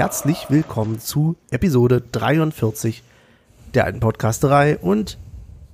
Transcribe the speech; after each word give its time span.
Herzlich 0.00 0.46
willkommen 0.48 0.98
zu 0.98 1.36
Episode 1.50 2.00
43 2.00 3.02
der 3.74 3.84
alten 3.84 4.00
Podcasterei 4.00 4.78
und 4.78 5.18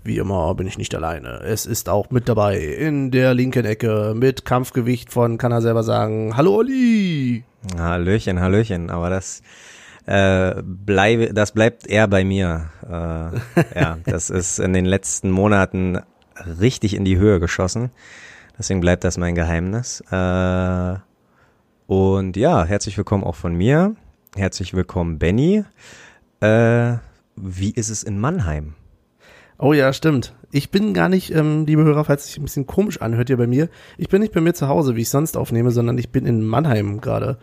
wie 0.03 0.19
immer 0.19 0.53
bin 0.57 0.67
ich 0.67 0.79
nicht 0.79 0.93
alleine. 0.97 1.43
Es 1.45 1.65
ist 1.65 1.89
auch 1.89 2.11
mit 2.11 2.29
dabei 2.29 2.59
in 2.59 3.13
der 3.13 3.35
linken 3.35 3.65
Ecke 3.65 4.15
mit 4.17 4.45
Kampfgewicht 4.45 5.13
von, 5.13 5.39
kann 5.39 5.53
er 5.53 5.63
selber 5.63 5.85
sagen, 5.85 6.37
Hallo 6.37 6.57
Olli! 6.57 7.45
Hallöchen, 7.79 8.41
Hallöchen, 8.41 8.91
aber 8.91 9.11
das 9.11 9.43
äh, 10.07 10.61
bleibe, 10.61 11.33
das 11.33 11.53
bleibt 11.53 11.87
eher 11.87 12.09
bei 12.09 12.25
mir. 12.25 12.71
Äh, 12.83 13.79
ja, 13.79 13.99
das 14.07 14.31
ist 14.31 14.59
in 14.59 14.73
den 14.73 14.87
letzten 14.87 15.31
Monaten 15.31 16.01
richtig 16.61 16.97
in 16.97 17.05
die 17.05 17.17
Höhe 17.17 17.39
geschossen. 17.39 17.91
Deswegen 18.59 18.81
bleibt 18.81 19.05
das 19.05 19.19
mein 19.19 19.37
Geheimnis. 19.37 20.01
Äh, 20.11 20.97
und 21.87 22.37
ja, 22.37 22.65
herzlich 22.65 22.99
willkommen 22.99 23.23
auch 23.23 23.37
von 23.37 23.55
mir. 23.55 23.95
Herzlich 24.37 24.75
willkommen, 24.75 25.19
Benny. 25.19 25.65
Äh, 26.41 26.97
wie 27.37 27.71
ist 27.71 27.89
es 27.89 28.03
in 28.03 28.21
Mannheim? 28.21 28.75
Oh 29.59 29.73
ja, 29.73 29.95
stimmt. 29.95 30.35
Ich 30.53 30.71
bin 30.71 30.93
gar 30.93 31.09
nicht, 31.09 31.35
ähm, 31.35 31.65
liebe 31.65 31.85
Hörer, 31.85 32.05
falls 32.05 32.25
es 32.25 32.29
sich 32.29 32.39
ein 32.39 32.43
bisschen 32.43 32.67
komisch 32.67 33.01
anhört 33.01 33.29
hier 33.29 33.39
bei 33.39 33.47
mir, 33.47 33.71
ich 33.97 34.11
bin 34.11 34.21
nicht 34.21 34.35
bei 34.35 34.43
mir 34.43 34.53
zu 34.53 34.69
Hause, 34.69 34.95
wie 34.95 35.01
ich 35.01 35.09
sonst 35.09 35.39
aufnehme, 35.39 35.71
sondern 35.71 35.97
ich 35.97 36.11
bin 36.11 36.27
in 36.27 36.47
Mannheim 36.47 37.01
gerade. 37.01 37.39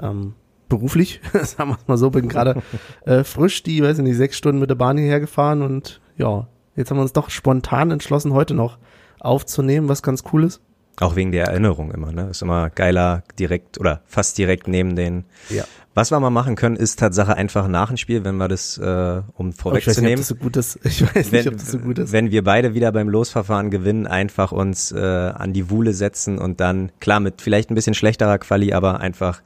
Ähm, 0.00 0.34
beruflich, 0.68 1.20
sagen 1.32 1.70
wir 1.70 1.76
es 1.76 1.88
mal 1.88 1.98
so, 1.98 2.10
bin 2.10 2.28
gerade 2.28 2.62
äh, 3.04 3.24
frisch 3.24 3.64
die, 3.64 3.82
weiß 3.82 3.98
ich 3.98 4.04
nicht, 4.04 4.16
sechs 4.16 4.36
Stunden 4.36 4.60
mit 4.60 4.70
der 4.70 4.76
Bahn 4.76 4.96
hierher 4.96 5.18
gefahren 5.18 5.62
und 5.62 6.00
ja, 6.16 6.46
jetzt 6.76 6.92
haben 6.92 6.98
wir 6.98 7.02
uns 7.02 7.12
doch 7.12 7.30
spontan 7.30 7.90
entschlossen, 7.90 8.32
heute 8.32 8.54
noch 8.54 8.78
aufzunehmen, 9.18 9.88
was 9.88 10.04
ganz 10.04 10.22
cool 10.32 10.44
ist. 10.44 10.60
Auch 11.00 11.14
wegen 11.14 11.30
der 11.30 11.46
Erinnerung 11.46 11.92
immer, 11.92 12.10
ne? 12.10 12.28
Ist 12.30 12.42
immer 12.42 12.70
geiler 12.70 13.22
direkt 13.38 13.78
oder 13.78 14.02
fast 14.06 14.36
direkt 14.36 14.66
neben 14.66 14.96
den. 14.96 15.24
Ja. 15.48 15.64
Was 15.98 16.12
wir 16.12 16.20
mal 16.20 16.30
machen 16.30 16.54
können, 16.54 16.76
ist 16.76 17.00
Tatsache 17.00 17.34
einfach 17.34 17.66
nach 17.66 17.88
dem 17.88 17.96
Spiel, 17.96 18.22
wenn 18.22 18.36
wir 18.36 18.46
das, 18.46 18.78
äh, 18.78 19.20
um 19.34 19.52
vorwegzunehmen. 19.52 19.82
Ich 19.82 19.86
weiß 19.88 20.00
nicht, 20.00 20.12
ob 20.12 20.16
das 20.18 20.28
so 20.28 20.34
gut 20.36 20.56
ist. 20.56 20.78
Ich 20.84 21.02
weiß 21.02 21.32
wenn, 21.32 21.38
nicht, 21.40 21.48
ob 21.48 21.54
das 21.54 21.72
so 21.72 21.78
gut 21.80 21.98
ist. 21.98 22.12
Wenn 22.12 22.30
wir 22.30 22.44
beide 22.44 22.72
wieder 22.72 22.92
beim 22.92 23.08
Losverfahren 23.08 23.68
gewinnen, 23.72 24.06
einfach 24.06 24.52
uns 24.52 24.92
äh, 24.92 25.00
an 25.00 25.52
die 25.52 25.70
Wuhle 25.70 25.94
setzen 25.94 26.38
und 26.38 26.60
dann, 26.60 26.92
klar, 27.00 27.18
mit 27.18 27.42
vielleicht 27.42 27.72
ein 27.72 27.74
bisschen 27.74 27.94
schlechterer 27.94 28.38
Quali, 28.38 28.72
aber 28.72 29.00
einfach 29.00 29.42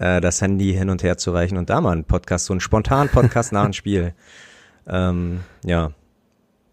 äh, 0.00 0.20
das 0.20 0.42
Handy 0.42 0.72
hin 0.72 0.90
und 0.90 1.04
her 1.04 1.16
zu 1.16 1.30
reichen 1.30 1.58
und 1.58 1.70
da 1.70 1.80
mal 1.80 1.92
einen 1.92 2.02
Podcast, 2.02 2.46
so 2.46 2.54
einen 2.54 2.60
spontanen 2.60 3.08
Podcast 3.08 3.52
nach 3.52 3.62
dem 3.62 3.72
Spiel. 3.72 4.14
Ähm, 4.86 5.40
ja, 5.64 5.92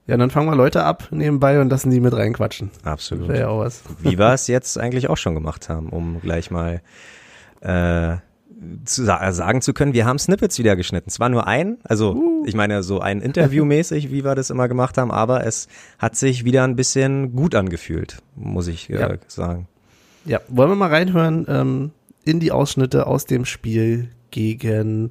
Ja, 0.05 0.17
dann 0.17 0.31
fangen 0.31 0.49
wir 0.49 0.55
Leute 0.57 0.83
ab 0.83 1.07
nebenbei 1.11 1.61
und 1.61 1.69
lassen 1.69 1.91
die 1.91 2.01
mit 2.01 2.13
reinquatschen. 2.13 2.69
absolut. 2.83 3.29
Wäre 3.29 3.39
ja 3.39 3.47
auch 3.47 3.59
was. 3.59 3.83
Wie 3.99 4.19
wir 4.19 4.33
es 4.33 4.47
jetzt 4.47 4.77
eigentlich 4.77 5.07
auch 5.07 5.15
schon 5.15 5.33
gemacht 5.33 5.69
haben, 5.69 5.87
um 5.87 6.19
gleich 6.19 6.51
mal 6.51 6.81
äh, 7.61 8.17
zu 8.85 9.03
sa 9.05 9.31
sagen 9.31 9.61
zu 9.61 9.73
können, 9.73 9.93
wir 9.93 10.05
haben 10.05 10.19
Snippets 10.19 10.59
wieder 10.59 10.75
geschnitten. 10.75 11.09
Zwar 11.09 11.29
nur 11.29 11.47
ein, 11.47 11.77
also 11.83 12.21
ich 12.45 12.53
meine 12.55 12.83
so 12.83 12.99
ein 12.99 13.21
Interview-mäßig, 13.21 14.11
wie 14.11 14.23
wir 14.23 14.35
das 14.35 14.49
immer 14.49 14.67
gemacht 14.67 14.97
haben, 14.97 15.11
aber 15.11 15.45
es 15.45 15.67
hat 15.97 16.15
sich 16.15 16.45
wieder 16.45 16.63
ein 16.63 16.75
bisschen 16.75 17.35
gut 17.35 17.55
angefühlt, 17.55 18.17
muss 18.35 18.67
ich 18.67 18.89
äh, 18.89 18.99
Ja. 18.99 19.13
sagen. 19.27 19.67
Ja, 20.25 20.39
wollen 20.47 20.69
wir 20.69 20.75
mal 20.75 20.89
reinhören 20.89 21.45
ähm, 21.49 21.91
in 22.23 22.39
die 22.39 22.51
Ausschnitte 22.51 23.07
aus 23.07 23.25
dem 23.25 23.45
Spiel 23.45 24.09
gegen 24.29 25.09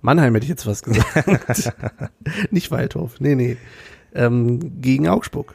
Mannheim, 0.00 0.34
hätte 0.34 0.44
ich 0.44 0.50
jetzt 0.50 0.66
was 0.66 0.82
gesagt. 0.82 1.72
Nicht 2.50 2.70
Waldhof, 2.70 3.18
nee, 3.20 3.34
nee. 3.34 3.56
Ähm, 4.14 4.80
gegen 4.80 5.08
Augsburg. 5.08 5.54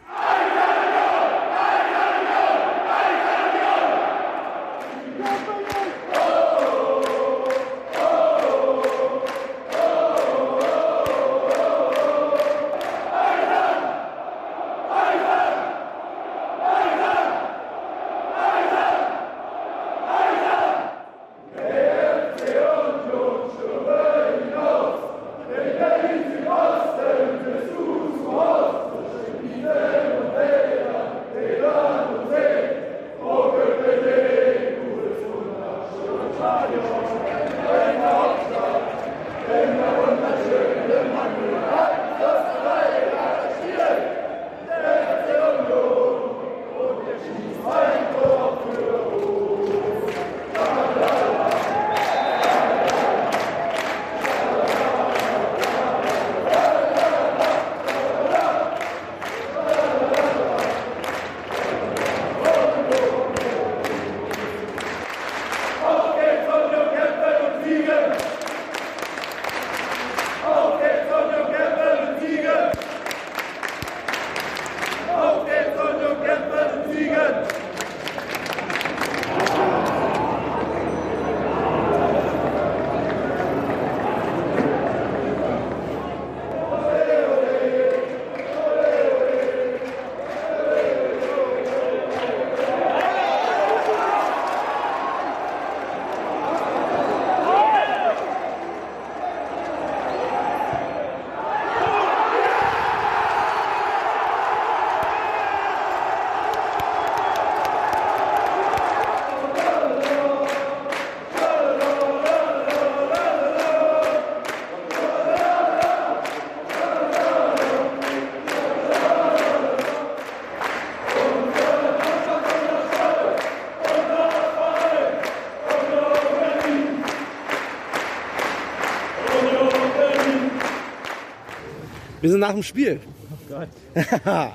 Wir 132.27 132.31
sind 132.31 132.41
nach 132.41 132.51
dem 132.51 132.61
Spiel. 132.63 132.99
Oh 133.31 133.53
Gott. 133.55 133.69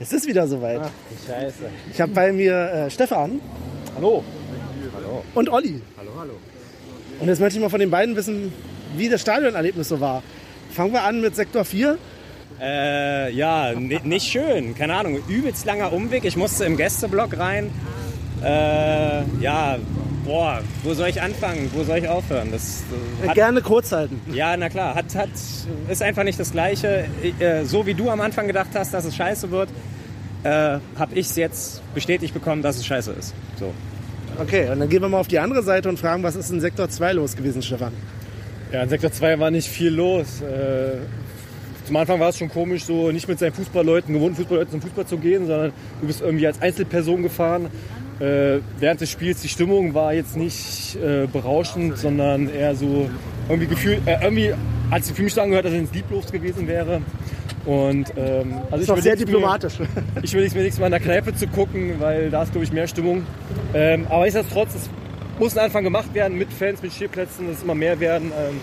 es 0.00 0.14
ist 0.14 0.26
wieder 0.26 0.48
soweit. 0.48 0.80
Scheiße. 1.26 1.54
Ich 1.92 2.00
habe 2.00 2.10
bei 2.12 2.32
mir 2.32 2.54
äh, 2.54 2.90
Stefan 2.90 3.38
Hallo. 3.96 4.24
und 5.34 5.48
Olli. 5.50 5.82
Hallo, 5.98 6.10
hallo. 6.18 6.32
Und 7.20 7.28
jetzt 7.28 7.38
möchte 7.38 7.58
ich 7.58 7.62
mal 7.62 7.68
von 7.68 7.80
den 7.80 7.90
beiden 7.90 8.16
wissen, 8.16 8.50
wie 8.96 9.10
das 9.10 9.20
Stadionerlebnis 9.20 9.90
so 9.90 10.00
war. 10.00 10.22
Fangen 10.70 10.94
wir 10.94 11.02
an 11.02 11.20
mit 11.20 11.36
Sektor 11.36 11.66
4. 11.66 11.98
Äh, 12.62 13.30
ja, 13.32 13.74
ni- 13.74 14.00
nicht 14.02 14.26
schön. 14.26 14.74
Keine 14.74 14.94
Ahnung. 14.94 15.18
Übelst 15.28 15.66
langer 15.66 15.92
Umweg. 15.92 16.24
Ich 16.24 16.38
musste 16.38 16.64
im 16.64 16.78
Gästeblock 16.78 17.36
rein. 17.36 17.70
Äh, 18.42 19.22
ja, 19.42 19.76
boah, 20.24 20.62
wo 20.82 20.94
soll 20.94 21.08
ich 21.08 21.20
anfangen? 21.20 21.70
Wo 21.74 21.84
soll 21.84 21.98
ich 21.98 22.08
aufhören? 22.08 22.48
Das 22.52 22.84
äh, 23.22 23.28
hat, 23.28 23.34
Gerne 23.34 23.60
kurz 23.60 23.92
halten. 23.92 24.18
ja, 24.32 24.56
na 24.56 24.70
klar, 24.70 24.94
hat, 24.94 25.14
hat, 25.14 25.28
ist 25.88 26.02
einfach 26.02 26.24
nicht 26.24 26.38
das 26.38 26.52
Gleiche. 26.52 27.06
Ich, 27.22 27.40
äh, 27.40 27.64
so 27.64 27.86
wie 27.86 27.94
du 27.94 28.10
am 28.10 28.20
Anfang 28.20 28.46
gedacht 28.46 28.70
hast, 28.74 28.92
dass 28.94 29.04
es 29.04 29.16
scheiße 29.16 29.50
wird, 29.50 29.68
äh, 30.42 30.48
habe 30.98 31.14
ich 31.14 31.26
es 31.26 31.36
jetzt 31.36 31.82
bestätigt 31.94 32.34
bekommen, 32.34 32.62
dass 32.62 32.76
es 32.76 32.86
scheiße 32.86 33.12
ist. 33.12 33.34
So. 33.58 33.72
Okay, 34.38 34.68
und 34.70 34.80
dann 34.80 34.88
gehen 34.88 35.00
wir 35.02 35.08
mal 35.08 35.18
auf 35.18 35.28
die 35.28 35.38
andere 35.38 35.62
Seite 35.62 35.88
und 35.88 35.98
fragen, 35.98 36.22
was 36.22 36.36
ist 36.36 36.50
in 36.50 36.60
Sektor 36.60 36.88
2 36.88 37.12
los 37.14 37.36
gewesen, 37.36 37.62
Stefan? 37.62 37.92
Ja, 38.72 38.82
in 38.82 38.88
Sektor 38.88 39.10
2 39.10 39.38
war 39.38 39.50
nicht 39.50 39.68
viel 39.68 39.92
los. 39.92 40.42
Äh, 40.42 40.98
zum 41.86 41.96
Anfang 41.96 42.18
war 42.20 42.30
es 42.30 42.38
schon 42.38 42.48
komisch, 42.48 42.84
so 42.84 43.12
nicht 43.12 43.28
mit 43.28 43.38
seinen 43.38 43.52
Fußballleuten, 43.54 44.12
gewohnten 44.12 44.36
Fußballleuten 44.36 44.72
zum 44.72 44.82
Fußball 44.82 45.06
zu 45.06 45.18
gehen, 45.18 45.46
sondern 45.46 45.72
du 46.00 46.06
bist 46.06 46.20
irgendwie 46.20 46.46
als 46.46 46.60
Einzelperson 46.60 47.22
gefahren. 47.22 47.68
äh, 48.20 48.60
während 48.78 49.00
des 49.00 49.10
Spiels 49.10 49.42
die 49.42 49.48
Stimmung 49.48 49.94
war 49.94 50.14
jetzt 50.14 50.36
nicht 50.36 50.96
äh, 50.96 51.26
berauschend, 51.26 51.98
sondern 51.98 52.48
eher 52.48 52.74
so 52.74 53.10
irgendwie 53.48 53.68
gefühlt, 53.68 54.00
äh, 54.06 54.18
irgendwie 54.22 54.52
hat 54.90 55.04
sich 55.04 55.14
für 55.14 55.22
mich 55.22 55.34
so 55.34 55.40
angehört, 55.40 55.64
dass 55.64 55.72
es 55.72 55.78
ins 55.78 55.92
Lieblos 55.92 56.30
gewesen 56.30 56.68
wäre. 56.68 57.00
Und 57.64 58.12
ähm, 58.16 58.54
also 58.70 58.82
ist 58.82 58.88
doch 58.88 58.98
sehr 58.98 59.14
überleg's 59.14 59.24
diplomatisch. 59.24 59.78
Mir, 59.80 59.88
ich 60.22 60.32
will 60.32 60.48
mir 60.54 60.62
nichts 60.62 60.78
mal 60.78 60.86
in 60.86 60.92
der 60.92 61.00
Kneipe 61.00 61.34
zu 61.34 61.48
gucken, 61.48 61.96
weil 61.98 62.30
da 62.30 62.44
ist 62.44 62.52
glaube 62.52 62.64
ich 62.64 62.72
mehr 62.72 62.86
Stimmung. 62.86 63.26
Ähm, 63.74 64.06
aber 64.08 64.22
nichtsdestotrotz, 64.22 64.74
es 64.74 64.90
muss 65.38 65.56
ein 65.56 65.64
Anfang 65.64 65.82
gemacht 65.82 66.14
werden 66.14 66.38
mit 66.38 66.52
Fans, 66.52 66.80
mit 66.80 66.92
Stehplätzen, 66.92 67.48
dass 67.48 67.58
es 67.58 67.62
immer 67.64 67.74
mehr 67.74 67.98
werden. 67.98 68.30
Ähm, 68.30 68.60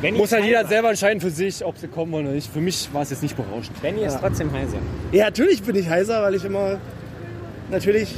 Benny 0.00 0.18
muss 0.18 0.32
halt 0.32 0.44
jeder 0.44 0.66
selber 0.66 0.88
entscheiden 0.90 1.20
für 1.20 1.30
sich, 1.30 1.64
ob 1.64 1.78
sie 1.78 1.86
kommen 1.86 2.12
oder 2.14 2.30
nicht. 2.30 2.52
Für 2.52 2.60
mich 2.60 2.88
war 2.92 3.02
es 3.02 3.10
jetzt 3.10 3.22
nicht 3.22 3.36
berauschend. 3.36 3.80
Benny 3.82 4.04
ist 4.04 4.18
trotzdem 4.18 4.50
heiser. 4.52 4.78
Ja, 5.12 5.26
natürlich 5.26 5.62
bin 5.62 5.76
ich 5.76 5.88
heiser, 5.88 6.22
weil 6.22 6.34
ich 6.34 6.44
immer 6.44 6.80
natürlich 7.70 8.12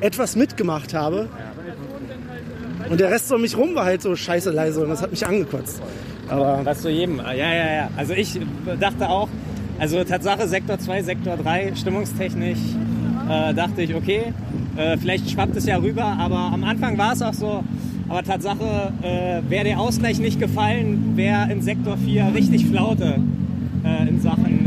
etwas 0.00 0.34
mitgemacht 0.34 0.94
habe. 0.94 1.28
Und 2.88 3.00
der 3.00 3.10
Rest 3.10 3.32
um 3.32 3.40
mich 3.40 3.56
rum 3.56 3.74
war 3.74 3.84
halt 3.84 4.02
so 4.02 4.14
scheiße 4.14 4.50
leise 4.50 4.82
und 4.82 4.90
das 4.90 5.02
hat 5.02 5.10
mich 5.10 5.26
angekotzt. 5.26 5.82
Aber 6.28 6.60
Was 6.64 6.82
zu 6.82 6.90
jedem. 6.90 7.18
Ja, 7.18 7.32
ja, 7.32 7.72
ja. 7.74 7.90
Also 7.96 8.14
ich 8.14 8.38
dachte 8.80 9.08
auch, 9.08 9.28
also 9.78 10.02
Tatsache 10.04 10.46
Sektor 10.48 10.78
2, 10.78 11.02
Sektor 11.02 11.36
3, 11.36 11.72
stimmungstechnisch 11.74 12.58
äh, 13.28 13.54
dachte 13.54 13.82
ich, 13.82 13.94
okay, 13.94 14.32
äh, 14.76 14.96
vielleicht 14.96 15.30
schwappt 15.30 15.56
es 15.56 15.66
ja 15.66 15.76
rüber, 15.76 16.04
aber 16.04 16.36
am 16.36 16.64
Anfang 16.64 16.96
war 16.98 17.12
es 17.12 17.22
auch 17.22 17.34
so. 17.34 17.64
Aber 18.08 18.22
Tatsache, 18.22 18.92
äh, 19.02 19.40
wäre 19.48 19.64
der 19.64 19.80
Ausgleich 19.80 20.18
nicht 20.18 20.38
gefallen, 20.38 21.12
wäre 21.16 21.50
in 21.50 21.62
Sektor 21.62 21.96
4 21.96 22.32
richtig 22.34 22.66
Flaute 22.66 23.20
äh, 23.84 24.08
in 24.08 24.20
Sachen, 24.20 24.61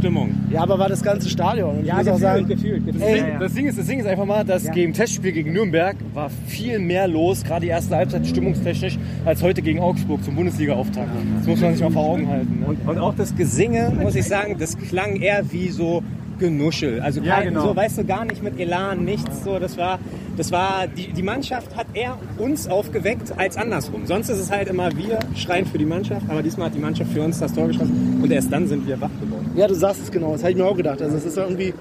Stimmung. 0.00 0.34
ja, 0.50 0.60
aber 0.62 0.78
war 0.78 0.88
das 0.88 1.02
ganze 1.02 1.28
Stadion. 1.28 1.78
Und 1.78 1.86
ich 1.86 1.92
muss 1.92 2.08
auch 2.08 2.18
sagen, 2.18 2.46
gefühlt, 2.48 2.84
gefühlt. 2.86 3.04
Ey, 3.04 3.18
ja, 3.20 3.28
ja. 3.28 3.38
Das 3.38 3.54
Ding, 3.54 3.66
ist, 3.66 3.78
das 3.78 3.86
Ding 3.86 4.00
ist 4.00 4.06
einfach 4.06 4.24
mal, 4.24 4.44
dass 4.44 4.70
gegen 4.72 4.92
Testspiel 4.92 5.32
gegen 5.32 5.52
Nürnberg 5.52 5.96
war 6.14 6.30
viel 6.46 6.78
mehr 6.78 7.06
los, 7.06 7.44
gerade 7.44 7.62
die 7.62 7.68
erste 7.68 7.96
Halbzeit 7.96 8.26
stimmungstechnisch, 8.26 8.98
als 9.24 9.42
heute 9.42 9.62
gegen 9.62 9.78
Augsburg 9.80 10.24
zum 10.24 10.34
Bundesliga-Auftakt. 10.36 11.08
Das 11.38 11.46
muss 11.46 11.60
man 11.60 11.72
sich 11.74 11.82
mal 11.82 11.90
vor 11.92 12.04
Augen 12.04 12.28
halten. 12.28 12.60
Ne? 12.60 12.66
Und, 12.66 12.88
und 12.88 12.98
auch 12.98 13.14
das 13.14 13.36
Gesinge, 13.36 13.92
muss 14.00 14.14
ich 14.14 14.24
sagen, 14.26 14.56
das 14.58 14.76
klang 14.76 15.16
eher 15.16 15.42
wie 15.52 15.68
so 15.68 16.02
Genuschel. 16.38 17.00
Also 17.00 17.20
Ja, 17.20 17.36
kein, 17.36 17.48
genau. 17.48 17.68
so, 17.68 17.76
weißt 17.76 17.98
du, 17.98 18.04
gar 18.04 18.24
nicht 18.24 18.42
mit 18.42 18.58
Elan, 18.58 19.04
nichts. 19.04 19.44
So, 19.44 19.58
das 19.58 19.76
war, 19.76 19.98
das 20.40 20.50
war, 20.50 20.86
die, 20.86 21.12
die 21.12 21.22
Mannschaft 21.22 21.76
hat 21.76 21.86
eher 21.92 22.16
uns 22.38 22.66
aufgeweckt 22.66 23.30
als 23.38 23.58
andersrum. 23.58 24.06
Sonst 24.06 24.30
ist 24.30 24.38
es 24.38 24.50
halt 24.50 24.68
immer 24.68 24.88
wir 24.96 25.18
schreien 25.36 25.66
für 25.66 25.76
die 25.76 25.84
Mannschaft, 25.84 26.22
aber 26.30 26.42
diesmal 26.42 26.68
hat 26.68 26.74
die 26.74 26.78
Mannschaft 26.80 27.12
für 27.12 27.20
uns 27.20 27.38
das 27.38 27.52
Tor 27.52 27.66
geschossen 27.68 28.20
und 28.22 28.30
erst 28.32 28.50
dann 28.50 28.66
sind 28.66 28.86
wir 28.86 28.98
wach 29.02 29.10
geworden. 29.20 29.50
ja, 29.54 29.66
du 29.68 29.74
sagst 29.74 30.00
es 30.02 30.10
genau, 30.10 30.32
das 30.32 30.40
habe 30.42 30.52
ich 30.52 30.56
mir 30.56 30.64
auch 30.64 30.76
gedacht. 30.76 31.02
Also 31.02 31.14
es 31.18 31.26
ist 31.26 31.36
irgendwie 31.36 31.74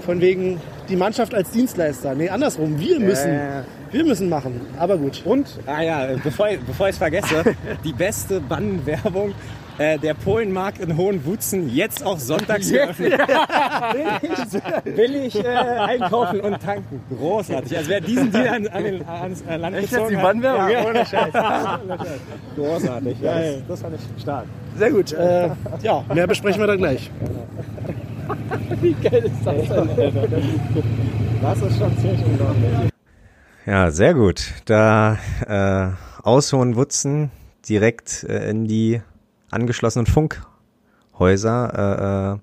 von 0.00 0.18
wegen 0.22 0.58
die 0.88 0.96
Mannschaft 0.96 1.34
als 1.34 1.50
Dienstleister. 1.50 2.14
Nee, 2.14 2.30
andersrum, 2.30 2.80
wir 2.80 3.00
müssen, 3.00 3.34
ja. 3.34 3.64
wir 3.92 4.04
müssen 4.04 4.30
machen. 4.30 4.60
Aber 4.78 4.96
gut. 4.96 5.20
Und, 5.26 5.46
ah 5.66 5.82
ja, 5.82 6.08
bevor, 6.24 6.48
ich- 6.48 6.60
bevor 6.60 6.86
ich 6.86 6.92
es 6.92 6.98
vergesse, 6.98 7.42
die 7.84 7.92
beste 7.92 8.40
Bannenwerbung. 8.40 9.34
Äh, 9.78 9.98
der 9.98 10.14
Polenmarkt 10.14 10.78
in 10.78 10.96
Hohenwutzen 10.96 11.68
jetzt 11.74 12.04
auch 12.04 12.18
sonntags 12.18 12.70
geöffnet. 12.70 13.12
billig 14.84 15.34
äh, 15.44 15.46
einkaufen 15.48 16.40
und 16.40 16.62
tanken. 16.62 17.02
Großartig. 17.14 17.76
Also 17.76 17.90
wer 17.90 18.00
diesen 18.00 18.32
Deal 18.32 18.48
an, 18.48 18.66
an 18.68 18.84
den, 18.84 19.06
ans 19.06 19.42
äh, 19.42 19.56
Land 19.56 19.76
Echt 19.76 19.82
jetzt 19.82 19.90
gezogen 19.92 20.10
die 20.10 20.16
hat, 20.16 20.22
Bannenwerbung? 20.22 20.68
Ja, 20.70 20.80
Ja. 20.82 20.88
ohne 20.88 21.04
Scheiß. 21.06 21.34
Ohne 21.34 21.98
Scheiß. 21.98 22.20
Großartig. 22.56 23.20
Ja, 23.20 23.34
das, 23.40 23.54
das 23.68 23.80
fand 23.82 23.94
ich 23.96 24.22
stark. 24.22 24.44
Sehr 24.78 24.90
gut. 24.90 25.12
Äh, 25.12 25.50
ja, 25.82 26.04
mehr 26.14 26.26
besprechen 26.26 26.60
wir 26.60 26.66
dann 26.66 26.78
gleich. 26.78 27.10
Wie 28.80 28.92
geil 28.94 29.24
ist 29.24 29.44
das 29.44 29.68
denn, 29.68 30.16
Alter? 30.18 30.38
Das 31.42 31.58
ist 31.60 31.78
schon 31.78 31.98
ziemlich 31.98 32.24
unglaublich. 32.24 32.90
Ja, 33.66 33.90
sehr 33.90 34.14
gut. 34.14 34.52
Da 34.64 35.18
äh, 35.46 35.88
aus 36.22 36.52
Hohenwutzen 36.52 37.30
direkt 37.68 38.24
äh, 38.24 38.48
in 38.50 38.64
die 38.66 39.00
angeschlossenen 39.50 40.06
Funkhäuser. 40.06 42.32
Äh, 42.32 42.34
äh, 42.34 42.38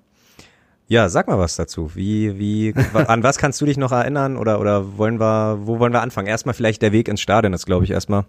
ja, 0.86 1.08
sag 1.08 1.28
mal 1.28 1.38
was 1.38 1.56
dazu. 1.56 1.94
Wie, 1.94 2.38
wie, 2.38 2.74
an 2.94 3.22
was 3.22 3.38
kannst 3.38 3.60
du 3.60 3.66
dich 3.66 3.76
noch 3.76 3.92
erinnern 3.92 4.36
oder 4.36 4.60
oder 4.60 4.98
wollen 4.98 5.18
wir, 5.18 5.58
wo 5.62 5.78
wollen 5.78 5.92
wir 5.92 6.02
anfangen? 6.02 6.28
Erstmal 6.28 6.54
vielleicht 6.54 6.82
der 6.82 6.92
Weg 6.92 7.08
ins 7.08 7.20
Stadion 7.20 7.52
ist, 7.52 7.66
glaube 7.66 7.84
ich, 7.84 7.90
erstmal 7.90 8.24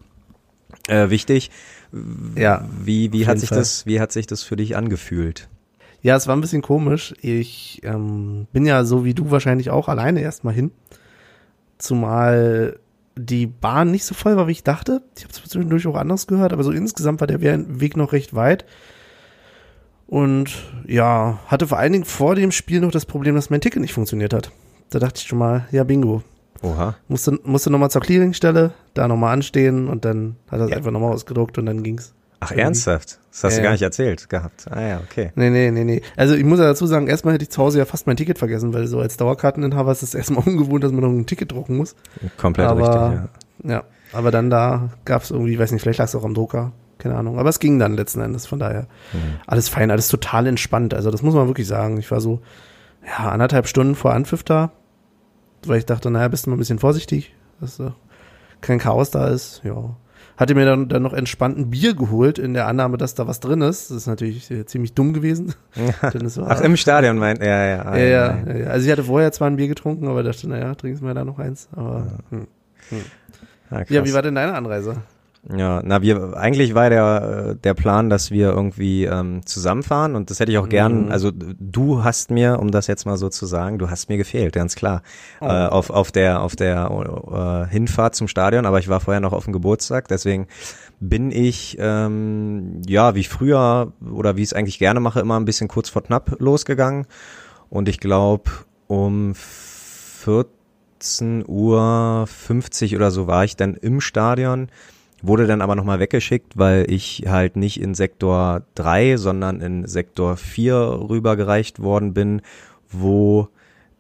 äh, 0.88 1.10
wichtig. 1.10 1.52
Ja, 2.36 2.68
Wie, 2.84 3.14
wie 3.14 3.28
hat 3.28 3.40
sich 3.40 3.50
Fall. 3.50 3.60
das, 3.60 3.86
wie 3.86 4.00
hat 4.00 4.12
sich 4.12 4.28
das 4.28 4.44
für 4.44 4.56
dich 4.56 4.76
angefühlt? 4.76 5.48
Ja, 6.02 6.16
es 6.16 6.28
war 6.28 6.36
ein 6.36 6.42
bisschen 6.42 6.62
komisch. 6.62 7.14
Ich 7.22 7.82
ähm, 7.84 8.48
bin 8.52 8.66
ja 8.66 8.84
so 8.84 9.06
wie 9.06 9.14
du 9.14 9.32
wahrscheinlich 9.32 9.70
auch 9.70 9.88
alleine 9.88 10.22
erstmal 10.22 10.54
hin. 10.54 10.72
Zumal 11.78 12.80
die 13.18 13.48
Bahn 13.48 13.92
nicht 13.92 14.06
so 14.06 14.14
voll 14.14 14.36
war, 14.38 14.48
wie 14.48 14.52
ich 14.54 14.64
dachte. 14.64 15.02
Ich 15.18 15.24
habe 15.24 15.34
es 15.34 15.42
zwischendurch 15.50 15.88
auch 15.88 15.96
anders 15.96 16.28
gehört, 16.28 16.52
aber 16.54 16.64
so 16.64 16.72
insgesamt 16.72 17.20
war 17.22 17.28
der 17.28 17.42
We- 17.42 17.80
Weg 17.80 17.96
noch 17.98 18.12
recht 18.14 18.34
weit. 18.36 18.66
Und 20.08 20.52
ja, 20.88 21.40
hatte 21.48 21.68
vor 21.68 21.80
allen 21.80 21.94
Dingen 21.94 22.06
vor 22.06 22.36
dem 22.36 22.52
Spiel 22.52 22.80
noch 22.82 22.92
das 22.92 23.06
Problem, 23.06 23.36
dass 23.36 23.50
mein 23.50 23.62
Ticket 23.62 23.82
nicht 23.82 23.94
funktioniert 23.94 24.34
hat. 24.34 24.52
Da 24.92 25.00
dachte 25.00 25.20
ich 25.22 25.28
schon 25.28 25.40
mal, 25.40 25.68
ja, 25.72 25.84
bingo. 25.84 26.22
Oha. 26.62 26.96
Musste, 27.08 27.40
musste 27.44 27.70
nochmal 27.72 27.90
zur 27.92 28.02
Clearingstelle, 28.02 28.72
da 28.94 29.08
nochmal 29.08 29.34
anstehen 29.34 29.88
und 29.88 30.06
dann 30.06 30.36
hat 30.50 30.60
er 30.60 30.66
es 30.66 30.72
Ja. 30.72 30.78
einfach 30.78 30.92
nochmal 30.92 31.12
ausgedruckt 31.14 31.58
und 31.58 31.66
dann 31.66 31.84
ging's. 31.84 32.14
Ach, 32.46 32.52
ernsthaft? 32.52 33.20
Das 33.32 33.44
hast 33.44 33.54
Ja, 33.54 33.58
du 33.60 33.64
gar 33.64 33.72
nicht 33.74 33.82
erzählt 33.82 34.30
gehabt. 34.30 34.66
Ah 34.70 34.82
ja, 34.82 35.00
okay. 35.00 35.32
Nee, 35.36 35.50
nee, 35.50 35.72
nee, 35.72 35.84
nee. 35.84 36.02
Also 36.16 36.36
ich 36.36 36.44
muss 36.46 36.60
ja 36.60 36.66
dazu 36.66 36.86
sagen, 36.86 37.08
erstmal 37.08 37.34
hätte 37.34 37.44
ich 37.44 37.50
zu 37.50 37.62
Hause 37.62 37.80
ja 37.80 37.86
fast 37.86 38.08
mein 38.08 38.16
Ticket 38.18 38.38
vergessen, 38.40 38.74
weil 38.74 38.88
so 38.88 39.00
als 39.00 39.18
Dauerkarteninhaber 39.18 39.92
ist 39.92 40.04
es 40.04 40.14
erstmal 40.16 40.44
ungewohnt, 40.48 40.84
dass 40.84 40.92
man 40.92 41.02
noch 41.02 41.10
ein 41.10 41.26
Ticket 41.26 41.52
drucken 41.52 41.78
muss. 41.78 41.96
Komplett 42.38 42.68
Aber- 42.68 42.80
richtig, 43.10 43.30
ja. 43.64 43.72
Ja, 43.72 43.84
aber 44.14 44.32
dann 44.32 44.50
da 44.50 44.90
gab's 45.06 45.32
irgendwie, 45.32 45.58
weiß 45.58 45.72
nicht, 45.72 45.82
vielleicht 45.82 46.00
lag 46.00 46.06
es 46.06 46.16
auch 46.16 46.24
am 46.26 46.34
Drucker, 46.34 46.72
keine 46.98 47.16
Ahnung. 47.16 47.40
Aber 47.40 47.50
es 47.50 47.60
ging 47.60 47.80
dann 47.80 47.96
letzten 47.96 48.22
Endes, 48.22 48.46
von 48.46 48.60
daher 48.60 48.88
alles 49.48 49.70
fein, 49.70 49.92
alles 49.92 50.08
total 50.10 50.46
entspannt. 50.48 50.94
Also 50.94 51.10
das 51.12 51.22
muss 51.22 51.34
man 51.34 51.48
wirklich 51.48 51.68
sagen. 51.68 51.98
Ich 51.98 52.12
war 52.12 52.22
so, 52.22 52.42
ja, 53.06 53.30
anderthalb 53.30 53.68
Stunden 53.68 53.96
vor 53.96 54.14
Anpfiff 54.14 54.44
da, 54.44 54.72
weil 55.66 55.80
ich 55.80 55.86
dachte, 55.86 56.12
naja, 56.12 56.28
bist 56.28 56.46
du 56.46 56.50
mal 56.50 56.56
ein 56.58 56.60
bisschen 56.60 56.80
vorsichtig, 56.80 57.34
dass 57.60 57.80
äh, 57.80 57.92
kein 58.62 58.78
Chaos 58.80 59.10
da 59.10 59.28
ist. 59.28 59.62
Ja. 59.64 59.96
Hatte 60.38 60.54
mir 60.54 60.66
dann, 60.66 60.90
dann 60.90 61.02
noch 61.02 61.14
entspannt 61.14 61.58
ein 61.58 61.70
Bier 61.70 61.96
geholt, 61.96 62.40
in 62.40 62.54
der 62.54 62.68
Annahme, 62.68 62.98
dass 62.98 63.16
da 63.16 63.26
was 63.28 63.40
drin 63.40 63.62
ist. 63.62 63.90
Das 63.90 63.98
ist 63.98 64.08
natürlich 64.08 64.52
äh, 64.52 64.66
ziemlich 64.66 64.94
dumm 64.94 65.14
gewesen. 65.14 65.54
Denn 66.14 66.26
es 66.26 66.38
war, 66.38 66.52
Ach, 66.52 66.62
im 66.62 66.76
Stadion 66.76 67.18
meint, 67.18 67.40
ja, 67.42 67.66
ja. 67.66 67.96
ja, 67.96 67.98
ja, 67.98 68.38
ja, 68.46 68.56
ja. 68.56 68.68
Also 68.68 68.86
ich 68.86 68.92
hatte 68.92 69.06
vorher 69.06 69.32
zwar 69.32 69.50
ein 69.50 69.56
Bier 69.56 69.68
getrunken, 69.68 70.08
aber 70.08 70.24
dachte, 70.24 70.50
naja, 70.50 70.76
trinkst 70.76 71.02
mir 71.02 71.14
da 71.14 71.24
noch 71.24 71.40
eins. 71.40 71.70
Aber 71.76 72.08
hm. 72.30 72.48
Ah, 73.72 73.84
ja, 73.90 74.06
wie 74.06 74.14
war 74.14 74.22
denn 74.22 74.36
deine 74.36 74.54
Anreise? 74.54 74.98
Ja, 75.56 75.80
na, 75.84 76.02
wir, 76.02 76.36
eigentlich 76.38 76.74
war 76.74 76.90
der, 76.90 77.50
äh, 77.52 77.56
der 77.56 77.76
Plan, 77.76 78.10
dass 78.10 78.32
wir 78.32 78.50
irgendwie 78.50 79.06
ähm, 79.06 79.46
zusammenfahren 79.46 80.16
und 80.16 80.32
das 80.32 80.40
hätte 80.40 80.52
ich 80.52 80.58
auch 80.58 80.70
gern, 80.70 81.06
Mhm. 81.06 81.12
also 81.12 81.30
du 81.32 82.04
hast 82.04 82.32
mir, 82.32 82.58
um 82.60 82.72
das 82.72 82.88
jetzt 82.88 83.06
mal 83.06 83.18
so 83.18 83.30
zu 83.30 83.46
sagen, 83.46 83.78
du 83.78 83.92
hast 83.92 84.10
mir 84.10 84.18
gefehlt, 84.18 84.56
ganz 84.56 84.76
klar, 84.76 85.04
äh, 85.42 85.46
auf, 85.46 85.92
auf 85.92 86.12
der, 86.12 86.42
auf 86.42 86.56
der 86.56 87.68
äh, 87.70 87.72
Hinfahrt 87.72 88.16
zum 88.16 88.28
Stadion, 88.28 88.66
aber 88.66 88.80
ich 88.80 88.88
war 88.88 89.02
vorher 89.02 89.22
noch 89.22 89.34
auf 89.34 89.44
dem 89.44 89.54
Geburtstag, 89.54 90.08
deswegen 90.08 90.48
bin 91.00 91.30
ich, 91.30 91.78
ähm, 91.80 92.82
ja, 92.88 93.14
wie 93.14 93.24
früher 93.24 93.94
oder 94.12 94.38
wie 94.38 94.42
ich 94.42 94.48
es 94.48 94.54
eigentlich 94.54 94.80
gerne 94.80 95.00
mache, 95.00 95.20
immer 95.20 95.40
ein 95.40 95.46
bisschen 95.46 95.68
kurz 95.68 95.90
vor 95.90 96.02
knapp 96.02 96.38
losgegangen 96.40 97.06
und 97.70 97.88
ich 97.88 98.00
glaube, 98.00 98.50
um 98.88 99.36
14 99.36 101.44
Uhr 101.48 102.26
50 102.28 102.96
oder 102.96 103.12
so 103.12 103.28
war 103.28 103.44
ich 103.44 103.56
dann 103.56 103.76
im 103.76 104.02
Stadion, 104.02 104.70
wurde 105.28 105.48
dann 105.48 105.62
aber 105.62 105.76
nochmal 105.76 106.00
weggeschickt, 106.00 106.58
weil 106.58 106.90
ich 106.90 107.24
halt 107.28 107.56
nicht 107.56 107.80
in 107.80 107.94
Sektor 107.96 108.64
3, 108.76 109.18
sondern 109.18 109.62
in 109.62 109.88
Sektor 109.88 110.38
4 110.38 110.76
rübergereicht 111.10 111.82
worden 111.82 112.14
bin, 112.14 112.42
wo 112.90 113.50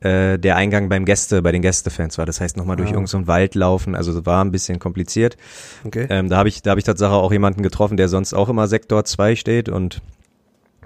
äh, 0.01 0.37
der 0.37 0.55
Eingang 0.57 0.89
beim 0.89 1.05
Gäste, 1.05 1.41
bei 1.41 1.51
den 1.51 1.61
Gästefans 1.61 2.17
war. 2.17 2.25
Das 2.25 2.41
heißt 2.41 2.57
nochmal 2.57 2.75
durch 2.75 2.89
Ah. 2.89 2.93
irgendeinen 2.93 3.23
so 3.23 3.27
Wald 3.27 3.55
laufen, 3.55 3.95
also 3.95 4.25
war 4.25 4.43
ein 4.43 4.51
bisschen 4.51 4.79
kompliziert. 4.79 5.37
Okay. 5.85 6.05
Ähm, 6.09 6.29
da 6.29 6.37
habe 6.37 6.49
ich, 6.49 6.61
da 6.61 6.71
habe 6.71 6.79
ich 6.79 6.85
tatsächlich 6.85 7.15
auch 7.15 7.31
jemanden 7.31 7.63
getroffen, 7.63 7.97
der 7.97 8.07
sonst 8.09 8.33
auch 8.33 8.49
immer 8.49 8.67
Sektor 8.67 9.05
2 9.05 9.35
steht 9.35 9.69
und 9.69 10.01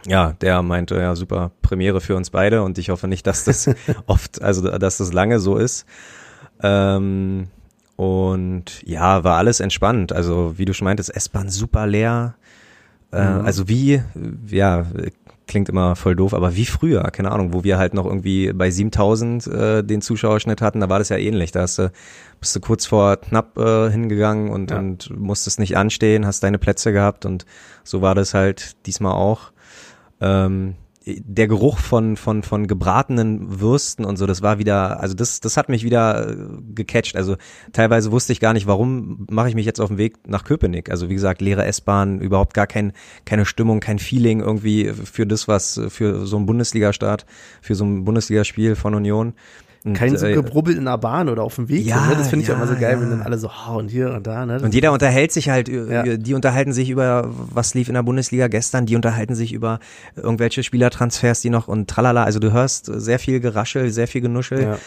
ja, 0.08 0.34
der 0.39 0.62
meinte, 0.62 0.96
ja, 0.96 1.15
super 1.15 1.51
Premiere 1.62 2.00
für 2.00 2.15
uns 2.15 2.29
beide 2.29 2.63
und 2.63 2.77
ich 2.77 2.89
hoffe 2.89 3.10
nicht, 3.10 3.27
dass 3.27 3.43
das 3.43 3.69
oft, 4.05 4.41
also 4.41 4.77
dass 4.77 4.98
das 4.98 5.12
lange 5.12 5.39
so 5.39 5.58
ist. 5.58 5.86
Ähm, 6.63 7.48
und 8.00 8.82
ja, 8.86 9.25
war 9.25 9.36
alles 9.38 9.60
entspannt. 9.60 10.13
Also 10.13 10.53
wie 10.58 10.63
du 10.63 10.74
schon 10.74 10.86
meintest, 10.86 11.13
S-Bahn 11.13 11.50
super 11.50 11.86
leer. 11.86 12.36
Äh, 13.12 13.25
Mhm. 13.39 13.46
Also 13.46 13.68
wie, 13.68 14.01
ja, 14.48 14.86
klingt 15.48 15.68
immer 15.68 15.98
voll 15.98 16.15
doof, 16.15 16.34
aber 16.34 16.56
wie 16.56 16.65
früher, 16.65 17.01
keine 17.12 17.32
Ahnung, 17.32 17.51
wo 17.53 17.63
wir 17.65 17.77
halt 17.77 17.94
noch 17.96 18.06
irgendwie 18.06 18.53
bei 18.53 18.70
7000 18.72 19.48
äh, 19.48 19.84
den 19.84 20.01
Zuschauerschnitt 20.01 20.62
hatten, 20.62 20.79
da 20.79 20.88
war 20.89 21.00
das 21.00 21.10
ja 21.10 21.18
ähnlich. 21.18 21.51
Da 21.51 21.62
hast 21.62 21.79
du, 21.79 21.91
bist 22.39 22.56
du 22.56 22.62
kurz 22.62 22.86
vor 22.86 23.18
knapp 23.18 23.58
äh, 23.58 23.89
hingegangen 23.91 24.50
und, 24.50 24.72
Ja. 24.72 24.77
und 24.77 25.10
musstest 25.18 25.60
nicht 25.60 25.75
anstehen, 25.75 26.25
hast 26.25 26.41
deine 26.44 26.60
Plätze 26.60 26.94
gehabt 26.94 27.25
und 27.25 27.46
so 27.84 28.01
war 28.01 28.15
das 28.15 28.34
halt 28.34 28.86
diesmal 28.86 29.13
auch. 29.13 29.51
Ähm, 30.22 30.75
der 31.06 31.48
Geruch 31.48 31.79
von, 31.79 32.18
von, 32.18 32.44
von 32.44 32.68
gebratenen 32.68 33.62
Würsten 33.62 34.06
und 34.06 34.18
so, 34.18 34.25
das 34.27 34.41
war 34.41 34.60
wieder, 34.60 35.00
also 35.00 35.15
das, 35.15 35.39
das 35.39 35.58
hat 35.58 35.70
mich 35.70 35.84
wieder 35.84 36.29
äh, 36.29 36.36
gecatcht. 36.75 37.15
Also 37.15 37.38
teilweise 37.72 38.12
wusste 38.12 38.34
ich 38.34 38.39
gar 38.39 38.53
nicht, 38.53 38.68
warum 38.68 39.25
mache 39.29 39.50
ich 39.50 39.56
mich 39.56 39.65
jetzt 39.65 39.79
auf 39.79 39.89
den 39.89 39.98
Weg 39.98 40.27
nach 40.27 40.44
Köpenick. 40.44 40.91
Also 40.91 41.10
wie 41.10 41.13
gesagt, 41.13 41.41
leere 41.41 41.65
S-Bahn, 41.65 42.20
überhaupt 42.20 42.53
gar 42.53 42.68
kein, 42.68 42.94
keine 43.25 43.46
Stimmung, 43.46 43.79
kein 43.79 44.00
Feeling 44.00 44.41
irgendwie 44.41 44.91
für 44.91 45.25
das, 45.25 45.48
was 45.48 45.79
für 45.89 46.25
so 46.25 46.38
ein 46.38 46.46
Bundesliga-Start, 46.46 47.25
für 47.62 47.75
so 47.75 47.86
ein 47.86 48.03
Bundesligaspiel 48.03 48.75
von 48.75 48.94
Union. 48.94 49.34
Und, 49.86 49.93
Kein 49.93 50.17
so 50.17 50.25
äh, 50.25 50.33
Gebrubbel 50.33 50.75
in 50.75 50.86
der 50.86 50.98
Bahn 50.98 51.29
oder 51.29 51.43
auf 51.43 51.55
dem 51.55 51.69
Weg. 51.69 51.86
Ja, 51.86 52.07
ne? 52.07 52.15
Das 52.17 52.27
finde 52.27 52.43
ich 52.43 52.50
ja, 52.50 52.55
immer 52.55 52.67
so 52.67 52.74
geil, 52.74 52.95
ja. 52.95 53.01
wenn 53.01 53.09
dann 53.09 53.21
alle 53.21 53.38
so, 53.38 53.50
ha, 53.50 53.75
und 53.75 53.89
hier 53.89 54.13
und 54.13 54.27
da. 54.27 54.45
Ne? 54.45 54.59
Und 54.62 54.74
jeder 54.74 54.91
unterhält 54.91 55.31
sich 55.31 55.50
halt, 55.50 55.69
Ja. 55.69 56.05
ja. 56.05 56.17
die 56.17 56.33
unterhalten 56.33 56.74
sich 56.74 56.89
über, 56.89 57.29
was 57.29 57.74
lief 57.75 57.88
in 57.88 57.93
der 57.93 58.03
Bundesliga 58.03 58.48
gestern, 58.48 58.86
die 58.86 58.98
unterhalten 58.98 59.36
sich 59.36 59.53
über 59.53 59.79
irgendwelche 60.17 60.63
Spielertransfers, 60.63 61.39
die 61.39 61.50
noch 61.50 61.69
und 61.69 61.89
tralala. 61.89 62.25
Also 62.25 62.39
du 62.39 62.51
hörst 62.51 62.88
sehr 62.88 63.19
viel 63.19 63.39
Geraschel, 63.39 63.89
sehr 63.91 64.07
viel 64.07 64.19
Genuschel. 64.19 64.63
Ja. 64.63 64.77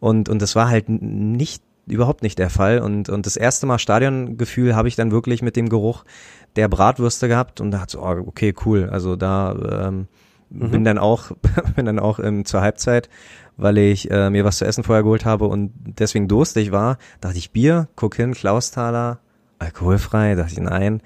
Und, 0.00 0.28
und 0.28 0.42
das 0.42 0.54
war 0.54 0.68
halt 0.68 0.88
nicht, 0.88 1.62
überhaupt 1.86 2.22
nicht 2.22 2.38
der 2.38 2.50
Fall. 2.50 2.80
Und, 2.80 3.08
und 3.08 3.24
das 3.24 3.36
erste 3.38 3.64
Mal 3.64 3.78
Stadiongefühl 3.78 4.76
habe 4.76 4.88
ich 4.88 4.96
dann 4.96 5.12
wirklich 5.12 5.40
mit 5.40 5.56
dem 5.56 5.70
Geruch 5.70 6.04
der 6.56 6.68
Bratwürste 6.68 7.26
gehabt 7.26 7.62
und 7.62 7.70
da 7.70 7.80
hat 7.80 7.90
so, 7.90 8.02
oh, 8.02 8.24
okay, 8.26 8.54
cool. 8.66 8.90
Also 8.90 9.16
da 9.16 9.88
ähm, 9.88 10.08
bin 10.50 10.84
dann 10.84 10.98
auch, 10.98 11.30
bin 11.76 11.86
dann 11.86 11.98
auch 11.98 12.18
ähm, 12.18 12.44
zur 12.44 12.60
Halbzeit, 12.60 13.08
weil 13.62 13.78
ich 13.78 14.10
äh, 14.10 14.30
mir 14.30 14.44
was 14.44 14.58
zu 14.58 14.64
essen 14.64 14.84
vorher 14.84 15.02
geholt 15.02 15.24
habe 15.24 15.46
und 15.46 15.72
deswegen 15.98 16.28
durstig 16.28 16.72
war, 16.72 16.98
dachte 17.20 17.38
ich 17.38 17.50
Bier, 17.52 17.88
guck 17.96 18.16
hin, 18.16 18.32
Klausthaler, 18.34 19.18
alkoholfrei, 19.58 20.34
dachte 20.34 20.52
ich 20.52 20.60
nein. 20.60 21.00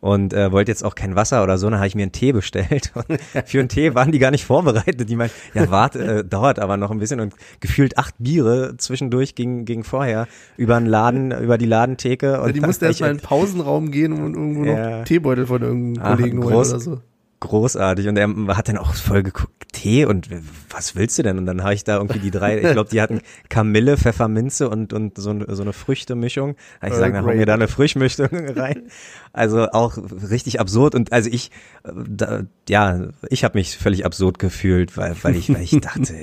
Und 0.00 0.32
äh, 0.32 0.52
wollte 0.52 0.70
jetzt 0.70 0.84
auch 0.84 0.94
kein 0.94 1.16
Wasser 1.16 1.42
oder 1.42 1.58
so, 1.58 1.68
dann 1.68 1.80
habe 1.80 1.88
ich 1.88 1.96
mir 1.96 2.02
einen 2.02 2.12
Tee 2.12 2.30
bestellt. 2.30 2.92
Und 2.94 3.18
für 3.46 3.58
einen 3.58 3.68
Tee 3.68 3.96
waren 3.96 4.12
die 4.12 4.20
gar 4.20 4.30
nicht 4.30 4.44
vorbereitet. 4.44 5.10
Die 5.10 5.16
meinten, 5.16 5.34
ja, 5.54 5.68
warte, 5.72 6.18
äh, 6.18 6.24
dauert 6.24 6.60
aber 6.60 6.76
noch 6.76 6.92
ein 6.92 7.00
bisschen. 7.00 7.18
Und 7.18 7.34
gefühlt 7.58 7.98
acht 7.98 8.14
Biere 8.18 8.76
zwischendurch 8.76 9.34
ging, 9.34 9.64
ging 9.64 9.82
vorher 9.82 10.28
über 10.56 10.78
den 10.78 10.86
Laden, 10.86 11.32
über 11.32 11.58
die 11.58 11.66
Ladentheke. 11.66 12.40
Und 12.40 12.46
Ja, 12.46 12.52
die 12.52 12.60
dann 12.60 12.68
musste 12.68 12.86
hab 12.86 12.90
erst 12.90 13.00
mal 13.00 13.10
in 13.10 13.16
den 13.16 13.22
Pausenraum 13.24 13.90
gehen 13.90 14.12
und 14.12 14.34
irgendwo 14.34 14.64
Ja. 14.66 14.98
noch 14.98 15.04
Teebeutel 15.04 15.48
von 15.48 15.62
irgendeinem 15.62 16.16
Kollegen 16.16 16.44
holen 16.44 16.54
groß- 16.54 16.70
oder 16.70 16.80
so. 16.80 17.00
Großartig. 17.40 18.08
Und 18.08 18.16
er 18.16 18.56
hat 18.56 18.68
dann 18.68 18.78
auch 18.78 18.94
voll 18.94 19.22
geguckt, 19.22 19.58
Tee 19.72 20.06
und 20.06 20.28
was 20.70 20.96
willst 20.96 21.18
du 21.18 21.22
denn? 21.22 21.38
Und 21.38 21.46
dann 21.46 21.62
habe 21.62 21.74
ich 21.74 21.84
da 21.84 21.96
irgendwie 21.96 22.18
die 22.18 22.30
drei, 22.30 22.58
ich 22.58 22.72
glaube, 22.72 22.90
die 22.90 23.00
hatten 23.00 23.20
Kamille, 23.48 23.96
Pfefferminze 23.96 24.68
und, 24.68 24.92
und 24.92 25.18
so, 25.18 25.34
so 25.46 25.62
eine 25.62 25.72
Früchtemischung. 25.72 26.56
Da 26.56 26.86
hab 26.86 26.88
ich 26.88 26.94
gesagt, 26.94 27.14
dann 27.14 27.22
hau 27.22 27.28
Grey. 27.28 27.36
mir 27.36 27.46
da 27.46 27.54
eine 27.54 27.68
Früchtmischung 27.68 28.28
rein. 28.56 28.88
Also 29.32 29.68
auch 29.70 29.98
richtig 30.30 30.58
absurd. 30.58 30.94
Und 30.94 31.12
also 31.12 31.28
ich, 31.30 31.50
äh, 31.84 31.90
da, 32.08 32.42
ja, 32.68 33.08
ich 33.28 33.44
habe 33.44 33.58
mich 33.58 33.76
völlig 33.76 34.04
absurd 34.04 34.38
gefühlt, 34.38 34.96
weil, 34.96 35.14
weil 35.22 35.36
ich, 35.36 35.52
weil 35.52 35.62
ich 35.62 35.70
dachte, 35.80 36.14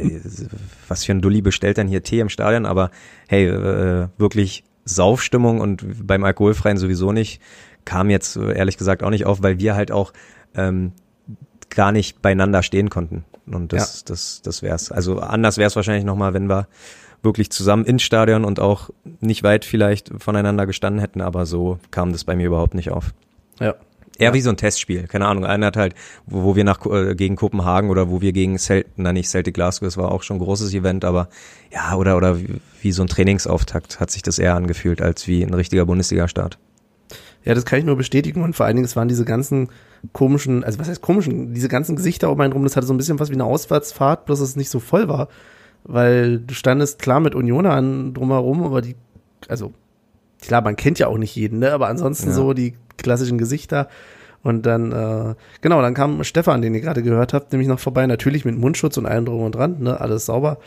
was 0.88 1.06
für 1.06 1.12
ein 1.12 1.22
Dulli 1.22 1.42
bestellt 1.42 1.78
denn 1.78 1.88
hier 1.88 2.04
Tee 2.04 2.20
im 2.20 2.30
Stadion? 2.30 2.66
Aber 2.66 2.90
hey, 3.28 3.48
äh, 3.48 4.08
wirklich 4.18 4.64
Saufstimmung 4.86 5.62
und 5.62 6.08
beim 6.08 6.24
Alkoholfreien 6.24 6.78
sowieso 6.78 7.12
nicht. 7.12 7.42
Kam 7.86 8.10
jetzt 8.10 8.36
äh, 8.36 8.58
ehrlich 8.58 8.78
gesagt 8.78 9.04
auch 9.04 9.12
nicht 9.12 9.26
auf, 9.26 9.44
weil 9.44 9.60
wir 9.60 9.76
halt 9.76 9.92
auch 9.92 10.14
ähm, 10.56 10.94
gar 11.76 11.92
nicht 11.92 12.22
beieinander 12.22 12.64
stehen 12.64 12.90
konnten. 12.90 13.26
Und 13.46 13.74
das, 13.74 14.04
das, 14.04 14.42
das 14.42 14.64
wär's. 14.64 14.92
Also 14.92 15.20
anders 15.20 15.58
wär's 15.58 15.76
wahrscheinlich 15.76 16.06
nochmal, 16.06 16.34
wenn 16.34 16.50
wir 16.50 16.68
wirklich 17.22 17.50
zusammen 17.52 17.86
ins 17.86 18.04
Stadion 18.04 18.46
und 18.46 18.60
auch 18.60 18.90
nicht 19.20 19.44
weit 19.44 19.66
vielleicht 19.66 20.12
voneinander 20.18 20.66
gestanden 20.66 21.00
hätten, 21.00 21.22
aber 21.22 21.46
so 21.46 21.80
kam 21.92 22.12
das 22.12 22.24
bei 22.24 22.36
mir 22.36 22.48
überhaupt 22.48 22.76
nicht 22.76 22.92
auf. 22.92 23.14
Ja. 23.60 23.76
Eher 24.18 24.34
wie 24.34 24.42
so 24.42 24.50
ein 24.50 24.56
Testspiel, 24.56 25.08
keine 25.08 25.26
Ahnung. 25.28 25.46
Einer 25.46 25.66
hat 25.66 25.76
halt, 25.76 25.94
wo, 26.26 26.44
wo 26.44 26.56
wir 26.56 26.64
nach 26.64 26.86
äh, 26.86 27.16
gegen 27.16 27.36
Kopenhagen 27.36 27.90
oder 27.90 28.10
wo 28.10 28.22
wir 28.22 28.32
gegen 28.32 28.58
Celtic, 28.58 28.94
na 28.96 29.12
nicht 29.12 29.28
Celtic 29.28 29.54
Glasgow, 29.56 29.88
das 29.88 29.98
war 29.98 30.10
auch 30.12 30.24
schon 30.24 30.38
ein 30.38 30.40
großes 30.40 30.74
Event, 30.74 31.04
aber 31.04 31.28
ja, 31.74 31.96
oder 31.96 32.16
oder 32.16 32.40
wie, 32.40 32.62
wie 32.82 32.92
so 32.94 33.02
ein 33.02 33.08
Trainingsauftakt 33.08 34.00
hat 34.00 34.12
sich 34.12 34.22
das 34.22 34.40
eher 34.40 34.56
angefühlt 34.56 35.02
als 35.02 35.28
wie 35.28 35.44
ein 35.44 35.54
richtiger 35.54 35.86
Bundesliga-Start. 35.86 36.58
Ja, 37.46 37.54
das 37.54 37.64
kann 37.66 37.80
ich 37.80 37.86
nur 37.86 37.96
bestätigen 37.96 38.42
und 38.44 38.56
vor 38.56 38.66
allen 38.66 38.76
Dingen, 38.76 38.86
es 38.86 38.96
waren 38.96 39.08
diese 39.08 39.24
ganzen 39.26 39.70
komischen, 40.14 40.64
also 40.64 40.80
was 40.80 40.90
heißt 40.90 41.02
komischen, 41.02 41.54
diese 41.54 41.68
ganzen 41.68 41.96
Gesichter 41.96 42.32
um 42.32 42.40
einen 42.42 42.54
rum, 42.54 42.64
das 42.64 42.76
hatte 42.76 42.88
so 42.88 42.94
ein 42.94 42.98
bisschen 42.98 43.20
was 43.20 43.30
wie 43.30 43.34
eine 43.36 43.46
Auswärtsfahrt, 43.46 44.26
bloß 44.26 44.40
dass 44.40 44.50
es 44.50 44.56
nicht 44.56 44.70
so 44.70 44.80
voll 44.80 45.08
war, 45.08 45.28
weil 45.84 46.40
du 46.40 46.54
standest 46.54 47.00
klar 47.00 47.20
mit 47.20 47.36
Unionern 47.36 48.14
drumherum, 48.14 48.64
aber 48.64 48.82
die, 48.82 48.96
also 49.48 49.74
klar, 50.42 50.62
man 50.62 50.76
kennt 50.76 51.00
ja 51.00 51.08
auch 51.08 51.18
nicht 51.18 51.36
jeden, 51.36 51.60
ne, 51.60 51.72
aber 51.72 51.88
ansonsten 51.88 52.30
Ja. 52.30 52.36
so 52.36 52.54
die 52.54 52.74
klassischen 52.98 53.38
Gesichter 53.38 53.88
und 54.42 54.66
dann, 54.66 54.92
äh, 54.92 55.36
genau, 55.62 55.82
dann 55.82 55.94
kam 55.96 56.24
Stefan, 56.24 56.62
den 56.62 56.74
ihr 56.76 56.82
gerade 56.82 57.02
gehört 57.04 57.34
habt, 57.34 57.52
nämlich 57.52 57.68
noch 57.68 57.80
vorbei, 57.80 58.06
natürlich 58.06 58.46
mit 58.46 58.58
Mundschutz 58.58 58.98
und 58.98 59.06
allem 59.08 59.26
drum 59.26 59.42
und 59.42 59.56
dran, 59.56 59.78
ne, 59.82 60.00
alles 60.00 60.26
sauber. 60.28 60.58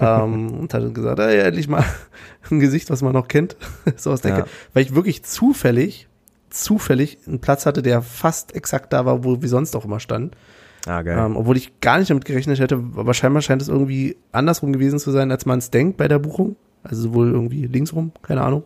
ähm, 0.00 0.50
und 0.60 0.74
hat 0.74 0.94
gesagt, 0.94 1.18
ey, 1.20 1.38
endlich 1.38 1.68
mal 1.68 1.84
ein 2.50 2.60
Gesicht, 2.60 2.90
was 2.90 3.02
man 3.02 3.12
noch 3.12 3.28
kennt, 3.28 3.56
so 3.96 4.10
aus 4.10 4.20
der 4.20 4.38
Ja. 4.38 4.44
Weil 4.74 4.82
ich 4.82 4.94
wirklich 4.94 5.22
zufällig, 5.24 6.08
zufällig 6.50 7.18
einen 7.26 7.40
Platz 7.40 7.66
hatte, 7.66 7.82
der 7.82 8.02
fast 8.02 8.54
exakt 8.54 8.92
da 8.92 9.04
war, 9.04 9.24
wo 9.24 9.40
wir 9.40 9.48
sonst 9.48 9.74
auch 9.76 9.84
immer 9.84 10.00
standen. 10.00 10.32
Ah, 10.86 11.02
geil. 11.02 11.18
Ähm, 11.18 11.36
obwohl 11.36 11.56
ich 11.56 11.80
gar 11.80 11.98
nicht 11.98 12.10
damit 12.10 12.24
gerechnet 12.24 12.58
hätte, 12.58 12.82
aber 12.96 13.14
scheinbar 13.14 13.42
scheint 13.42 13.62
es 13.62 13.68
irgendwie 13.68 14.16
andersrum 14.32 14.72
gewesen 14.72 14.98
zu 14.98 15.10
sein, 15.10 15.30
als 15.30 15.46
man 15.46 15.58
es 15.58 15.70
denkt 15.70 15.96
bei 15.96 16.08
der 16.08 16.18
Buchung. 16.18 16.56
Also 16.82 17.12
wohl 17.12 17.30
irgendwie 17.30 17.66
linksrum, 17.66 18.12
keine 18.22 18.42
Ahnung. 18.42 18.62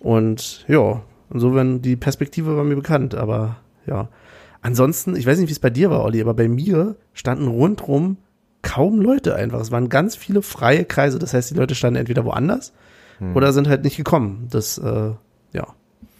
Und 0.00 0.64
ja, 0.68 1.02
insofern 1.32 1.80
die 1.80 1.96
Perspektive 1.96 2.56
war 2.56 2.64
mir 2.64 2.74
bekannt, 2.74 3.14
aber 3.14 3.56
ja. 3.86 4.08
Ansonsten, 4.62 5.14
ich 5.14 5.26
weiß 5.26 5.38
nicht, 5.38 5.48
wie 5.48 5.52
es 5.52 5.60
bei 5.60 5.70
dir 5.70 5.90
war, 5.90 6.02
Olli, 6.02 6.20
aber 6.20 6.34
bei 6.34 6.48
mir 6.48 6.96
standen 7.12 7.46
rundrum 7.46 8.16
kaum 8.62 9.00
Leute 9.00 9.36
einfach. 9.36 9.60
Es 9.60 9.70
waren 9.70 9.88
ganz 9.90 10.16
viele 10.16 10.42
freie 10.42 10.84
Kreise. 10.84 11.18
Das 11.18 11.34
heißt, 11.34 11.50
die 11.50 11.54
Leute 11.54 11.74
standen 11.74 12.00
entweder 12.00 12.24
woanders 12.24 12.72
oder 13.34 13.52
sind 13.52 13.68
halt 13.68 13.84
nicht 13.84 13.96
gekommen. 13.96 14.48
Das, 14.50 14.78
äh, 14.78 15.10
ja. 15.52 15.66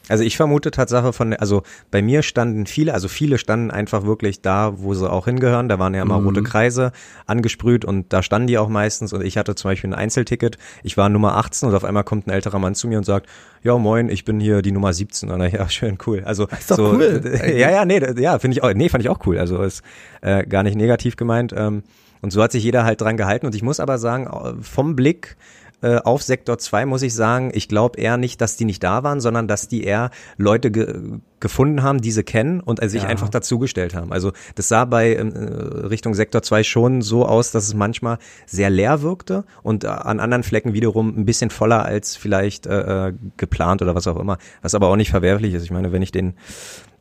Also 0.09 0.23
ich 0.23 0.37
vermute 0.37 0.71
Tatsache 0.71 1.13
von, 1.13 1.33
also 1.33 1.63
bei 1.91 2.03
mir 2.03 2.23
standen 2.23 2.67
viele, 2.67 2.93
also 2.93 3.09
viele 3.09 3.39
standen 3.39 3.71
einfach 3.71 4.05
wirklich 4.05 4.43
da, 4.43 4.75
wo 4.77 4.93
sie 4.93 5.11
auch 5.11 5.25
hingehören. 5.25 5.69
Da 5.69 5.79
waren 5.79 5.95
ja 5.95 6.03
immer 6.03 6.17
rote 6.17 6.43
Kreise 6.43 6.93
angesprüht 7.27 7.85
und 7.85 8.13
da 8.13 8.23
standen 8.23 8.47
die 8.47 8.59
auch 8.59 8.69
meistens. 8.69 9.13
Und 9.13 9.25
ich 9.25 9.39
hatte 9.39 9.55
zum 9.55 9.71
Beispiel 9.71 9.91
ein 9.91 9.95
Einzelticket. 9.95 10.59
Ich 10.83 10.97
war 10.97 11.09
Nummer 11.09 11.37
18 11.37 11.71
und 11.71 11.75
auf 11.75 11.85
einmal 11.85 12.05
kommt 12.05 12.27
ein 12.27 12.31
älterer 12.31 12.59
Mann 12.59 12.75
zu 12.75 12.87
mir 12.87 12.99
und 12.99 13.05
sagt, 13.05 13.29
ja 13.63 13.79
moin, 13.79 14.11
ich 14.11 14.25
bin 14.25 14.41
hier 14.41 14.61
die 14.61 14.73
Nummer 14.73 14.93
17. 14.93 15.31
Und 15.31 15.39
dann, 15.39 15.51
ja, 15.53 15.69
schön, 15.69 15.97
cool. 16.07 16.23
Also 16.25 16.47
Ist 16.49 16.71
doch 16.71 16.77
so, 16.77 16.93
cool, 16.93 17.23
ja, 17.47 17.71
ja, 17.71 17.85
nee, 17.85 18.01
ja, 18.19 18.39
finde 18.39 18.57
ich 18.57 18.63
auch, 18.63 18.73
nee, 18.75 18.89
fand 18.91 19.03
ich 19.03 19.09
auch 19.09 19.27
cool. 19.27 19.39
Also 19.39 19.63
ist 19.63 19.83
äh, 20.21 20.45
gar 20.47 20.63
nicht 20.63 20.77
negativ 20.77 21.17
gemeint. 21.17 21.55
Ähm, 21.57 21.83
und 22.21 22.31
so 22.31 22.43
hat 22.43 22.53
sich 22.53 22.65
jeder 22.65 22.85
halt 22.85 23.01
dran 23.01 23.17
gehalten. 23.17 23.45
Und 23.47 23.55
ich 23.55 23.63
muss 23.63 23.81
aber 23.81 23.99
sagen, 23.99 24.29
vom 24.63 24.97
Blick 24.97 25.37
äh, 25.85 26.00
auf 26.03 26.23
Sektor 26.23 26.57
2 26.59 26.87
muss 26.87 27.03
ich 27.03 27.14
sagen, 27.14 27.50
ich 27.55 27.69
glaube 27.69 28.00
eher 28.00 28.17
nicht, 28.17 28.41
dass 28.41 28.57
die 28.57 28.64
nicht 28.64 28.83
da 28.83 29.03
waren, 29.03 29.21
sondern 29.21 29.47
dass 29.47 29.69
die 29.69 29.85
eher 29.85 30.11
Leute 30.38 30.71
ge 30.71 31.19
gefunden 31.41 31.83
haben, 31.83 32.00
die 32.00 32.11
sie 32.11 32.23
kennen 32.23 32.61
und 32.61 32.83
äh, 32.83 32.88
sich 32.88 33.03
Ja. 33.03 33.09
einfach 33.11 33.29
dazugestellt 33.29 33.95
haben. 33.95 34.12
Also 34.12 34.33
das 34.55 34.69
sah 34.69 34.87
bei 34.87 35.14
ähm, 35.14 35.35
äh, 35.35 35.87
Richtung 35.88 36.14
Sektor 36.14 36.41
2 36.43 36.62
schon 36.62 37.03
so 37.03 37.26
aus, 37.26 37.50
dass 37.53 37.67
es 37.67 37.75
manchmal 37.75 38.17
sehr 38.47 38.71
leer 38.71 39.03
wirkte 39.03 39.45
und 39.62 39.85
äh, 39.85 39.88
an 39.88 40.21
anderen 40.21 40.43
Flecken 40.43 40.73
wiederum 40.73 41.09
ein 41.19 41.26
bisschen 41.26 41.50
voller 41.50 41.85
als 41.85 42.17
vielleicht 42.17 42.67
äh, 42.67 43.09
äh, 43.09 43.12
geplant 43.37 43.83
oder 43.83 43.95
was 43.95 44.07
auch 44.07 44.19
immer. 44.19 44.38
Was 44.62 44.75
aber 44.75 44.88
auch 44.88 44.97
nicht 44.97 45.11
verwerflich 45.11 45.53
ist. 45.53 45.64
Ich 45.64 45.71
meine, 45.71 45.93
wenn 45.93 46.00
ich 46.00 46.12
den, 46.12 46.33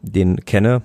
den 0.01 0.43
kenne, 0.43 0.81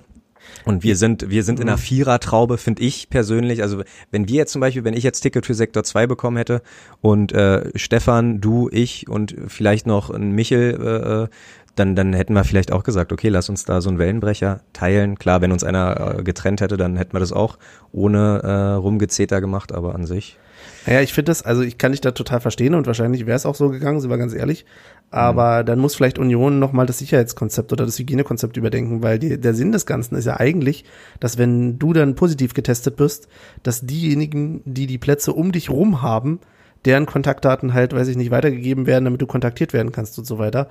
und 0.65 0.83
wir 0.83 0.95
sind, 0.95 1.29
wir 1.29 1.43
sind 1.43 1.59
in 1.59 1.67
einer 1.67 1.77
Vierertraube, 1.77 2.57
finde 2.57 2.83
ich 2.83 3.09
persönlich. 3.09 3.61
Also 3.61 3.83
wenn 4.11 4.27
wir 4.27 4.35
jetzt 4.35 4.51
zum 4.51 4.61
Beispiel, 4.61 4.83
wenn 4.83 4.93
ich 4.93 5.03
jetzt 5.03 5.21
Ticket 5.21 5.45
für 5.45 5.53
Sektor 5.53 5.83
2 5.83 6.07
bekommen 6.07 6.37
hätte 6.37 6.61
und 7.01 7.31
äh, 7.31 7.71
Stefan, 7.75 8.41
du, 8.41 8.69
ich 8.71 9.09
und 9.09 9.35
vielleicht 9.47 9.87
noch 9.87 10.09
ein 10.09 10.31
Michel, 10.31 10.79
äh, 10.81 11.23
äh, 11.23 11.27
dann, 11.75 11.95
dann 11.95 12.13
hätten 12.13 12.33
wir 12.33 12.43
vielleicht 12.43 12.71
auch 12.71 12.83
gesagt, 12.83 13.13
okay, 13.13 13.29
lass 13.29 13.49
uns 13.49 13.63
da 13.63 13.81
so 13.81 13.89
einen 13.89 13.99
Wellenbrecher 13.99 14.61
teilen. 14.73 15.17
Klar, 15.17 15.41
wenn 15.41 15.51
uns 15.51 15.63
einer 15.63 16.19
äh, 16.19 16.23
getrennt 16.23 16.61
hätte, 16.61 16.77
dann 16.77 16.97
hätten 16.97 17.13
wir 17.13 17.19
das 17.19 17.31
auch 17.31 17.57
ohne 17.91 18.41
äh, 18.43 18.73
Rumgezeter 18.73 19.39
gemacht, 19.39 19.71
aber 19.71 19.95
an 19.95 20.05
sich. 20.05 20.37
Naja, 20.85 21.01
ich 21.01 21.13
finde 21.13 21.29
das, 21.29 21.41
also 21.41 21.61
ich 21.61 21.77
kann 21.77 21.91
dich 21.91 22.01
da 22.01 22.11
total 22.11 22.39
verstehen 22.39 22.73
und 22.73 22.87
wahrscheinlich 22.87 23.25
wäre 23.25 23.35
es 23.35 23.45
auch 23.45 23.55
so 23.55 23.69
gegangen, 23.69 23.99
sind 23.99 24.09
wir 24.09 24.17
ganz 24.17 24.33
ehrlich. 24.33 24.65
Aber 25.11 25.63
dann 25.63 25.79
muss 25.79 25.95
vielleicht 25.95 26.19
Union 26.19 26.59
nochmal 26.59 26.85
das 26.85 26.99
Sicherheitskonzept 26.99 27.73
oder 27.73 27.85
das 27.85 27.97
Hygienekonzept 27.97 28.57
überdenken, 28.57 29.01
weil 29.01 29.17
die, 29.17 29.39
der 29.39 29.53
Sinn 29.53 29.71
des 29.71 29.85
Ganzen 29.85 30.15
ist 30.15 30.25
ja 30.25 30.39
eigentlich, 30.39 30.85
dass 31.19 31.37
wenn 31.37 31.79
du 31.79 31.93
dann 31.93 32.15
positiv 32.15 32.53
getestet 32.53 32.95
bist, 32.95 33.27
dass 33.63 33.81
diejenigen, 33.81 34.61
die 34.65 34.85
die 34.85 34.99
Plätze 34.99 35.33
um 35.33 35.51
dich 35.51 35.69
rum 35.69 36.01
haben, 36.01 36.39
deren 36.85 37.05
Kontaktdaten 37.05 37.73
halt, 37.73 37.93
weiß 37.93 38.07
ich 38.07 38.17
nicht, 38.17 38.31
weitergegeben 38.31 38.85
werden, 38.85 39.05
damit 39.05 39.21
du 39.21 39.27
kontaktiert 39.27 39.73
werden 39.73 39.91
kannst 39.91 40.17
und 40.19 40.25
so 40.25 40.37
weiter. 40.37 40.69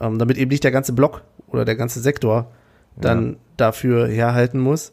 Ähm, 0.00 0.18
damit 0.18 0.38
eben 0.38 0.50
nicht 0.50 0.64
der 0.64 0.72
ganze 0.72 0.92
Block 0.92 1.22
oder 1.48 1.64
der 1.64 1.76
ganze 1.76 2.00
Sektor 2.00 2.50
dann 2.98 3.36
dafür 3.56 4.08
herhalten 4.08 4.58
muss. 4.58 4.92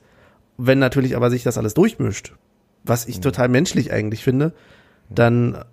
Wenn 0.57 0.79
natürlich 0.79 1.15
aber 1.15 1.29
sich 1.29 1.43
das 1.43 1.57
alles 1.57 1.73
durchmischt, 1.73 2.33
was 2.83 3.05
ich 3.05 3.19
total 3.19 3.47
menschlich 3.49 3.91
eigentlich 3.91 4.23
finde, 4.23 4.53
dann 5.09 5.63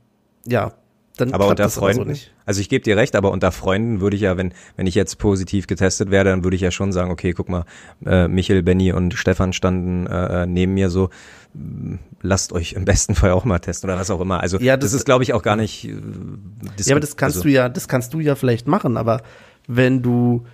ja, 0.47 0.73
dann 1.17 1.35
aber 1.35 1.49
unter 1.49 1.65
das 1.65 1.77
aber 1.77 1.89
so 1.89 1.95
Freunden, 1.99 2.13
nicht. 2.13 2.33
also 2.47 2.61
ich 2.61 2.69
gebe 2.69 2.83
dir 2.83 2.97
recht, 2.97 3.15
aber 3.15 3.31
unter 3.31 3.53
Freunden 3.53 4.01
würde 4.01 4.17
ich 4.17 4.23
ja, 4.23 4.37
wenn 4.37 4.55
wenn 4.77 4.87
ich 4.87 4.95
jetzt 4.95 5.19
positiv 5.19 5.67
getestet 5.67 6.11
werde, 6.11 6.31
dann 6.31 6.45
würde 6.45 6.55
ich 6.55 6.63
ja 6.63 6.71
schon 6.71 6.93
sagen, 6.93 7.11
okay, 7.11 7.33
guck 7.33 7.49
mal, 7.49 7.65
äh, 8.07 8.27
Michel, 8.29 8.63
Benny 8.63 8.93
und 8.93 9.15
Stefan 9.15 9.53
standen 9.53 10.07
äh, 10.07 10.45
äh, 10.45 10.47
neben 10.47 10.75
mir 10.75 10.89
so, 10.89 11.11
lasst 12.23 12.53
euch 12.53 12.73
im 12.73 12.85
besten 12.85 13.15
Fall 13.15 13.33
auch 13.33 13.45
mal 13.45 13.59
testen 13.59 13.91
oder 13.91 13.99
was 13.99 14.11
auch 14.11 14.21
immer. 14.21 14.41
Also 14.41 14.59
Ja, 14.59 14.77
das, 14.77 14.93
das- 14.93 15.01
ist, 15.01 15.05
glaube 15.05 15.25
ich, 15.25 15.35
auch 15.35 15.43
gar 15.43 15.57
nicht. 15.57 15.85
Äh, 15.85 15.95
Ja, 16.85 16.93
aber 16.95 17.01
das 17.01 17.17
kannst 17.17 17.37
also, 17.37 17.43
du 17.49 17.51
ja, 17.51 17.69
das 17.69 17.89
kannst 17.89 18.15
du 18.15 18.21
ja 18.21 18.35
vielleicht 18.35 18.67
machen, 18.67 18.97
aber 18.97 19.23
wenn 19.67 20.03
du, 20.03 20.47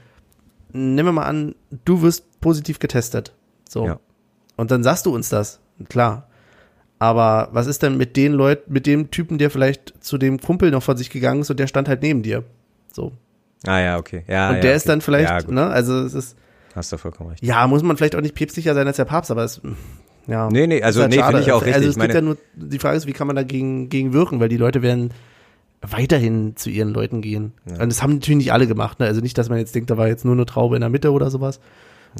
nehmen 0.72 1.06
wir 1.08 1.12
mal 1.12 1.24
an, 1.26 1.54
du 1.84 2.02
wirst 2.02 2.40
positiv 2.40 2.78
getestet. 2.78 3.34
So. 3.68 3.86
Ja. 3.86 4.00
Und 4.56 4.70
dann 4.70 4.82
sagst 4.82 5.06
du 5.06 5.14
uns 5.14 5.28
das. 5.28 5.60
Klar. 5.88 6.28
Aber 6.98 7.48
was 7.52 7.66
ist 7.66 7.82
denn 7.82 7.96
mit 7.96 8.16
den 8.16 8.32
Leuten, 8.32 8.72
mit 8.72 8.86
dem 8.86 9.10
Typen, 9.10 9.36
der 9.38 9.50
vielleicht 9.50 9.92
zu 10.02 10.16
dem 10.16 10.40
Kumpel 10.40 10.70
noch 10.70 10.82
von 10.82 10.96
sich 10.96 11.10
gegangen 11.10 11.42
ist 11.42 11.50
und 11.50 11.60
der 11.60 11.66
stand 11.66 11.88
halt 11.88 12.02
neben 12.02 12.22
dir? 12.22 12.44
So. 12.92 13.12
Ah 13.66 13.80
ja, 13.80 13.98
okay. 13.98 14.24
Ja, 14.28 14.48
und 14.50 14.56
ja, 14.56 14.60
der 14.62 14.70
okay. 14.70 14.76
ist 14.76 14.88
dann 14.88 15.00
vielleicht, 15.02 15.28
Ja, 15.28 15.50
ne, 15.52 15.66
also 15.66 16.00
es 16.00 16.14
ist, 16.14 16.36
Hast 16.74 16.92
du 16.92 16.96
vollkommen 16.98 17.30
recht. 17.30 17.42
ja, 17.42 17.66
muss 17.66 17.82
man 17.82 17.96
vielleicht 17.96 18.16
auch 18.16 18.20
nicht 18.20 18.34
päpstlicher 18.34 18.74
sein 18.74 18.86
als 18.86 18.96
der 18.96 19.04
Papst, 19.06 19.30
aber 19.30 19.44
es, 19.44 19.60
ja. 20.26 20.48
Nee, 20.50 20.66
nee, 20.66 20.82
also 20.82 21.00
halt 21.02 21.10
nee, 21.12 21.22
finde 21.22 21.40
ich 21.40 21.52
auch 21.52 21.60
richtig. 21.62 21.74
Also 21.74 21.88
es 21.88 21.94
gibt 21.96 22.08
meine- 22.08 22.14
ja 22.14 22.20
nur, 22.22 22.36
die 22.54 22.78
Frage 22.78 22.96
ist, 22.96 23.06
wie 23.06 23.12
kann 23.12 23.26
man 23.26 23.36
dagegen 23.36 23.88
gegen 23.88 24.12
wirken, 24.12 24.40
weil 24.40 24.48
die 24.48 24.56
Leute 24.56 24.80
werden 24.82 25.10
weiterhin 25.82 26.56
zu 26.56 26.70
ihren 26.70 26.88
Leuten 26.90 27.20
gehen. 27.20 27.52
Und 27.66 27.88
das 27.90 28.02
haben 28.02 28.14
natürlich 28.14 28.38
nicht 28.38 28.52
alle 28.52 28.66
gemacht, 28.66 28.98
ne? 28.98 29.06
Also 29.06 29.20
nicht, 29.20 29.36
dass 29.38 29.48
man 29.48 29.58
jetzt 29.58 29.74
denkt, 29.74 29.90
da 29.90 29.96
war 29.96 30.08
jetzt 30.08 30.24
nur 30.24 30.34
eine 30.34 30.46
Traube 30.46 30.74
in 30.76 30.80
der 30.80 30.90
Mitte 30.90 31.12
oder 31.12 31.30
sowas. 31.30 31.60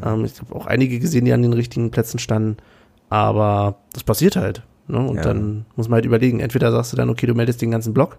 Ähm, 0.05 0.25
ich 0.25 0.39
habe 0.41 0.55
auch 0.55 0.67
einige 0.67 0.99
gesehen, 0.99 1.25
die 1.25 1.33
an 1.33 1.43
den 1.43 1.53
richtigen 1.55 1.91
Plätzen 1.91 2.19
standen. 2.19 2.59
Aber 3.09 3.77
das 3.93 4.05
passiert 4.05 4.37
halt. 4.37 4.63
Ne? 4.89 4.99
Und 4.99 5.17
Ja. 5.17 5.23
dann 5.23 5.67
muss 5.77 5.89
man 5.89 5.97
halt 5.97 6.05
überlegen, 6.05 6.41
entweder 6.41 6.71
sagst 6.73 6.93
du 6.93 6.97
dann, 6.97 7.11
okay, 7.11 7.27
du 7.27 7.35
meldest 7.35 7.63
den 7.63 7.71
ganzen 7.71 7.95
Block. 7.95 8.19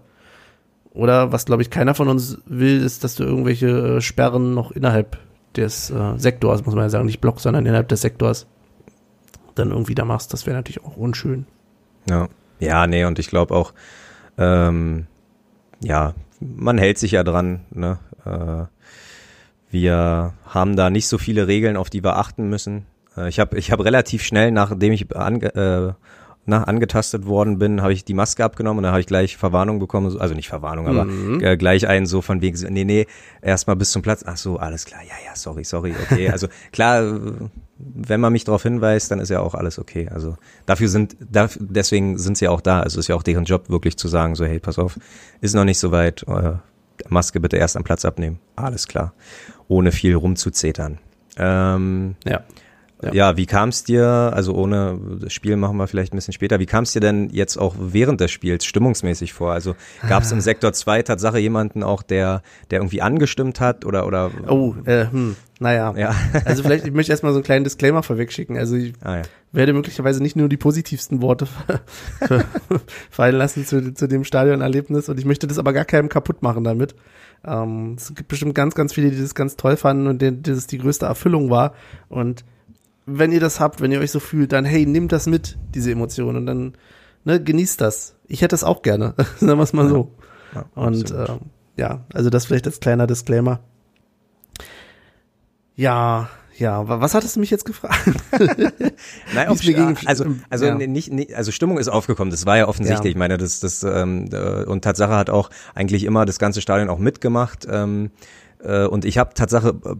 Oder 0.92 1.32
was, 1.32 1.44
glaube 1.44 1.62
ich, 1.62 1.70
keiner 1.70 1.94
von 1.94 2.08
uns 2.08 2.38
will, 2.46 2.82
ist, 2.82 3.04
dass 3.04 3.14
du 3.14 3.24
irgendwelche 3.24 3.96
äh, 3.96 4.00
Sperren 4.00 4.54
noch 4.54 4.72
innerhalb 4.72 5.18
des 5.56 5.90
äh, 5.90 6.16
Sektors, 6.16 6.64
muss 6.64 6.74
man 6.74 6.84
ja 6.84 6.90
sagen, 6.90 7.06
nicht 7.06 7.20
Block, 7.20 7.40
sondern 7.40 7.66
innerhalb 7.66 7.88
des 7.88 8.00
Sektors 8.00 8.46
dann 9.54 9.70
irgendwie 9.70 9.94
da 9.94 10.04
machst. 10.04 10.32
Das 10.32 10.46
wäre 10.46 10.56
natürlich 10.56 10.82
auch 10.84 10.96
unschön. 10.96 11.46
Ja, 12.08 12.28
ja, 12.58 12.86
nee, 12.86 13.04
und 13.04 13.18
ich 13.18 13.28
glaube 13.28 13.54
auch, 13.54 13.72
ähm, 14.38 15.06
ja, 15.80 16.14
man 16.40 16.78
hält 16.78 16.98
sich 16.98 17.12
ja 17.12 17.22
dran, 17.24 17.60
ne? 17.70 17.98
Äh, 18.24 18.64
wir 19.70 20.32
haben 20.46 20.76
da 20.76 20.88
nicht 20.90 21.08
so 21.08 21.18
viele 21.18 21.46
Regeln, 21.46 21.76
auf 21.76 21.90
die 21.90 22.02
wir 22.02 22.16
achten 22.16 22.48
müssen. 22.48 22.86
Äh, 23.18 23.28
ich 23.28 23.38
habe 23.40 23.58
ich 23.58 23.70
hab 23.72 23.84
relativ 23.84 24.22
schnell, 24.22 24.50
nachdem 24.50 24.92
ich 24.92 25.14
ange, 25.16 25.54
äh, 25.54 25.92
na, 26.50 26.64
angetastet 26.64 27.26
worden 27.26 27.58
bin, 27.58 27.82
habe 27.82 27.92
ich 27.92 28.06
die 28.06 28.14
Maske 28.14 28.42
abgenommen 28.42 28.78
und 28.78 28.82
dann 28.84 28.92
habe 28.92 29.00
ich 29.02 29.06
gleich 29.06 29.36
Verwarnung 29.36 29.80
bekommen, 29.80 30.08
so- 30.10 30.18
also 30.18 30.34
nicht 30.34 30.48
Verwarnung, 30.48 30.86
aber 30.86 31.06
äh, 31.42 31.58
gleich 31.58 31.86
einen 31.86 32.06
so 32.06 32.22
von 32.22 32.40
wegen, 32.40 32.56
nee, 32.72 32.84
nee, 32.84 33.06
erstmal 33.42 33.76
bis 33.76 33.90
zum 33.90 34.00
Platz, 34.00 34.24
ach 34.26 34.38
so, 34.38 34.56
alles 34.56 34.86
klar, 34.86 35.02
ja, 35.02 35.12
ja, 35.26 35.36
sorry, 35.36 35.64
sorry, 35.64 35.92
okay, 36.10 36.30
also 36.30 36.48
klar, 36.72 37.02
wenn 37.76 38.20
man 38.20 38.32
mich 38.32 38.44
darauf 38.44 38.62
hinweist, 38.62 39.10
dann 39.10 39.20
ist 39.20 39.28
ja 39.28 39.40
auch 39.40 39.54
alles 39.54 39.78
okay, 39.78 40.08
also 40.08 40.36
dafür 40.64 40.88
sind, 40.88 41.16
daf 41.20 41.58
deswegen 41.60 42.16
sind 42.16 42.38
sie 42.38 42.46
ja 42.46 42.50
auch 42.50 42.62
da, 42.62 42.80
also 42.80 42.98
ist 42.98 43.08
ja 43.08 43.14
auch 43.14 43.22
deren 43.22 43.44
Job, 43.44 43.68
wirklich 43.68 43.98
zu 43.98 44.08
sagen, 44.08 44.34
so, 44.34 44.46
hey, 44.46 44.58
pass 44.58 44.78
auf, 44.78 44.98
ist 45.42 45.54
noch 45.54 45.64
nicht 45.66 45.78
so 45.78 45.92
weit, 45.92 46.24
äh, 46.28 46.52
Maske 47.10 47.40
bitte 47.40 47.58
erst 47.58 47.76
am 47.76 47.84
Platz 47.84 48.06
abnehmen, 48.06 48.38
alles 48.56 48.88
klar, 48.88 49.12
ohne 49.68 49.92
viel 49.92 50.14
rumzuzetern. 50.14 50.98
Ähm, 51.36 52.16
Ja. 52.24 52.40
Ja, 53.02 53.12
Ja. 53.12 53.36
wie 53.36 53.46
kam 53.46 53.68
es 53.68 53.84
dir, 53.84 54.06
also 54.06 54.54
ohne 54.54 54.98
das 55.20 55.32
Spiel 55.32 55.56
machen 55.56 55.76
wir 55.76 55.86
vielleicht 55.86 56.12
ein 56.12 56.16
bisschen 56.16 56.32
später, 56.34 56.58
wie 56.58 56.66
kam 56.66 56.84
es 56.84 56.92
dir 56.92 57.00
denn 57.00 57.30
jetzt 57.30 57.56
auch 57.56 57.76
während 57.78 58.20
des 58.20 58.30
Spiels 58.30 58.64
stimmungsmäßig 58.64 59.32
vor? 59.32 59.52
Also 59.52 59.76
gab 60.08 60.22
es 60.22 60.32
im 60.32 60.40
Sektor 60.40 60.72
2 60.72 61.02
Tatsache 61.02 61.38
jemanden 61.38 61.82
auch, 61.82 62.02
der, 62.02 62.42
der 62.70 62.80
irgendwie 62.80 63.02
angestimmt 63.02 63.60
hat 63.60 63.84
oder 63.84 64.06
oder 64.06 64.30
Oh, 64.48 64.74
äh, 64.84 65.06
hm, 65.10 65.36
naja. 65.60 65.94
ja. 65.96 66.14
Also 66.44 66.62
vielleicht, 66.62 66.86
ich 66.86 66.92
möchte 66.92 67.12
erstmal 67.12 67.32
so 67.32 67.38
einen 67.38 67.44
kleinen 67.44 67.64
Disclaimer 67.64 68.02
vorweg 68.02 68.32
schicken. 68.32 68.56
Also 68.56 68.76
ich 68.76 68.94
ah, 69.02 69.16
ja. 69.18 69.22
werde 69.52 69.72
möglicherweise 69.72 70.22
nicht 70.22 70.36
nur 70.36 70.48
die 70.48 70.56
positivsten 70.56 71.22
Worte 71.22 71.46
fallen 73.10 73.36
lassen 73.36 73.64
zu, 73.64 73.92
zu 73.94 74.06
dem 74.08 74.24
Stadionerlebnis 74.24 75.08
und 75.08 75.18
ich 75.18 75.24
möchte 75.24 75.46
das 75.46 75.58
aber 75.58 75.72
gar 75.72 75.84
keinem 75.84 76.08
kaputt 76.08 76.42
machen 76.42 76.64
damit. 76.64 76.94
Ähm, 77.46 77.94
es 77.96 78.14
gibt 78.14 78.28
bestimmt 78.28 78.54
ganz, 78.54 78.74
ganz 78.74 78.92
viele, 78.92 79.10
die 79.10 79.20
das 79.20 79.34
ganz 79.34 79.56
toll 79.56 79.76
fanden 79.76 80.06
und 80.08 80.20
denen 80.20 80.42
das 80.42 80.66
die 80.66 80.78
größte 80.78 81.06
Erfüllung 81.06 81.50
war. 81.50 81.74
Und 82.08 82.44
wenn 83.10 83.32
ihr 83.32 83.40
das 83.40 83.58
habt, 83.60 83.80
wenn 83.80 83.90
ihr 83.92 84.00
euch 84.00 84.10
so 84.10 84.20
fühlt, 84.20 84.52
dann 84.52 84.64
hey, 84.64 84.84
nehmt 84.86 85.12
das 85.12 85.26
mit, 85.26 85.56
diese 85.74 85.90
Emotionen 85.92 86.36
und 86.38 86.46
dann 86.46 86.72
ne, 87.24 87.42
genießt 87.42 87.80
das. 87.80 88.14
Ich 88.26 88.42
hätte 88.42 88.54
es 88.54 88.64
auch 88.64 88.82
gerne, 88.82 89.14
sagen 89.38 89.58
wir 89.58 89.62
es 89.64 89.72
mal 89.72 89.88
so. 89.88 90.12
Ja, 90.54 90.64
Und 90.74 91.10
ähm, 91.10 91.40
ja, 91.76 92.04
also 92.12 92.30
das 92.30 92.46
vielleicht 92.46 92.66
als 92.66 92.80
kleiner 92.80 93.06
Disclaimer. 93.06 93.60
Ja, 95.76 96.28
ja, 96.56 96.88
wa- 96.88 97.00
was 97.00 97.14
hattest 97.14 97.36
du 97.36 97.40
mich 97.40 97.50
jetzt 97.50 97.64
gefragt? 97.64 97.96
Nein, 99.34 99.48
mir 99.48 99.74
ging. 99.74 99.96
also, 100.06 100.24
also 100.50 100.66
Ja. 100.66 100.74
nicht, 100.74 101.12
nicht, 101.12 101.34
also 101.34 101.52
Stimmung 101.52 101.78
ist 101.78 101.88
aufgekommen. 101.88 102.30
Das 102.32 102.46
war 102.46 102.56
ja 102.56 102.66
offensichtlich. 102.66 103.04
Ja. 103.04 103.10
Ich 103.10 103.16
meine, 103.16 103.38
das, 103.38 103.60
das 103.60 103.84
ähm, 103.84 104.28
äh, 104.32 104.64
und 104.64 104.82
Tatsache 104.82 105.14
hat 105.14 105.30
auch 105.30 105.50
eigentlich 105.74 106.02
immer 106.04 106.26
das 106.26 106.38
ganze 106.40 106.60
Stadion 106.60 106.90
auch 106.90 106.98
mitgemacht. 106.98 107.66
Ähm, 107.70 108.10
äh, 108.60 108.86
und 108.86 109.04
ich 109.04 109.18
habe 109.18 109.34
Tatsache 109.34 109.68
äh, 109.84 109.94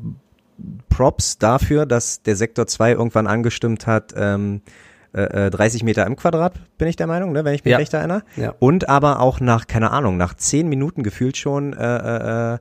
Props 0.89 1.39
dafür, 1.39 1.87
dass 1.87 2.23
der 2.23 2.37
Sektor 2.37 2.67
2 2.67 2.93
irgendwann 2.93 3.27
angestimmt 3.27 3.87
hat. 3.87 4.13
Ähm, 4.17 4.63
äh, 5.15 5.47
äh, 5.47 5.51
30 5.51 5.85
Meter 5.85 6.05
im 6.07 6.17
Quadrat, 6.17 6.53
bin 6.77 6.87
ich 6.87 6.97
der 6.97 7.07
Meinung, 7.07 7.33
ne, 7.33 7.43
wenn 7.45 7.55
ich 7.55 7.65
mich 7.65 7.73
Ja. 7.73 7.79
recht 7.79 7.95
erinnere. 7.95 8.23
Ja. 8.37 8.55
Und 8.59 8.91
aber 8.91 9.21
auch 9.21 9.41
nach, 9.41 9.67
keine 9.67 9.91
Ahnung, 9.91 10.19
nach 10.19 10.35
10 10.35 10.69
Minuten 10.69 11.03
gefühlt 11.03 11.39
schon 11.39 11.73
äh, 11.73 11.97
äh, 11.97 12.55
äh, 12.55 12.59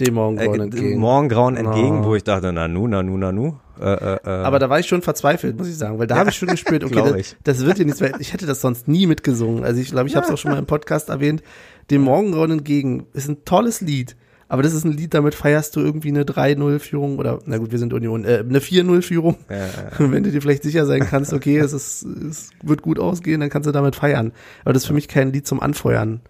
Dem 0.00 0.14
Morgengrauen 0.14 0.60
äh, 0.60 0.64
entgegen. 0.64 0.98
Morgengrauen 0.98 1.56
entgegen, 1.58 2.00
Oh. 2.00 2.04
wo 2.06 2.14
ich 2.14 2.24
dachte, 2.24 2.52
na 2.54 2.68
nu, 2.68 2.88
na 2.88 3.02
nu, 3.02 3.18
na 3.18 3.32
nu. 3.32 3.56
Äh, 3.78 3.84
äh, 3.92 4.18
äh. 4.24 4.28
Aber 4.28 4.58
da 4.58 4.70
war 4.70 4.80
ich 4.80 4.86
schon 4.86 5.02
verzweifelt, 5.02 5.58
muss 5.58 5.68
ich 5.68 5.76
sagen, 5.76 5.98
weil 5.98 6.06
da 6.06 6.16
habe 6.16 6.30
ich 6.30 6.36
schon 6.36 6.48
gespürt, 6.48 6.84
okay, 6.84 7.02
das, 7.04 7.14
ich. 7.16 7.36
das 7.44 7.66
wird 7.66 7.76
hier 7.76 7.84
nichts, 7.84 8.00
weil 8.00 8.14
ich 8.18 8.32
hätte 8.32 8.46
das 8.46 8.62
sonst 8.62 8.88
nie 8.88 9.06
mitgesungen. 9.06 9.62
Also 9.62 9.78
ich 9.80 9.90
glaube, 9.90 10.08
ich 10.08 10.16
habe 10.16 10.24
es 10.26 10.32
auch 10.32 10.38
schon 10.38 10.52
mal 10.52 10.58
im 10.58 10.66
Podcast 10.66 11.10
erwähnt. 11.10 11.42
Dem 11.90 12.00
Morgengrauen 12.00 12.50
entgegen 12.50 13.06
ist 13.12 13.28
ein 13.28 13.44
tolles 13.44 13.82
Lied, 13.82 14.16
aber 14.48 14.62
das 14.62 14.74
ist 14.74 14.84
ein 14.84 14.92
Lied, 14.92 15.14
damit 15.14 15.34
feierst 15.34 15.74
du 15.76 15.80
irgendwie 15.80 16.08
eine 16.08 16.24
3-0-Führung 16.24 17.18
oder, 17.18 17.38
na 17.46 17.58
gut, 17.58 17.72
wir 17.72 17.78
sind 17.78 17.92
Union, 17.92 18.24
äh, 18.24 18.44
eine 18.46 18.58
4-0-Führung. 18.58 19.36
äh, 19.48 19.68
Wenn 19.98 20.22
du 20.22 20.30
dir 20.30 20.42
vielleicht 20.42 20.62
sicher 20.62 20.86
sein 20.86 21.00
kannst, 21.00 21.32
okay, 21.32 21.58
es, 21.58 21.72
ist, 21.72 22.02
es 22.02 22.50
wird 22.62 22.82
gut 22.82 22.98
ausgehen, 22.98 23.40
dann 23.40 23.50
kannst 23.50 23.66
du 23.66 23.72
damit 23.72 23.96
feiern. 23.96 24.32
Aber 24.64 24.72
das 24.72 24.82
ist 24.82 24.86
für 24.86 24.94
mich 24.94 25.08
kein 25.08 25.32
Lied 25.32 25.46
zum 25.46 25.60
Anfeuern. 25.60 26.20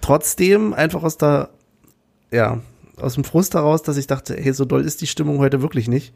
Trotzdem 0.00 0.72
einfach 0.72 1.02
aus 1.02 1.18
der, 1.18 1.50
ja, 2.30 2.60
aus 2.96 3.14
dem 3.14 3.24
Frust 3.24 3.54
heraus, 3.54 3.82
dass 3.82 3.96
ich 3.96 4.06
dachte, 4.06 4.34
hey, 4.36 4.52
so 4.52 4.64
doll 4.64 4.84
ist 4.84 5.00
die 5.00 5.06
Stimmung 5.06 5.38
heute 5.38 5.62
wirklich 5.62 5.88
nicht, 5.88 6.14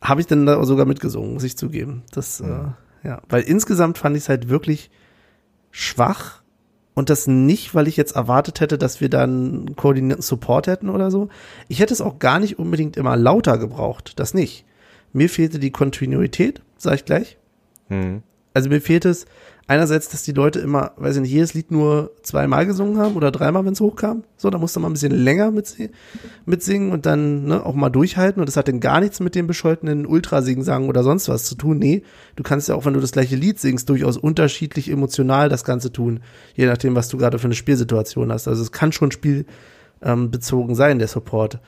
habe 0.00 0.20
ich 0.20 0.26
dann 0.26 0.46
da 0.46 0.62
sogar 0.64 0.86
mitgesungen, 0.86 1.34
muss 1.34 1.44
ich 1.44 1.56
zugeben. 1.56 2.02
Das, 2.12 2.40
äh, 2.40 2.64
ja, 3.04 3.22
weil 3.28 3.42
insgesamt 3.42 3.98
fand 3.98 4.16
ich 4.16 4.24
es 4.24 4.28
halt 4.28 4.48
wirklich 4.48 4.90
schwach 5.70 6.41
und 6.94 7.10
das 7.10 7.26
nicht, 7.26 7.74
weil 7.74 7.88
ich 7.88 7.96
jetzt 7.96 8.16
erwartet 8.16 8.60
hätte, 8.60 8.78
dass 8.78 9.00
wir 9.00 9.08
dann 9.08 9.76
koordinierten 9.76 10.22
Support 10.22 10.66
hätten 10.66 10.88
oder 10.88 11.10
so. 11.10 11.28
Ich 11.68 11.80
hätte 11.80 11.94
es 11.94 12.00
auch 12.00 12.18
gar 12.18 12.38
nicht 12.38 12.58
unbedingt 12.58 12.96
immer 12.96 13.16
lauter 13.16 13.58
gebraucht, 13.58 14.18
das 14.18 14.34
nicht. 14.34 14.64
Mir 15.12 15.28
fehlte 15.28 15.58
die 15.58 15.70
Kontinuität, 15.70 16.62
sag 16.76 16.94
ich 16.94 17.04
gleich. 17.04 17.38
hm. 17.88 18.22
Also 18.54 18.68
mir 18.68 18.82
fehlt 18.82 19.06
es 19.06 19.24
einerseits, 19.66 20.08
dass 20.08 20.22
die 20.22 20.32
Leute 20.32 20.58
immer, 20.58 20.92
weiß 20.96 21.16
ich 21.16 21.22
nicht, 21.22 21.32
jedes 21.32 21.54
Lied 21.54 21.70
nur 21.70 22.10
zweimal 22.22 22.66
gesungen 22.66 22.98
haben 22.98 23.14
oder 23.16 23.30
dreimal, 23.30 23.64
wenn 23.64 23.72
es 23.72 23.80
hochkam. 23.80 24.24
So, 24.36 24.50
da 24.50 24.58
musste 24.58 24.80
man 24.80 24.90
ein 24.90 24.94
bisschen 24.94 25.12
länger 25.12 25.48
mitse- 25.50 25.90
mitsingen 26.44 26.92
und 26.92 27.06
dann 27.06 27.44
ne, 27.44 27.64
auch 27.64 27.74
mal 27.74 27.90
durchhalten. 27.90 28.40
Und 28.40 28.46
das 28.46 28.56
hat 28.56 28.68
dann 28.68 28.80
gar 28.80 29.00
nichts 29.00 29.20
mit 29.20 29.34
dem 29.34 29.46
bescholtenen 29.46 30.06
Ultrasingen 30.06 30.88
oder 30.88 31.02
sonst 31.02 31.28
was 31.28 31.44
zu 31.44 31.54
tun. 31.54 31.78
Nee, 31.78 32.02
du 32.36 32.42
kannst 32.42 32.68
ja 32.68 32.74
auch, 32.74 32.84
wenn 32.84 32.94
du 32.94 33.00
das 33.00 33.12
gleiche 33.12 33.36
Lied 33.36 33.58
singst, 33.58 33.88
durchaus 33.88 34.16
unterschiedlich 34.16 34.90
emotional 34.90 35.48
das 35.48 35.64
Ganze 35.64 35.92
tun. 35.92 36.20
Je 36.54 36.66
nachdem, 36.66 36.94
was 36.94 37.08
du 37.08 37.16
gerade 37.16 37.38
für 37.38 37.46
eine 37.46 37.54
Spielsituation 37.54 38.32
hast. 38.32 38.48
Also 38.48 38.62
es 38.62 38.72
kann 38.72 38.92
schon 38.92 39.10
spielbezogen 39.10 39.52
bezogen 40.30 40.74
sein, 40.74 40.98
der 40.98 41.06
Support 41.06 41.60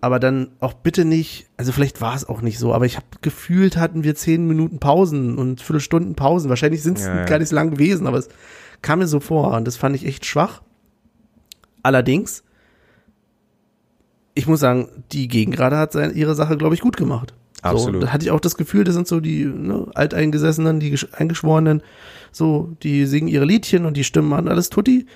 aber 0.00 0.20
dann 0.20 0.52
auch 0.60 0.74
bitte 0.74 1.04
nicht, 1.04 1.46
also 1.56 1.72
vielleicht 1.72 2.00
war 2.00 2.14
es 2.14 2.28
auch 2.28 2.40
nicht 2.40 2.58
so, 2.58 2.72
aber 2.72 2.86
ich 2.86 2.96
habe 2.96 3.06
gefühlt, 3.20 3.76
hatten 3.76 4.04
wir 4.04 4.14
zehn 4.14 4.46
Minuten 4.46 4.78
Pausen 4.78 5.36
und 5.38 5.60
Viertelstunden 5.60 6.14
Pausen. 6.14 6.48
Wahrscheinlich 6.48 6.82
sind 6.82 6.98
es 6.98 7.04
Ja, 7.06 7.16
ja. 7.16 7.24
gar 7.24 7.38
nicht 7.38 7.48
so 7.48 7.56
lang 7.56 7.70
gewesen, 7.70 8.06
aber 8.06 8.18
es 8.18 8.28
kam 8.80 9.00
mir 9.00 9.08
so 9.08 9.18
vor 9.20 9.54
und 9.56 9.66
das 9.66 9.76
fand 9.76 9.96
ich 9.96 10.06
echt 10.06 10.24
schwach. 10.24 10.62
Allerdings, 11.82 12.44
ich 14.34 14.46
muss 14.46 14.60
sagen, 14.60 14.88
die 15.10 15.26
Gegengrade 15.26 15.76
hat 15.76 15.92
seine, 15.92 16.12
ihre 16.12 16.34
Sache, 16.34 16.56
glaube 16.56 16.74
ich, 16.74 16.80
gut 16.80 16.96
gemacht. 16.96 17.34
Absolut. 17.62 17.94
So, 18.02 18.06
da 18.06 18.12
hatte 18.12 18.24
ich 18.24 18.30
auch 18.30 18.38
das 18.40 18.56
Gefühl, 18.56 18.84
das 18.84 18.94
sind 18.94 19.08
so 19.08 19.18
die 19.18 19.44
ne, 19.44 19.88
Alteingesessenen, 19.94 20.78
die 20.78 20.96
Gesch- 20.96 21.12
Eingeschworenen, 21.12 21.82
so, 22.30 22.76
die 22.84 23.04
singen 23.06 23.26
ihre 23.26 23.44
Liedchen 23.44 23.84
und 23.84 23.96
die 23.96 24.04
stimmen 24.04 24.32
an, 24.32 24.46
alles 24.46 24.70
tutti. 24.70 25.06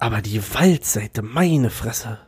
Aber 0.00 0.20
die 0.22 0.40
Waldseite, 0.54 1.22
meine 1.22 1.70
Fresse. 1.70 2.18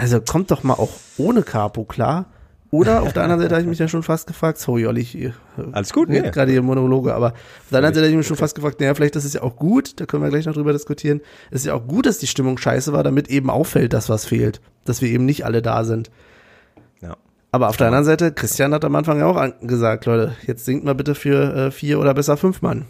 Also 0.00 0.20
kommt 0.20 0.50
doch 0.50 0.62
mal 0.62 0.74
auch 0.74 0.90
ohne 1.18 1.42
Capo 1.42 1.84
klar. 1.84 2.26
Oder 2.70 3.02
auf 3.02 3.12
der 3.12 3.24
anderen 3.24 3.40
Seite 3.40 3.54
habe 3.54 3.62
ich 3.62 3.68
mich 3.68 3.78
ja 3.78 3.88
schon 3.88 4.02
fast 4.02 4.26
gefragt, 4.26 4.58
sorry 4.58 4.86
Olli, 4.86 5.00
ich 5.00 5.16
äh, 5.16 5.32
Alles 5.72 5.92
gut, 5.92 6.08
nee. 6.08 6.20
gerade 6.20 6.52
hier 6.52 6.62
Monologe, 6.62 7.14
aber 7.14 7.28
auf 7.28 7.68
der 7.70 7.78
anderen 7.78 7.94
Seite 7.94 8.06
habe 8.06 8.12
ich 8.12 8.16
mich 8.16 8.26
schon 8.26 8.36
fast 8.36 8.54
gefragt, 8.54 8.80
naja, 8.80 8.94
vielleicht 8.94 9.16
ist 9.16 9.24
es 9.24 9.34
ja 9.34 9.42
auch 9.42 9.56
gut, 9.56 10.00
da 10.00 10.06
können 10.06 10.22
wir 10.22 10.30
gleich 10.30 10.46
noch 10.46 10.54
drüber 10.54 10.72
diskutieren, 10.72 11.20
es 11.50 11.62
ist 11.62 11.66
ja 11.66 11.74
auch 11.74 11.86
gut, 11.86 12.06
dass 12.06 12.18
die 12.18 12.28
Stimmung 12.28 12.58
scheiße 12.58 12.92
war, 12.92 13.02
damit 13.02 13.28
eben 13.28 13.50
auffällt, 13.50 13.92
dass 13.92 14.08
was 14.08 14.24
fehlt, 14.24 14.60
dass 14.84 15.02
wir 15.02 15.10
eben 15.10 15.26
nicht 15.26 15.44
alle 15.44 15.62
da 15.62 15.84
sind. 15.84 16.10
Ja. 17.02 17.16
Aber 17.50 17.68
auf 17.68 17.76
der 17.76 17.88
anderen 17.88 18.04
Seite, 18.04 18.32
Christian 18.32 18.72
hat 18.72 18.84
am 18.84 18.94
Anfang 18.94 19.18
ja 19.18 19.26
auch 19.26 19.66
gesagt, 19.66 20.06
Leute, 20.06 20.36
jetzt 20.46 20.64
singt 20.64 20.84
mal 20.84 20.94
bitte 20.94 21.16
für 21.16 21.54
äh, 21.54 21.70
vier 21.72 21.98
oder 21.98 22.14
besser 22.14 22.36
fünf 22.36 22.62
Mann. 22.62 22.84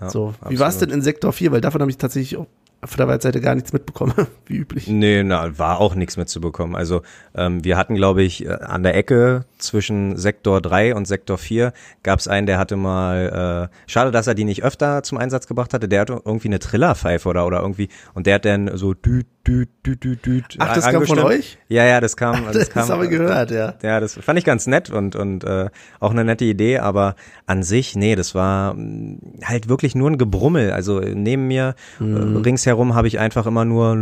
Ja, 0.00 0.10
so, 0.10 0.34
wie 0.48 0.58
war 0.58 0.68
es 0.68 0.78
denn 0.78 0.90
in 0.90 1.02
Sektor 1.02 1.32
4? 1.32 1.52
Weil 1.52 1.60
davon 1.60 1.80
habe 1.80 1.90
ich 1.90 1.98
tatsächlich 1.98 2.36
auch 2.36 2.46
auf 2.84 2.96
der 2.96 3.08
Waldseite 3.08 3.40
gar 3.40 3.54
nichts 3.54 3.72
mitbekommen, 3.72 4.14
wie 4.46 4.58
üblich. 4.58 4.86
Nee, 4.86 5.22
na, 5.24 5.58
war 5.58 5.80
auch 5.80 5.94
nichts 5.94 6.16
mitzubekommen. 6.16 6.76
Also 6.76 7.02
ähm, 7.34 7.64
wir 7.64 7.76
hatten, 7.76 7.94
glaube 7.94 8.22
ich, 8.22 8.44
äh, 8.44 8.50
an 8.50 8.82
der 8.82 8.94
Ecke 8.94 9.46
zwischen 9.58 10.16
Sektor 10.16 10.60
3 10.60 10.94
und 10.94 11.06
Sektor 11.06 11.38
4 11.38 11.72
gab 12.02 12.18
es 12.18 12.28
einen, 12.28 12.46
der 12.46 12.58
hatte 12.58 12.76
mal, 12.76 13.70
äh, 13.72 13.90
schade, 13.90 14.10
dass 14.10 14.26
er 14.26 14.34
die 14.34 14.44
nicht 14.44 14.62
öfter 14.62 15.02
zum 15.02 15.18
Einsatz 15.18 15.46
gebracht 15.46 15.72
hatte, 15.72 15.88
der 15.88 16.02
hatte 16.02 16.20
irgendwie 16.24 16.48
eine 16.48 16.58
Trillerpfeife 16.58 17.28
oder, 17.28 17.46
oder 17.46 17.60
irgendwie, 17.60 17.88
und 18.12 18.26
der 18.26 18.34
hat 18.36 18.44
dann 18.44 18.76
so 18.76 18.92
düt, 18.92 19.26
düt, 19.46 19.68
düt, 19.86 20.04
düt, 20.04 20.26
düt 20.26 20.56
Ach, 20.58 20.74
das 20.74 20.84
kam 20.84 21.04
von 21.06 21.18
angestimmt. 21.18 21.24
euch? 21.24 21.58
Ja, 21.68 21.84
ja, 21.84 22.00
das 22.00 22.16
kam. 22.16 22.44
Das, 22.54 22.70
kam 22.70 22.88
habe 22.88 23.04
ich 23.04 23.10
gehört, 23.10 23.50
ja. 23.50 23.74
ja, 23.82 24.00
das 24.00 24.14
fand 24.14 24.38
ich 24.38 24.44
ganz 24.44 24.66
nett 24.66 24.90
und 24.90 25.16
und 25.16 25.44
äh, 25.44 25.70
auch 25.98 26.10
eine 26.10 26.24
nette 26.24 26.44
Idee, 26.44 26.78
aber 26.78 27.16
an 27.46 27.62
sich, 27.62 27.96
nee, 27.96 28.14
das 28.14 28.34
war 28.34 28.74
mh, 28.74 29.18
halt 29.44 29.68
wirklich 29.68 29.94
nur 29.94 30.10
ein 30.10 30.18
Gebrummel. 30.18 30.72
Also 30.72 31.00
neben 31.00 31.48
mir 31.48 31.74
äh, 32.00 32.04
ringsherum 32.04 32.73
habe 32.94 33.08
ich 33.08 33.18
einfach 33.18 33.46
immer 33.46 33.64
nur 33.64 33.94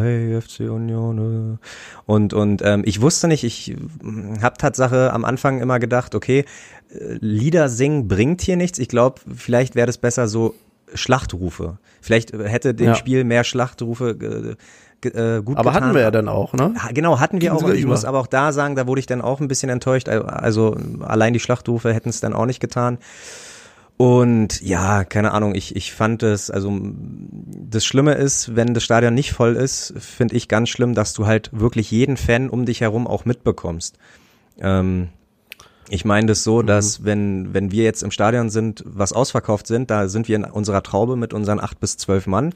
hey 0.00 0.40
FC 0.40 0.60
Union 0.70 1.58
äh. 1.58 1.66
und 2.06 2.32
und 2.34 2.62
ähm, 2.64 2.82
ich 2.84 3.00
wusste 3.00 3.28
nicht, 3.28 3.44
ich 3.44 3.76
habe 4.42 4.56
Tatsache 4.58 5.12
am 5.12 5.24
Anfang 5.24 5.60
immer 5.60 5.78
gedacht, 5.78 6.14
okay, 6.14 6.44
äh, 6.92 7.14
Lieder 7.20 7.68
singen 7.68 8.08
bringt 8.08 8.40
hier 8.42 8.56
nichts. 8.56 8.78
Ich 8.78 8.88
glaube, 8.88 9.20
vielleicht 9.36 9.74
wäre 9.74 9.86
das 9.86 9.98
besser 9.98 10.28
so 10.28 10.54
Schlachtrufe. 10.94 11.78
Vielleicht 12.00 12.32
äh, 12.32 12.48
hätte 12.48 12.74
dem 12.74 12.88
Ja. 12.88 12.94
Spiel 12.94 13.24
mehr 13.24 13.44
Schlachtrufe 13.44 14.56
äh, 15.02 15.08
äh, 15.08 15.42
gut 15.42 15.56
Aber 15.56 15.70
getan. 15.70 15.84
hatten 15.84 15.94
wir 15.94 16.02
ja 16.02 16.10
dann 16.10 16.28
auch, 16.28 16.52
ne? 16.52 16.74
Genau, 16.92 17.20
hatten 17.20 17.40
wir 17.40 17.50
Ging 17.50 17.50
auch. 17.50 17.68
ich 17.70 17.82
über. 17.82 17.92
muss 17.92 18.04
aber 18.04 18.18
auch 18.20 18.26
da 18.26 18.52
sagen, 18.52 18.76
da 18.76 18.86
wurde 18.86 18.98
ich 19.00 19.06
dann 19.06 19.22
auch 19.22 19.40
ein 19.40 19.48
bisschen 19.48 19.70
enttäuscht. 19.70 20.08
Al- 20.10 20.22
Also 20.26 20.76
allein 21.00 21.32
die 21.32 21.40
Schlachtrufe 21.40 21.94
hätten 21.94 22.10
es 22.10 22.20
dann 22.20 22.32
auch 22.34 22.44
nicht 22.46 22.60
getan. 22.60 22.98
Und 24.00 24.62
ja, 24.62 25.04
keine 25.04 25.32
Ahnung, 25.32 25.54
ich, 25.54 25.76
ich 25.76 25.92
fand 25.92 26.22
es, 26.22 26.50
also 26.50 26.72
das 26.80 27.84
Schlimme 27.84 28.14
ist, 28.14 28.56
wenn 28.56 28.72
das 28.72 28.82
Stadion 28.82 29.12
nicht 29.12 29.32
voll 29.32 29.56
ist, 29.56 29.92
finde 29.98 30.36
ich 30.36 30.48
ganz 30.48 30.70
schlimm, 30.70 30.94
dass 30.94 31.12
du 31.12 31.26
halt 31.26 31.50
wirklich 31.52 31.90
jeden 31.90 32.16
Fan 32.16 32.48
um 32.48 32.64
dich 32.64 32.80
herum 32.80 33.06
auch 33.06 33.26
mitbekommst. 33.26 33.98
Ähm, 34.58 35.10
ich 35.90 36.06
meine 36.06 36.28
das 36.28 36.44
so, 36.44 36.62
dass 36.62 37.04
wenn, 37.04 37.52
wenn 37.52 37.72
wir 37.72 37.84
jetzt 37.84 38.02
im 38.02 38.10
Stadion 38.10 38.48
sind, 38.48 38.82
was 38.86 39.12
ausverkauft 39.12 39.66
sind, 39.66 39.90
da 39.90 40.08
sind 40.08 40.28
wir 40.28 40.36
in 40.36 40.44
unserer 40.44 40.82
Traube 40.82 41.16
mit 41.16 41.34
unseren 41.34 41.60
acht 41.60 41.78
bis 41.78 41.98
zwölf 41.98 42.26
Mann. 42.26 42.54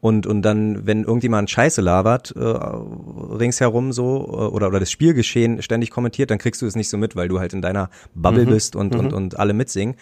Und, 0.00 0.26
und 0.26 0.40
dann, 0.40 0.86
wenn 0.86 1.04
irgendjemand 1.04 1.50
Scheiße 1.50 1.82
labert, 1.82 2.34
äh, 2.36 2.40
ringsherum 2.40 3.92
so, 3.92 4.24
äh, 4.24 4.54
oder, 4.54 4.68
oder 4.68 4.80
das 4.80 4.90
Spielgeschehen 4.90 5.60
ständig 5.60 5.90
kommentiert, 5.90 6.30
dann 6.30 6.38
kriegst 6.38 6.62
du 6.62 6.66
es 6.66 6.74
nicht 6.74 6.88
so 6.88 6.96
mit, 6.96 7.16
weil 7.16 7.28
du 7.28 7.38
halt 7.38 7.52
in 7.52 7.60
deiner 7.60 7.90
Bubble 8.14 8.46
bist 8.46 8.76
und, 8.76 8.94
und, 8.94 9.12
und 9.12 9.38
alle 9.38 9.52
mitsingen. 9.52 9.96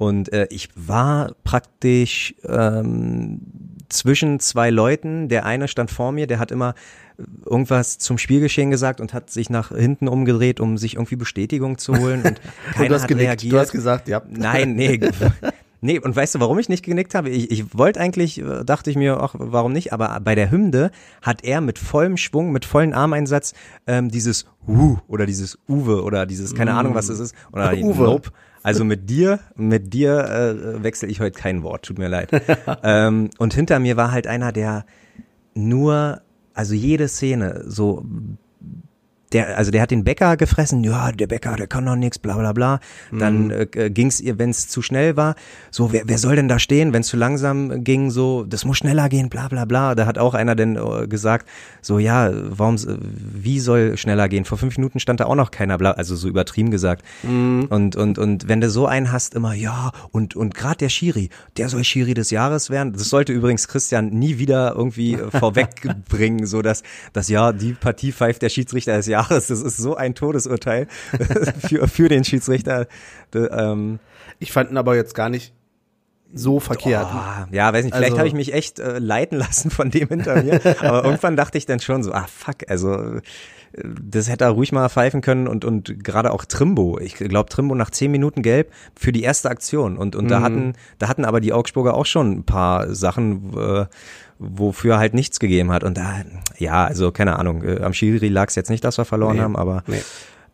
Und 0.00 0.32
äh, 0.32 0.46
ich 0.48 0.70
war 0.76 1.32
praktisch 1.44 2.34
ähm, 2.48 3.42
zwischen 3.90 4.40
zwei 4.40 4.70
Leuten. 4.70 5.28
Der 5.28 5.44
eine 5.44 5.68
stand 5.68 5.90
vor 5.90 6.10
mir, 6.10 6.26
der 6.26 6.38
hat 6.38 6.50
immer 6.50 6.74
irgendwas 7.44 7.98
zum 7.98 8.16
Spielgeschehen 8.16 8.70
gesagt 8.70 9.02
und 9.02 9.12
hat 9.12 9.28
sich 9.28 9.50
nach 9.50 9.76
hinten 9.76 10.08
umgedreht, 10.08 10.58
um 10.58 10.78
sich 10.78 10.94
irgendwie 10.94 11.16
Bestätigung 11.16 11.76
zu 11.76 11.94
holen. 11.94 12.22
Und 12.22 12.40
keiner 12.72 12.84
Und 12.84 12.88
du 12.88 12.94
hast 12.94 13.02
hat 13.02 13.08
genickt, 13.08 13.26
reagiert. 13.26 13.52
du 13.52 13.58
hast 13.58 13.72
gesagt, 13.72 14.08
ja. 14.08 14.22
Nein, 14.26 14.74
nee. 14.74 14.98
Nee, 15.82 15.98
und 15.98 16.16
weißt 16.16 16.34
du, 16.34 16.40
warum 16.40 16.58
ich 16.58 16.70
nicht 16.70 16.82
genickt 16.82 17.14
habe? 17.14 17.28
Ich, 17.28 17.50
ich 17.50 17.76
wollte 17.76 18.00
eigentlich, 18.00 18.40
äh, 18.40 18.64
dachte 18.64 18.88
ich 18.88 18.96
mir, 18.96 19.20
ach, 19.20 19.34
warum 19.36 19.72
nicht? 19.74 19.92
Aber 19.92 20.18
bei 20.20 20.34
der 20.34 20.50
Hymne 20.50 20.92
hat 21.20 21.44
er 21.44 21.60
mit 21.60 21.78
vollem 21.78 22.16
Schwung, 22.16 22.52
mit 22.52 22.64
vollen 22.64 22.94
Armeinsatz 22.94 23.52
ähm, 23.86 24.10
dieses 24.10 24.46
Hu 24.66 24.96
oder 25.08 25.26
dieses 25.26 25.58
Uwe 25.68 26.02
oder 26.02 26.24
dieses, 26.24 26.54
keine 26.54 26.72
Ahnung, 26.72 26.94
was 26.94 27.10
es 27.10 27.18
ist, 27.20 27.34
oder 27.52 27.74
Uwe. 27.74 28.02
Nope. 28.04 28.30
Also 28.62 28.84
mit 28.84 29.08
dir, 29.08 29.40
mit 29.56 29.94
dir 29.94 30.18
äh, 30.18 30.82
wechsle 30.82 31.08
ich 31.08 31.20
heute 31.20 31.38
kein 31.38 31.62
Wort, 31.62 31.84
tut 31.84 31.98
mir 31.98 32.08
leid. 32.08 32.30
ähm, 32.82 33.30
und 33.38 33.54
hinter 33.54 33.78
mir 33.78 33.96
war 33.96 34.12
halt 34.12 34.26
einer, 34.26 34.52
der 34.52 34.84
nur, 35.54 36.20
also 36.54 36.74
jede 36.74 37.08
Szene 37.08 37.64
so 37.66 38.04
der, 39.32 39.56
also 39.56 39.70
der 39.70 39.82
hat 39.82 39.90
den 39.90 40.04
Bäcker 40.04 40.36
gefressen, 40.36 40.82
ja, 40.82 41.12
der 41.12 41.28
Bäcker, 41.28 41.54
der 41.56 41.66
kann 41.66 41.86
doch 41.86 41.96
nichts, 41.96 42.18
bla 42.18 42.36
bla 42.36 42.52
bla. 42.52 42.80
Dann 43.12 43.50
äh, 43.50 43.90
ging's 43.90 44.20
ihr, 44.20 44.38
wenn 44.38 44.50
es 44.50 44.68
zu 44.68 44.82
schnell 44.82 45.16
war, 45.16 45.36
so, 45.70 45.92
wer, 45.92 46.02
wer 46.06 46.18
soll 46.18 46.36
denn 46.36 46.48
da 46.48 46.58
stehen? 46.58 46.92
Wenn 46.92 47.02
es 47.02 47.06
zu 47.08 47.16
langsam 47.16 47.84
ging, 47.84 48.10
so, 48.10 48.44
das 48.44 48.64
muss 48.64 48.78
schneller 48.78 49.08
gehen, 49.08 49.28
bla 49.28 49.48
bla 49.48 49.64
bla. 49.66 49.94
Da 49.94 50.06
hat 50.06 50.18
auch 50.18 50.34
einer 50.34 50.56
denn 50.56 50.76
äh, 50.76 51.06
gesagt, 51.06 51.48
so, 51.80 51.98
ja, 51.98 52.30
warum, 52.32 52.76
wie 52.76 53.60
soll 53.60 53.96
schneller 53.96 54.28
gehen? 54.28 54.44
Vor 54.44 54.58
fünf 54.58 54.76
Minuten 54.76 54.98
stand 54.98 55.20
da 55.20 55.26
auch 55.26 55.36
noch 55.36 55.52
keiner, 55.52 55.78
bla, 55.78 55.92
also 55.92 56.16
so 56.16 56.28
übertrieben 56.28 56.70
gesagt. 56.70 57.04
Und, 57.70 57.94
und, 57.94 58.18
und 58.18 58.48
wenn 58.48 58.60
du 58.60 58.68
so 58.68 58.86
einen 58.86 59.12
hast, 59.12 59.34
immer, 59.34 59.54
ja, 59.54 59.92
und, 60.10 60.34
und 60.34 60.54
gerade 60.54 60.78
der 60.78 60.88
Schiri, 60.88 61.30
der 61.56 61.68
soll 61.68 61.84
Schiri 61.84 62.14
des 62.14 62.30
Jahres 62.30 62.70
werden. 62.70 62.92
Das 62.92 63.08
sollte 63.08 63.32
übrigens 63.32 63.68
Christian 63.68 64.08
nie 64.08 64.38
wieder 64.38 64.74
irgendwie 64.74 65.14
äh, 65.14 65.30
vorwegbringen, 65.38 66.46
so 66.46 66.62
dass, 66.62 66.82
dass 67.12 67.28
ja, 67.28 67.52
die 67.52 67.74
Partie 67.74 68.12
pfeift 68.12 68.42
der 68.42 68.48
Schiedsrichter 68.48 68.96
des 68.96 69.06
Jahres. 69.06 69.19
Das 69.28 69.50
ist 69.50 69.76
so 69.76 69.94
ein 69.96 70.14
Todesurteil 70.14 70.86
für, 71.68 71.86
für 71.88 72.08
den 72.08 72.24
Schiedsrichter. 72.24 72.86
D- 73.34 73.38
ähm, 73.50 73.98
Ich 74.38 74.52
fand 74.52 74.70
ihn 74.70 74.76
aber 74.76 74.96
jetzt 74.96 75.14
gar 75.14 75.28
nicht 75.28 75.52
so 76.32 76.60
verkehrt. 76.60 77.06
Ah, 77.06 77.48
ja, 77.50 77.72
weiß 77.72 77.84
nicht, 77.84 77.94
vielleicht 77.94 78.12
Also- 78.12 78.18
habe 78.18 78.28
ich 78.28 78.34
mich 78.34 78.52
echt 78.54 78.78
äh, 78.78 78.98
leiten 79.00 79.36
lassen 79.38 79.70
von 79.70 79.90
dem 79.90 80.08
hinter 80.08 80.42
mir, 80.42 80.60
aber 80.80 81.04
irgendwann 81.04 81.34
dachte 81.36 81.58
ich 81.58 81.66
dann 81.66 81.80
schon 81.80 82.02
so, 82.04 82.12
ah 82.12 82.26
fuck, 82.32 82.58
also 82.68 82.92
äh, 82.94 83.20
das 84.00 84.28
hätte 84.28 84.44
er 84.44 84.50
ruhig 84.50 84.70
mal 84.70 84.88
pfeifen 84.88 85.22
können 85.22 85.48
und 85.48 85.64
und 85.64 86.02
gerade 86.04 86.32
auch 86.32 86.44
Trimbo, 86.44 86.98
ich 87.00 87.14
glaube 87.16 87.48
Trimbo 87.48 87.74
nach 87.74 87.90
zehn 87.90 88.10
Minuten 88.12 88.42
gelb 88.42 88.72
für 88.96 89.10
die 89.12 89.22
erste 89.22 89.50
Aktion 89.50 89.96
und 89.96 90.14
und 90.14 90.24
Mhm. 90.26 90.28
da 90.28 90.40
hatten 90.42 90.72
da 90.98 91.08
hatten 91.08 91.24
aber 91.24 91.40
die 91.40 91.52
Augsburger 91.52 91.94
auch 91.94 92.06
schon 92.06 92.30
ein 92.32 92.44
paar 92.44 92.94
Sachen, 92.94 93.52
äh, 93.58 93.86
wofür 94.40 94.98
halt 94.98 95.14
nichts 95.14 95.38
gegeben 95.38 95.70
hat 95.70 95.84
und 95.84 95.96
da 95.96 96.22
ja, 96.58 96.84
also 96.84 97.12
keine 97.12 97.38
Ahnung, 97.38 97.62
äh, 97.62 97.82
am 97.82 97.92
Schiri 97.92 98.28
lag 98.28 98.48
es 98.48 98.54
jetzt 98.54 98.70
nicht, 98.70 98.82
dass 98.82 98.98
wir 98.98 99.04
verloren 99.04 99.36
Nee, 99.36 99.42
haben, 99.42 99.56
aber 99.56 99.84
nee. 99.86 100.00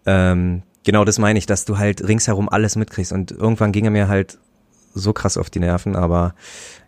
ähm, 0.05 0.63
genau 0.85 1.05
das 1.05 1.19
meine 1.19 1.39
ich, 1.39 1.47
dass 1.47 1.65
du 1.65 1.79
halt 1.79 2.07
ringsherum 2.07 2.49
alles 2.49 2.77
mitkriegst 2.77 3.13
und 3.13 3.31
irgendwann 3.31 3.73
ging 3.73 3.85
er 3.85 3.93
mir 3.93 4.09
halt 4.09 4.39
so 4.93 5.13
krass 5.13 5.37
auf 5.37 5.51
die 5.51 5.61
Nerven, 5.61 5.95
aber 5.95 6.35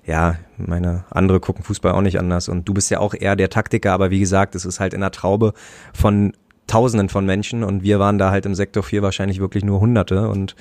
ja, 0.04 0.37
meine 0.56 1.04
andere 1.11 1.38
gucken 1.40 1.62
Fußball 1.62 1.92
auch 1.92 2.00
nicht 2.00 2.18
anders 2.18 2.48
und 2.48 2.68
du 2.68 2.74
bist 2.74 2.90
ja 2.90 2.98
auch 2.98 3.14
eher 3.14 3.37
der 3.37 3.50
Taktiker, 3.50 3.92
aber 3.92 4.11
wie 4.11 4.20
gesagt, 4.20 4.54
es 4.54 4.64
ist 4.64 4.80
halt 4.80 4.92
in 4.92 5.00
der 5.00 5.12
Traube 5.12 5.52
von 5.94 6.32
Tausenden 6.66 7.08
von 7.08 7.24
Menschen 7.24 7.62
und 7.62 7.82
wir 7.82 7.98
waren 7.98 8.18
da 8.18 8.30
halt 8.30 8.44
im 8.44 8.54
Sektor 8.54 8.82
4 8.82 9.02
wahrscheinlich 9.02 9.40
wirklich 9.40 9.64
nur 9.64 9.80
Hunderte 9.80 10.28
und 10.28 10.56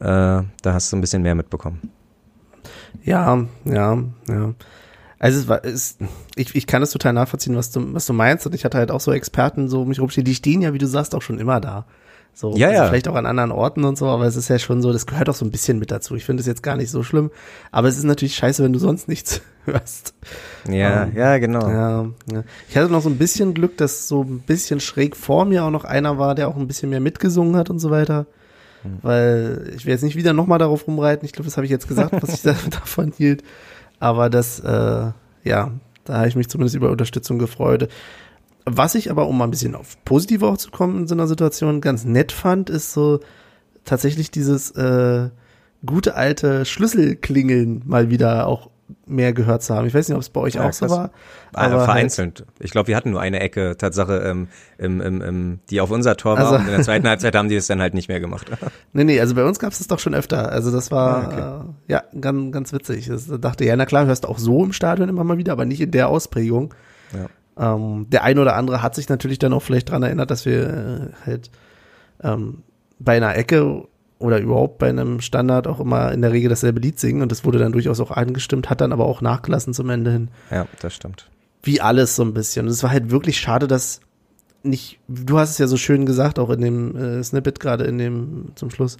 äh, 0.00 0.04
da 0.04 0.44
hast 0.64 0.92
du 0.92 0.96
ein 0.96 1.00
bisschen 1.00 1.22
mehr 1.22 1.34
mitbekommen. 1.34 1.90
Ja, 3.04 3.44
ja, 3.64 3.98
ja. 4.28 4.54
Also 5.18 5.40
es 5.40 5.48
war, 5.48 5.64
es, 5.64 5.96
ich, 6.34 6.54
ich 6.54 6.66
kann 6.66 6.82
das 6.82 6.90
total 6.90 7.12
nachvollziehen, 7.12 7.56
was 7.56 7.70
du, 7.70 7.94
was 7.94 8.06
du 8.06 8.12
meinst. 8.12 8.46
Und 8.46 8.54
ich 8.54 8.64
hatte 8.64 8.78
halt 8.78 8.90
auch 8.90 9.00
so 9.00 9.12
Experten 9.12 9.68
so 9.68 9.82
um 9.82 9.88
mich 9.88 10.00
rumstehen, 10.00 10.24
die 10.24 10.34
stehen 10.34 10.60
ja, 10.62 10.72
wie 10.74 10.78
du 10.78 10.86
sagst, 10.86 11.14
auch 11.14 11.22
schon 11.22 11.38
immer 11.38 11.60
da. 11.60 11.86
So, 12.34 12.54
Ja, 12.54 12.68
also 12.68 12.82
ja. 12.82 12.88
Vielleicht 12.88 13.08
auch 13.08 13.14
an 13.14 13.24
anderen 13.24 13.50
Orten 13.50 13.84
und 13.84 13.96
so, 13.96 14.08
aber 14.08 14.26
es 14.26 14.36
ist 14.36 14.48
ja 14.48 14.58
schon 14.58 14.82
so, 14.82 14.92
das 14.92 15.06
gehört 15.06 15.30
auch 15.30 15.34
so 15.34 15.46
ein 15.46 15.50
bisschen 15.50 15.78
mit 15.78 15.90
dazu. 15.90 16.16
Ich 16.16 16.26
finde 16.26 16.42
es 16.42 16.46
jetzt 16.46 16.62
gar 16.62 16.76
nicht 16.76 16.90
so 16.90 17.02
schlimm. 17.02 17.30
Aber 17.72 17.88
es 17.88 17.96
ist 17.96 18.04
natürlich 18.04 18.36
scheiße, 18.36 18.62
wenn 18.62 18.74
du 18.74 18.78
sonst 18.78 19.08
nichts 19.08 19.40
hörst. 19.64 20.12
Ja, 20.68 21.04
Ähm, 21.04 21.12
ja, 21.16 21.38
genau. 21.38 21.66
Ja, 21.66 22.02
ja. 22.30 22.44
Ich 22.68 22.76
hatte 22.76 22.92
noch 22.92 23.00
so 23.00 23.08
ein 23.08 23.16
bisschen 23.16 23.54
Glück, 23.54 23.78
dass 23.78 24.06
so 24.06 24.22
ein 24.22 24.40
bisschen 24.40 24.80
schräg 24.80 25.16
vor 25.16 25.46
mir 25.46 25.64
auch 25.64 25.70
noch 25.70 25.84
einer 25.84 26.18
war, 26.18 26.34
der 26.34 26.48
auch 26.48 26.56
ein 26.56 26.66
bisschen 26.66 26.90
mehr 26.90 27.00
mitgesungen 27.00 27.56
hat 27.56 27.70
und 27.70 27.78
so 27.78 27.90
weiter. 27.90 28.26
Weil 29.02 29.72
ich 29.74 29.84
will 29.84 29.92
jetzt 29.92 30.04
nicht 30.04 30.16
wieder 30.16 30.32
nochmal 30.32 30.58
darauf 30.58 30.86
rumreiten. 30.86 31.24
Ich 31.26 31.32
glaube, 31.32 31.46
das 31.46 31.56
habe 31.56 31.64
ich 31.64 31.70
jetzt 31.70 31.88
gesagt, 31.88 32.12
was 32.20 32.34
ich 32.34 32.42
da, 32.42 32.54
davon 32.70 33.12
hielt. 33.16 33.42
Aber 33.98 34.30
das, 34.30 34.60
äh, 34.60 35.12
ja, 35.44 35.70
da 36.04 36.14
habe 36.14 36.28
ich 36.28 36.36
mich 36.36 36.48
zumindest 36.48 36.76
über 36.76 36.90
Unterstützung 36.90 37.38
gefreut. 37.38 37.88
Was 38.64 38.94
ich 38.94 39.10
aber, 39.10 39.28
um 39.28 39.38
mal 39.38 39.44
ein 39.44 39.50
bisschen 39.50 39.74
auf 39.74 39.96
positive 40.04 40.46
auch 40.46 40.58
zu 40.58 40.70
kommen 40.70 41.00
in 41.00 41.06
so 41.06 41.14
einer 41.14 41.28
Situation, 41.28 41.80
ganz 41.80 42.04
nett 42.04 42.32
fand, 42.32 42.68
ist 42.68 42.92
so 42.92 43.20
tatsächlich 43.84 44.30
dieses 44.30 44.72
äh, 44.72 45.30
gute 45.84 46.16
alte 46.16 46.64
Schlüsselklingeln 46.64 47.82
mal 47.86 48.10
wieder 48.10 48.46
auch 48.46 48.70
mehr 49.04 49.32
gehört 49.32 49.62
zu 49.62 49.74
haben. 49.74 49.86
Ich 49.86 49.94
weiß 49.94 50.08
nicht, 50.08 50.14
ob 50.16 50.22
es 50.22 50.30
bei 50.30 50.40
euch 50.40 50.54
Ja, 50.54 50.68
auch 50.68 50.72
so 50.72 50.86
krass. 50.86 50.96
war. 50.96 51.10
Ah, 51.52 51.64
aber 51.66 51.76
halt- 51.78 51.84
vereinzelt. 51.86 52.44
Ich 52.60 52.70
glaube, 52.70 52.88
wir 52.88 52.96
hatten 52.96 53.10
nur 53.10 53.20
eine 53.20 53.40
Ecke, 53.40 53.76
Tatsache, 53.76 54.18
ähm, 54.18 54.48
im, 54.78 55.00
im, 55.00 55.58
die 55.70 55.80
auf 55.80 55.90
unser 55.90 56.16
Tor 56.16 56.36
war. 56.38 56.44
Also- 56.44 56.54
und 56.56 56.60
in 56.66 56.70
der 56.72 56.82
zweiten 56.82 57.08
Halbzeit 57.08 57.34
haben 57.34 57.48
die 57.48 57.56
es 57.56 57.66
dann 57.66 57.80
halt 57.80 57.94
nicht 57.94 58.08
mehr 58.08 58.20
gemacht. 58.20 58.46
Nee, 58.92 59.04
nee, 59.04 59.20
also 59.20 59.34
bei 59.34 59.44
uns 59.44 59.58
gab 59.58 59.72
es 59.72 59.78
das 59.78 59.88
doch 59.88 59.98
schon 59.98 60.14
öfter. 60.14 60.50
Also 60.50 60.70
das 60.70 60.90
war 60.90 61.32
Ah, 61.32 61.64
äh, 61.88 61.92
ja 61.92 62.02
ganz, 62.20 62.52
ganz 62.52 62.72
witzig. 62.72 63.06
Das 63.08 63.26
dachte 63.40 63.64
ja, 63.64 63.74
na 63.76 63.86
klar, 63.86 64.06
hörst 64.06 64.24
du 64.24 64.28
auch 64.28 64.38
so 64.38 64.64
im 64.64 64.72
Stadion 64.72 65.08
immer 65.08 65.24
mal 65.24 65.36
wieder, 65.38 65.52
aber 65.52 65.64
nicht 65.64 65.80
in 65.80 65.90
der 65.90 66.08
Ausprägung. 66.08 66.72
Ja. 67.56 67.74
Ähm, 67.74 68.06
der 68.10 68.22
eine 68.24 68.40
oder 68.40 68.54
andere 68.56 68.82
hat 68.82 68.94
sich 68.94 69.08
natürlich 69.08 69.38
dann 69.38 69.52
auch 69.52 69.62
vielleicht 69.62 69.90
dran 69.90 70.02
erinnert, 70.02 70.30
dass 70.30 70.44
wir 70.46 70.62
äh, 70.68 71.26
halt 71.26 71.50
ähm, 72.22 72.62
bei 72.98 73.16
einer 73.16 73.36
Ecke 73.36 73.84
oder 74.18 74.40
überhaupt 74.40 74.78
bei 74.78 74.88
einem 74.88 75.20
Standard 75.20 75.66
auch 75.66 75.80
immer 75.80 76.12
in 76.12 76.22
der 76.22 76.32
Regel 76.32 76.48
dasselbe 76.48 76.80
Lied 76.80 76.98
singen 76.98 77.22
und 77.22 77.30
das 77.30 77.44
wurde 77.44 77.58
dann 77.58 77.72
durchaus 77.72 78.00
auch 78.00 78.10
angestimmt, 78.10 78.70
hat 78.70 78.80
dann 78.80 78.92
aber 78.92 79.04
auch 79.04 79.20
nachgelassen 79.20 79.74
zum 79.74 79.90
Ende 79.90 80.10
hin. 80.10 80.28
Ja, 80.50 80.66
das 80.80 80.94
stimmt. 80.94 81.28
Wie 81.62 81.80
alles 81.80 82.16
so 82.16 82.22
ein 82.22 82.32
bisschen. 82.32 82.66
Und 82.66 82.72
es 82.72 82.82
war 82.82 82.90
halt 82.90 83.10
wirklich 83.10 83.38
schade, 83.38 83.66
dass 83.66 84.00
nicht, 84.62 84.98
du 85.08 85.38
hast 85.38 85.50
es 85.50 85.58
ja 85.58 85.66
so 85.66 85.76
schön 85.76 86.06
gesagt, 86.06 86.38
auch 86.38 86.50
in 86.50 86.60
dem 86.60 86.96
äh, 86.96 87.22
Snippet 87.22 87.60
gerade 87.60 87.84
in 87.84 87.98
dem 87.98 88.52
zum 88.54 88.70
Schluss, 88.70 88.96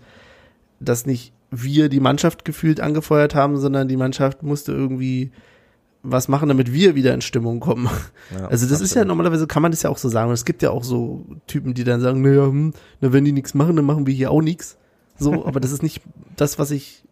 dass 0.80 1.06
nicht 1.06 1.32
wir 1.50 1.88
die 1.88 2.00
Mannschaft 2.00 2.44
gefühlt 2.44 2.80
angefeuert 2.80 3.34
haben, 3.34 3.56
sondern 3.56 3.88
die 3.88 3.96
Mannschaft 3.96 4.42
musste 4.42 4.72
irgendwie 4.72 5.30
was 6.02 6.28
machen, 6.28 6.48
damit 6.48 6.72
wir 6.72 6.94
wieder 6.94 7.14
in 7.14 7.20
Stimmung 7.20 7.60
kommen. 7.60 7.88
Ja, 8.36 8.46
also 8.48 8.66
das 8.66 8.80
ist 8.80 8.94
ja 8.94 9.02
absolut. 9.02 9.08
normalerweise 9.08 9.46
kann 9.46 9.62
man 9.62 9.72
das 9.72 9.82
ja 9.82 9.90
auch 9.90 9.98
so 9.98 10.08
sagen. 10.08 10.28
Und 10.28 10.34
es 10.34 10.44
gibt 10.44 10.62
ja 10.62 10.70
auch 10.70 10.84
so 10.84 11.24
Typen, 11.46 11.74
die 11.74 11.84
dann 11.84 12.00
sagen, 12.00 12.22
naja, 12.22 12.46
hm, 12.46 12.72
na, 13.00 13.12
wenn 13.12 13.24
die 13.24 13.32
nichts 13.32 13.54
machen, 13.54 13.76
dann 13.76 13.84
machen 13.84 14.06
wir 14.06 14.14
hier 14.14 14.30
auch 14.30 14.42
nichts. 14.42 14.76
So, 15.18 15.46
aber 15.46 15.60
das 15.60 15.70
ist 15.72 15.82
nicht 15.82 16.02
das, 16.36 16.58
was 16.58 16.70
ich 16.70 17.02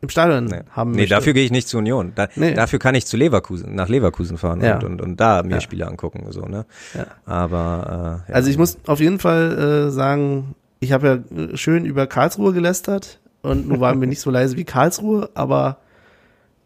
im 0.00 0.08
Stadion 0.10 0.44
Nee, 0.46 0.60
haben 0.70 0.90
nee 0.90 0.98
möchte. 0.98 1.14
dafür 1.14 1.32
gehe 1.32 1.44
ich 1.44 1.50
nicht 1.50 1.66
zu 1.68 1.78
Union. 1.78 2.12
Da, 2.14 2.28
Nee. 2.36 2.52
Dafür 2.54 2.78
kann 2.78 2.94
ich 2.94 3.06
zu 3.06 3.16
Leverkusen, 3.16 3.74
nach 3.74 3.88
Leverkusen 3.88 4.36
fahren 4.36 4.60
Ja. 4.60 4.74
und, 4.76 4.84
und, 4.84 5.00
und 5.00 5.20
da 5.20 5.42
mir 5.42 5.52
Ja. 5.54 5.60
Spiele 5.60 5.86
angucken. 5.86 6.26
So, 6.30 6.42
ne? 6.42 6.66
Ja. 6.94 7.06
Aber 7.24 8.22
äh, 8.26 8.30
ja. 8.30 8.34
Also 8.34 8.50
ich 8.50 8.58
muss 8.58 8.76
auf 8.86 9.00
jeden 9.00 9.18
Fall 9.18 9.86
äh, 9.88 9.90
sagen, 9.90 10.54
ich 10.80 10.92
habe 10.92 11.06
ja 11.32 11.44
äh, 11.44 11.56
schön 11.56 11.86
über 11.86 12.06
Karlsruhe 12.06 12.52
gelästert 12.52 13.18
und 13.40 13.66
nun 13.68 13.80
waren 13.80 14.00
wir 14.00 14.06
nicht 14.08 14.20
so 14.20 14.30
leise 14.30 14.56
wie 14.58 14.64
Karlsruhe, 14.64 15.30
aber 15.34 15.78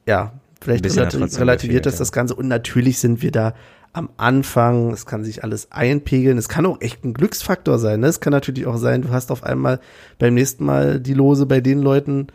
ja, 0.06 0.32
vielleicht 0.60 0.84
relativiert 0.84 1.86
das 1.86 1.96
das 1.98 2.10
Ganze 2.10 2.34
und 2.34 2.48
natürlich 2.48 2.98
sind 2.98 3.22
wir 3.22 3.30
da 3.30 3.54
am 3.92 4.10
Anfang, 4.16 4.92
es 4.92 5.06
kann 5.06 5.24
sich 5.24 5.42
alles 5.44 5.72
einpegeln, 5.72 6.38
es 6.38 6.48
kann 6.48 6.66
auch 6.66 6.80
echt 6.80 7.04
ein 7.04 7.14
Glücksfaktor 7.14 7.78
sein, 7.78 8.00
ne? 8.00 8.06
es 8.06 8.20
kann 8.20 8.32
natürlich 8.32 8.66
auch 8.66 8.76
sein, 8.76 9.02
du 9.02 9.10
hast 9.10 9.30
auf 9.30 9.42
einmal 9.42 9.80
beim 10.18 10.34
nächsten 10.34 10.64
Mal 10.64 11.00
die 11.00 11.14
Lose 11.14 11.46
bei 11.46 11.60
den 11.60 11.80
Leuten, 11.80 12.28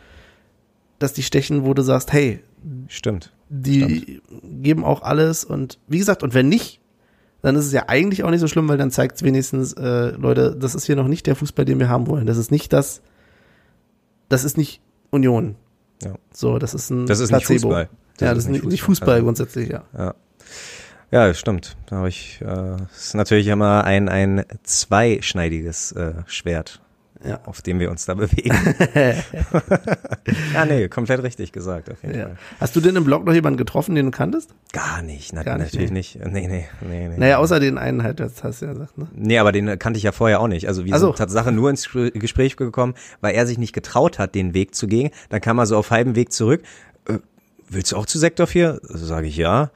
dass 1.00 1.14
die 1.14 1.24
stechen, 1.24 1.64
wo 1.66 1.74
du 1.74 1.82
sagst, 1.82 2.12
hey, 2.12 2.40
Stimmt. 2.88 3.34
die 3.50 4.22
geben 4.42 4.84
auch 4.84 5.02
alles 5.02 5.46
und 5.46 5.80
wie 5.88 6.00
gesagt, 6.00 6.24
und 6.24 6.34
wenn 6.34 6.50
nicht, 6.50 6.80
dann 7.42 7.56
ist 7.58 7.66
es 7.66 7.74
ja 7.74 7.84
eigentlich 7.88 8.24
auch 8.24 8.30
nicht 8.30 8.40
so 8.40 8.48
schlimm, 8.48 8.70
weil 8.70 8.78
dann 8.78 8.90
zeigt 8.90 9.18
es 9.18 9.24
wenigstens, 9.24 9.74
äh, 9.74 10.12
Leute, 10.12 10.56
das 10.58 10.76
ist 10.76 10.86
hier 10.86 10.96
noch 10.96 11.10
nicht 11.10 11.28
der 11.28 11.36
Fußball, 11.36 11.66
den 11.66 11.78
wir 11.78 11.90
haben 11.90 12.08
wollen. 12.08 12.26
Das 12.26 12.38
ist 12.38 12.52
nicht 12.52 12.72
das, 12.72 13.02
das 14.30 14.46
ist 14.46 14.58
nicht 14.58 14.82
Union. 15.12 15.56
Ja. 16.02 16.16
So, 16.34 16.58
das 16.58 16.74
ist 16.74 16.90
ein 16.90 17.06
Das 17.06 17.20
ist 17.20 17.32
nicht 17.32 17.46
Placebo. 17.46 17.68
Fußball. 17.70 17.90
Das 18.18 18.26
ja, 18.26 18.32
ist 18.32 18.38
das 18.38 18.44
ist 18.46 18.50
nicht 18.50 18.64
nicht, 18.64 18.72
nicht 18.72 18.82
Fußball. 18.84 19.08
Fußball 19.08 19.24
grundsätzlich, 19.24 19.70
ja. 19.70 19.84
Ja. 19.98 20.16
Ja, 21.14 21.32
stimmt. 21.34 21.78
Da 21.86 21.98
habe 21.98 22.10
ich, 22.10 22.42
äh, 22.42 22.76
ist 22.96 23.14
natürlich 23.14 23.46
immer 23.48 23.84
ein, 23.84 24.10
ein 24.10 24.44
zweischneidiges 24.64 25.92
äh, 25.92 26.14
Schwert, 26.26 26.82
Ja. 27.24 27.40
auf 27.46 27.62
dem 27.62 27.80
wir 27.80 27.92
uns 27.92 28.06
da 28.06 28.16
bewegen. 28.16 28.56
ja, 30.54 30.66
nee, 30.66 30.88
komplett 30.90 31.22
richtig 31.24 31.52
gesagt, 31.52 31.92
auf 31.92 32.02
jeden 32.02 32.18
ja. 32.18 32.26
Fall. 32.26 32.38
Hast 32.60 32.76
du 32.76 32.82
denn 32.82 32.96
im 32.96 33.04
Blog 33.04 33.26
noch 33.26 33.34
jemanden 33.34 33.58
getroffen, 33.58 33.96
den 33.96 34.06
du 34.08 34.12
kanntest? 34.12 34.56
Gar 34.72 35.04
nicht, 35.04 35.34
na, 35.34 35.44
Gar 35.44 35.58
nicht, 35.60 35.74
natürlich 35.74 35.92
nicht. 35.92 36.16
Nee, 36.26 36.48
nee, 36.48 36.68
nee, 36.82 37.10
nee. 37.10 37.18
Naja, 37.18 37.38
außer 37.38 37.60
den 37.60 37.78
einen 37.78 38.02
halt, 38.04 38.20
das 38.20 38.44
hast 38.44 38.62
du 38.62 38.66
ja 38.66 38.74
gesagt, 38.74 38.98
ne? 38.98 39.08
Nee, 39.14 39.38
aber 39.38 39.52
den 39.52 39.78
kannte 39.78 39.98
ich 39.98 40.04
ja 40.04 40.12
vorher 40.14 40.40
auch 40.40 40.48
nicht. 40.48 40.68
Also 40.68 40.86
wir 40.86 40.94
Ach 40.96 41.00
so. 41.00 41.08
sind 41.08 41.18
Tatsache 41.20 41.52
nur 41.52 41.70
ins 41.70 41.88
Gespr- 41.88 42.12
Gespräch 42.18 42.58
gekommen, 42.58 42.96
weil 43.22 43.36
er 43.36 43.46
sich 43.46 43.58
nicht 43.60 43.74
getraut 43.74 44.18
hat, 44.20 44.34
den 44.36 44.54
Weg 44.54 44.74
zu 44.74 44.88
gehen. 44.88 45.12
Dann 45.30 45.42
kam 45.42 45.60
er 45.60 45.66
so 45.68 45.78
auf 45.78 45.92
halbem 45.92 46.16
Weg 46.16 46.32
zurück. 46.34 46.64
Äh, 47.08 47.20
willst 47.70 47.92
du 47.92 47.98
auch 47.98 48.06
zu 48.08 48.18
Sektor 48.18 48.48
4? 48.48 48.80
Also 48.90 49.06
sage 49.06 49.28
ich 49.28 49.38
ja. 49.38 49.70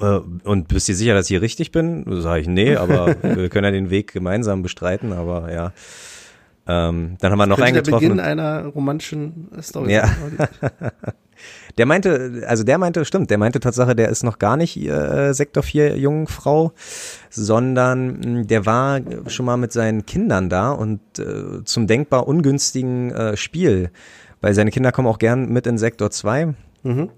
Äh, 0.00 0.20
und 0.44 0.68
bist 0.68 0.88
dir 0.88 0.94
sicher, 0.94 1.14
dass 1.14 1.26
ich 1.26 1.30
hier 1.30 1.42
richtig 1.42 1.72
bin? 1.72 2.04
Sage 2.20 2.40
ich 2.42 2.48
nee, 2.48 2.76
aber 2.76 3.16
wir 3.22 3.48
können 3.48 3.64
ja 3.64 3.70
den 3.70 3.90
Weg 3.90 4.12
gemeinsam 4.12 4.62
bestreiten, 4.62 5.12
aber 5.12 5.52
ja. 5.52 5.72
Ähm, 6.66 7.16
dann 7.20 7.30
haben 7.30 7.38
wir 7.38 7.46
noch 7.46 7.58
einen 7.58 7.74
Könnte 7.74 7.90
der 7.90 7.98
getroffen. 7.98 8.16
Beginn 8.16 8.20
einer 8.20 8.66
romantischen 8.66 9.48
Story 9.60 9.92
Ja. 9.92 10.08
Der 11.76 11.84
meinte, 11.86 12.44
also 12.46 12.62
der 12.62 12.78
meinte, 12.78 13.04
stimmt, 13.04 13.28
der 13.28 13.38
meinte 13.38 13.58
Tatsache, 13.58 13.96
der 13.96 14.08
ist 14.08 14.22
noch 14.22 14.38
gar 14.38 14.56
nicht 14.56 14.76
äh, 14.80 15.32
Sektor 15.32 15.62
4 15.64 15.98
Jungfrau, 15.98 16.72
sondern 17.30 18.20
mh, 18.20 18.42
der 18.44 18.64
war 18.66 19.00
schon 19.26 19.44
mal 19.44 19.56
mit 19.56 19.72
seinen 19.72 20.06
Kindern 20.06 20.48
da 20.48 20.70
und 20.70 21.00
äh, 21.18 21.64
zum 21.64 21.86
denkbar 21.88 22.28
ungünstigen 22.28 23.10
äh, 23.10 23.36
Spiel, 23.36 23.90
weil 24.40 24.54
seine 24.54 24.70
Kinder 24.70 24.92
kommen 24.92 25.08
auch 25.08 25.18
gern 25.18 25.52
mit 25.52 25.66
in 25.66 25.76
Sektor 25.76 26.10
2 26.10 26.54
Mhm. 26.84 27.08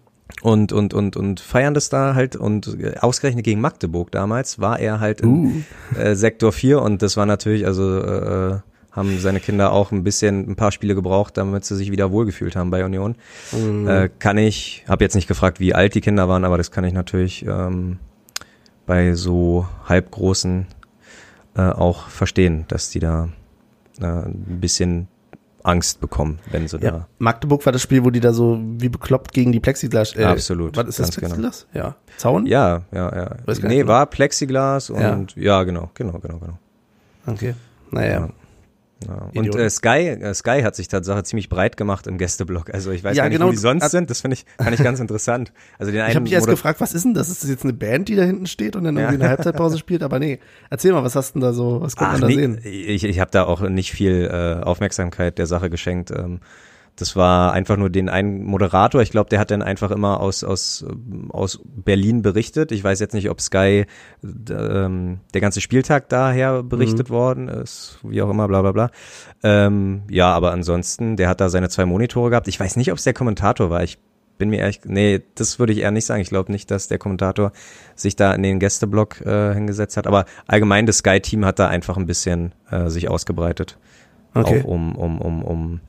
Und, 0.42 0.72
und, 0.72 0.92
und, 0.92 1.16
und 1.16 1.40
feiern 1.40 1.74
das 1.74 1.88
da 1.88 2.14
halt 2.14 2.36
und 2.36 2.76
ausgerechnet 3.00 3.44
gegen 3.44 3.60
Magdeburg 3.60 4.10
damals 4.10 4.58
war 4.58 4.78
er 4.78 5.00
halt 5.00 5.20
in 5.20 5.64
Uh. 5.94 5.98
äh, 5.98 6.14
Sektor 6.14 6.52
4 6.52 6.82
und 6.82 7.02
das 7.02 7.16
war 7.16 7.26
natürlich, 7.26 7.66
also 7.66 8.00
äh, 8.00 8.58
haben 8.96 9.18
seine 9.18 9.40
Kinder 9.40 9.72
auch 9.72 9.92
ein 9.92 10.02
bisschen, 10.02 10.50
ein 10.50 10.56
paar 10.56 10.72
Spiele 10.72 10.94
gebraucht, 10.94 11.36
damit 11.36 11.64
sie 11.64 11.76
sich 11.76 11.90
wieder 11.92 12.10
wohlgefühlt 12.10 12.56
haben 12.56 12.70
bei 12.70 12.84
Union. 12.84 13.14
Mhm. 13.52 13.86
Äh, 13.86 14.08
kann 14.18 14.38
ich, 14.38 14.84
habe 14.88 15.04
jetzt 15.04 15.14
nicht 15.14 15.28
gefragt, 15.28 15.60
wie 15.60 15.74
alt 15.74 15.94
die 15.94 16.00
Kinder 16.00 16.28
waren, 16.28 16.44
aber 16.44 16.56
das 16.56 16.70
kann 16.70 16.84
ich 16.84 16.94
natürlich 16.94 17.44
ähm, 17.46 17.98
bei 18.86 19.14
so 19.14 19.66
halbgroßen 19.84 20.66
äh, 21.56 21.62
auch 21.62 22.08
verstehen, 22.08 22.64
dass 22.68 22.88
die 22.88 23.00
da 23.00 23.28
äh, 24.00 24.04
ein 24.06 24.60
bisschen 24.60 25.08
Angst 25.66 26.00
bekommen, 26.00 26.38
wenn 26.50 26.68
sie 26.68 26.78
Ja, 26.78 27.06
Magdeburg 27.18 27.64
war 27.66 27.72
das 27.72 27.82
Spiel, 27.82 28.04
wo 28.04 28.10
die 28.10 28.20
da 28.20 28.32
so 28.32 28.58
wie 28.78 28.88
bekloppt 28.88 29.32
gegen 29.32 29.52
die 29.52 29.60
Plexiglas. 29.60 30.14
Äh, 30.16 30.24
Absolut, 30.24 30.76
Was 30.76 30.86
ist 30.88 30.98
das 31.00 31.10
genau. 31.10 31.20
Plexiglas? 31.34 31.66
Ja. 31.74 31.96
Zaun? 32.16 32.46
da. 32.46 32.50
Ja, 32.52 32.82
ja, 32.92 33.16
ja. 33.16 33.30
Weiß 33.44 33.62
Nee, 33.62 33.86
war 33.86 34.06
Plexiglas 34.06 34.88
Ja. 34.88 35.12
und 35.12 35.34
ja, 35.36 35.62
genau, 35.64 35.90
genau, 35.94 36.18
genau, 36.18 36.38
genau. 36.38 36.58
Okay. 37.26 37.54
Naja. 37.90 38.12
Ja. 38.12 38.28
Ja. 39.06 39.30
Und 39.34 39.54
äh, 39.54 39.68
Sky, 39.68 40.08
äh, 40.08 40.32
Sky 40.34 40.62
hat 40.62 40.74
sich 40.74 40.88
Tatsache 40.88 41.22
ziemlich 41.22 41.50
breit 41.50 41.76
gemacht 41.76 42.06
im 42.06 42.16
Gästeblock. 42.16 42.72
Also 42.72 42.92
ich 42.92 43.04
weiß 43.04 43.14
Ja, 43.16 43.24
gar 43.24 43.28
nicht, 43.28 43.36
genau. 43.38 43.48
wo 43.48 43.50
die 43.50 43.58
sonst 43.58 43.90
sind. 43.90 44.08
Das 44.08 44.22
finde 44.22 44.36
ich, 44.36 44.46
fand 44.56 44.74
ich 44.74 44.82
ganz 44.82 45.00
interessant. 45.00 45.52
Also 45.78 45.92
den 45.92 46.00
einen 46.00 46.10
Ich 46.10 46.16
habe 46.16 46.22
mich 46.22 46.32
erst 46.32 46.48
gefragt, 46.48 46.80
was 46.80 46.94
ist 46.94 47.04
denn 47.04 47.12
das? 47.12 47.28
Ist 47.28 47.42
das 47.42 47.50
jetzt 47.50 47.64
eine 47.64 47.74
Band, 47.74 48.08
die 48.08 48.16
da 48.16 48.22
hinten 48.22 48.46
steht 48.46 48.74
und 48.74 48.84
dann 48.84 48.96
irgendwie 48.96 49.16
eine 49.16 49.28
Halbzeitpause 49.28 49.76
spielt? 49.78 50.02
Aber 50.02 50.18
nee, 50.18 50.38
erzähl 50.70 50.92
mal, 50.92 51.04
was 51.04 51.14
hast 51.14 51.34
du 51.34 51.40
denn 51.40 51.46
da 51.46 51.52
so, 51.52 51.82
was 51.82 51.94
Ach, 51.98 52.12
man 52.12 52.20
da 52.22 52.26
nee, 52.26 52.34
sehen? 52.34 52.60
Ich, 52.64 53.04
ich 53.04 53.20
habe 53.20 53.30
da 53.30 53.44
auch 53.44 53.60
nicht 53.60 53.92
viel 53.92 54.30
äh, 54.32 54.64
Aufmerksamkeit 54.64 55.36
der 55.36 55.46
Sache 55.46 55.68
geschenkt. 55.68 56.10
Ähm, 56.10 56.40
das 56.96 57.14
war 57.14 57.52
einfach 57.52 57.76
nur 57.76 57.90
den 57.90 58.08
einen 58.08 58.42
Moderator. 58.42 59.02
Ich 59.02 59.10
glaube, 59.10 59.28
der 59.28 59.38
hat 59.38 59.50
dann 59.50 59.62
einfach 59.62 59.90
immer 59.90 60.20
aus, 60.20 60.42
aus, 60.42 60.84
aus 61.28 61.60
Berlin 61.64 62.22
berichtet. 62.22 62.72
Ich 62.72 62.82
weiß 62.82 63.00
jetzt 63.00 63.12
nicht, 63.12 63.28
ob 63.28 63.40
Sky 63.40 63.84
ähm, 64.24 65.20
der 65.34 65.40
ganze 65.42 65.60
Spieltag 65.60 66.08
daher 66.08 66.62
berichtet 66.62 67.10
worden 67.10 67.48
ist, 67.48 67.98
wie 68.02 68.22
auch 68.22 68.30
immer, 68.30 68.48
bla 68.48 68.62
bla 68.62 68.72
bla. 68.72 68.90
Ähm, 69.42 70.04
ja, 70.10 70.32
aber 70.32 70.52
ansonsten, 70.52 71.16
der 71.16 71.28
hat 71.28 71.42
da 71.42 71.50
seine 71.50 71.68
zwei 71.68 71.84
Monitore 71.84 72.30
gehabt. 72.30 72.48
Ich 72.48 72.58
weiß 72.58 72.76
nicht, 72.76 72.90
ob 72.90 72.98
es 72.98 73.04
der 73.04 73.14
Kommentator 73.14 73.68
war. 73.68 73.82
Ich 73.82 73.98
bin 74.38 74.48
mir 74.48 74.60
ehrlich, 74.60 74.80
nee, 74.84 75.22
das 75.34 75.58
würde 75.58 75.74
ich 75.74 75.80
eher 75.80 75.90
nicht 75.90 76.06
sagen. 76.06 76.22
Ich 76.22 76.30
glaube 76.30 76.50
nicht, 76.50 76.70
dass 76.70 76.88
der 76.88 76.98
Kommentator 76.98 77.52
sich 77.94 78.16
da 78.16 78.32
in 78.32 78.42
den 78.42 78.58
Gästeblock 78.58 79.20
äh, 79.20 79.52
hingesetzt 79.52 79.98
hat. 79.98 80.06
Aber 80.06 80.24
allgemein 80.46 80.86
das 80.86 80.98
Sky-Team 80.98 81.44
hat 81.44 81.58
da 81.58 81.68
einfach 81.68 81.98
ein 81.98 82.06
bisschen 82.06 82.52
äh, 82.70 82.88
sich 82.88 83.10
ausgebreitet. 83.10 83.78
Okay. 84.32 84.62
Auch 84.62 84.64
um, 84.64 84.96
um, 84.96 85.20
um, 85.20 85.42
um 85.42 85.80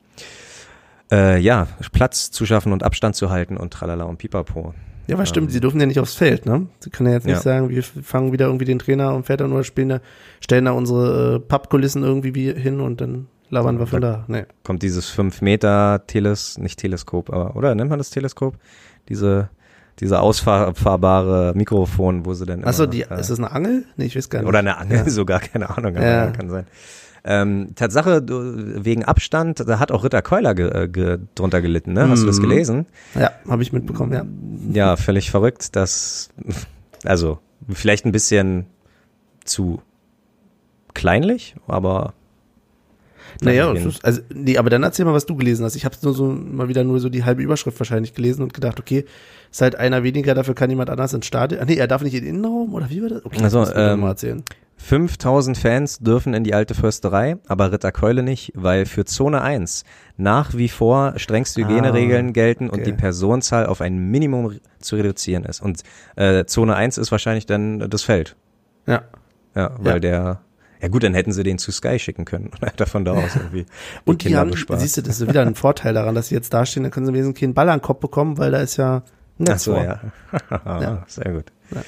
äh, 1.11 1.39
ja, 1.39 1.67
Platz 1.91 2.31
zu 2.31 2.45
schaffen 2.45 2.71
und 2.73 2.83
Abstand 2.83 3.15
zu 3.15 3.29
halten 3.29 3.57
und 3.57 3.71
tralala 3.73 4.03
und 4.05 4.17
pipapo. 4.17 4.73
Ja, 5.07 5.17
was 5.17 5.29
stimmt, 5.29 5.51
sie 5.53 5.61
dürfen 5.61 5.79
ja 5.79 5.85
nicht 5.85 5.99
aufs 5.99 6.15
Feld, 6.15 6.45
ne? 6.45 6.67
Sie 6.81 6.89
können 6.89 7.07
ja 7.07 7.15
jetzt 7.15 7.25
nicht 7.25 7.35
Ja. 7.37 7.41
sagen, 7.41 7.69
wir 7.69 7.81
fangen 7.81 8.33
wieder 8.33 8.47
irgendwie 8.47 8.65
den 8.65 8.77
Trainer 8.79 9.15
und 9.15 9.25
Väter 9.25 9.47
nur 9.47 9.63
spielen 9.63 9.87
da, 9.89 9.99
stellen 10.41 10.65
da 10.65 10.71
unsere 10.71 11.35
äh, 11.35 11.39
Pappkulissen 11.39 12.03
irgendwie 12.03 12.35
wie 12.35 12.51
hin 12.53 12.81
und 12.81 12.99
dann 12.99 13.27
labern 13.49 13.79
wir 13.79 13.87
von 13.87 14.01
da. 14.01 14.25
Nee. 14.27 14.43
Kommt 14.65 14.83
dieses 14.83 15.09
5 15.09 15.41
Meter 15.41 16.03
Teles, 16.07 16.57
nicht 16.57 16.79
Teleskop, 16.79 17.29
aber, 17.31 17.55
oder 17.55 17.73
nennt 17.73 17.89
man 17.89 17.99
das 17.99 18.09
Teleskop? 18.09 18.57
Diese, 19.07 19.47
diese 20.01 20.19
ausfahrbare 20.19 21.53
Mikrofon, 21.55 22.25
wo 22.25 22.33
sie 22.33 22.45
dann 22.45 22.65
Achso, 22.65 22.85
die, 22.85 23.03
äh, 23.03 23.19
ist 23.19 23.29
das 23.29 23.37
eine 23.39 23.51
Angel? 23.51 23.85
Nee, 23.95 24.05
ich 24.07 24.15
weiß 24.17 24.29
gar 24.29 24.39
nicht. 24.39 24.49
Oder 24.49 24.59
eine 24.59 24.77
Angel 24.77 24.97
Ja. 24.97 25.09
sogar, 25.09 25.39
keine 25.53 25.69
Ahnung, 25.69 25.95
aber 25.95 26.05
Ja. 26.05 26.31
kann 26.31 26.49
sein. 26.49 26.67
Ähm, 27.29 27.69
Tatsache, 27.75 28.21
du- 28.21 28.85
wegen 28.85 29.03
Abstand, 29.03 29.59
da 29.67 29.79
hat 29.79 29.91
auch 29.91 30.03
Ritter 30.05 30.21
Keuler 30.21 30.55
ge, 30.55 30.69
äh, 30.83 30.87
ge, 30.87 31.17
drunter 31.35 31.61
gelitten, 31.61 31.91
ne? 31.93 32.07
Hast 32.07 32.23
du 32.23 32.27
das 32.27 32.37
Mhm. 32.37 32.41
gelesen? 32.43 32.85
Ja, 33.19 33.31
habe 33.49 33.61
ich 33.63 33.73
mitbekommen, 33.73 34.13
ja. 34.13 34.25
Ja, 34.71 34.95
völlig 34.95 35.29
verrückt, 35.29 35.75
dass, 35.75 36.29
also, 37.03 37.39
vielleicht 37.69 38.05
ein 38.05 38.13
bisschen 38.13 38.65
zu 39.43 39.81
kleinlich, 40.93 41.55
aber 41.67 42.13
Naja, 43.43 43.71
ist, 43.73 44.03
also, 44.03 44.21
nee, 44.33 44.57
aber 44.57 44.69
dann 44.69 44.81
erzähl 44.83 45.05
mal, 45.05 45.13
was 45.13 45.25
du 45.25 45.35
gelesen 45.35 45.63
hast. 45.65 45.75
Ich 45.75 45.85
habe 45.85 45.95
nur 46.01 46.13
so 46.13 46.25
mal 46.27 46.69
wieder 46.69 46.83
nur 46.83 46.99
so 46.99 47.09
die 47.09 47.23
halbe 47.23 47.43
Überschrift 47.43 47.77
wahrscheinlich 47.79 48.13
gelesen 48.15 48.41
und 48.41 48.53
gedacht, 48.53 48.79
okay, 48.79 49.05
ist 49.51 49.61
halt 49.61 49.75
einer 49.75 50.01
weniger, 50.03 50.33
dafür 50.33 50.55
kann 50.55 50.69
jemand 50.69 50.89
anders 50.89 51.13
ins 51.13 51.25
Stadion. 51.27 51.61
Ah, 51.61 51.65
nee, 51.65 51.75
er 51.75 51.87
darf 51.87 52.01
nicht 52.01 52.15
in 52.15 52.21
den 52.23 52.35
Innenraum 52.35 52.73
oder 52.73 52.89
wie 52.89 53.01
war 53.01 53.09
das? 53.09 53.25
Okay, 53.25 53.43
Also, 53.43 53.59
das 53.59 53.73
ähm, 53.75 53.99
mal 53.99 54.09
erzählen. 54.09 54.43
5000 54.77 55.57
Fans 55.57 55.99
dürfen 55.99 56.33
in 56.33 56.43
die 56.43 56.53
alte 56.53 56.73
Försterei, 56.75 57.37
aber 57.47 57.71
Ritter 57.71 57.91
Keule 57.91 58.23
nicht, 58.23 58.51
weil 58.55 58.85
für 58.85 59.05
Zone 59.05 59.41
1 59.41 59.83
nach 60.17 60.53
wie 60.55 60.69
vor 60.69 61.13
strengste 61.17 61.61
Hygieneregeln 61.63 62.29
Ah, 62.29 62.31
gelten 62.31 62.69
und 62.69 62.81
okay. 62.81 62.91
die 62.91 62.93
Personenzahl 62.93 63.65
auf 63.65 63.81
ein 63.81 63.97
Minimum 63.97 64.59
zu 64.79 64.95
reduzieren 64.95 65.43
ist. 65.45 65.61
Und 65.61 65.81
äh, 66.15 66.45
Zone 66.45 66.75
1 66.75 66.97
ist 66.97 67.11
wahrscheinlich 67.11 67.45
dann 67.45 67.89
das 67.89 68.03
Feld. 68.03 68.35
Ja. 68.85 69.01
Ja, 69.55 69.71
weil 69.79 69.93
Ja. 69.95 69.99
der 69.99 70.41
Ja 70.79 70.87
gut, 70.89 71.01
dann 71.03 71.15
hätten 71.15 71.31
sie 71.31 71.41
den 71.43 71.57
zu 71.57 71.71
Sky 71.71 71.97
schicken 71.97 72.23
können. 72.25 72.47
Und 72.53 72.61
hat 72.61 72.79
er 72.79 72.85
von 72.85 73.03
da 73.03 73.13
aus 73.13 73.35
irgendwie 73.35 73.65
Und 74.05 74.21
die 74.21 74.25
Kinder 74.27 74.39
haben, 74.41 74.51
bespart. 74.51 74.79
siehst 74.79 74.95
du, 74.97 75.01
das 75.01 75.19
ist 75.19 75.27
wieder 75.27 75.41
ein 75.41 75.55
Vorteil 75.55 75.95
daran, 75.95 76.13
dass 76.13 76.27
sie 76.27 76.35
jetzt 76.35 76.53
da 76.53 76.65
stehen, 76.67 76.83
dann 76.83 76.91
können 76.91 77.07
sie 77.07 77.13
wenigstens 77.13 77.39
keinen 77.39 77.53
Ball 77.55 77.67
an 77.69 77.79
den 77.79 77.83
Kopf 77.83 77.99
bekommen, 77.99 78.37
weil 78.37 78.51
da 78.51 78.59
ist 78.59 78.77
ja 78.77 78.97
ein 79.39 79.45
Ach 79.47 79.53
Netz 79.53 79.63
so, 79.63 79.73
vor. 79.73 79.83
ja. 79.83 79.99
Ja. 80.65 81.03
Sehr 81.07 81.33
gut. 81.33 81.45
Ja. 81.73 81.81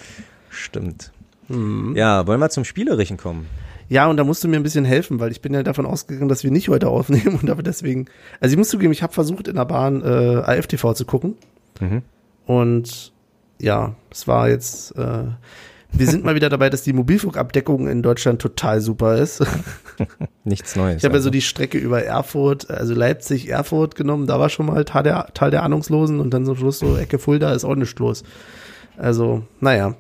Stimmt. 0.49 1.11
Mhm. 1.49 1.95
Ja, 1.95 2.25
wollen 2.27 2.39
wir 2.39 2.49
zum 2.49 2.63
Spielerischen 2.63 3.17
kommen? 3.17 3.47
Ja, 3.89 4.07
und 4.07 4.17
da 4.17 4.23
musst 4.23 4.43
du 4.43 4.47
mir 4.47 4.57
ein 4.57 4.63
bisschen 4.63 4.85
helfen, 4.85 5.19
weil 5.19 5.31
ich 5.31 5.41
bin 5.41 5.53
ja 5.53 5.63
davon 5.63 5.85
ausgegangen, 5.87 6.29
dass 6.29 6.43
wir 6.43 6.51
nicht 6.51 6.69
heute 6.69 6.89
aufnehmen 6.89 7.39
und 7.41 7.49
aber 7.49 7.63
deswegen, 7.63 8.05
also 8.39 8.53
ich 8.53 8.57
muss 8.57 8.69
zugeben, 8.69 8.91
ich 8.93 9.01
habe 9.01 9.13
versucht 9.13 9.47
in 9.47 9.55
der 9.55 9.65
Bahn 9.65 10.01
äh, 10.03 10.05
AFTV 10.45 10.93
zu 10.93 11.05
gucken 11.05 11.35
Mhm. 11.81 12.01
und 12.45 13.13
ja, 13.59 13.95
es 14.11 14.27
war 14.27 14.47
jetzt, 14.49 14.95
äh, 14.97 15.23
wir 15.91 16.07
sind 16.07 16.23
mal 16.23 16.35
wieder 16.35 16.49
dabei, 16.49 16.69
dass 16.69 16.83
die 16.83 16.93
Mobilfunkabdeckung 16.93 17.87
in 17.87 18.03
Deutschland 18.03 18.39
total 18.41 18.79
super 18.79 19.17
ist. 19.17 19.43
Nichts 20.43 20.75
Neues. 20.75 20.97
Ich 20.97 21.03
habe 21.03 21.15
ja 21.15 21.19
so 21.21 21.27
also. 21.27 21.29
die 21.31 21.41
Strecke 21.41 21.77
über 21.79 22.03
Erfurt, 22.03 22.69
also 22.69 22.93
Leipzig, 22.93 23.49
Erfurt 23.49 23.95
genommen, 23.95 24.27
da 24.27 24.39
war 24.39 24.49
schon 24.49 24.67
mal 24.67 24.85
Tal 24.85 25.01
der, 25.03 25.27
Tal 25.33 25.49
der 25.51 25.63
Ahnungslosen 25.63 26.19
und 26.19 26.31
dann 26.31 26.45
zum 26.45 26.55
Schluss 26.57 26.77
so 26.79 26.95
Ecke 26.95 27.17
Fulda 27.17 27.53
ist 27.53 27.65
auch 27.65 27.75
nichts 27.75 27.97
los. 27.99 28.23
Also, 28.97 29.43
naja. 29.61 29.95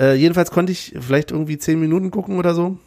Äh, 0.00 0.14
jedenfalls 0.14 0.50
konnte 0.50 0.72
ich 0.72 0.94
vielleicht 0.98 1.30
irgendwie 1.30 1.58
zehn 1.58 1.78
Minuten 1.78 2.10
gucken 2.10 2.38
oder 2.38 2.54
so. 2.54 2.78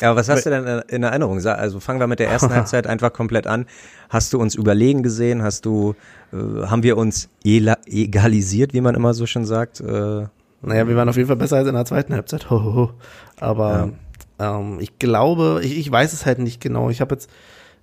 Aber 0.00 0.16
was 0.16 0.28
hast 0.28 0.46
du 0.46 0.50
denn 0.50 0.82
in 0.88 1.02
Erinnerung? 1.02 1.44
Also 1.44 1.78
fangen 1.78 2.00
wir 2.00 2.06
mit 2.06 2.18
der 2.18 2.28
ersten 2.28 2.50
Halbzeit 2.54 2.86
einfach 2.86 3.12
komplett 3.12 3.46
an. 3.46 3.66
Hast 4.08 4.32
du 4.32 4.40
uns 4.40 4.54
überlegen 4.54 5.02
gesehen? 5.02 5.42
Hast 5.42 5.66
du, 5.66 5.94
äh, 6.32 6.66
haben 6.66 6.82
wir 6.82 6.96
uns 6.96 7.28
egalisiert, 7.44 8.72
wie 8.72 8.80
man 8.80 8.94
immer 8.94 9.14
so 9.14 9.26
schön 9.26 9.44
sagt? 9.44 9.80
Äh, 9.80 10.26
Naja, 10.62 10.88
wir 10.88 10.96
waren 10.96 11.08
auf 11.08 11.16
jeden 11.16 11.28
Fall 11.28 11.36
besser 11.36 11.58
als 11.58 11.68
in 11.68 11.74
der 11.74 11.84
zweiten 11.84 12.14
Halbzeit. 12.14 12.50
Ho, 12.50 12.64
ho, 12.64 12.74
ho. 12.74 12.90
Aber 13.38 13.90
ähm, 14.38 14.78
ich 14.80 14.98
glaube, 14.98 15.60
ich, 15.62 15.76
ich 15.78 15.90
weiß 15.90 16.12
es 16.12 16.24
halt 16.24 16.38
nicht 16.38 16.60
genau. 16.60 16.90
Ich 16.90 17.00
habe 17.00 17.14
jetzt, 17.14 17.30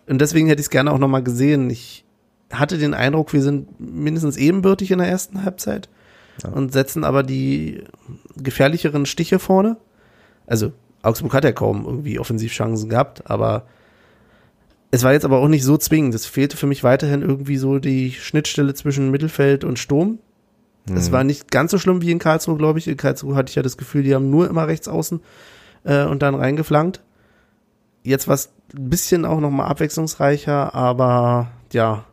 und 0.07 0.19
deswegen 0.19 0.47
hätte 0.47 0.59
ich 0.59 0.65
es 0.65 0.71
gerne 0.71 0.91
auch 0.91 0.99
nochmal 0.99 1.23
gesehen. 1.23 1.69
Ich 1.69 2.03
hatte 2.51 2.77
den 2.77 2.93
Eindruck, 2.93 3.31
wir 3.31 3.41
sind 3.41 3.79
mindestens 3.79 4.37
ebenbürtig 4.37 4.91
in 4.91 4.97
der 4.99 5.07
ersten 5.07 5.43
Halbzeit 5.43 5.87
und 6.51 6.73
setzen 6.73 7.03
aber 7.03 7.23
die 7.23 7.83
gefährlicheren 8.35 9.05
Stiche 9.05 9.39
vorne. 9.39 9.77
Also 10.47 10.71
Augsburg 11.03 11.33
hat 11.33 11.43
ja 11.43 11.51
kaum 11.51 11.85
irgendwie 11.85 12.19
Offensivchancen 12.19 12.89
gehabt, 12.89 13.29
aber 13.29 13.65
es 14.91 15.03
war 15.03 15.13
jetzt 15.13 15.25
aber 15.25 15.39
auch 15.39 15.47
nicht 15.47 15.63
so 15.63 15.77
zwingend. 15.77 16.13
Es 16.15 16.25
fehlte 16.25 16.57
für 16.57 16.67
mich 16.67 16.83
weiterhin 16.83 17.21
irgendwie 17.21 17.57
so 17.57 17.79
die 17.79 18.11
Schnittstelle 18.11 18.73
zwischen 18.73 19.11
Mittelfeld 19.11 19.63
und 19.63 19.79
Sturm. 19.79 20.19
Es 20.93 21.11
war 21.11 21.23
nicht 21.23 21.51
ganz 21.51 21.71
so 21.71 21.77
schlimm 21.77 22.01
wie 22.01 22.11
in 22.11 22.19
Karlsruhe, 22.19 22.57
glaube 22.57 22.79
ich. 22.79 22.87
In 22.87 22.97
Karlsruhe 22.97 23.35
hatte 23.35 23.49
ich 23.49 23.55
ja 23.55 23.61
das 23.61 23.77
Gefühl, 23.77 24.03
die 24.03 24.15
haben 24.15 24.29
nur 24.29 24.49
immer 24.49 24.67
rechts 24.67 24.87
außen 24.87 25.21
äh, 25.83 26.05
und 26.05 26.21
dann 26.21 26.35
reingeflankt. 26.35 27.01
Jetzt 28.03 28.27
war 28.27 28.35
es 28.35 28.51
ein 28.75 28.89
bisschen 28.89 29.25
auch 29.25 29.39
nochmal 29.39 29.67
abwechslungsreicher, 29.67 30.73
aber 30.73 31.51
ja, 31.71 32.05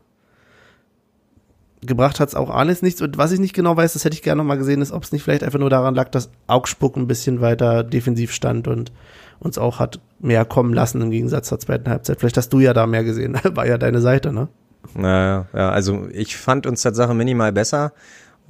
gebracht 1.83 2.21
hat 2.21 2.29
es 2.29 2.35
auch 2.35 2.51
alles 2.51 2.83
nichts. 2.83 3.01
Und 3.03 3.19
was 3.19 3.33
ich 3.33 3.41
nicht 3.41 3.55
genau 3.55 3.77
weiß, 3.77 3.93
das 3.93 4.05
hätte 4.05 4.15
ich 4.15 4.23
gerne 4.23 4.39
nochmal 4.39 4.59
gesehen, 4.59 4.83
ist, 4.83 4.93
ob 4.93 5.05
es 5.05 5.13
nicht 5.13 5.23
vielleicht 5.23 5.45
einfach 5.45 5.59
nur 5.59 5.71
daran 5.71 5.95
lag, 5.95 6.09
dass 6.11 6.31
Augsburg 6.47 6.97
ein 6.97 7.07
bisschen 7.07 7.41
weiter 7.41 7.85
defensiv 7.85 8.33
stand 8.33 8.69
und 8.69 8.93
uns 9.41 9.59
auch 9.59 9.79
hat 9.79 10.01
mehr 10.19 10.45
kommen 10.45 10.75
lassen 10.75 11.01
im 11.01 11.11
Gegensatz 11.11 11.49
zur 11.49 11.61
zweiten 11.61 11.89
Halbzeit. 11.89 12.19
Vielleicht 12.19 12.37
hast 12.37 12.53
du 12.53 12.61
ja 12.61 12.75
da 12.75 12.87
mehr 12.87 13.05
gesehen. 13.05 13.39
War 13.55 13.67
ja 13.67 13.79
deine 13.79 14.01
Seite, 14.01 14.33
ne? 14.33 14.49
naja, 14.95 15.47
ja, 15.53 15.71
also 15.71 16.09
ich 16.13 16.37
fand 16.37 16.67
uns 16.67 16.83
Tatsache 16.83 17.15
minimal 17.15 17.53
besser. 17.53 17.93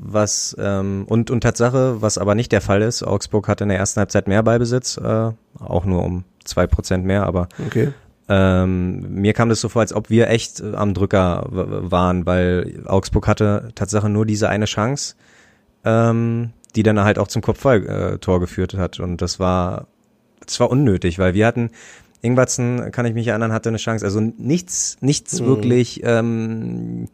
Was 0.00 0.54
ähm, 0.60 1.06
und, 1.08 1.28
und 1.28 1.40
Tatsache, 1.40 2.00
was 2.00 2.18
aber 2.18 2.36
nicht 2.36 2.52
der 2.52 2.60
Fall 2.60 2.82
ist, 2.82 3.02
Augsburg 3.02 3.48
hatte 3.48 3.64
in 3.64 3.68
der 3.68 3.78
ersten 3.78 3.98
Halbzeit 3.98 4.28
mehr 4.28 4.44
Ballbesitz, 4.44 4.96
äh, 4.96 5.32
auch 5.58 5.84
nur 5.84 6.04
um 6.04 6.22
zwei 6.44 6.68
Prozent 6.68 7.04
mehr, 7.04 7.26
aber 7.26 7.48
Okay. 7.66 7.92
Ähm, 8.28 9.14
mir 9.14 9.32
kam 9.32 9.48
das 9.48 9.60
so 9.60 9.68
vor, 9.68 9.80
als 9.80 9.92
ob 9.94 10.10
wir 10.10 10.28
echt 10.28 10.60
äh, 10.60 10.74
am 10.74 10.92
Drücker 10.94 11.46
waren, 11.50 12.26
weil 12.26 12.82
Augsburg 12.86 13.26
hatte 13.26 13.70
Tatsache 13.74 14.08
nur 14.08 14.26
diese 14.26 14.48
eine 14.48 14.66
Chance, 14.66 15.14
ähm, 15.84 16.50
die 16.76 16.82
dann 16.82 17.00
halt 17.00 17.18
auch 17.18 17.28
zum 17.28 17.40
Kopfballtor 17.40 18.40
geführt 18.40 18.74
hat. 18.74 19.00
Und 19.00 19.22
das 19.22 19.40
war, 19.40 19.86
das 20.44 20.60
war 20.60 20.70
unnötig, 20.70 21.18
weil 21.18 21.32
wir 21.34 21.46
hatten, 21.46 21.70
Ingwatzen, 22.20 22.90
kann 22.90 23.06
ich 23.06 23.14
mich 23.14 23.28
erinnern, 23.28 23.52
hatte 23.52 23.68
eine 23.68 23.78
Chance. 23.78 24.04
Also 24.04 24.20
nichts, 24.20 24.96
nichts 25.00 25.40
Mhm. 25.40 25.46
wirklich, 25.46 26.00
ähm, 26.04 27.08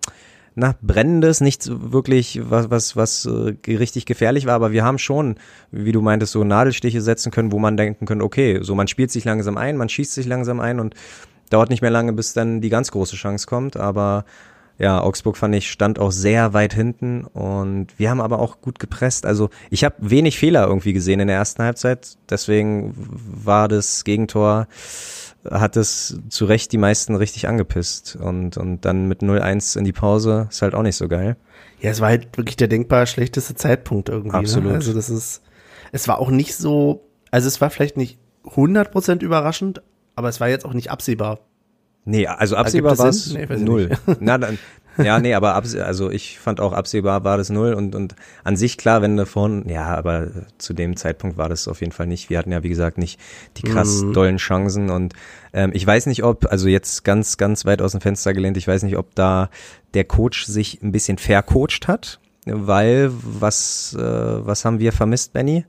na, 0.56 0.74
brennendes, 0.82 1.40
nichts 1.40 1.68
wirklich, 1.72 2.40
was, 2.48 2.70
was, 2.70 2.96
was 2.96 3.26
äh, 3.26 3.54
richtig 3.66 4.06
gefährlich 4.06 4.46
war, 4.46 4.54
aber 4.54 4.72
wir 4.72 4.84
haben 4.84 4.98
schon, 4.98 5.36
wie 5.72 5.92
du 5.92 6.00
meintest, 6.00 6.32
so 6.32 6.44
Nadelstiche 6.44 7.00
setzen 7.00 7.32
können, 7.32 7.52
wo 7.52 7.58
man 7.58 7.76
denken 7.76 8.06
könnte, 8.06 8.24
okay, 8.24 8.60
so 8.62 8.74
man 8.74 8.86
spielt 8.86 9.10
sich 9.10 9.24
langsam 9.24 9.56
ein, 9.56 9.76
man 9.76 9.88
schießt 9.88 10.14
sich 10.14 10.26
langsam 10.26 10.60
ein 10.60 10.78
und 10.78 10.94
dauert 11.50 11.70
nicht 11.70 11.82
mehr 11.82 11.90
lange, 11.90 12.12
bis 12.12 12.32
dann 12.32 12.60
die 12.60 12.70
ganz 12.70 12.90
große 12.90 13.16
Chance 13.16 13.46
kommt, 13.46 13.76
aber 13.76 14.24
ja, 14.78 15.00
Augsburg 15.00 15.36
fand 15.36 15.54
ich 15.54 15.70
stand 15.70 15.98
auch 15.98 16.10
sehr 16.10 16.52
weit 16.52 16.74
hinten 16.74 17.24
und 17.24 17.88
wir 17.96 18.10
haben 18.10 18.20
aber 18.20 18.40
auch 18.40 18.60
gut 18.60 18.80
gepresst. 18.80 19.24
Also 19.24 19.50
ich 19.70 19.84
habe 19.84 19.94
wenig 20.00 20.36
Fehler 20.36 20.66
irgendwie 20.66 20.92
gesehen 20.92 21.20
in 21.20 21.28
der 21.28 21.36
ersten 21.36 21.62
Halbzeit, 21.62 22.16
deswegen 22.28 22.92
war 22.96 23.68
das 23.68 24.04
Gegentor 24.04 24.66
hat 25.50 25.76
es 25.76 26.18
zu 26.28 26.44
Recht 26.44 26.72
die 26.72 26.78
meisten 26.78 27.14
richtig 27.16 27.48
angepisst 27.48 28.16
und 28.16 28.56
und 28.56 28.84
dann 28.84 29.06
mit 29.08 29.20
0-1 29.20 29.78
in 29.78 29.84
die 29.84 29.92
Pause 29.92 30.48
ist 30.50 30.62
halt 30.62 30.74
auch 30.74 30.82
nicht 30.82 30.96
so 30.96 31.08
geil. 31.08 31.36
Ja, 31.80 31.90
es 31.90 32.00
war 32.00 32.08
halt 32.08 32.36
wirklich 32.36 32.56
der 32.56 32.68
denkbar 32.68 33.06
schlechteste 33.06 33.54
Zeitpunkt 33.54 34.08
irgendwie. 34.08 34.36
Absolut. 34.36 34.70
Ne? 34.70 34.74
Also 34.76 34.94
das 34.94 35.10
ist, 35.10 35.42
es 35.92 36.08
war 36.08 36.18
auch 36.18 36.30
nicht 36.30 36.56
so, 36.56 37.04
also 37.30 37.46
es 37.46 37.60
war 37.60 37.70
vielleicht 37.70 37.96
nicht 37.96 38.18
100% 38.46 39.22
überraschend, 39.22 39.82
aber 40.14 40.28
es 40.28 40.40
war 40.40 40.48
jetzt 40.48 40.64
auch 40.64 40.72
nicht 40.72 40.90
absehbar. 40.90 41.40
Nee, 42.06 42.26
also 42.26 42.56
absehbar 42.56 42.98
war 42.98 43.08
es? 43.08 43.32
Nee, 43.32 43.46
null. 43.56 43.90
Na, 44.20 44.38
dann, 44.38 44.58
ja, 44.98 45.18
nee, 45.18 45.34
aber 45.34 45.54
also 45.54 46.10
ich 46.10 46.38
fand 46.38 46.60
auch 46.60 46.72
absehbar 46.72 47.24
war 47.24 47.36
das 47.36 47.50
null 47.50 47.74
und, 47.74 47.94
und 47.94 48.14
an 48.44 48.56
sich 48.56 48.78
klar, 48.78 49.02
wenn 49.02 49.16
du 49.16 49.26
vorhin, 49.26 49.68
ja, 49.68 49.86
aber 49.96 50.28
zu 50.58 50.72
dem 50.72 50.96
Zeitpunkt 50.96 51.36
war 51.36 51.48
das 51.48 51.68
auf 51.68 51.80
jeden 51.80 51.92
Fall 51.92 52.06
nicht. 52.06 52.30
Wir 52.30 52.38
hatten 52.38 52.52
ja, 52.52 52.62
wie 52.62 52.68
gesagt, 52.68 52.98
nicht 52.98 53.18
die 53.56 53.62
krass 53.62 54.02
Mhm. 54.02 54.12
dollen 54.12 54.36
Chancen 54.36 54.90
und 54.90 55.14
ähm, 55.52 55.70
ich 55.74 55.86
weiß 55.86 56.06
nicht, 56.06 56.24
ob, 56.24 56.46
also 56.50 56.68
jetzt 56.68 57.04
ganz, 57.04 57.36
ganz 57.36 57.64
weit 57.64 57.82
aus 57.82 57.92
dem 57.92 58.00
Fenster 58.00 58.32
gelehnt, 58.34 58.56
ich 58.56 58.68
weiß 58.68 58.82
nicht, 58.82 58.96
ob 58.96 59.14
da 59.14 59.50
der 59.94 60.04
Coach 60.04 60.46
sich 60.46 60.82
ein 60.82 60.92
bisschen 60.92 61.18
vercoacht 61.18 61.88
hat, 61.88 62.20
weil 62.46 63.10
was, 63.12 63.94
äh, 63.98 64.02
was 64.02 64.64
haben 64.64 64.78
wir 64.78 64.92
vermisst, 64.92 65.32
Benny? 65.32 65.64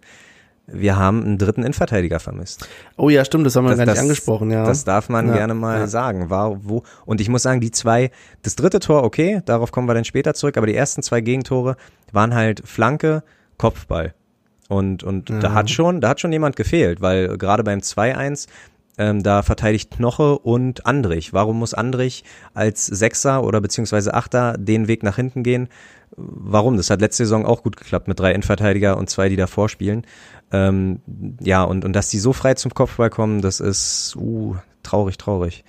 Wir 0.68 0.98
haben 0.98 1.24
einen 1.24 1.38
dritten 1.38 1.62
Innenverteidiger 1.62 2.20
vermisst. 2.20 2.68
Oh 2.98 3.10
ja, 3.10 3.24
stimmt, 3.24 3.46
das 3.46 3.56
haben 3.56 3.66
wir 3.66 3.70
Das- 3.72 3.78
gar 3.78 3.86
nicht 3.86 3.94
das- 3.94 4.02
angesprochen, 4.02 4.50
ja. 4.50 4.66
Das 4.66 4.84
darf 4.84 5.10
man 5.10 5.28
Ja, 5.28 5.34
gerne 5.36 5.54
mal 5.54 5.80
ja. 5.82 5.88
sagen. 5.88 6.30
War, 6.32 6.58
wo, 6.68 6.84
und 7.06 7.22
ich 7.22 7.30
muss 7.30 7.44
sagen, 7.44 7.62
die 7.62 7.70
zwei, 7.72 8.10
das 8.42 8.56
dritte 8.56 8.80
Tor, 8.80 9.04
okay, 9.04 9.42
darauf 9.46 9.72
kommen 9.72 9.88
wir 9.88 9.94
dann 9.94 10.06
später 10.06 10.34
zurück, 10.34 10.58
aber 10.58 10.66
die 10.68 10.76
ersten 10.76 11.04
zwei 11.04 11.22
Gegentore 11.22 11.76
waren 12.12 12.34
halt 12.34 12.62
Flanke, 12.66 13.24
Kopfball. 13.58 14.14
Und, 14.68 15.04
und 15.04 15.30
da 15.30 15.54
hat 15.54 15.70
schon, 15.70 16.02
da 16.02 16.10
hat 16.10 16.20
schon 16.20 16.32
jemand 16.32 16.56
gefehlt, 16.56 17.00
weil 17.00 17.38
gerade 17.38 17.64
beim 17.64 17.80
2-1, 17.82 18.48
ähm, 18.98 19.22
da 19.22 19.44
verteidigt 19.44 19.92
Knoche 19.92 20.40
und 20.40 20.88
Andrich. 20.88 21.34
Warum 21.34 21.60
muss 21.60 21.74
Andrich 21.76 22.24
als 22.56 22.86
Sechser 22.88 23.44
oder 23.44 23.62
beziehungsweise 23.62 24.14
Achter 24.16 24.54
den 24.58 24.88
Weg 24.88 25.04
nach 25.04 25.18
hinten 25.18 25.44
gehen? 25.44 25.68
Warum? 26.18 26.78
Das 26.78 26.90
hat 26.90 27.02
letzte 27.02 27.24
Saison 27.24 27.46
auch 27.46 27.64
gut 27.64 27.76
geklappt 27.76 28.08
mit 28.08 28.20
drei 28.20 28.32
Innenverteidiger 28.32 28.98
und 28.98 29.10
zwei, 29.10 29.28
die 29.30 29.36
davor 29.36 29.68
spielen. 29.70 30.06
Ähm, 30.52 31.02
ja, 31.42 31.64
und, 31.64 31.84
und 31.84 31.94
dass 31.94 32.10
die 32.10 32.20
so 32.20 32.32
frei 32.34 32.54
zum 32.54 32.74
Kopfball 32.74 33.10
kommen, 33.10 33.42
das 33.42 33.60
ist 33.60 34.16
uh, 34.16 34.56
traurig, 34.84 35.18
traurig. 35.18 35.66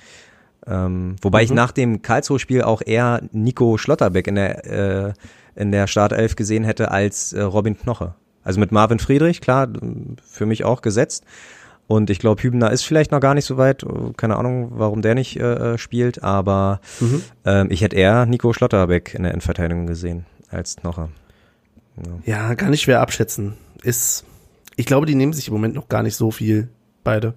Ähm, 0.67 1.17
wobei 1.23 1.43
ich 1.43 1.53
nach 1.53 1.73
dem 1.73 2.03
Karlsruhe-Spiel 2.03 2.63
auch 2.63 2.83
eher 2.85 3.23
Nico 3.33 3.79
Schlotterbeck 3.79 4.27
in 4.27 4.35
der, 4.35 4.67
äh, 4.67 5.13
in 5.55 5.73
der 5.73 5.87
Startelf 5.87 6.37
gesehen 6.37 6.65
hätte 6.65 6.91
als 6.91 7.33
äh, 7.33 7.43
Robin 7.43 7.79
Knoche. 7.79 8.15
Also 8.43 8.61
mit 8.61 8.73
Marvin 8.73 8.99
Friedrich, 8.99 9.41
klar, 9.41 9.69
für 10.25 10.47
mich 10.47 10.65
auch 10.65 10.83
gesetzt. 10.83 11.25
Und 11.89 12.11
ich 12.11 12.19
glaube, 12.19 12.43
Hübner 12.43 12.71
ist 12.71 12.83
vielleicht 12.83 13.13
noch 13.13 13.21
gar 13.21 13.35
nicht 13.35 13.45
so 13.45 13.57
weit. 13.57 13.85
Keine 14.17 14.37
Ahnung, 14.37 14.73
warum 14.75 15.03
der 15.03 15.15
nicht 15.15 15.37
äh, 15.37 15.79
spielt. 15.79 16.23
Aber 16.23 16.81
ähm, 17.45 17.69
ich 17.71 17.81
hätte 17.81 17.97
eher 17.97 18.27
Nico 18.27 18.53
Schlotterbeck 18.53 19.15
in 19.15 19.23
der 19.23 19.35
Endverteidigung 19.35 19.87
gesehen 19.87 20.27
als 20.57 20.77
Knoche. 20.77 21.09
Ja, 22.25 22.55
gar 22.55 22.69
nicht 22.71 22.83
schwer 22.83 23.01
abschätzen. 23.01 23.55
Ist, 23.83 24.25
ich 24.77 24.85
glaube, 24.87 25.07
die 25.07 25.15
nehmen 25.15 25.33
sich 25.33 25.49
im 25.49 25.55
Moment 25.55 25.75
noch 25.75 25.89
gar 25.89 26.03
nicht 26.03 26.17
so 26.17 26.31
viel, 26.31 26.69
beide. 27.05 27.35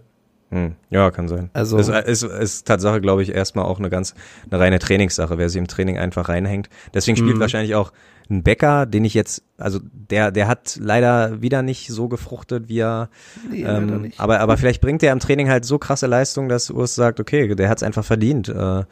Hm, 0.51 0.75
ja, 0.89 1.11
kann 1.11 1.27
sein. 1.27 1.49
Also- 1.53 1.77
ist, 1.77 1.89
ist, 1.89 2.23
ist 2.23 2.67
Tatsache, 2.67 2.99
glaube 3.01 3.21
ich, 3.23 3.29
erstmal 3.33 3.65
auch 3.65 3.77
eine 3.79 3.89
ganz 3.89 4.15
eine 4.49 4.59
reine 4.59 4.79
Trainingssache, 4.79 5.37
wer 5.37 5.47
sie 5.49 5.59
im 5.59 5.67
Training 5.67 5.97
einfach 5.99 6.27
reinhängt. 6.27 6.69
Deswegen 6.93 7.17
spielt 7.17 7.35
Mhm. 7.35 7.39
wahrscheinlich 7.39 7.75
auch 7.75 7.93
ein 8.31 8.43
Bäcker, 8.43 8.85
den 8.85 9.05
ich 9.05 9.13
jetzt, 9.13 9.43
also 9.57 9.79
der, 9.83 10.31
der 10.31 10.47
hat 10.47 10.77
leider 10.81 11.41
wieder 11.41 11.61
nicht 11.61 11.87
so 11.89 12.07
gefruchtet, 12.09 12.67
wie 12.67 12.79
er. 12.79 13.09
Nee, 13.49 13.63
Ähm, 13.63 14.11
aber, 14.17 14.39
aber 14.39 14.57
vielleicht 14.57 14.81
bringt 14.81 15.01
er 15.03 15.13
im 15.13 15.19
Training 15.19 15.49
halt 15.49 15.65
so 15.65 15.77
krasse 15.79 16.07
Leistung, 16.07 16.49
dass 16.49 16.69
Urs 16.69 16.95
sagt, 16.95 17.19
okay, 17.19 17.53
der 17.55 17.69
hat 17.69 17.77
es 17.77 17.83
einfach 17.83 18.03
verdient, 18.05 18.49
äh, 18.49 18.83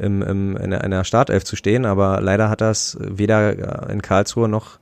im, 0.00 0.22
im, 0.22 0.56
in, 0.56 0.70
der, 0.70 0.82
in 0.84 0.90
der 0.90 1.04
Startelf 1.04 1.44
zu 1.44 1.56
stehen. 1.56 1.84
Aber 1.84 2.20
leider 2.20 2.48
hat 2.50 2.60
er 2.60 2.70
es 2.70 2.96
weder 3.00 3.88
äh, 3.88 3.92
in 3.92 4.02
Karlsruhe 4.02 4.48
noch 4.48 4.78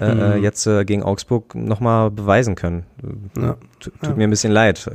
äh, 0.00 0.14
Mhm. 0.14 0.20
äh, 0.20 0.36
jetzt 0.36 0.66
äh, 0.66 0.84
gegen 0.86 1.02
Augsburg 1.02 1.54
nochmal 1.54 2.10
beweisen 2.10 2.54
können. 2.54 2.84
Ja. 3.36 3.56
Tut 3.80 3.92
Ja. 4.02 4.14
mir 4.14 4.24
ein 4.24 4.30
bisschen 4.30 4.52
leid. 4.52 4.90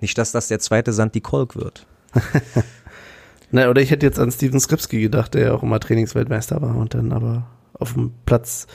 Nicht, 0.00 0.16
dass 0.18 0.30
das 0.32 0.46
der 0.48 0.60
zweite 0.60 0.92
Santi 0.92 1.20
Kolk 1.20 1.56
wird. 1.56 1.84
Na, 3.50 3.68
oder 3.68 3.82
ich 3.82 3.90
hätte 3.90 4.06
jetzt 4.06 4.18
an 4.20 4.30
Steven 4.30 4.60
Skripski 4.60 5.00
gedacht, 5.00 5.34
der 5.34 5.46
ja 5.46 5.52
auch 5.52 5.62
immer 5.62 5.80
Trainingsweltmeister 5.80 6.62
war 6.62 6.76
und 6.76 6.94
dann 6.94 7.12
aber 7.12 7.46
auf 7.74 7.94
dem 7.94 8.12
Platz 8.24 8.66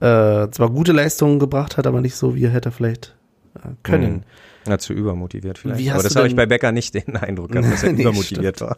äh, 0.00 0.48
zwar 0.50 0.68
gute 0.70 0.92
Leistungen 0.92 1.38
gebracht 1.38 1.76
hat, 1.78 1.86
aber 1.86 2.00
nicht 2.00 2.16
so, 2.16 2.34
wie 2.34 2.44
er 2.44 2.50
hätte 2.50 2.70
vielleicht 2.70 3.14
äh, 3.56 3.68
können. 3.82 4.12
Mhm. 4.12 4.22
Ja, 4.68 4.78
zu 4.78 4.92
übermotiviert 4.92 5.58
vielleicht. 5.58 5.90
Aber 5.92 6.02
das 6.02 6.14
habe 6.16 6.28
ich 6.28 6.36
bei 6.36 6.46
Becker 6.46 6.70
nicht 6.72 6.94
den 6.94 7.16
Eindruck 7.16 7.50
gehabt, 7.52 7.72
dass 7.72 7.82
er 7.82 7.92
Nee, 7.94 8.02
übermotiviert 8.02 8.60
war. 8.60 8.76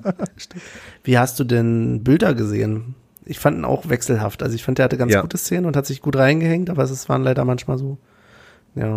Wie 1.05 1.19
hast 1.19 1.39
du 1.39 1.45
denn 1.45 2.03
Bilder 2.03 2.35
gesehen? 2.35 2.95
Ich 3.27 3.39
fand 3.39 3.59
ihn 3.59 3.65
auch 3.65 3.89
wechselhaft. 3.89 4.43
Also 4.43 4.55
ich 4.55 4.65
fand, 4.65 4.79
der 4.79 4.85
hatte 4.85 4.97
ganz 4.99 5.13
Ja. 5.13 5.21
gute 5.23 5.37
Szenen 5.39 5.67
und 5.67 5.77
hat 5.77 5.87
sich 5.87 6.01
gut 6.03 6.17
reingehängt, 6.17 6.71
aber 6.71 6.83
es 6.83 7.09
waren 7.09 7.23
leider 7.23 7.45
manchmal 7.45 7.79
so. 7.79 7.99
Ja. 8.75 8.97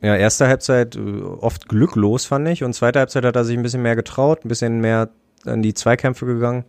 Ja, 0.00 0.16
erste 0.16 0.48
Halbzeit 0.48 0.96
äh, 0.96 1.00
oft 1.22 1.68
glücklos, 1.68 2.24
fand 2.24 2.48
ich. 2.48 2.64
Und 2.64 2.72
zweite 2.74 2.98
Halbzeit 2.98 3.24
hat 3.24 3.36
er 3.36 3.44
sich 3.44 3.56
ein 3.56 3.62
bisschen 3.62 3.82
mehr 3.82 3.94
getraut, 3.96 4.44
ein 4.44 4.48
bisschen 4.48 4.80
mehr 4.80 5.10
in 5.44 5.62
die 5.62 5.74
Zweikämpfe 5.74 6.26
gegangen, 6.26 6.64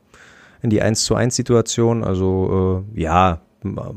in 0.61 0.69
die 0.69 0.81
1 0.81 1.03
zu 1.03 1.15
1 1.15 1.35
Situation. 1.35 2.03
Also 2.03 2.85
äh, 2.95 3.01
ja, 3.01 3.41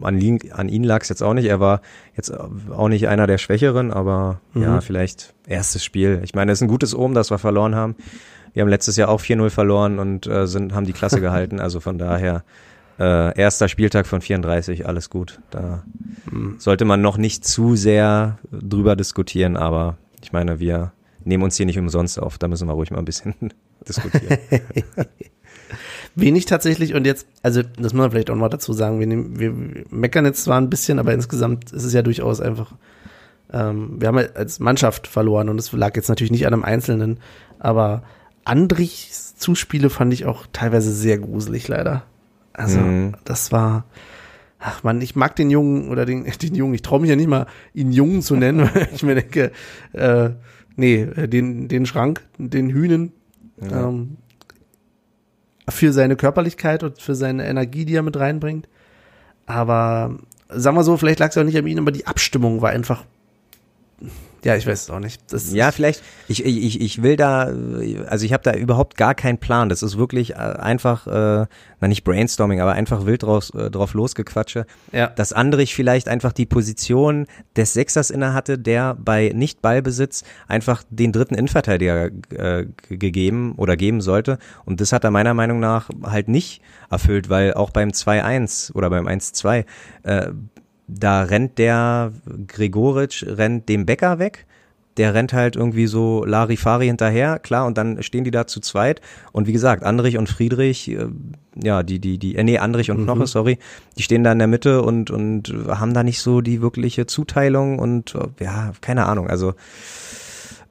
an 0.03 0.21
ihn, 0.21 0.39
an 0.53 0.69
ihn 0.69 0.85
lag 0.85 1.03
es 1.03 1.09
jetzt 1.09 1.23
auch 1.23 1.35
nicht. 1.35 1.47
Er 1.47 1.61
war 1.61 1.81
jetzt 2.17 2.31
auch 2.31 2.89
nicht 2.89 3.09
einer 3.09 3.27
der 3.27 3.39
Schwächeren, 3.39 3.93
aber 3.93 4.41
Mhm. 4.55 4.63
ja, 4.63 4.81
vielleicht 4.81 5.35
erstes 5.47 5.85
Spiel. 5.85 6.21
Ich 6.25 6.35
meine, 6.35 6.53
es 6.53 6.59
ist 6.59 6.63
ein 6.63 6.69
gutes 6.69 6.95
Omen, 6.95 7.15
dass 7.15 7.31
wir 7.31 7.39
verloren 7.39 7.75
haben. 7.75 7.97
Wir 8.53 8.63
haben 8.63 8.69
letztes 8.71 8.97
Jahr 8.97 9.09
auch 9.11 9.21
4-0 9.21 9.51
verloren 9.51 9.99
und 9.99 10.27
äh, 10.27 10.47
sind, 10.47 10.75
haben 10.75 10.87
die 10.87 10.93
Klasse 10.95 11.21
gehalten. 11.21 11.61
Also 11.61 11.81
von 11.81 11.99
daher, 11.99 12.43
äh, 12.99 13.39
erster 13.39 13.69
Spieltag 13.69 14.07
von 14.07 14.23
34, 14.23 14.87
alles 14.87 15.11
gut. 15.11 15.41
Da 15.51 15.83
sollte 16.59 16.85
man 16.87 17.03
noch 17.03 17.19
nicht 17.19 17.45
zu 17.45 17.77
sehr 17.77 18.39
drüber 18.51 18.97
diskutieren, 18.97 19.57
aber 19.59 19.99
ich 20.23 20.33
meine, 20.33 20.59
wir 20.61 20.93
nehmen 21.23 21.43
uns 21.43 21.57
hier 21.57 21.67
nicht 21.67 21.79
umsonst 21.79 22.19
auf, 22.19 22.39
da 22.39 22.49
müssen 22.49 22.67
wir 22.69 22.73
ruhig 22.73 22.91
mal 22.91 22.99
ein 22.99 23.05
bisschen 23.05 23.35
diskutieren. 23.87 24.39
Wenig 26.19 26.47
tatsächlich 26.47 26.95
und 26.95 27.07
jetzt, 27.07 27.27
also 27.43 27.63
das 27.63 27.93
muss 27.93 28.01
man 28.01 28.11
vielleicht 28.11 28.31
auch 28.31 28.37
mal 28.37 28.49
dazu 28.49 28.73
sagen, 28.73 28.99
wir, 29.01 29.07
nehmen, 29.07 29.39
wir 29.39 29.53
meckern 29.91 30.25
jetzt 30.25 30.43
zwar 30.45 30.59
ein 30.61 30.71
bisschen, 30.71 30.99
aber 30.99 31.13
insgesamt 31.13 31.73
ist 31.73 31.85
es 31.85 31.93
ja 31.93 32.01
durchaus 32.03 32.41
einfach, 32.41 32.73
ähm, 33.53 34.01
wir 34.01 34.09
haben 34.09 34.19
ja 34.19 34.25
als 34.35 34.59
Mannschaft 34.59 35.07
verloren 35.07 35.49
und 35.51 35.59
es 35.61 35.71
lag 35.73 35.95
jetzt 35.95 36.09
natürlich 36.09 36.31
nicht 36.33 36.47
an 36.47 36.55
einem 36.55 36.65
Einzelnen, 36.65 37.19
aber 37.59 38.03
Andrichs 38.45 39.37
Zuspiele 39.37 39.91
fand 39.91 40.13
ich 40.15 40.25
auch 40.25 40.47
teilweise 40.53 40.91
sehr 40.93 41.19
gruselig 41.19 41.69
leider. 41.69 42.05
Also 42.55 42.79
Mhm. 42.81 43.15
das 43.25 43.53
war, 43.53 43.85
ach 44.59 44.83
man, 44.85 45.03
ich 45.03 45.17
mag 45.17 45.37
den 45.37 45.51
Jungen 45.51 45.91
oder 45.91 46.07
den, 46.07 46.25
den 46.43 46.55
Jungen, 46.55 46.73
ich 46.75 46.83
traue 46.83 47.01
mich 47.01 47.11
ja 47.11 47.17
nicht 47.17 47.29
mal, 47.29 47.47
ihn 47.75 47.93
Jungen 47.93 48.23
zu 48.23 48.37
nennen, 48.37 48.61
weil 48.75 48.89
ich 48.95 49.03
mir 49.03 49.17
denke, 49.17 49.53
äh, 49.93 50.31
nee, 50.77 51.03
äh, 51.03 51.29
den, 51.29 51.69
den 51.69 51.85
Schrank, 51.85 52.23
den 52.39 52.71
Hühnen, 52.71 53.13
Ja. 53.61 53.89
ähm, 53.89 54.17
für 55.69 55.93
seine 55.93 56.17
Körperlichkeit 56.17 56.83
und 56.83 57.01
für 57.01 57.15
seine 57.15 57.47
Energie, 57.47 57.85
die 57.85 57.95
er 57.95 58.03
mit 58.03 58.17
reinbringt. 58.17 58.69
Aber 59.47 60.17
sagen 60.49 60.77
wir 60.77 60.85
so, 60.85 60.97
vielleicht 60.97 61.19
lag 61.19 61.31
es 61.31 61.39
auch 61.39 61.45
nicht 61.45 61.57
an 61.57 61.67
ihm, 61.67 61.79
aber 61.79 61.93
die 61.93 62.07
Abstimmung 62.07 62.61
war 62.63 62.71
einfach. 62.71 63.05
Ja, 64.45 64.55
ich 64.55 64.67
weiß 64.67 64.85
es 64.85 64.91
auch 64.91 65.01
nicht. 65.01 65.21
Das 65.33 65.53
Ja, 65.53 65.73
vielleicht, 65.73 66.03
ich, 66.29 66.45
ich, 66.45 66.81
ich 66.81 67.03
will 67.03 67.17
da, 67.17 67.53
also 68.07 68.25
ich 68.25 68.33
habe 68.33 68.43
da 68.43 68.55
überhaupt 68.55 68.97
gar 68.97 69.15
keinen 69.15 69.39
Plan. 69.39 69.69
Das 69.69 69.83
ist 69.83 69.99
wirklich 69.99 70.33
äh, 70.33 70.35
einfach, 70.35 71.07
äh, 71.07 71.47
na 71.81 71.89
nicht 71.89 72.05
Brainstorming, 72.05 72.61
aber 72.61 72.73
einfach 72.73 73.07
wild 73.07 73.25
draus, 73.25 73.51
äh, 73.51 73.71
drauf 73.71 73.95
losgequatsche. 73.95 74.67
ja. 74.93 75.09
dass 75.09 75.33
Andrich 75.33 75.75
vielleicht 75.75 76.09
einfach 76.09 76.33
die 76.33 76.47
Position 76.47 77.27
des 77.57 77.73
Sechsers 77.73 78.11
inne 78.11 78.35
hatte, 78.35 78.59
der 78.59 78.95
bei 78.95 79.33
Nicht-Ballbesitz 79.35 80.25
einfach 80.49 80.85
den 80.91 81.13
dritten 81.13 81.35
Innenverteidiger 81.35 82.11
äh, 82.31 82.67
gegeben 82.89 83.55
oder 83.57 83.77
geben 83.77 84.01
sollte. 84.01 84.39
Und 84.65 84.81
das 84.81 84.93
hat 84.93 85.05
er 85.05 85.11
meiner 85.11 85.35
Meinung 85.35 85.61
nach 85.61 85.89
halt 86.05 86.29
nicht 86.29 86.63
erfüllt, 86.91 87.29
weil 87.29 87.55
auch 87.55 87.71
beim 87.71 87.91
2-1 87.91 88.73
oder 88.75 88.91
beim 88.91 89.07
1-2, 89.07 89.65
äh, 90.05 90.31
da 90.89 91.23
rennt 91.23 91.59
der 91.59 92.13
Gregoritsch, 92.47 93.25
rennt 93.27 93.69
dem 93.69 93.87
Becker 93.87 94.19
weg. 94.19 94.47
Der 94.97 95.13
rennt 95.13 95.35
halt 95.35 95.57
irgendwie 95.57 95.87
so 95.87 96.25
Larifari 96.25 96.87
hinterher, 96.87 97.39
klar, 97.39 97.67
und 97.67 97.77
dann 97.77 98.03
stehen 98.03 98.25
die 98.25 98.31
da 98.31 98.47
zu 98.47 98.61
zweit. 98.61 99.03
Und 99.31 99.47
wie 99.47 99.53
gesagt, 99.53 99.83
Andrich 99.83 100.17
und 100.17 100.31
Friedrich, 100.31 100.91
äh, 100.91 101.09
ja, 101.63 101.83
die, 101.83 101.99
die, 101.99 102.19
die, 102.19 102.37
äh, 102.37 102.43
nee, 102.43 102.59
Andrich 102.59 102.91
und 102.91 103.05
Knoche, 103.05 103.27
sorry, 103.27 103.59
die 103.99 104.03
stehen 104.03 104.25
da 104.25 104.33
in 104.33 104.39
der 104.39 104.49
Mitte 104.49 104.81
und, 104.81 105.11
und 105.11 105.53
haben 105.69 105.93
da 105.93 106.03
nicht 106.03 106.21
so 106.21 106.41
die 106.41 106.63
wirkliche 106.63 107.05
Zuteilung 107.05 107.79
und 107.79 108.15
äh, 108.15 108.43
ja, 108.43 108.73
keine 108.81 109.05
Ahnung. 109.05 109.29
Also 109.29 109.53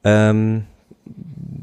ähm, 0.02 0.64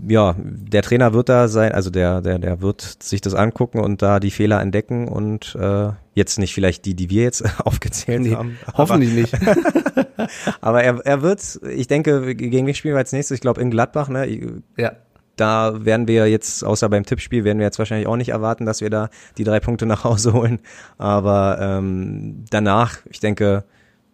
ja, 0.07 0.35
der 0.37 0.81
Trainer 0.83 1.13
wird 1.13 1.29
da 1.29 1.47
sein, 1.47 1.71
also 1.71 1.89
der, 1.89 2.21
der, 2.21 2.39
der 2.39 2.61
wird 2.61 2.81
sich 2.81 3.21
das 3.21 3.33
angucken 3.33 3.79
und 3.79 4.01
da 4.01 4.19
die 4.19 4.31
Fehler 4.31 4.61
entdecken 4.61 5.07
und 5.07 5.55
äh, 5.55 5.89
jetzt 6.13 6.39
nicht 6.39 6.53
vielleicht 6.53 6.85
die, 6.85 6.95
die 6.95 7.09
wir 7.09 7.23
jetzt 7.23 7.43
aufgezählt 7.65 8.21
Nee, 8.21 8.35
haben. 8.35 8.57
hoffentlich 8.75 9.13
nicht. 9.13 9.33
Aber, 10.61 10.83
er, 10.83 10.99
er 11.05 11.21
wird, 11.21 11.59
ich 11.69 11.87
denke, 11.87 12.35
gegen 12.35 12.67
wen 12.67 12.73
spielen 12.75 12.95
wir 12.95 12.99
als 12.99 13.11
nächstes? 13.11 13.35
Ich 13.35 13.41
glaube 13.41 13.61
in 13.61 13.71
Gladbach, 13.71 14.09
ne? 14.09 14.61
ja. 14.77 14.93
da 15.35 15.85
werden 15.85 16.07
wir 16.07 16.29
jetzt, 16.29 16.63
außer 16.63 16.87
beim 16.89 17.05
Tippspiel, 17.05 17.43
werden 17.43 17.57
wir 17.59 17.65
jetzt 17.65 17.79
wahrscheinlich 17.79 18.07
auch 18.07 18.17
nicht 18.17 18.29
erwarten, 18.29 18.65
dass 18.65 18.81
wir 18.81 18.89
da 18.89 19.09
die 19.37 19.43
drei 19.43 19.59
Punkte 19.59 19.85
nach 19.85 20.03
Hause 20.03 20.33
holen. 20.33 20.59
Aber 20.97 21.57
ähm, 21.59 22.45
danach, 22.49 22.99
ich 23.09 23.19
denke, 23.19 23.63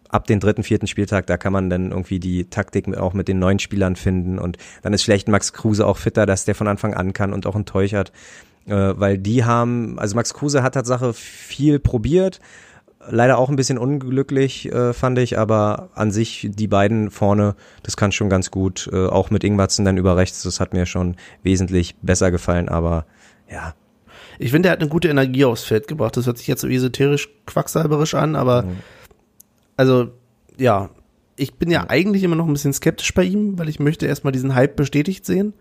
ab 0.08 0.26
den 0.26 0.40
dritten, 0.40 0.62
vierten 0.62 0.86
Spieltag, 0.86 1.26
da 1.26 1.36
kann 1.36 1.52
man 1.52 1.70
dann 1.70 1.90
irgendwie 1.90 2.18
die 2.18 2.46
Taktik 2.46 2.96
auch 2.96 3.12
mit 3.12 3.28
den 3.28 3.38
neuen 3.38 3.58
Spielern 3.58 3.96
finden. 3.96 4.38
Und 4.38 4.56
dann 4.82 4.92
ist 4.92 5.02
vielleicht 5.02 5.28
Max 5.28 5.52
Kruse 5.52 5.86
auch 5.86 5.98
fitter, 5.98 6.26
dass 6.26 6.44
der 6.44 6.54
von 6.54 6.66
Anfang 6.68 6.94
an 6.94 7.12
kann 7.12 7.32
und 7.32 7.46
auch 7.46 7.54
ein 7.54 7.64
Teuchert. 7.66 8.12
Äh, 8.66 8.94
weil 8.98 9.18
die 9.18 9.44
haben, 9.44 9.98
also 9.98 10.16
Max 10.16 10.34
Kruse 10.34 10.62
hat 10.62 10.74
Tatsache 10.74 11.12
viel 11.12 11.78
probiert. 11.78 12.40
Leider 13.08 13.38
auch 13.38 13.48
ein 13.48 13.56
bisschen 13.56 13.78
unglücklich, 13.78 14.70
äh, 14.70 14.92
fand 14.92 15.18
ich, 15.18 15.38
aber 15.38 15.88
an 15.94 16.10
sich 16.10 16.48
die 16.50 16.68
beiden 16.68 17.10
vorne, 17.10 17.56
das 17.82 17.96
kann 17.96 18.12
schon 18.12 18.28
ganz 18.28 18.50
gut. 18.50 18.90
Äh, 18.92 19.06
auch 19.06 19.30
mit 19.30 19.42
Ingwatzen 19.42 19.84
dann 19.84 19.96
über 19.96 20.16
rechts, 20.16 20.42
das 20.42 20.60
hat 20.60 20.74
mir 20.74 20.84
schon 20.84 21.16
wesentlich 21.42 21.96
besser 22.02 22.30
gefallen, 22.30 22.68
aber 22.68 23.06
ja. 23.50 23.74
Ich 24.38 24.50
finde, 24.50 24.68
er 24.68 24.72
hat 24.72 24.80
eine 24.80 24.90
gute 24.90 25.08
Energie 25.08 25.44
aufs 25.44 25.64
Feld 25.64 25.88
gebracht. 25.88 26.16
Das 26.16 26.26
hört 26.26 26.38
sich 26.38 26.46
jetzt 26.46 26.60
so 26.60 26.68
esoterisch 26.68 27.28
quacksalberisch 27.46 28.14
an, 28.14 28.36
aber 28.36 28.64
also 29.76 30.10
ja, 30.58 30.90
ich 31.36 31.54
bin 31.54 31.70
ja 31.70 31.88
eigentlich 31.88 32.22
immer 32.22 32.36
noch 32.36 32.46
ein 32.46 32.52
bisschen 32.52 32.74
skeptisch 32.74 33.14
bei 33.14 33.24
ihm, 33.24 33.58
weil 33.58 33.70
ich 33.70 33.80
möchte 33.80 34.06
erstmal 34.06 34.32
diesen 34.32 34.54
Hype 34.54 34.76
bestätigt 34.76 35.24
sehen, 35.24 35.54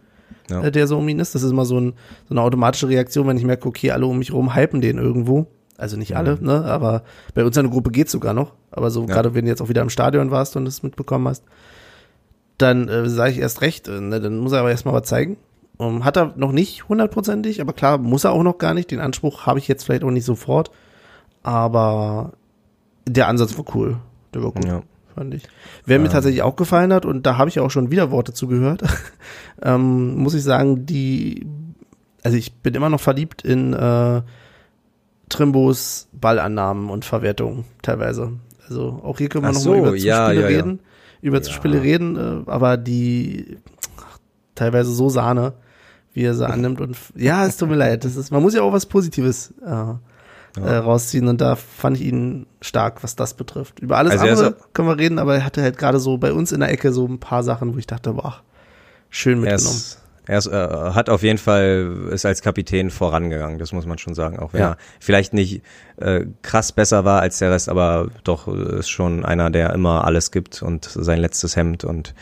Ja. 0.50 0.62
äh, 0.62 0.72
der 0.72 0.88
so 0.88 0.98
um 0.98 1.08
ihn 1.10 1.20
ist. 1.20 1.36
Das 1.36 1.44
ist 1.44 1.52
immer 1.52 1.66
so, 1.66 1.80
ein, 1.80 1.94
so 2.28 2.34
eine 2.34 2.42
automatische 2.42 2.88
Reaktion, 2.90 3.28
wenn 3.28 3.38
ich 3.38 3.46
merke, 3.46 3.68
okay, 3.68 3.92
alle 3.92 4.06
um 4.06 4.18
mich 4.18 4.34
rum 4.34 4.56
hypen 4.56 4.82
den 4.82 4.98
irgendwo. 4.98 5.48
Also 5.78 5.96
nicht 5.96 6.18
alle, 6.18 6.38
ne? 6.42 6.66
Aber 6.66 7.04
bei 7.34 7.46
uns 7.46 7.56
in 7.56 7.64
der 7.64 7.72
Gruppe 7.72 7.92
geht's 7.92 8.12
sogar 8.12 8.34
noch. 8.34 8.54
Aber 8.72 8.92
so 8.92 9.02
Ja. 9.02 9.08
gerade 9.08 9.34
wenn 9.34 9.46
du 9.46 9.50
jetzt 9.52 9.62
auch 9.62 9.70
wieder 9.70 9.82
im 9.82 9.90
Stadion 9.90 10.30
warst 10.32 10.58
und 10.58 10.68
es 10.68 10.84
mitbekommen 10.84 11.28
hast, 11.28 11.44
dann 12.58 12.90
äh, 12.90 13.08
sage 13.10 13.32
ich 13.32 13.40
erst 13.40 13.62
recht, 13.62 13.88
äh, 13.88 14.02
ne, 14.02 14.20
dann 14.20 14.40
muss 14.40 14.52
er 14.52 14.60
aber 14.60 14.72
erstmal 14.72 14.94
was 14.94 15.08
zeigen. 15.08 15.38
Um, 15.78 16.04
hat 16.04 16.18
er 16.18 16.34
noch 16.36 16.52
nicht 16.52 16.90
hundertprozentig, 16.90 17.62
aber 17.62 17.72
klar, 17.72 17.98
muss 17.98 18.26
er 18.26 18.34
auch 18.34 18.44
noch 18.44 18.58
gar 18.58 18.74
nicht. 18.74 18.92
Den 18.92 19.00
Anspruch 19.00 19.46
habe 19.46 19.60
ich 19.60 19.70
jetzt 19.70 19.86
vielleicht 19.86 20.04
auch 20.04 20.12
nicht 20.12 20.26
sofort. 20.26 20.72
Aber 21.42 22.34
der 23.08 23.28
Ansatz 23.30 23.58
war 23.58 23.64
cool. 23.76 23.98
Der 24.34 24.44
war 24.44 24.52
gut, 24.52 24.66
Ja. 24.66 24.82
Fand 25.16 25.34
ich. 25.34 25.44
Wer 25.86 26.00
mir 26.00 26.10
tatsächlich 26.10 26.42
auch 26.42 26.56
gefallen 26.56 26.94
hat, 26.94 27.06
und 27.06 27.26
da 27.26 27.38
habe 27.38 27.50
ich 27.50 27.60
auch 27.60 27.72
schon 27.72 27.92
wieder 27.92 28.12
Worte 28.12 28.34
zugehört, 28.34 28.84
ähm, 29.62 30.16
muss 30.18 30.34
ich 30.34 30.44
sagen, 30.44 30.86
die, 30.86 31.46
also 32.24 32.38
ich 32.38 32.54
bin 32.54 32.76
immer 32.76 32.90
noch 32.90 33.02
verliebt 33.02 33.42
in 33.44 33.74
äh, 33.74 34.22
Trimbos 35.30 36.08
Ballannahmen 36.12 36.90
und 36.90 37.06
Verwertungen 37.06 37.66
teilweise. 37.82 38.34
Also 38.68 39.02
auch 39.04 39.18
hier 39.18 39.30
können 39.30 39.44
wir 39.44 39.50
Ach 39.50 39.54
noch 39.54 39.62
so, 39.62 39.76
über 39.76 39.96
ja, 39.96 40.26
Zuspiele 40.26 40.42
ja, 40.42 40.50
ja. 40.50 40.58
reden, 40.58 40.80
über 41.22 41.42
Zuspiele 41.42 41.82
reden, 41.82 42.18
äh, 42.18 42.50
aber 42.50 42.78
die 42.78 43.58
ach, 43.98 44.18
teilweise 44.56 44.92
so 44.92 45.10
Sahne, 45.10 45.54
wie 46.14 46.24
er 46.24 46.34
sie 46.34 46.48
annimmt 46.50 46.82
und 46.82 46.98
ja, 47.16 47.46
es 47.46 47.58
tut 47.58 47.70
mir 47.70 47.76
leid, 47.76 48.06
das 48.06 48.16
ist, 48.16 48.32
man 48.32 48.42
muss 48.42 48.54
ja 48.54 48.62
auch 48.62 48.74
was 48.74 48.86
Positives 48.86 49.54
äh, 49.66 49.94
äh, 50.66 50.76
rausziehen 50.78 51.28
und 51.28 51.42
da 51.42 51.56
fand 51.56 51.98
ich 51.98 52.04
ihn 52.04 52.46
stark, 52.62 53.04
was 53.04 53.16
das 53.16 53.34
betrifft. 53.34 53.80
Über 53.80 53.98
alles 53.98 54.14
Also 54.14 54.26
er 54.26 54.32
andere 54.32 54.56
können 54.74 54.88
wir 54.88 54.98
reden, 54.98 55.20
aber 55.20 55.36
er 55.36 55.46
hatte 55.46 55.62
halt 55.62 55.78
gerade 55.78 56.00
so 56.00 56.18
bei 56.18 56.32
uns 56.34 56.52
in 56.52 56.60
der 56.60 56.72
Ecke 56.72 56.92
so 56.94 57.06
ein 57.08 57.20
paar 57.20 57.44
Sachen, 57.44 57.74
wo 57.74 57.78
ich 57.78 57.88
dachte, 57.88 58.14
boah, 58.14 58.42
schön 59.10 59.44
Er 59.44 59.54
mitgenommen. 59.54 59.78
ist, 59.78 60.02
er 60.28 60.38
ist, 60.38 60.46
äh, 60.48 60.52
hat 60.94 61.10
auf 61.10 61.24
jeden 61.24 61.40
Fall, 61.40 62.10
ist 62.12 62.26
als 62.26 62.42
Kapitän 62.44 62.92
vorangegangen, 62.92 63.58
das 63.58 63.72
muss 63.74 63.88
man 63.88 63.98
schon 63.98 64.14
sagen. 64.14 64.38
Auch 64.38 64.54
wenn 64.54 64.62
Ja. 64.62 64.68
er 64.74 64.78
vielleicht 65.00 65.34
nicht 65.34 65.64
äh, 65.98 66.26
krass 66.44 66.72
besser 66.72 67.04
war 67.06 67.22
als 67.22 67.40
der 67.40 67.50
Rest, 67.52 67.68
aber 67.70 68.10
doch 68.24 68.48
äh, 68.48 68.78
ist 68.80 68.90
schon 68.90 69.26
einer, 69.26 69.50
der 69.50 69.74
immer 69.74 70.06
alles 70.06 70.30
gibt 70.32 70.62
und 70.62 70.86
sein 70.86 71.20
letztes 71.20 71.56
Hemd 71.56 71.84
und 71.84 72.14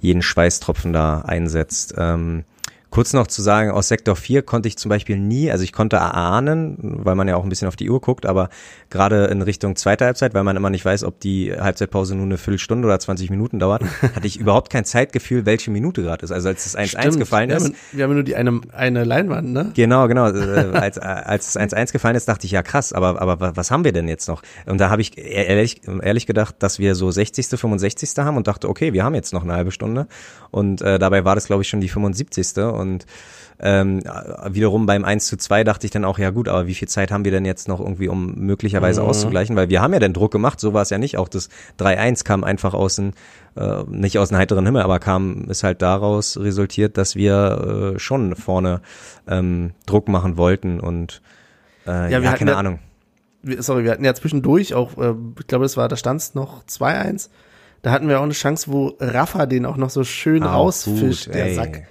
jeden 0.00 0.22
Schweißtropfen 0.22 0.92
da 0.92 1.22
einsetzt. 1.22 1.94
Ähm, 1.98 2.44
Kurz 2.90 3.12
noch 3.12 3.26
zu 3.26 3.42
sagen, 3.42 3.70
aus 3.70 3.88
Sektor 3.88 4.16
4 4.16 4.42
konnte 4.42 4.68
ich 4.68 4.78
zum 4.78 4.88
Beispiel 4.88 5.18
nie, 5.18 5.50
also 5.50 5.64
ich 5.64 5.72
konnte 5.72 5.96
erahnen, 5.96 6.76
weil 6.80 7.14
man 7.14 7.28
ja 7.28 7.36
auch 7.36 7.42
ein 7.42 7.48
bisschen 7.48 7.68
auf 7.68 7.76
die 7.76 7.90
Uhr 7.90 8.00
guckt, 8.00 8.26
aber 8.26 8.48
gerade 8.90 9.24
in 9.26 9.42
Richtung 9.42 9.76
zweiter 9.76 10.06
Halbzeit, 10.06 10.34
weil 10.34 10.44
man 10.44 10.56
immer 10.56 10.70
nicht 10.70 10.84
weiß, 10.84 11.04
ob 11.04 11.20
die 11.20 11.52
Halbzeitpause 11.52 12.14
nur 12.14 12.24
eine 12.24 12.38
Viertelstunde 12.38 12.86
oder 12.86 12.98
20 12.98 13.28
Minuten 13.30 13.58
dauert, 13.58 13.82
hatte 14.14 14.26
ich 14.26 14.38
überhaupt 14.38 14.70
kein 14.70 14.84
Zeitgefühl, 14.84 15.46
welche 15.46 15.70
Minute 15.70 16.02
gerade 16.02 16.24
ist. 16.24 16.30
Also 16.30 16.48
als 16.48 16.64
das 16.64 16.76
1-1 16.76 17.00
Stimmt. 17.00 17.18
gefallen 17.18 17.50
wir 17.50 17.56
ist, 17.56 17.64
Haben, 17.64 17.74
wir 17.92 18.04
haben 18.04 18.14
nur 18.14 18.22
die 18.22 18.36
eine, 18.36 18.60
eine 18.72 19.04
Leinwand, 19.04 19.52
ne? 19.52 19.72
Genau, 19.74 20.06
genau. 20.08 20.28
Äh, 20.28 20.70
als, 20.72 20.98
als 20.98 21.48
es 21.48 21.60
1-1 21.60 21.92
gefallen 21.92 22.16
ist, 22.16 22.28
dachte 22.28 22.46
ich, 22.46 22.52
ja 22.52 22.62
krass, 22.62 22.92
aber, 22.92 23.20
aber 23.20 23.56
was 23.56 23.70
haben 23.70 23.84
wir 23.84 23.92
denn 23.92 24.08
jetzt 24.08 24.28
noch? 24.28 24.42
Und 24.64 24.78
da 24.78 24.90
habe 24.90 25.02
ich 25.02 25.18
ehrlich, 25.18 25.82
ehrlich 26.02 26.26
gedacht, 26.26 26.56
dass 26.60 26.78
wir 26.78 26.94
so 26.94 27.10
60., 27.10 27.46
65. 27.46 28.10
haben 28.18 28.36
und 28.36 28.46
dachte, 28.46 28.68
okay, 28.68 28.92
wir 28.92 29.04
haben 29.04 29.14
jetzt 29.14 29.32
noch 29.32 29.42
eine 29.42 29.54
halbe 29.54 29.72
Stunde. 29.72 30.06
Und 30.50 30.80
äh, 30.82 30.98
dabei 30.98 31.24
war 31.24 31.34
das, 31.34 31.46
glaube 31.46 31.62
ich, 31.62 31.68
schon 31.68 31.80
die 31.80 31.88
75. 31.88 32.54
Und 32.76 33.06
ähm, 33.58 34.02
wiederum 34.50 34.84
beim 34.84 35.04
1 35.04 35.26
zu 35.26 35.36
2 35.38 35.64
dachte 35.64 35.86
ich 35.86 35.90
dann 35.90 36.04
auch, 36.04 36.18
ja 36.18 36.28
gut, 36.30 36.46
aber 36.48 36.66
wie 36.66 36.74
viel 36.74 36.88
Zeit 36.88 37.10
haben 37.10 37.24
wir 37.24 37.32
denn 37.32 37.46
jetzt 37.46 37.68
noch 37.68 37.80
irgendwie, 37.80 38.08
um 38.08 38.34
möglicherweise 38.34 39.00
Mhm. 39.02 39.08
auszugleichen? 39.08 39.56
Weil 39.56 39.70
wir 39.70 39.80
haben 39.80 39.92
ja 39.94 39.98
den 39.98 40.12
Druck 40.12 40.30
gemacht, 40.32 40.60
so 40.60 40.74
war 40.74 40.82
es 40.82 40.90
ja 40.90 40.98
nicht. 40.98 41.16
Auch 41.16 41.28
das 41.28 41.48
3-1 41.78 42.24
kam 42.24 42.44
einfach 42.44 42.74
aus 42.74 42.96
dem, 42.96 43.12
äh, 43.56 43.82
nicht 43.88 44.18
aus 44.18 44.28
dem 44.28 44.36
heiteren 44.38 44.66
Himmel, 44.66 44.82
aber 44.82 44.98
kam, 44.98 45.44
ist 45.48 45.62
halt 45.64 45.80
daraus 45.80 46.38
resultiert, 46.38 46.98
dass 46.98 47.16
wir 47.16 47.94
äh, 47.96 47.98
schon 47.98 48.36
vorne 48.36 48.82
ähm, 49.26 49.72
Druck 49.86 50.08
machen 50.08 50.36
wollten 50.36 50.78
und 50.78 51.22
äh, 51.86 52.12
ja, 52.12 52.20
wir 52.20 52.28
hatten 52.28 52.38
keine 52.40 52.50
ja- 52.50 52.58
Ahnung. 52.58 52.78
sorry, 53.58 53.84
wir 53.84 53.92
hatten 53.92 54.04
ja 54.04 54.12
zwischendurch 54.14 54.74
auch, 54.74 54.98
äh, 54.98 55.14
ich 55.40 55.46
glaube, 55.46 55.64
das 55.64 55.76
war, 55.78 55.88
da 55.88 55.96
stand 55.96 56.20
es 56.20 56.34
noch 56.34 56.62
2-1. 56.64 57.30
Da 57.82 57.90
hatten 57.92 58.08
wir 58.08 58.18
auch 58.18 58.24
eine 58.24 58.32
Chance, 58.32 58.70
wo 58.72 58.96
Rafa 59.00 59.46
den 59.46 59.64
auch 59.64 59.76
noch 59.78 59.90
so 59.90 60.02
schön 60.04 60.42
Auch 60.42 60.52
rausfischt, 60.54 61.26
gut, 61.26 61.34
der 61.34 61.46
ey. 61.46 61.54
Sack. 61.54 61.82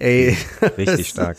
Ey. 0.00 0.36
Richtig 0.76 1.08
stark. 1.08 1.36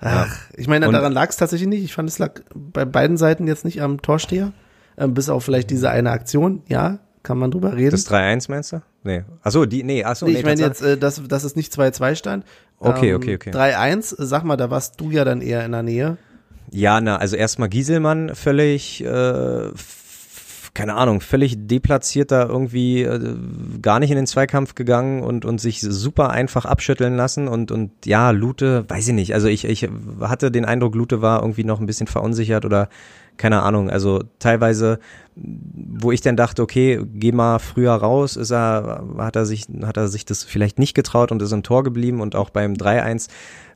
Ach, 0.00 0.36
ich 0.56 0.66
meine, 0.66 0.88
Und- 0.88 0.94
daran 0.94 1.12
lag 1.12 1.28
es 1.30 1.36
tatsächlich 1.36 1.68
nicht. 1.68 1.84
Ich 1.84 1.94
fand, 1.94 2.08
es 2.08 2.18
lag 2.18 2.40
bei 2.54 2.84
beiden 2.84 3.16
Seiten 3.16 3.46
jetzt 3.46 3.64
nicht 3.64 3.80
am 3.82 4.02
Torsteher. 4.02 4.52
Ähm, 4.98 5.14
bis 5.14 5.28
auf 5.28 5.44
vielleicht 5.44 5.70
diese 5.70 5.88
eine 5.90 6.10
Aktion. 6.10 6.62
Ja, 6.68 6.98
kann 7.22 7.38
man 7.38 7.50
drüber 7.52 7.76
reden. 7.76 7.92
Das 7.92 8.06
3-1 8.10 8.50
meinst 8.50 8.72
du? 8.72 8.82
Nee. 9.04 9.22
Achso, 9.42 9.64
die, 9.64 9.84
nee, 9.84 10.02
achso, 10.04 10.26
Nee, 10.26 10.32
nee, 10.32 10.38
ich 10.40 10.44
meine 10.44 10.60
Tatsache. 10.60 10.88
jetzt, 10.90 10.96
äh, 10.96 10.98
dass, 10.98 11.22
dass 11.28 11.44
es 11.44 11.54
nicht 11.56 11.72
2-2 11.72 12.16
stand. 12.16 12.44
Okay, 12.78 13.10
Ähm, 13.10 13.16
okay, 13.16 13.34
okay. 13.36 13.50
3-1, 13.50 14.20
äh, 14.20 14.26
sag 14.26 14.42
mal, 14.44 14.56
da 14.56 14.70
warst 14.70 15.00
du 15.00 15.10
ja 15.10 15.24
dann 15.24 15.40
eher 15.40 15.64
in 15.64 15.72
der 15.72 15.82
Nähe. 15.84 16.16
Ja, 16.72 17.00
na, 17.00 17.16
also 17.16 17.36
erstmal 17.36 17.68
Gieselmann 17.68 18.34
völlig, 18.34 19.04
äh, 19.04 19.68
keine 20.74 20.94
Ahnung, 20.94 21.20
völlig 21.20 21.66
deplatziert 21.66 22.30
da 22.30 22.46
irgendwie 22.46 23.02
äh, 23.02 23.36
gar 23.82 24.00
nicht 24.00 24.10
in 24.10 24.16
den 24.16 24.26
Zweikampf 24.26 24.74
gegangen 24.74 25.22
und, 25.22 25.44
und 25.44 25.60
sich 25.60 25.80
super 25.82 26.30
einfach 26.30 26.64
abschütteln 26.64 27.14
lassen 27.14 27.46
und, 27.46 27.70
und 27.70 27.90
ja, 28.06 28.30
Lute, 28.30 28.88
weiß 28.88 29.08
ich 29.08 29.14
nicht. 29.14 29.34
Also 29.34 29.48
ich, 29.48 29.66
ich 29.66 29.88
hatte 30.20 30.50
den 30.50 30.64
Eindruck, 30.64 30.94
Lute 30.94 31.20
war 31.20 31.42
irgendwie 31.42 31.64
noch 31.64 31.78
ein 31.78 31.86
bisschen 31.86 32.06
verunsichert 32.06 32.64
oder 32.64 32.88
keine 33.36 33.62
Ahnung. 33.62 33.90
Also 33.90 34.22
teilweise, 34.38 34.98
wo 35.34 36.12
ich 36.12 36.20
dann 36.20 36.36
dachte, 36.36 36.62
okay, 36.62 37.00
geh 37.14 37.32
mal 37.32 37.58
früher 37.58 37.92
raus, 37.92 38.36
ist 38.36 38.50
er, 38.50 39.04
hat 39.18 39.36
er 39.36 39.46
sich, 39.46 39.66
hat 39.82 39.96
er 39.96 40.08
sich 40.08 40.24
das 40.24 40.44
vielleicht 40.44 40.78
nicht 40.78 40.94
getraut 40.94 41.32
und 41.32 41.40
ist 41.42 41.52
im 41.52 41.62
Tor 41.62 41.82
geblieben 41.84 42.20
und 42.20 42.36
auch 42.36 42.50
beim 42.50 42.74
3-1 42.74 43.28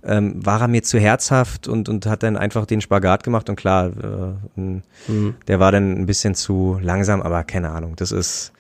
ähm, 0.05 0.45
war 0.45 0.61
er 0.61 0.69
mir 0.69 0.83
zu 0.83 0.99
herzhaft 0.99 1.67
und, 1.67 1.89
und 1.89 2.07
hat 2.07 2.23
dann 2.23 2.37
einfach 2.37 2.67
den 2.67 2.81
Spagat 2.81 3.25
gemacht 3.25 3.49
und 3.49 3.57
klar, 3.57 3.87
äh, 4.57 4.61
m, 4.61 4.83
der 5.49 5.59
war 5.59 5.73
dann 5.73 5.93
ein 5.99 6.07
bisschen 6.07 6.35
zu 6.35 6.79
langsam, 6.81 7.23
aber 7.23 7.43
keine 7.45 7.71
Ahnung, 7.71 7.97
das 7.97 8.13
ist 8.13 8.53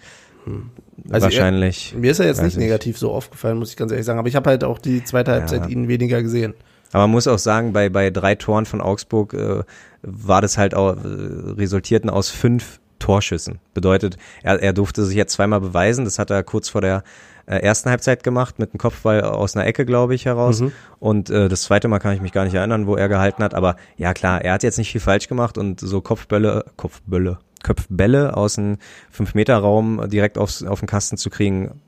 Also 1.11 1.25
wahrscheinlich. 1.25 1.95
Mir 1.97 2.11
ist 2.13 2.21
er 2.21 2.27
jetzt 2.27 2.43
nicht 2.43 2.57
negativ 2.57 2.99
so 2.99 3.13
aufgefallen, 3.13 3.59
muss 3.59 3.71
ich 3.71 3.77
ganz 3.77 3.93
ehrlich 3.93 4.07
sagen. 4.07 4.19
Aber 4.19 4.29
ich 4.29 4.37
habe 4.37 4.49
halt 4.49 4.65
auch 4.65 4.79
die 4.79 5.05
zweite 5.05 5.33
Halbzeit 5.33 5.69
ihn 5.69 5.89
weniger 5.89 6.23
gesehen. 6.23 6.55
Aber 6.93 7.03
man 7.03 7.11
muss 7.11 7.27
auch 7.27 7.39
sagen, 7.39 7.73
bei, 7.73 7.89
bei 7.89 8.11
drei 8.11 8.37
Toren 8.37 8.65
von 8.65 8.81
Augsburg 8.81 9.35
äh, 9.35 9.63
war 10.07 10.41
das 10.41 10.57
halt 10.57 10.75
auch, 10.75 10.97
äh, 10.97 11.01
resultierten 11.03 12.11
aus 12.11 12.31
fünf 12.31 12.81
Torschüssen. 12.99 13.59
Bedeutet, 13.75 14.17
er, 14.43 14.63
er 14.63 14.73
durfte 14.73 15.05
sich 15.05 15.17
jetzt 15.17 15.35
zweimal 15.35 15.61
beweisen. 15.61 16.05
Das 16.05 16.19
hat 16.19 16.31
er 16.31 16.43
kurz 16.43 16.69
vor 16.69 16.81
der 16.81 17.05
äh, 17.47 17.57
ersten 17.57 17.91
Halbzeit 17.91 18.23
gemacht, 18.23 18.59
mit 18.59 18.71
einem 18.71 18.79
Kopfball 18.79 19.23
aus 19.23 19.57
einer 19.57 19.67
Ecke, 19.67 19.85
glaube 19.85 20.15
ich, 20.15 20.25
heraus. 20.25 20.61
Und 20.99 21.31
äh, 21.31 21.49
das 21.49 21.63
zweite 21.63 21.89
Mal 21.89 21.99
kann 21.99 22.15
ich 22.15 22.21
mich 22.21 22.33
gar 22.33 22.45
nicht 22.45 22.55
erinnern, 22.55 22.87
wo 22.87 22.97
er 22.97 23.09
gehalten 23.09 23.43
hat. 23.43 23.55
Aber 23.55 23.77
ja, 23.97 24.15
klar, 24.15 24.43
er 24.43 24.55
hat 24.55 24.63
jetzt 24.63 24.79
nicht 24.79 24.91
viel 24.91 25.01
falsch 25.01 25.29
gemacht 25.29 25.59
und 25.59 25.81
so 25.81 26.01
Kopfbälle, 26.01 26.65
Kopfbälle, 26.77 27.39
Köpfbälle 27.63 28.37
aus 28.37 28.55
dem 28.55 28.79
5-Meter-Raum 29.17 30.09
direkt 30.09 30.39
aufs, 30.39 30.63
auf 30.63 30.81
den 30.81 30.89
Kasten 30.89 31.17
zu 31.17 31.31
kriegen, 31.31 31.81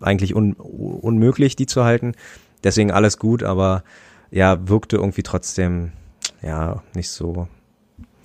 eigentlich 0.00 0.34
un, 0.34 0.52
unmöglich, 0.54 1.56
die 1.56 1.66
zu 1.66 1.84
halten. 1.84 2.12
Deswegen 2.64 2.90
alles 2.90 3.18
gut, 3.18 3.42
aber 3.42 3.82
ja, 4.30 4.68
wirkte 4.68 4.96
irgendwie 4.96 5.22
trotzdem, 5.22 5.92
ja, 6.46 6.82
nicht 6.94 7.10
so. 7.10 7.48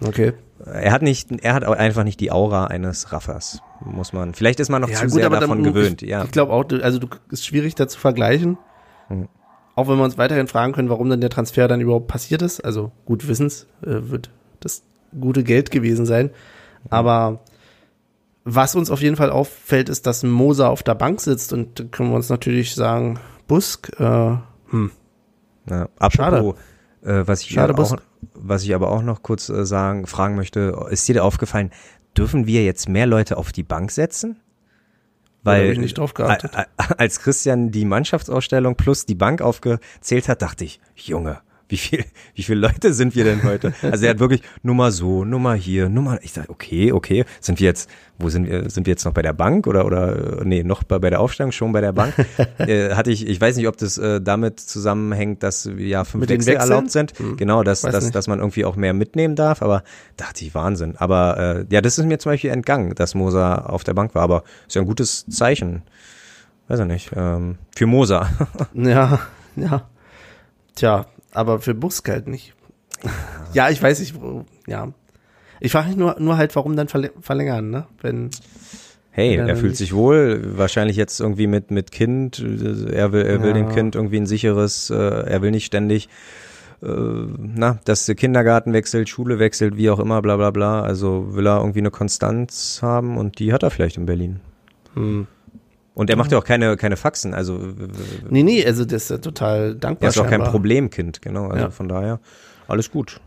Okay. 0.03 0.33
Er 0.65 0.91
hat 0.91 1.01
nicht, 1.01 1.31
er 1.43 1.53
hat 1.55 1.63
einfach 1.63 2.03
nicht 2.03 2.19
die 2.19 2.31
Aura 2.31 2.65
eines 2.67 3.11
Raffers, 3.11 3.61
muss 3.83 4.13
man. 4.13 4.33
Vielleicht 4.35 4.59
ist 4.59 4.69
man 4.69 4.81
noch 4.81 4.89
zu 4.91 5.09
sehr 5.09 5.29
davon 5.29 5.63
dann- 5.63 5.73
gewöhnt, 5.73 6.03
ich, 6.03 6.09
ja. 6.09 6.23
Ich 6.23 6.31
glaube 6.31 6.53
auch, 6.53 6.63
also 6.83 6.99
du 6.99 7.07
ist 7.31 7.45
schwierig 7.45 7.73
da 7.75 7.87
zu 7.87 7.99
vergleichen. 7.99 8.57
Mhm. 9.09 9.27
Auch 9.75 9.87
wenn 9.87 9.97
wir 9.97 10.03
uns 10.03 10.17
weiterhin 10.17 10.47
fragen 10.47 10.73
können, 10.73 10.89
warum 10.89 11.09
dann 11.09 11.21
der 11.21 11.29
Transfer 11.29 11.67
dann 11.67 11.81
überhaupt 11.81 12.07
passiert 12.07 12.41
ist. 12.41 12.63
Also 12.63 12.91
gut 13.05 13.27
wissens 13.27 13.65
äh, 13.81 14.09
wird 14.09 14.29
das 14.59 14.83
gute 15.19 15.43
Geld 15.43 15.71
gewesen 15.71 16.05
sein. 16.05 16.29
Aber 16.89 17.39
was 18.43 18.75
uns 18.75 18.91
auf 18.91 19.01
jeden 19.01 19.15
Fall 19.15 19.29
auffällt, 19.31 19.89
ist, 19.89 20.05
dass 20.07 20.23
Moser 20.23 20.69
auf 20.69 20.83
der 20.83 20.95
Bank 20.95 21.21
sitzt 21.21 21.53
und 21.53 21.79
da 21.79 21.83
können 21.85 22.09
wir 22.09 22.15
uns 22.15 22.29
natürlich 22.29 22.75
sagen, 22.75 23.19
Busk, 23.47 23.91
äh, 23.99 24.35
hm, 24.69 24.91
Ja, 25.69 25.87
apropos, 25.99 26.55
äh, 27.03 27.23
was 27.25 27.41
ich 27.41 27.49
Schade, 27.49 27.73
auch, 27.73 27.77
Busk. 27.77 27.97
Was 28.33 28.63
ich 28.63 28.73
aber 28.75 28.89
auch 28.91 29.01
noch 29.01 29.23
kurz 29.23 29.49
äh, 29.49 29.65
sagen, 29.65 30.07
fragen 30.07 30.35
möchte, 30.35 30.87
ist 30.89 31.07
dir 31.07 31.23
aufgefallen, 31.23 31.71
dürfen 32.17 32.45
wir 32.47 32.63
jetzt 32.63 32.89
mehr 32.89 33.05
Leute 33.07 33.37
auf 33.37 33.51
die 33.51 33.63
Bank 33.63 33.91
setzen? 33.91 34.39
Da 35.43 35.51
Weil 35.51 35.75
nicht 35.77 35.97
drauf 35.97 36.13
geachtet. 36.13 36.55
a- 36.55 36.65
a- 36.77 36.93
als 36.97 37.19
Christian 37.19 37.71
die 37.71 37.85
Mannschaftsausstellung 37.85 38.75
plus 38.75 39.05
die 39.07 39.15
Bank 39.15 39.41
aufgezählt 39.41 40.27
hat, 40.29 40.41
dachte 40.43 40.65
ich, 40.65 40.79
Junge, 40.95 41.39
wie 41.71 41.77
viel, 41.77 42.05
wie 42.35 42.43
viele 42.43 42.59
Leute 42.59 42.93
sind 42.93 43.15
wir 43.15 43.23
denn 43.23 43.43
heute? 43.43 43.73
Also 43.81 44.05
er 44.05 44.11
hat 44.11 44.19
wirklich 44.19 44.41
nur 44.61 44.75
mal 44.75 44.91
so, 44.91 45.23
nur 45.25 45.39
mal 45.39 45.57
hier, 45.57 45.89
nur 45.89 46.03
mal. 46.03 46.19
Ich 46.21 46.33
dachte, 46.33 46.49
okay, 46.49 46.91
okay, 46.91 47.25
sind 47.39 47.59
wir 47.59 47.65
jetzt, 47.65 47.89
wo 48.19 48.29
sind 48.29 48.47
wir, 48.47 48.69
sind 48.69 48.85
wir 48.85 48.91
jetzt 48.91 49.05
noch 49.05 49.13
bei 49.13 49.21
der 49.21 49.33
Bank 49.33 49.65
oder 49.67 49.85
oder 49.85 50.43
nee, 50.43 50.63
noch 50.63 50.83
bei, 50.83 50.99
bei 50.99 51.09
der 51.09 51.21
Aufstellung 51.21 51.51
schon 51.51 51.71
bei 51.71 51.81
der 51.81 51.93
Bank? 51.93 52.13
äh, 52.59 52.93
hatte 52.93 53.09
ich, 53.09 53.25
ich 53.25 53.39
weiß 53.39 53.55
nicht, 53.55 53.67
ob 53.67 53.77
das 53.77 53.97
äh, 53.97 54.21
damit 54.21 54.59
zusammenhängt, 54.59 55.43
dass 55.43 55.69
ja 55.77 56.03
fünf 56.03 56.21
Mit 56.21 56.29
Wechsel 56.29 56.55
erlaubt 56.55 56.91
sind. 56.91 57.17
Hm, 57.17 57.37
Genau, 57.37 57.63
dass, 57.63 57.83
weiß 57.83 57.93
dass, 57.93 58.03
nicht. 58.03 58.15
dass 58.15 58.27
man 58.27 58.39
irgendwie 58.39 58.65
auch 58.65 58.75
mehr 58.75 58.93
mitnehmen 58.93 59.35
darf, 59.35 59.61
aber 59.61 59.83
dachte 60.17 60.45
ich, 60.45 60.53
Wahnsinn. 60.53 60.95
Aber 60.97 61.37
äh, 61.69 61.73
ja, 61.73 61.81
das 61.81 61.97
ist 61.97 62.05
mir 62.05 62.19
zum 62.19 62.33
Beispiel 62.33 62.51
entgangen, 62.51 62.93
dass 62.95 63.15
Moser 63.15 63.69
auf 63.69 63.83
der 63.83 63.93
Bank 63.93 64.13
war, 64.13 64.21
aber 64.21 64.43
ist 64.67 64.75
ja 64.75 64.81
ein 64.81 64.87
gutes 64.87 65.25
Zeichen. 65.27 65.83
Weiß 66.67 66.79
ich 66.81 66.85
nicht. 66.85 67.11
Ähm, 67.15 67.57
für 67.75 67.85
Moser. 67.87 68.29
Ja, 68.73 69.19
ja. 69.55 69.89
Tja, 70.75 71.05
aber 71.31 71.59
für 71.59 71.73
Busk 71.73 72.09
halt 72.09 72.27
nicht. 72.27 72.53
Ja, 73.53 73.69
ich 73.69 73.83
weiß 73.83 73.99
nicht, 73.99 74.15
ja. 74.65 74.93
Ich 75.59 75.73
frage 75.73 75.89
mich 75.89 75.97
nur, 75.97 76.15
nur 76.19 76.37
halt, 76.37 76.55
warum 76.55 76.77
dann 76.77 76.87
verlängern, 76.87 77.69
ne? 77.69 77.85
Wenn, 78.01 78.29
Hey, 79.13 79.35
Ja, 79.35 79.45
er 79.45 79.57
fühlt 79.57 79.75
sich 79.75 79.93
wohl, 79.93 80.57
wahrscheinlich 80.57 80.95
jetzt 80.95 81.19
irgendwie 81.19 81.47
mit, 81.47 81.69
mit 81.69 81.91
Kind, 81.91 82.39
äh, 82.39 82.93
er 82.93 83.11
will, 83.11 83.23
er 83.25 83.41
will 83.41 83.49
Ja. 83.49 83.53
dem 83.53 83.67
Kind 83.67 83.95
irgendwie 83.95 84.15
ein 84.17 84.25
sicheres, 84.25 84.89
äh, 84.89 84.95
er 84.95 85.41
will 85.41 85.51
nicht 85.51 85.65
ständig, 85.65 86.07
äh, 86.81 86.87
na, 86.87 87.79
dass 87.83 88.05
der 88.05 88.15
Kindergarten 88.15 88.71
wechselt, 88.71 89.09
Schule 89.09 89.37
wechselt, 89.37 89.75
wie 89.75 89.89
auch 89.89 89.99
immer, 89.99 90.21
bla 90.21 90.37
bla 90.37 90.51
bla, 90.51 90.81
also 90.81 91.35
will 91.35 91.45
er 91.45 91.57
irgendwie 91.59 91.79
eine 91.79 91.91
Konstanz 91.91 92.79
haben 92.81 93.17
und 93.17 93.37
die 93.39 93.51
hat 93.51 93.63
er 93.63 93.69
vielleicht 93.69 93.97
in 93.97 94.05
Berlin. 94.05 94.39
hm. 94.93 95.27
Und 96.01 96.09
er 96.09 96.15
macht 96.15 96.31
ja 96.31 96.37
auch 96.39 96.43
keine, 96.43 96.77
keine 96.77 96.97
Faxen, 96.97 97.33
also 97.35 97.57
äh, 97.57 97.73
Nee, 98.29 98.41
nee, 98.43 98.65
also 98.65 98.85
das 98.85 99.03
ist 99.03 99.09
ja 99.11 99.17
total 99.19 99.75
dankbar. 99.75 100.07
er 100.07 100.09
ist 100.09 100.17
auch 100.17 100.23
kein 100.23 100.31
scheinbar. 100.31 100.49
Problemkind, 100.51 101.21
genau, 101.21 101.47
also 101.47 101.65
Ja. 101.65 101.69
von 101.69 101.87
daher 101.87 102.19
alles 102.67 102.89
gut. 102.89 103.21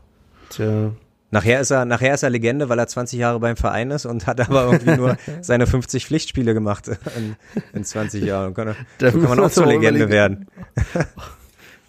Tja. 0.50 0.90
Nachher 1.30 1.60
ist 1.60 1.70
er, 1.70 1.84
nachher 1.84 2.14
ist 2.14 2.22
er 2.22 2.30
Legende, 2.30 2.68
weil 2.68 2.78
er 2.78 2.86
20 2.86 3.18
Jahre 3.18 3.40
beim 3.40 3.56
Verein 3.56 3.90
ist 3.90 4.06
und 4.06 4.26
hat 4.26 4.40
aber 4.40 4.64
irgendwie 4.72 4.96
nur 4.96 5.16
seine 5.40 5.66
50 5.66 6.06
Pflichtspiele 6.06 6.52
gemacht 6.54 6.88
in, 7.16 7.36
in 7.72 7.84
20 7.84 8.22
Jahren. 8.24 8.54
Kann, 8.54 8.68
er- 8.68 8.76
Da 8.98 9.10
so 9.12 9.18
kann 9.20 9.28
man 9.30 9.40
auch 9.40 9.50
zur 9.50 9.66
Legende 9.66 10.08
werden. 10.08 10.46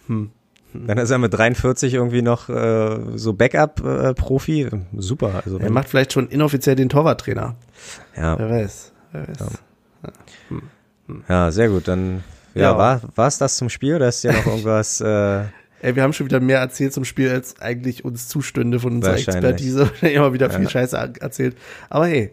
Dann 0.08 0.98
ist 0.98 1.10
er 1.10 1.18
mit 1.18 1.32
43 1.32 1.94
irgendwie 1.94 2.22
noch 2.22 2.48
äh, 2.48 2.98
so 3.16 3.32
Backup-Profi. 3.32 4.68
Super. 4.96 5.42
Also 5.44 5.58
Er 5.58 5.70
macht 5.70 5.88
vielleicht 5.88 6.12
schon 6.12 6.28
inoffiziell 6.28 6.76
den 6.76 6.88
Torwarttrainer. 6.88 7.56
ja, 8.16 8.38
Wer 8.38 8.50
weiß. 8.50 8.92
Wer 9.12 9.28
weiß. 9.28 9.38
ja, 10.02 10.58
sehr 11.50 11.68
gut. 11.68 11.88
Dann 11.88 12.22
ja, 12.54 12.62
Ja. 12.62 12.78
war 12.78 13.00
war's 13.14 13.38
das 13.38 13.56
zum 13.56 13.68
Spiel 13.68 13.96
oder 13.96 14.08
ist 14.08 14.22
ja 14.24 14.32
noch 14.32 14.46
irgendwas? 14.46 15.00
Äh, 15.06 15.42
Ey, 15.82 15.94
wir 15.94 16.02
haben 16.02 16.14
schon 16.14 16.24
wieder 16.26 16.40
mehr 16.40 16.58
erzählt 16.60 16.94
zum 16.94 17.04
Spiel, 17.04 17.30
als 17.30 17.60
eigentlich 17.60 18.02
uns 18.04 18.28
zustünde 18.28 18.80
von 18.80 18.94
unserer. 18.94 19.14
Expertise. 19.14 19.80
Wahrscheinlich 19.90 20.16
immer 20.16 20.32
wieder 20.32 20.48
viel 20.48 20.68
Scheiße 20.68 20.98
a- 20.98 21.12
erzählt. 21.20 21.56
Aber 21.90 22.06
hey, 22.06 22.30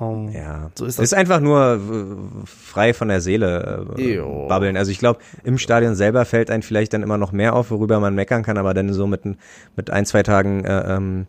Um, 0.00 0.30
Ja, 0.30 0.70
So 0.76 0.84
ist 0.84 1.00
ist, 1.00 1.10
das. 1.10 1.18
einfach 1.18 1.40
nur 1.40 1.74
äh, 1.74 2.46
frei 2.46 2.94
von 2.94 3.08
der 3.08 3.20
Seele 3.20 3.84
äh, 3.98 4.20
babbeln. 4.48 4.76
Also 4.76 4.92
ich 4.92 5.00
glaube, 5.00 5.18
im 5.42 5.58
Stadion 5.58 5.96
selber 5.96 6.24
fällt 6.24 6.52
einem 6.52 6.62
vielleicht 6.62 6.92
dann 6.94 7.02
immer 7.02 7.18
noch 7.18 7.32
mehr 7.32 7.54
auf, 7.56 7.72
worüber 7.72 7.98
man 7.98 8.14
meckern 8.14 8.44
kann, 8.44 8.58
aber 8.58 8.74
dann 8.74 8.92
so 8.92 9.08
mit, 9.08 9.24
ein- 9.24 9.38
mit 9.74 9.90
ein, 9.90 10.06
zwei 10.06 10.22
Tagen 10.22 10.64
äh, 10.64 10.94
ähm, 10.94 11.26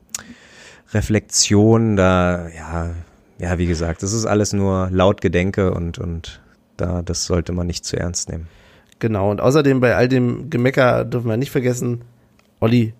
Reflexion, 0.94 1.96
da, 1.96 2.48
ja, 2.50 2.90
ja, 3.40 3.58
wie 3.58 3.66
gesagt, 3.68 4.04
das 4.04 4.14
ist 4.14 4.26
alles 4.26 4.54
nur 4.54 4.90
laut 4.92 5.22
Gedenke 5.22 5.72
und, 5.74 5.98
und 5.98 6.40
da, 6.82 7.02
das 7.02 7.26
sollte 7.26 7.52
man 7.52 7.68
nicht 7.68 7.86
zu 7.86 7.98
ernst 7.98 8.30
nehmen. 8.30 8.48
Genau, 9.00 9.32
und 9.32 9.40
außerdem 9.40 9.80
bei 9.80 9.96
all 9.96 10.08
dem 10.08 10.50
Gemecker 10.50 11.06
dürfen 11.06 11.30
wir 11.30 11.38
nicht 11.38 11.52
vergessen, 11.52 12.02
Olli, 12.60 12.94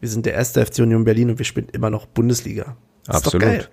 wir 0.00 0.08
sind 0.08 0.26
der 0.26 0.34
erste 0.34 0.64
FC 0.64 0.80
Union 0.80 1.04
Berlin 1.04 1.30
und 1.30 1.38
wir 1.38 1.44
spielen 1.44 1.68
immer 1.72 1.90
noch 1.90 2.06
Bundesliga. 2.06 2.76
Das 3.06 3.18
Ist 3.18 3.26
doch 3.26 3.34
Absolut. 3.34 3.42
geil. 3.42 3.68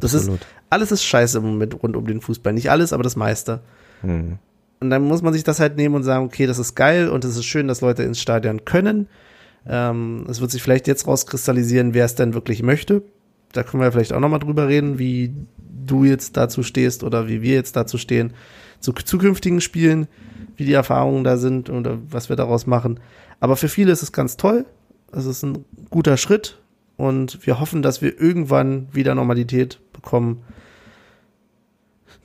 Das 0.00 0.12
ist, 0.12 0.22
Absolut. 0.22 0.46
alles 0.70 0.92
ist 0.92 1.04
scheiße 1.04 1.38
im 1.38 1.44
Moment 1.44 1.82
rund 1.82 1.96
um 1.96 2.06
den 2.06 2.20
Fußball. 2.20 2.52
Nicht 2.52 2.70
alles, 2.70 2.92
aber 2.92 3.02
das 3.02 3.16
meiste. 3.16 3.60
Hm. 4.02 4.38
Und 4.80 4.90
dann 4.90 5.02
muss 5.02 5.22
man 5.22 5.32
sich 5.32 5.44
das 5.44 5.60
halt 5.60 5.76
nehmen 5.76 5.94
und 5.94 6.02
sagen, 6.02 6.24
okay, 6.24 6.46
das 6.46 6.58
ist 6.58 6.74
geil 6.74 7.08
und 7.08 7.24
es 7.24 7.36
ist 7.36 7.46
schön, 7.46 7.68
dass 7.68 7.80
Leute 7.80 8.02
ins 8.02 8.20
Stadion 8.20 8.64
können. 8.64 9.08
Ähm, 9.66 10.26
es 10.28 10.40
wird 10.40 10.50
sich 10.50 10.62
vielleicht 10.62 10.86
jetzt 10.86 11.06
rauskristallisieren, 11.06 11.94
wer 11.94 12.04
es 12.04 12.14
denn 12.14 12.34
wirklich 12.34 12.62
möchte. 12.62 13.02
Da 13.52 13.62
können 13.62 13.82
wir 13.82 13.92
vielleicht 13.92 14.12
auch 14.12 14.20
nochmal 14.20 14.40
drüber 14.40 14.68
reden, 14.68 14.98
wie 14.98 15.34
du 15.56 16.04
jetzt 16.04 16.36
dazu 16.36 16.62
stehst 16.62 17.02
oder 17.02 17.28
wie 17.28 17.40
wir 17.42 17.54
jetzt 17.54 17.76
dazu 17.76 17.98
stehen 17.98 18.34
zu 18.80 18.92
zukünftigen 18.92 19.60
Spielen, 19.60 20.06
wie 20.56 20.64
die 20.64 20.72
Erfahrungen 20.72 21.24
da 21.24 21.36
sind 21.36 21.70
oder 21.70 21.98
was 22.10 22.28
wir 22.28 22.36
daraus 22.36 22.66
machen. 22.66 23.00
Aber 23.40 23.56
für 23.56 23.68
viele 23.68 23.92
ist 23.92 24.02
es 24.02 24.12
ganz 24.12 24.36
toll. 24.36 24.66
Es 25.12 25.24
ist 25.24 25.42
ein 25.42 25.64
guter 25.90 26.16
Schritt 26.16 26.58
und 26.96 27.46
wir 27.46 27.60
hoffen, 27.60 27.82
dass 27.82 28.02
wir 28.02 28.20
irgendwann 28.20 28.88
wieder 28.92 29.14
Normalität 29.14 29.80
bekommen. 29.92 30.42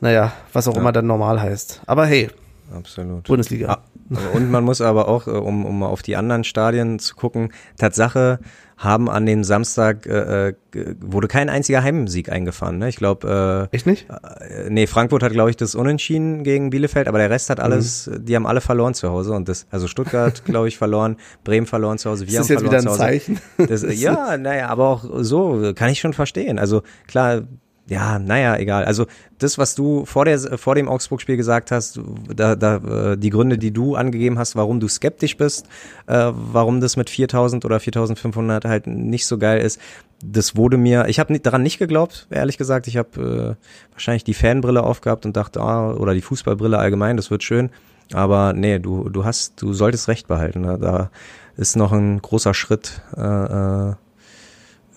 Naja, 0.02 0.34
was 0.52 0.68
auch 0.68 0.74
Ja. 0.76 0.82
immer 0.82 0.92
dann 0.92 1.08
normal 1.08 1.42
heißt. 1.42 1.82
Aber 1.86 2.06
hey, 2.06 2.30
Absolut. 2.76 3.24
Bundesliga. 3.28 3.68
Ah, 4.12 4.18
Und 4.34 4.50
man 4.52 4.64
muss 4.64 4.82
aber 4.82 5.08
auch, 5.08 5.28
äh, 5.28 5.32
um, 5.32 5.66
um 5.66 5.84
auf 5.84 6.02
die 6.02 6.16
anderen 6.16 6.44
Stadien 6.44 7.00
zu 7.00 7.16
gucken, 7.16 7.52
Tatsache 7.78 8.40
haben 8.76 9.10
an 9.10 9.26
dem 9.26 9.44
Samstag 9.44 10.06
äh, 10.08 10.50
äh, 10.50 10.54
wurde 11.00 11.28
kein 11.28 11.48
einziger 11.50 11.84
Heimsieg 11.84 12.30
eingefahren. 12.30 12.80
Ne? 12.80 12.90
Ich 12.90 12.96
glaube, 12.98 13.70
Echt 13.72 13.86
nicht? 13.86 14.08
äh, 14.10 14.70
nee, 14.70 14.88
Frankfurt 14.88 15.24
hat, 15.24 15.32
glaube 15.32 15.52
ich, 15.52 15.56
das 15.58 15.76
Unentschieden 15.76 16.44
gegen 16.44 16.70
Bielefeld, 16.72 17.08
aber 17.08 17.20
der 17.20 17.30
Rest 17.30 17.50
hat 17.50 17.60
alles, 17.60 18.08
Mhm. 18.08 18.26
die 18.26 18.36
haben 18.36 18.46
alle 18.48 18.60
verloren 18.62 18.94
zu 18.96 19.10
Hause. 19.10 19.34
Und 19.34 19.48
das, 19.48 19.68
also 19.72 19.88
Stuttgart, 19.88 20.44
glaube 20.46 20.68
ich, 20.68 20.78
verloren, 20.78 21.18
Bremen 21.44 21.68
verloren 21.68 21.98
zu 21.98 22.10
Hause, 22.10 22.28
wir 22.28 22.40
Ist 22.40 22.50
das 22.50 22.58
haben 22.58 22.66
jetzt 22.66 22.72
wieder 22.72 22.82
verloren 22.82 23.20
ein 23.20 23.20
zu 23.22 23.70
Hause. 23.70 23.70
Zeichen? 23.70 23.90
Das, 23.90 24.00
ja, 24.02 24.38
naja, 24.38 24.68
aber 24.70 24.88
auch 24.90 25.06
so 25.20 25.72
kann 25.76 25.90
ich 25.90 26.00
schon 26.00 26.14
verstehen. 26.14 26.58
Also 26.60 26.82
klar, 27.08 27.44
ja, 27.90 28.18
naja, 28.18 28.56
egal. 28.58 28.86
Also 28.86 29.08
das, 29.40 29.58
was 29.58 29.76
du 29.76 30.06
vor 30.06 30.24
der 30.24 30.40
vor 30.58 30.76
dem 30.76 30.88
Augsburg-Spiel 30.88 31.36
gesagt 31.36 31.70
hast, 31.70 32.00
da, 32.34 32.56
da 32.56 32.78
äh, 33.12 33.18
die 33.18 33.30
Gründe, 33.30 33.58
die 33.58 33.72
du 33.72 33.96
angegeben 33.96 34.40
hast, 34.40 34.56
warum 34.56 34.80
du 34.80 34.88
skeptisch 34.88 35.36
bist, 35.36 35.68
äh, 36.08 36.32
warum 36.34 36.80
das 36.80 36.96
mit 36.96 37.10
4.000 37.10 37.66
oder 37.66 37.78
4.500 37.78 38.68
halt 38.68 38.88
nicht 38.88 39.26
so 39.26 39.38
geil 39.38 39.62
ist, 39.62 39.82
das 40.24 40.56
wurde 40.56 40.78
mir, 40.78 41.08
ich 41.10 41.20
habe 41.20 41.38
daran 41.40 41.62
nicht 41.62 41.78
geglaubt, 41.78 42.28
ehrlich 42.30 42.58
gesagt. 42.58 42.88
Ich 42.88 42.96
habe 42.96 43.58
äh, 43.60 43.92
wahrscheinlich 43.92 44.24
die 44.24 44.34
Fanbrille 44.34 44.84
aufgehabt 44.84 45.26
und 45.26 45.36
dachte, 45.36 45.60
ah, 45.60 45.92
oder 45.92 46.14
die 46.14 46.22
Fußballbrille 46.22 46.78
allgemein, 46.78 47.18
das 47.18 47.32
wird 47.32 47.44
schön. 47.44 47.70
Aber 48.14 48.54
nee, 48.54 48.80
du, 48.80 49.10
du 49.10 49.26
hast, 49.26 49.62
du 49.62 49.74
solltest 49.74 50.08
Recht 50.08 50.28
behalten. 50.28 50.62
Ne? 50.62 50.78
Da 50.80 51.10
ist 51.58 51.76
noch 51.76 51.92
ein 51.92 52.22
großer 52.22 52.54
Schritt, 52.54 53.02
äh, 53.18 53.22
äh, 53.22 53.90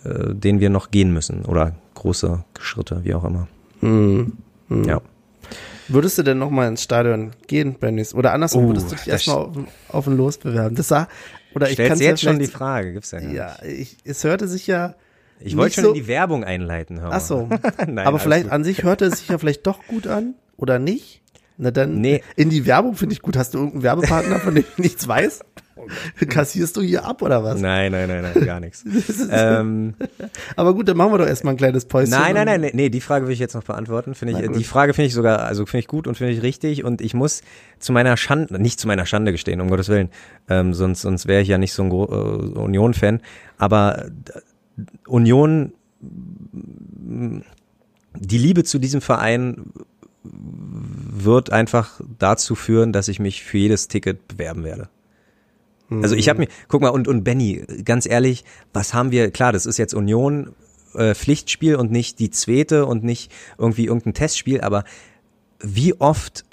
äh, 0.05 0.35
den 0.35 0.61
wir 0.61 0.71
noch 0.71 0.93
gehen 0.93 1.13
müssen. 1.13 1.45
Oder 1.45 1.75
große 2.07 2.45
Schritte, 2.61 3.01
wie 3.03 3.15
auch 3.15 3.25
immer. 3.25 3.49
Mhm. 3.81 4.35
Mhm. 4.69 4.85
Ja. 4.85 5.01
Würdest 5.89 6.19
du 6.19 6.23
denn 6.23 6.39
nochmal 6.39 6.69
ins 6.69 6.83
Stadion 6.83 7.33
gehen 7.47 7.77
nächsten? 7.81 8.17
Oder 8.17 8.33
andersrum, 8.33 8.65
Oh, 8.65 8.69
würdest 8.69 8.91
du 8.93 8.97
dich 8.97 9.09
erstmal 9.09 9.37
auf, 9.37 9.57
auf 9.89 10.07
ein 10.07 10.17
Los 10.17 10.39
bewerben? 10.39 10.75
Das 10.77 10.89
sah, 10.89 11.09
oder 11.55 11.69
ich 11.71 11.77
kann 11.77 11.87
Stellst 11.87 12.01
es 12.01 12.01
ja 12.05 12.11
jetzt 12.11 12.23
schon 12.23 12.39
die 12.39 12.47
Frage, 12.47 12.93
gibt's 12.93 13.11
ja 13.11 13.21
nicht. 13.21 13.35
Ja, 13.35 13.57
ich, 13.65 13.97
es 14.05 14.23
hörte 14.25 14.47
sich 14.49 14.67
ja. 14.67 14.95
Ich 15.41 15.57
wollte 15.57 15.75
schon 15.75 15.85
so- 15.85 15.91
in 15.91 15.95
die 15.97 16.07
Werbung 16.09 16.45
einleiten. 16.45 17.01
Hör 17.01 17.09
mal. 17.11 17.17
Ach 17.17 17.21
so. 17.21 17.49
Nein, 17.87 17.99
Aber 18.07 18.19
vielleicht 18.19 18.45
gut. 18.45 18.53
an 18.53 18.65
sich 18.65 18.83
hörte 18.85 19.05
es 19.07 19.19
sich 19.19 19.29
ja 19.29 19.39
vielleicht 19.39 19.67
doch 19.67 19.81
gut 19.89 20.07
an 20.07 20.35
oder 20.57 20.79
nicht? 20.79 21.23
Na 21.59 21.71
dann 21.71 22.01
Nee. 22.01 22.23
in 22.37 22.51
die 22.51 22.67
Werbung 22.67 22.95
finde 22.97 23.13
ich 23.15 23.23
gut. 23.23 23.37
Hast 23.37 23.55
du 23.55 23.59
irgendeinen 23.59 23.83
Werbepartner, 23.83 24.39
von 24.41 24.55
dem 24.55 24.65
ich 24.69 24.79
nichts 24.83 25.07
weiß? 25.09 25.41
Kassierst 26.29 26.77
du 26.77 26.81
hier 26.83 27.05
ab 27.05 27.23
oder 27.23 27.45
was? 27.45 27.61
Nein, 27.61 27.93
nein, 27.93 28.09
nein, 28.09 28.23
nein, 28.35 28.45
gar 28.47 28.61
nichts. 28.61 28.85
ähm, 29.31 29.95
Aber 30.57 30.75
gut, 30.75 30.89
dann 30.89 30.97
machen 30.97 31.13
wir 31.13 31.19
doch 31.19 31.27
erstmal 31.27 31.55
ein 31.55 31.57
kleines 31.59 31.85
Päuschen. 31.85 32.11
nein, 32.11 32.35
nein, 32.35 32.47
nein, 32.47 32.61
nee, 32.61 32.71
nee, 32.75 32.89
die 32.91 33.01
Frage 33.01 33.27
will 33.27 33.33
ich 33.33 33.39
jetzt 33.39 33.55
noch 33.55 33.63
beantworten. 33.65 34.15
Finde 34.15 34.41
ich, 34.43 34.51
die 34.53 34.65
Frage 34.65 34.95
finde 34.95 35.07
ich 35.09 35.15
sogar, 35.15 35.41
also 35.41 35.67
finde 35.67 35.81
ich 35.81 35.87
gut 35.89 36.07
und 36.07 36.17
finde 36.17 36.33
ich 36.33 36.43
richtig. 36.43 36.85
Und 36.85 37.01
ich 37.01 37.15
muss 37.15 37.43
zu 37.79 37.93
meiner 37.93 38.17
Schande, 38.17 38.59
nicht 38.61 38.81
zu 38.81 38.87
meiner 38.87 39.07
Schande 39.07 39.33
gestehen, 39.33 39.61
um 39.61 39.69
Gottes 39.69 39.89
Willen, 39.89 40.09
ähm, 40.49 40.73
sonst, 40.75 41.03
sonst 41.03 41.27
wäre 41.29 41.43
ich 41.43 41.49
ja 41.49 41.59
nicht 41.59 41.73
so 41.73 41.83
ein 41.83 41.91
Gro- 41.91 42.07
äh, 42.11 42.59
Union-Fan. 42.59 43.21
Aber 43.59 44.07
äh, 44.07 44.11
Union, 45.07 45.73
mh, 46.01 47.43
die 48.19 48.39
Liebe 48.39 48.65
zu 48.65 48.79
diesem 48.79 49.01
Verein 49.03 49.67
wird 50.25 51.53
einfach 51.53 52.01
dazu 52.19 52.55
führen, 52.55 52.93
dass 52.93 53.09
ich 53.09 53.21
mich 53.21 53.45
für 53.45 53.59
jedes 53.59 53.89
Ticket 53.89 54.27
bewerben 54.27 54.65
werde. 54.65 54.89
Also 55.91 56.17
ich 56.17 56.29
habe 56.29 56.41
mir, 56.41 56.49
guck 56.69 56.81
mal, 56.81 56.89
und, 56.89 57.07
und 57.07 57.23
Benny, 57.23 57.65
ganz 57.85 58.07
ehrlich, 58.07 58.45
was 58.73 58.95
haben 58.95 59.11
wir, 59.11 59.31
klar, 59.31 59.53
das 59.53 59.67
ist 59.67 59.79
jetzt 59.79 59.95
Union, 59.95 60.55
äh, 60.95 61.15
Pflichtspiel 61.15 61.77
und 61.77 61.93
nicht 61.93 62.19
die 62.19 62.31
zweite 62.31 62.87
und 62.87 63.05
nicht 63.05 63.31
irgendwie 63.59 63.87
irgendein 63.87 64.15
Testspiel, 64.15 64.63
aber 64.63 64.85
wie 65.61 65.95
oft 66.01 66.46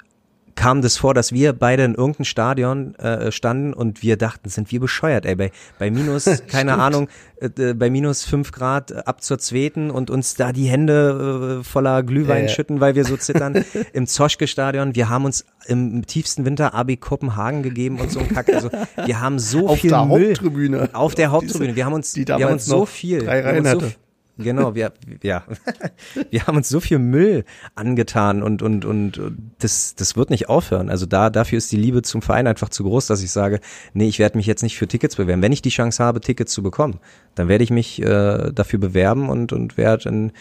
kam 0.54 0.82
das 0.82 0.96
vor, 0.96 1.14
dass 1.14 1.32
wir 1.32 1.52
beide 1.52 1.84
in 1.84 1.94
irgendeinem 1.94 2.24
Stadion 2.24 2.94
äh, 2.96 3.32
standen 3.32 3.72
und 3.72 4.02
wir 4.02 4.16
dachten, 4.16 4.48
sind 4.48 4.70
wir 4.70 4.80
bescheuert, 4.80 5.26
ey, 5.26 5.34
bei, 5.34 5.50
bei 5.78 5.90
minus, 5.90 6.24
keine 6.48 6.78
Ahnung, 6.78 7.08
äh, 7.40 7.74
bei 7.74 7.90
minus 7.90 8.24
fünf 8.24 8.52
Grad 8.52 8.90
äh, 8.90 9.02
ab 9.04 9.22
zur 9.22 9.38
zweiten 9.38 9.90
und 9.90 10.10
uns 10.10 10.34
da 10.34 10.52
die 10.52 10.66
Hände 10.66 11.60
äh, 11.60 11.64
voller 11.64 12.02
Glühwein 12.02 12.44
Ja, 12.44 12.48
schütten, 12.48 12.80
weil 12.80 12.94
wir 12.94 13.04
so 13.04 13.16
zittern. 13.16 13.64
Im 13.92 14.06
Zoschke-Stadion, 14.06 14.94
wir 14.94 15.08
haben 15.08 15.24
uns 15.24 15.44
im 15.66 16.06
tiefsten 16.06 16.44
Winter 16.44 16.74
AB 16.74 16.96
Kopenhagen 17.00 17.62
gegeben 17.62 17.98
und 17.98 18.10
so 18.10 18.20
ein 18.20 18.28
Kack. 18.28 18.52
Also 18.52 18.70
wir 19.04 19.20
haben 19.20 19.38
so 19.38 19.68
Auf 19.68 19.80
viel 19.80 19.90
der 19.90 20.04
Müll. 20.04 20.28
Haupttribüne. 20.28 20.90
Auf 20.92 21.14
der 21.14 21.30
Haupttribüne. 21.30 21.74
Wir 21.74 21.86
haben 21.86 21.94
uns, 21.94 22.12
die 22.12 22.26
wir 22.28 22.34
haben 22.34 22.52
uns 22.52 22.66
so 22.66 22.84
viel. 22.84 23.24
drei 23.24 23.40
Reihen 23.40 23.58
uns 23.58 23.70
so 23.70 23.80
hatte. 23.82 23.94
Genau, 24.36 24.74
wir, 24.74 24.92
ja, 25.22 25.44
wir 26.30 26.46
haben 26.46 26.56
uns 26.56 26.68
so 26.68 26.80
viel 26.80 26.98
Müll 26.98 27.44
angetan 27.76 28.42
und, 28.42 28.62
und, 28.62 28.84
und 28.84 29.20
das, 29.60 29.94
das 29.94 30.16
wird 30.16 30.30
nicht 30.30 30.48
aufhören. 30.48 30.90
Also 30.90 31.06
da, 31.06 31.30
dafür 31.30 31.58
ist 31.58 31.70
die 31.70 31.76
Liebe 31.76 32.02
zum 32.02 32.20
Verein 32.20 32.48
einfach 32.48 32.68
zu 32.68 32.82
groß, 32.82 33.06
dass 33.06 33.22
ich 33.22 33.30
sage, 33.30 33.60
nee, 33.92 34.08
ich 34.08 34.18
werde 34.18 34.36
mich 34.36 34.46
jetzt 34.46 34.62
nicht 34.62 34.76
für 34.76 34.88
Tickets 34.88 35.16
bewerben. 35.16 35.42
Wenn 35.42 35.52
ich 35.52 35.62
die 35.62 35.70
Chance 35.70 36.02
habe, 36.02 36.20
Tickets 36.20 36.52
zu 36.52 36.62
bekommen, 36.62 36.98
dann 37.36 37.48
werde 37.48 37.62
ich 37.62 37.70
mich 37.70 38.02
äh, 38.02 38.50
dafür 38.52 38.80
bewerben 38.80 39.28
und, 39.28 39.52
und 39.52 39.76
werde 39.76 40.08
in, 40.08 40.32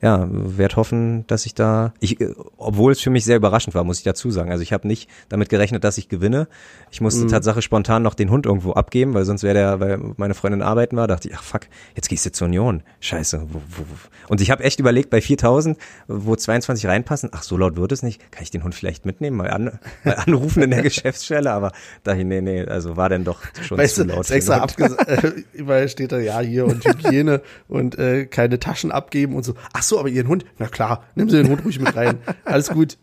ja, 0.00 0.28
werde 0.30 0.76
hoffen, 0.76 1.26
dass 1.26 1.44
ich 1.44 1.54
da, 1.54 1.92
ich, 1.98 2.18
obwohl 2.56 2.92
es 2.92 3.00
für 3.00 3.10
mich 3.10 3.24
sehr 3.24 3.36
überraschend 3.36 3.74
war, 3.74 3.82
muss 3.84 3.98
ich 3.98 4.04
dazu 4.04 4.30
sagen. 4.30 4.50
Also 4.50 4.62
ich 4.62 4.72
habe 4.72 4.86
nicht 4.86 5.10
damit 5.28 5.48
gerechnet, 5.48 5.82
dass 5.82 5.98
ich 5.98 6.08
gewinne. 6.08 6.46
Ich 6.90 7.00
musste 7.00 7.26
Tatsache 7.26 7.62
spontan 7.62 8.02
noch 8.02 8.14
den 8.14 8.30
Hund 8.30 8.46
irgendwo 8.46 8.72
abgeben, 8.72 9.14
weil 9.14 9.24
sonst 9.24 9.42
wäre 9.42 9.54
der, 9.54 9.80
weil 9.80 9.98
meine 10.16 10.34
Freundin 10.34 10.62
arbeiten 10.62 10.96
war, 10.96 11.08
dachte 11.08 11.28
ich, 11.28 11.34
ach 11.36 11.42
fuck, 11.42 11.62
jetzt 11.96 12.08
gehst 12.08 12.24
du 12.26 12.32
zur 12.32 12.46
Union. 12.46 12.82
Scheiße. 13.00 13.46
Und 14.28 14.40
ich 14.40 14.50
habe 14.50 14.62
echt 14.62 14.78
überlegt, 14.78 15.10
bei 15.10 15.20
4000, 15.20 15.76
wo 16.06 16.36
22 16.36 16.86
reinpassen, 16.86 17.30
ach 17.32 17.42
so 17.42 17.56
laut 17.56 17.76
wird 17.76 17.90
es 17.90 18.02
nicht, 18.02 18.30
kann 18.30 18.44
ich 18.44 18.50
den 18.50 18.62
Hund 18.62 18.74
vielleicht 18.74 19.04
mitnehmen, 19.04 19.36
mal, 19.36 19.50
an, 19.50 19.78
mal 20.04 20.14
anrufen 20.14 20.62
in 20.62 20.70
der 20.70 20.82
Geschäftsstelle, 20.82 21.50
aber 21.50 21.72
dachte 22.04 22.20
ich, 22.20 22.24
nee, 22.24 22.40
nee, 22.40 22.64
also 22.64 22.96
war 22.96 23.08
denn 23.08 23.24
doch 23.24 23.40
schon 23.66 23.78
Weißt 23.78 23.96
zu 23.96 24.06
du, 24.06 24.14
laut. 24.14 24.28
den 24.28 24.36
extra 24.36 24.58
abgesagt, 24.58 25.08
äh, 25.24 25.32
überall 25.52 25.88
steht 25.88 26.12
da, 26.12 26.18
ja, 26.18 26.38
hier 26.40 26.66
und 26.66 26.84
Hygiene 26.84 27.42
und 27.68 27.98
äh, 27.98 28.26
keine 28.26 28.60
Taschen 28.60 28.92
abgeben 28.92 29.34
und 29.34 29.44
so. 29.44 29.54
Ach 29.72 29.82
so, 29.88 29.98
aber 29.98 30.08
ihren 30.08 30.28
Hund, 30.28 30.44
na 30.58 30.66
klar, 30.66 31.04
nimm 31.14 31.28
Sie 31.28 31.36
den 31.36 31.48
Hund 31.48 31.64
ruhig 31.64 31.80
mit 31.80 31.94
rein. 31.96 32.18
Alles 32.44 32.68
gut. 32.68 32.98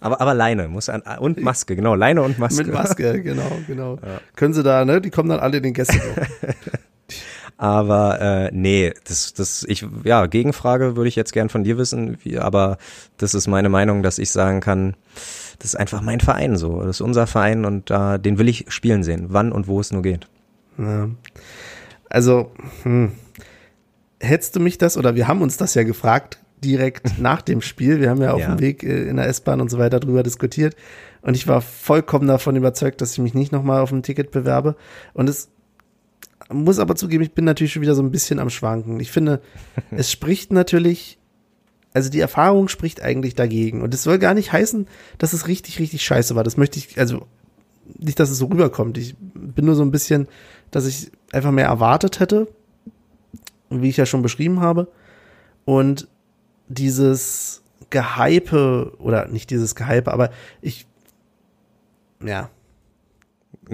Aber, 0.00 0.20
aber 0.20 0.34
Leine 0.34 0.68
muss 0.68 0.88
an, 0.88 1.02
und 1.18 1.40
Maske, 1.40 1.76
genau, 1.76 1.94
Leine 1.94 2.22
und 2.22 2.38
Maske. 2.38 2.64
Mit 2.64 2.72
Maske, 2.72 3.22
genau, 3.22 3.50
genau. 3.66 3.98
Können 4.36 4.54
Sie 4.54 4.62
da, 4.62 4.84
ne? 4.84 5.00
Die 5.00 5.10
kommen 5.10 5.28
dann 5.28 5.40
alle 5.40 5.58
in 5.58 5.64
den 5.64 5.74
Gäste. 5.74 6.00
Aber 7.60 8.20
äh, 8.20 8.50
nee, 8.52 8.94
das, 9.04 9.34
das, 9.34 9.64
ich, 9.68 9.84
ja, 10.04 10.26
Gegenfrage 10.26 10.94
würde 10.94 11.08
ich 11.08 11.16
jetzt 11.16 11.32
gern 11.32 11.48
von 11.48 11.64
dir 11.64 11.76
wissen, 11.76 12.16
wie, 12.22 12.38
aber 12.38 12.78
das 13.16 13.34
ist 13.34 13.48
meine 13.48 13.68
Meinung, 13.68 14.04
dass 14.04 14.20
ich 14.20 14.30
sagen 14.30 14.60
kann, 14.60 14.94
das 15.58 15.70
ist 15.70 15.74
einfach 15.74 16.00
mein 16.00 16.20
Verein 16.20 16.56
so. 16.56 16.80
Das 16.82 16.90
ist 16.90 17.00
unser 17.00 17.26
Verein 17.26 17.64
und 17.64 17.90
da, 17.90 18.16
den 18.16 18.38
will 18.38 18.48
ich 18.48 18.66
spielen 18.68 19.02
sehen, 19.02 19.26
wann 19.30 19.50
und 19.50 19.66
wo 19.66 19.80
es 19.80 19.90
nur 19.90 20.02
geht. 20.02 20.28
Ja. 20.78 21.08
Also, 22.08 22.52
hm. 22.84 23.10
Hättest 24.20 24.56
du 24.56 24.60
mich 24.60 24.78
das, 24.78 24.96
oder 24.96 25.14
wir 25.14 25.28
haben 25.28 25.42
uns 25.42 25.56
das 25.56 25.74
ja 25.74 25.82
gefragt, 25.84 26.38
direkt 26.64 27.18
nach 27.18 27.42
dem 27.42 27.60
Spiel. 27.60 28.00
Wir 28.00 28.10
haben 28.10 28.20
ja 28.22 28.32
auf 28.32 28.40
Ja. 28.40 28.54
dem 28.54 28.60
Weg 28.60 28.82
äh, 28.82 29.08
in 29.08 29.16
der 29.16 29.26
S-Bahn 29.26 29.60
und 29.60 29.70
so 29.70 29.78
weiter 29.78 30.00
drüber 30.00 30.22
diskutiert. 30.22 30.74
Und 31.22 31.36
ich 31.36 31.46
war 31.46 31.60
vollkommen 31.60 32.26
davon 32.28 32.56
überzeugt, 32.56 33.00
dass 33.00 33.12
ich 33.12 33.18
mich 33.18 33.34
nicht 33.34 33.52
nochmal 33.52 33.80
auf 33.80 33.92
ein 33.92 34.02
Ticket 34.02 34.30
bewerbe. 34.30 34.76
Und 35.14 35.28
es 35.28 35.48
muss 36.50 36.78
aber 36.78 36.94
zugeben, 36.96 37.22
ich 37.22 37.32
bin 37.32 37.44
natürlich 37.44 37.72
schon 37.72 37.82
wieder 37.82 37.94
so 37.94 38.02
ein 38.02 38.10
bisschen 38.10 38.38
am 38.38 38.50
Schwanken. 38.50 38.98
Ich 39.00 39.10
finde, 39.10 39.40
es 39.90 40.10
spricht 40.10 40.52
natürlich 40.52 41.18
also 41.94 42.10
die 42.10 42.20
Erfahrung 42.20 42.68
spricht 42.68 43.02
eigentlich 43.02 43.34
dagegen. 43.34 43.80
Und 43.82 43.94
es 43.94 44.02
soll 44.02 44.18
gar 44.18 44.34
nicht 44.34 44.52
heißen, 44.52 44.86
dass 45.16 45.32
es 45.32 45.48
richtig, 45.48 45.78
richtig 45.80 46.02
scheiße 46.04 46.36
war. 46.36 46.44
Das 46.44 46.56
möchte 46.58 46.78
ich, 46.78 46.98
also 47.00 47.26
nicht, 47.98 48.20
dass 48.20 48.30
es 48.30 48.38
so 48.38 48.46
rüberkommt. 48.46 48.98
Ich 48.98 49.16
bin 49.18 49.64
nur 49.64 49.74
so 49.74 49.82
ein 49.82 49.90
bisschen, 49.90 50.28
dass 50.70 50.86
ich 50.86 51.10
einfach 51.32 51.50
mehr 51.50 51.64
erwartet 51.66 52.20
hätte, 52.20 52.46
wie 53.70 53.88
ich 53.88 53.96
ja 53.96 54.06
schon 54.06 54.22
beschrieben 54.22 54.60
habe. 54.60 54.88
Und 55.64 56.08
dieses 56.68 57.62
Gehype, 57.90 58.92
oder 58.98 59.28
nicht 59.28 59.50
dieses 59.50 59.74
Gehype, 59.74 60.12
aber 60.12 60.30
ich, 60.60 60.86
ja, 62.24 62.50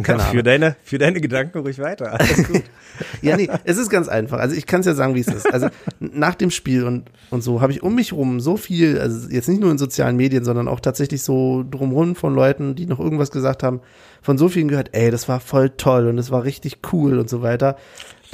keine 0.02 0.20
für 0.20 0.42
deine, 0.42 0.76
für 0.82 0.98
deine 0.98 1.20
Gedanken 1.20 1.58
ruhig 1.58 1.78
weiter. 1.78 2.12
Alles 2.12 2.48
gut. 2.48 2.64
ja, 3.22 3.36
nee, 3.36 3.48
es 3.64 3.78
ist 3.78 3.90
ganz 3.90 4.08
einfach. 4.08 4.40
Also 4.40 4.56
ich 4.56 4.66
kann 4.66 4.80
es 4.80 4.86
ja 4.86 4.94
sagen, 4.94 5.14
wie 5.14 5.20
es 5.20 5.28
ist. 5.28 5.52
Also 5.52 5.68
nach 6.00 6.34
dem 6.34 6.50
Spiel 6.50 6.84
und, 6.84 7.10
und 7.30 7.42
so 7.42 7.60
habe 7.60 7.70
ich 7.70 7.82
um 7.82 7.94
mich 7.94 8.12
rum 8.12 8.40
so 8.40 8.56
viel, 8.56 8.98
also 8.98 9.28
jetzt 9.28 9.48
nicht 9.48 9.60
nur 9.60 9.70
in 9.70 9.78
sozialen 9.78 10.16
Medien, 10.16 10.44
sondern 10.44 10.66
auch 10.66 10.80
tatsächlich 10.80 11.22
so 11.22 11.64
drumherum 11.68 12.16
von 12.16 12.34
Leuten, 12.34 12.74
die 12.74 12.86
noch 12.86 12.98
irgendwas 12.98 13.30
gesagt 13.30 13.62
haben, 13.62 13.80
von 14.20 14.36
so 14.36 14.48
vielen 14.48 14.68
gehört, 14.68 14.90
ey, 14.92 15.10
das 15.10 15.28
war 15.28 15.38
voll 15.38 15.70
toll 15.70 16.08
und 16.08 16.16
das 16.16 16.30
war 16.30 16.42
richtig 16.42 16.78
cool 16.92 17.18
und 17.18 17.28
so 17.30 17.42
weiter, 17.42 17.76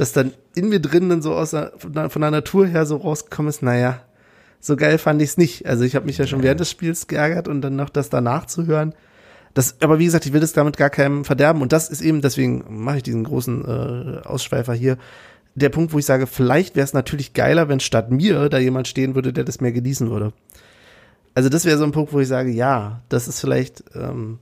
dass 0.01 0.12
dann 0.12 0.32
in 0.55 0.70
mir 0.70 0.80
drin 0.80 1.11
dann 1.11 1.20
so 1.20 1.34
aus 1.34 1.51
der, 1.51 1.72
von 1.76 2.22
der 2.22 2.30
Natur 2.30 2.66
her 2.66 2.86
so 2.86 2.96
rausgekommen 2.96 3.51
ist, 3.51 3.62
naja, 3.62 4.01
so 4.59 4.74
geil 4.76 4.96
fand 4.96 5.20
ich 5.20 5.30
es 5.30 5.36
nicht. 5.36 5.66
Also 5.66 5.84
ich 5.84 5.94
habe 5.94 6.07
mich 6.07 6.16
ja 6.16 6.26
schon 6.26 6.42
während 6.42 6.61
des 6.61 6.70
Spiels 6.70 7.07
geärgert 7.07 7.48
und 7.48 7.61
dann 7.61 7.76
noch 7.76 7.90
das 7.90 8.09
danach 8.09 8.46
zu 8.46 8.66
hören, 8.66 8.94
das, 9.53 9.76
aber 9.82 9.98
wie 9.98 10.07
gesagt, 10.07 10.24
ich 10.24 10.32
will 10.32 10.40
das 10.40 10.55
damit 10.55 10.78
gar 10.78 10.88
keinem 10.88 11.24
verderben. 11.24 11.61
Und 11.61 11.72
das 11.72 11.90
ist 11.90 12.01
eben, 12.01 12.22
deswegen 12.22 12.64
mache 12.68 12.98
ich 12.98 13.03
diesen 13.03 13.24
großen 13.24 13.64
äh, 13.64 14.26
Ausschweifer 14.26 14.72
hier. 14.72 14.96
Der 15.55 15.68
Punkt, 15.68 15.92
wo 15.92 15.98
ich 15.98 16.07
sage, 16.07 16.26
vielleicht 16.26 16.76
wäre 16.76 16.84
es 16.84 16.94
natürlich 16.94 17.34
geiler, 17.34 17.68
wenn 17.68 17.80
statt 17.80 18.11
mir 18.11 18.48
da 18.48 18.59
jemand 18.59 18.88
stehen 18.88 19.14
würde, 19.14 19.32
der 19.32 19.44
das 19.44 19.61
mehr 19.61 19.72
genießen 19.72 20.09
würde. 20.09 20.32
Also 21.34 21.48
das 21.48 21.64
wäre 21.66 21.76
so 21.76 21.84
ein 21.84 21.92
Punkt, 21.92 22.12
wo 22.12 22.20
ich 22.20 22.28
sage, 22.28 22.51
ja, 22.51 23.03
das 23.09 23.28
ist 23.28 23.40
vielleicht. 23.40 23.84
Ähm, 23.94 24.38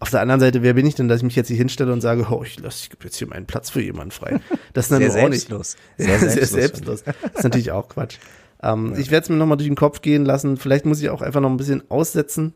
auf 0.00 0.10
der 0.10 0.20
anderen 0.20 0.40
Seite, 0.40 0.62
wer 0.62 0.74
bin 0.74 0.86
ich 0.86 0.94
denn, 0.94 1.08
dass 1.08 1.18
ich 1.18 1.24
mich 1.24 1.36
jetzt 1.36 1.48
hier 1.48 1.56
hinstelle 1.56 1.92
und 1.92 2.00
sage, 2.00 2.26
oh, 2.30 2.42
ich 2.44 2.60
lasse 2.60 2.88
jetzt 3.02 3.16
hier 3.16 3.26
meinen 3.26 3.46
Platz 3.46 3.70
für 3.70 3.82
jemanden 3.82 4.12
frei. 4.12 4.40
Das 4.72 4.86
ist 4.86 4.92
dann 4.92 5.00
sehr 5.00 5.10
auch 5.10 5.14
selbstlos. 5.14 5.76
nicht. 5.96 6.08
Sehr, 6.08 6.18
sehr 6.30 6.46
selbstlos. 6.46 7.02
Das 7.04 7.14
ist 7.34 7.44
natürlich 7.44 7.72
auch 7.72 7.88
Quatsch. 7.88 8.18
Ähm, 8.62 8.92
ja. 8.92 8.98
Ich 8.98 9.10
werde 9.10 9.24
es 9.24 9.28
mir 9.28 9.36
nochmal 9.36 9.56
durch 9.56 9.68
den 9.68 9.76
Kopf 9.76 10.00
gehen 10.00 10.24
lassen. 10.24 10.56
Vielleicht 10.56 10.86
muss 10.86 11.00
ich 11.00 11.10
auch 11.10 11.22
einfach 11.22 11.40
noch 11.40 11.50
ein 11.50 11.56
bisschen 11.56 11.82
aussetzen 11.90 12.54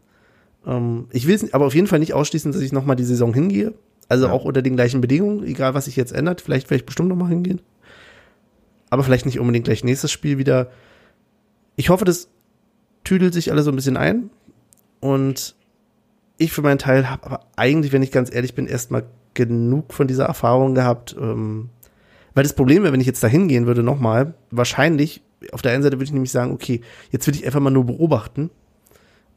ähm, 0.67 1.07
ich 1.13 1.27
will 1.27 1.35
es 1.35 1.53
aber 1.55 1.67
auf 1.67 1.75
jeden 1.75 1.87
Fall 1.87 1.99
nicht 1.99 2.15
ausschließen, 2.15 2.53
dass 2.53 2.61
ich 2.61 2.73
nochmal 2.73 2.97
die 2.97 3.05
Saison 3.05 3.35
hingehe. 3.35 3.75
Also 4.09 4.27
ja. 4.27 4.33
auch 4.33 4.45
unter 4.45 4.63
den 4.63 4.77
gleichen 4.77 5.01
Bedingungen, 5.01 5.45
egal 5.45 5.75
was 5.75 5.87
sich 5.87 5.97
jetzt 5.97 6.13
ändert. 6.13 6.41
Vielleicht 6.41 6.71
werde 6.71 6.81
ich 6.81 6.87
bestimmt 6.87 7.09
nochmal 7.09 7.29
hingehen. 7.29 7.61
Aber 8.91 9.03
vielleicht 9.03 9.27
nicht 9.27 9.41
unbedingt 9.41 9.65
gleich 9.65 9.85
nächstes 9.85 10.11
Spiel 10.11 10.39
wieder. 10.39 10.71
Ich 11.77 11.89
hoffe, 11.89 12.05
das 12.05 12.29
tüdelt 13.05 13.33
sich 13.33 13.51
alle 13.51 13.63
so 13.63 13.71
ein 13.71 13.77
bisschen 13.77 13.97
ein. 13.97 14.31
Und 15.01 15.57
ich 16.43 16.53
für 16.53 16.63
meinen 16.63 16.79
Teil 16.79 17.09
habe 17.09 17.25
aber 17.25 17.41
eigentlich, 17.57 17.93
wenn 17.93 18.03
ich 18.03 18.13
ganz 18.13 18.33
ehrlich 18.35 18.55
bin, 18.55 18.67
erstmal 18.67 19.05
genug 19.35 19.93
von 19.93 20.07
dieser 20.07 20.27
Erfahrung 20.27 20.75
gehabt. 20.75 21.17
Ähm, 21.19 21.71
weil 22.35 22.45
das 22.45 22.55
Problem 22.55 22.83
wäre, 22.83 22.93
wenn 22.93 23.01
ich 23.01 23.07
jetzt 23.07 23.23
da 23.23 23.29
hingehen 23.29 23.67
würde, 23.67 23.83
nochmal, 23.83 24.35
wahrscheinlich, 24.51 25.23
auf 25.53 25.63
der 25.63 25.73
einen 25.73 25.83
Seite 25.83 25.97
würde 25.97 26.05
ich 26.05 26.13
nämlich 26.13 26.33
sagen, 26.33 26.53
okay, 26.53 26.81
jetzt 27.11 27.27
will 27.27 27.35
ich 27.35 27.45
einfach 27.45 27.61
mal 27.61 27.71
nur 27.71 27.85
beobachten 27.85 28.51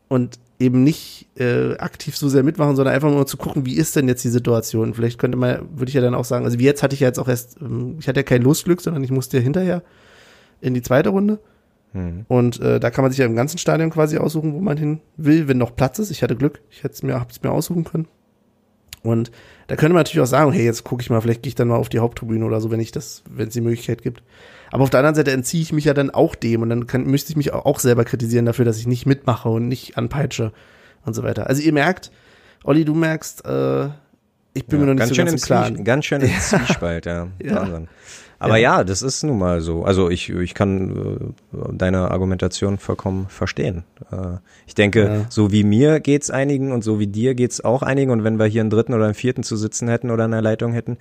und 0.07 0.39
eben 0.59 0.83
nicht 0.83 1.27
äh, 1.37 1.75
aktiv 1.77 2.15
so 2.15 2.29
sehr 2.29 2.43
mitmachen, 2.43 2.75
sondern 2.75 2.93
einfach 2.93 3.09
nur 3.09 3.27
zu 3.27 3.37
gucken, 3.37 3.65
wie 3.65 3.75
ist 3.75 3.95
denn 3.95 4.07
jetzt 4.07 4.23
die 4.23 4.29
Situation. 4.29 4.93
Vielleicht 4.93 5.19
könnte 5.19 5.37
man, 5.37 5.67
würde 5.75 5.89
ich 5.89 5.95
ja 5.95 6.01
dann 6.01 6.15
auch 6.15 6.23
sagen, 6.23 6.45
also 6.45 6.59
wie 6.59 6.63
jetzt 6.63 6.83
hatte 6.83 6.93
ich 6.93 7.01
ja 7.01 7.07
jetzt 7.07 7.19
auch 7.19 7.27
erst, 7.27 7.59
ähm, 7.61 7.97
ich 7.99 8.07
hatte 8.07 8.19
ja 8.19 8.23
kein 8.23 8.41
Losglück, 8.41 8.81
sondern 8.81 9.03
ich 9.03 9.11
musste 9.11 9.37
ja 9.37 9.43
hinterher 9.43 9.83
in 10.61 10.73
die 10.73 10.81
zweite 10.81 11.09
Runde. 11.09 11.39
Mhm. 11.95 12.25
Und 12.27 12.59
äh, 12.59 12.79
da 12.79 12.91
kann 12.91 13.03
man 13.03 13.11
sich 13.11 13.19
ja 13.19 13.25
im 13.25 13.35
ganzen 13.35 13.57
Stadion 13.57 13.89
quasi 13.89 14.17
aussuchen, 14.17 14.53
wo 14.53 14.59
man 14.59 14.77
hin 14.77 14.99
will, 15.15 15.47
wenn 15.47 15.57
noch 15.57 15.75
Platz 15.75 15.97
ist. 15.97 16.11
Ich 16.11 16.21
hatte 16.21 16.35
Glück, 16.35 16.61
ich 16.69 16.83
hätte 16.83 16.93
es 16.93 17.03
mir, 17.03 17.19
hab's 17.19 17.41
mir 17.41 17.51
aussuchen 17.51 17.85
können. 17.85 18.07
Und 19.01 19.31
da 19.67 19.75
könnte 19.75 19.93
man 19.93 20.01
natürlich 20.01 20.21
auch 20.21 20.29
sagen, 20.29 20.51
hey, 20.51 20.65
jetzt 20.65 20.83
gucke 20.83 21.01
ich 21.01 21.09
mal, 21.09 21.21
vielleicht 21.21 21.43
gehe 21.43 21.49
ich 21.49 21.55
dann 21.55 21.67
mal 21.67 21.77
auf 21.77 21.89
die 21.89 21.99
Haupttribüne 21.99 22.43
oder 22.43 22.59
so, 22.59 22.69
wenn 22.71 22.79
ich 22.79 22.91
das, 22.91 23.23
wenn 23.29 23.47
es 23.47 23.53
die 23.53 23.61
Möglichkeit 23.61 24.01
gibt. 24.01 24.23
Aber 24.71 24.83
auf 24.83 24.89
der 24.89 24.99
anderen 24.99 25.15
Seite 25.15 25.31
entziehe 25.31 25.61
ich 25.61 25.71
mich 25.71 25.85
ja 25.85 25.93
dann 25.93 26.09
auch 26.09 26.35
dem 26.35 26.63
und 26.63 26.69
dann 26.69 26.87
kann, 26.87 27.05
müsste 27.05 27.31
ich 27.31 27.37
mich 27.37 27.53
auch 27.53 27.79
selber 27.79 28.03
kritisieren 28.03 28.45
dafür, 28.45 28.65
dass 28.65 28.77
ich 28.77 28.87
nicht 28.87 29.05
mitmache 29.05 29.47
und 29.47 29.67
nicht 29.67 29.97
anpeitsche 29.97 30.51
und 31.05 31.13
so 31.13 31.23
weiter. 31.23 31.47
Also 31.47 31.61
ihr 31.61 31.71
merkt, 31.71 32.11
Olli, 32.63 32.83
du 32.83 32.95
merkst, 32.95 33.45
äh, 33.45 33.85
ich 34.53 34.65
bin 34.65 34.79
ja, 34.79 34.85
mir 34.85 34.93
noch 34.93 35.05
nicht 35.05 35.15
so 35.15 35.15
ganz 35.15 35.33
im 35.33 35.39
Klaren. 35.39 35.83
Ganz 35.83 36.05
schön 36.05 36.21
im 36.21 36.29
Zwiespalt, 36.39 37.05
ja. 37.05 37.27
ja. 37.41 37.55
Wahnsinn. 37.55 37.87
Aber 38.45 38.57
ja. 38.57 38.77
ja. 38.77 38.83
das 38.83 39.01
ist 39.01 39.23
nun 39.23 39.37
mal 39.37 39.61
so. 39.61 39.83
Also 39.83 40.09
ich, 40.09 40.29
ich 40.29 40.53
kann 40.53 41.31
äh, 41.53 41.57
deine 41.73 42.11
Argumentation 42.11 42.77
vollkommen 42.77 43.27
verstehen. 43.29 43.83
Äh, 44.11 44.37
ich 44.67 44.75
denke, 44.75 45.05
ja. 45.05 45.25
so 45.29 45.51
wie 45.51 45.63
mir 45.63 45.99
geht's 45.99 46.29
einigen 46.29 46.71
und 46.71 46.83
so 46.83 46.99
wie 46.99 47.07
dir 47.07 47.35
geht's 47.35 47.63
auch 47.63 47.81
einigen. 47.81 48.11
Und 48.11 48.23
wenn 48.23 48.39
wir 48.39 48.45
hier 48.45 48.61
einen 48.61 48.69
dritten 48.69 48.93
oder 48.93 49.05
einen 49.05 49.13
vierten 49.13 49.43
zu 49.43 49.55
sitzen 49.55 49.87
hätten 49.87 50.11
oder 50.11 50.25
eine 50.25 50.41
Leitung 50.41 50.73
hätten, 50.73 50.97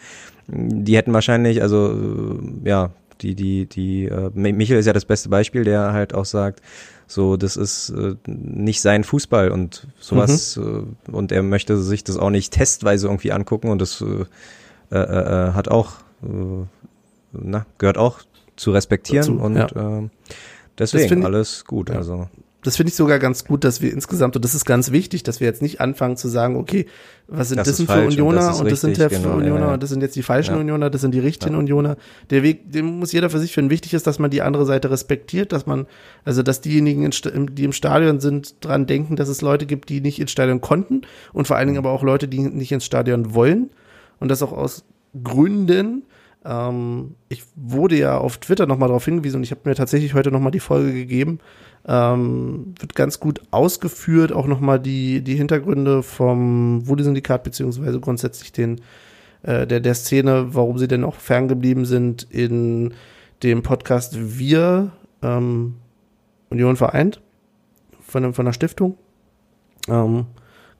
die 0.47 0.97
hätten 0.97 1.13
wahrscheinlich, 1.13 1.63
also 1.63 1.93
äh, 1.93 2.69
ja, 2.69 2.91
die, 3.21 3.35
die, 3.35 3.67
die, 3.67 4.07
äh, 4.07 4.31
Michael 4.35 4.79
ist 4.79 4.87
ja 4.87 4.93
das 4.93 5.05
beste 5.05 5.29
Beispiel, 5.29 5.65
der 5.65 5.93
halt 5.93 6.15
auch 6.15 6.25
sagt, 6.25 6.61
so, 7.07 7.37
das 7.37 7.57
ist 7.57 7.91
äh, 7.91 8.17
nicht 8.27 8.81
sein 8.81 9.05
Fußball 9.05 9.51
und 9.51 9.87
sowas 9.99 10.57
mhm. 10.57 10.97
äh, 11.09 11.11
und 11.13 11.33
er 11.33 11.43
möchte 11.43 11.77
sich 11.79 12.05
das 12.05 12.17
auch 12.17 12.31
nicht 12.31 12.53
testweise 12.53 13.07
irgendwie 13.07 13.33
angucken 13.33 13.69
und 13.69 13.81
das 13.81 14.01
äh, 14.01 14.25
äh, 14.91 14.99
äh, 14.99 15.53
hat 15.53 15.69
auch, 15.69 15.93
äh, 16.23 16.67
na, 17.43 17.67
gehört 17.79 17.99
auch 17.99 18.21
zu 18.57 18.73
respektieren 18.73 19.39
Dazu, 19.39 19.45
und 19.45 19.57
ja. 19.57 19.99
äh, 19.99 20.09
deswegen 20.79 21.25
alles 21.25 21.65
gut. 21.65 21.91
Ja. 21.91 21.97
Also 21.97 22.29
das 22.65 22.77
finde 22.77 22.89
ich 22.89 22.97
sogar 22.97 23.19
ganz 23.19 23.45
gut, 23.45 23.63
dass 23.63 23.83
wir 23.83 23.93
insgesamt, 23.93 24.37
und 24.37 24.45
das 24.45 24.55
ist 24.55 24.65
ganz 24.65 24.91
wichtig, 24.91 25.23
dass 25.23 25.39
wir 25.39 25.47
jetzt 25.47 25.61
nicht 25.61 25.83
anfangen 25.83 26.17
zu 26.17 26.29
sagen, 26.29 26.57
okay, 26.57 26.87
was 27.29 27.49
sind 27.49 27.59
das, 27.59 27.69
das 27.69 27.77
denn 27.77 27.87
für 27.87 28.07
Unioner 28.07 28.59
und 28.59 28.71
das, 28.71 28.81
sind 28.81 28.97
der 28.97 29.11
genau, 29.11 29.35
Unioner 29.37 29.61
ja, 29.61 29.67
ja. 29.67 29.75
und 29.75 29.83
das 29.83 29.91
sind 29.91 30.01
jetzt 30.01 30.17
die 30.17 30.23
falschen 30.23 30.55
ja. 30.55 30.61
Unioner, 30.61 30.89
das 30.89 31.03
sind 31.03 31.13
die 31.15 31.21
richtigen 31.21 31.57
Unioner. 31.57 31.97
Der 32.31 32.43
Weg, 32.43 32.73
den 32.73 32.87
muss 32.99 33.13
jeder 33.13 33.29
für 33.29 33.39
sich 33.39 33.53
finden. 33.53 33.71
Wichtig 33.71 33.93
ist, 33.93 34.07
dass 34.07 34.19
man 34.19 34.31
die 34.31 34.41
andere 34.41 34.65
Seite 34.65 34.91
respektiert, 34.91 35.53
dass 35.53 35.67
man, 35.67 35.87
also 36.25 36.43
dass 36.43 36.63
diejenigen, 36.63 37.11
die 37.53 37.65
im 37.65 37.73
Stadion 37.73 38.19
sind, 38.21 38.65
dran 38.65 38.87
denken, 38.87 39.17
dass 39.17 39.29
es 39.29 39.43
Leute 39.43 39.67
gibt, 39.67 39.91
die 39.91 40.01
nicht 40.01 40.19
ins 40.19 40.31
Stadion 40.31 40.63
konnten 40.63 41.03
und 41.35 41.47
vor 41.47 41.57
allen 41.57 41.67
Dingen 41.67 41.81
mhm. 41.81 41.87
aber 41.87 41.95
auch 41.95 42.03
Leute, 42.03 42.29
die 42.29 42.41
nicht 42.41 42.73
ins 42.73 42.87
Stadion 42.87 43.35
wollen 43.35 43.71
und 44.21 44.31
das 44.31 44.43
auch 44.43 44.53
aus 44.53 44.85
Gründen, 45.23 46.05
ähm, 46.45 47.15
ich 47.29 47.45
wurde 47.57 47.97
ja 47.97 48.19
auf 48.19 48.39
Twitter 48.39 48.67
nochmal 48.67 48.89
darauf 48.89 49.05
hingewiesen 49.05 49.39
und 49.39 49.45
ich 49.45 49.51
habe 49.51 49.63
mir 49.65 49.75
tatsächlich 49.75 50.15
heute 50.15 50.31
nochmal 50.31 50.53
die 50.53 50.61
Folge 50.61 50.93
gegeben. 50.93 51.39
Ähm, 51.87 52.75
wird 52.79 52.95
ganz 52.95 53.21
gut 53.21 53.43
ausgeführt, 53.51 54.33
auch 54.33 54.47
nochmal 54.47 54.81
die, 54.81 55.23
die 55.23 55.37
Hintergründe 55.37 56.03
vom 56.03 56.87
Woody-Syndikat, 56.89 57.45
beziehungsweise 57.45 58.01
grundsätzlich 58.01 58.53
den, 58.53 58.81
äh, 59.43 59.67
der, 59.67 59.81
der 59.81 59.95
Szene, 59.95 60.55
warum 60.55 60.79
sie 60.79 60.89
denn 60.89 61.05
auch 61.05 61.17
ferngeblieben 61.17 61.85
sind 61.85 62.23
in 62.31 62.95
dem 63.43 63.63
Podcast 63.63 64.39
Wir, 64.39 64.93
ähm, 65.23 65.77
Union 66.51 66.77
vereint, 66.77 67.21
von, 68.01 68.33
von 68.33 68.47
der 68.47 68.53
Stiftung. 68.53 68.97
Ähm, 69.89 70.27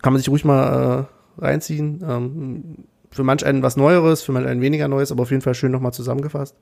kann 0.01 0.13
man 0.13 0.19
sich 0.19 0.29
ruhig 0.29 0.45
mal 0.45 1.07
äh, 1.39 1.43
reinziehen. 1.43 2.03
Ähm, 2.07 2.85
für 3.15 3.23
manch 3.23 3.47
einen 3.47 3.63
was 3.63 3.77
Neueres, 3.77 4.23
für 4.23 4.33
manch 4.33 4.47
einen 4.47 4.61
weniger 4.61 4.89
Neues, 4.89 5.13
aber 5.13 5.23
auf 5.23 5.31
jeden 5.31 5.43
Fall 5.43 5.55
schön 5.55 5.71
nochmal 5.71 5.93
zusammengefasst. 5.93 6.57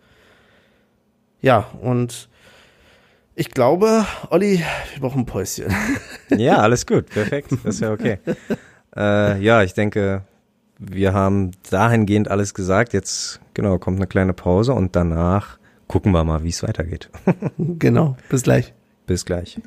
Ja, 1.40 1.66
und 1.80 2.28
ich 3.34 3.50
glaube, 3.50 4.06
Olli, 4.30 4.62
wir 4.92 5.00
brauchen 5.00 5.22
ein 5.22 5.26
Päuschen. 5.26 5.66
Ja, 6.30 6.58
alles 6.58 6.86
gut, 6.86 7.10
perfekt, 7.10 7.52
das 7.52 7.74
ist 7.74 7.80
ja 7.80 7.92
okay. 7.92 8.18
äh, 8.96 9.38
ja, 9.38 9.62
ich 9.62 9.74
denke, 9.74 10.22
wir 10.78 11.12
haben 11.12 11.50
dahingehend 11.70 12.30
alles 12.30 12.54
gesagt. 12.54 12.94
Jetzt, 12.94 13.38
genau, 13.52 13.78
kommt 13.78 13.98
eine 13.98 14.06
kleine 14.06 14.32
Pause 14.32 14.72
und 14.72 14.96
danach 14.96 15.58
gucken 15.88 16.12
wir 16.12 16.24
mal, 16.24 16.42
wie 16.42 16.48
es 16.48 16.62
weitergeht. 16.62 17.10
genau, 17.58 18.16
bis 18.30 18.44
gleich. 18.44 18.72
Bis 19.06 19.26
gleich. 19.26 19.60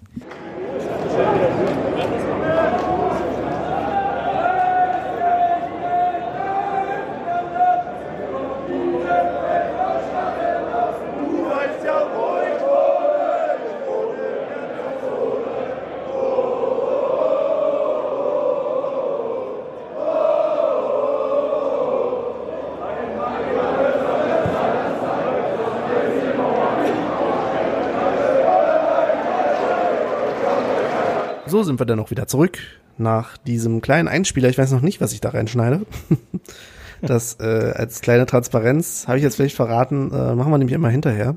Sind 31.66 31.80
wir 31.80 31.86
dann 31.86 32.00
auch 32.00 32.12
wieder 32.12 32.28
zurück 32.28 32.60
nach 32.98 33.38
diesem 33.38 33.82
kleinen 33.82 34.08
Einspieler. 34.08 34.50
Ich 34.50 34.58
weiß 34.58 34.72
noch 34.72 34.82
nicht, 34.82 35.02
was 35.02 35.12
ich 35.14 35.22
da 35.22 35.30
reinschneide. 35.30 35.86
das 37.02 37.38
äh, 37.40 37.74
als 37.76 38.02
kleine 38.02 38.26
Transparenz 38.26 39.08
habe 39.08 39.18
ich 39.18 39.24
jetzt 39.24 39.36
vielleicht 39.36 39.56
verraten, 39.56 40.12
äh, 40.12 40.36
machen 40.36 40.52
wir 40.52 40.58
nämlich 40.58 40.76
immer 40.76 40.90
hinterher. 40.90 41.36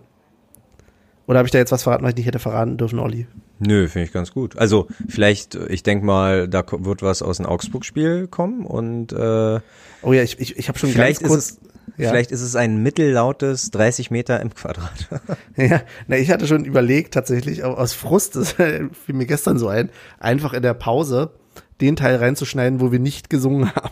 Oder 1.27 1.39
habe 1.39 1.47
ich 1.47 1.53
da 1.53 1.59
jetzt 1.59 1.73
was 1.73 1.83
verraten, 1.83 2.05
was 2.05 2.11
ich 2.11 2.17
nicht 2.17 2.27
hätte 2.27 2.39
verraten 2.39 2.79
dürfen, 2.79 2.99
Olli? 2.99 3.27
Nö, 3.59 3.89
finde 3.89 4.07
ich 4.07 4.13
ganz 4.13 4.33
gut. 4.33 4.57
Also 4.57 4.87
vielleicht, 5.09 5.57
ich 5.57 5.83
denk 5.83 6.03
mal, 6.03 6.49
da 6.49 6.65
wird 6.71 7.03
was 7.03 7.23
aus 7.23 7.37
dem 7.37 7.47
Augsburg-Spiel 7.47 8.29
kommen 8.29 8.65
und 8.65 9.13
äh, 9.13 9.61
Oh 10.03 10.13
ja, 10.13 10.23
ich, 10.23 10.39
ich, 10.39 10.57
ich 10.57 10.69
habe 10.69 10.79
schon 10.79 10.91
vielleicht 10.91 11.21
ganz 11.21 11.35
ist 11.35 11.59
kurz. 11.61 11.61
es 11.65 11.78
ja. 11.99 12.09
vielleicht 12.09 12.31
ist 12.31 12.41
es 12.43 12.57
ein 12.57 12.83
mittellautes 12.83 13.71
30 13.71 14.11
Meter 14.11 14.41
im 14.41 14.55
Quadrat. 14.55 15.09
Ja, 15.57 15.83
na, 16.07 16.17
ich 16.17 16.31
hatte 16.31 16.47
schon 16.47 16.65
überlegt, 16.65 17.13
tatsächlich, 17.15 17.65
au- 17.65 17.75
aus 17.75 17.93
Frust, 17.93 18.37
das 18.37 18.53
fiel 18.53 18.91
mir 19.15 19.27
gestern 19.27 19.59
so 19.59 19.69
ein, 19.69 19.91
einfach 20.21 20.53
in 20.55 20.63
der 20.63 20.75
Pause 20.75 21.33
den 21.81 21.97
Teil 21.97 22.17
reinzuschneiden, 22.17 22.81
wo 22.81 22.91
wir 22.93 22.99
nicht 23.01 23.29
gesungen 23.31 23.75
haben. 23.75 23.91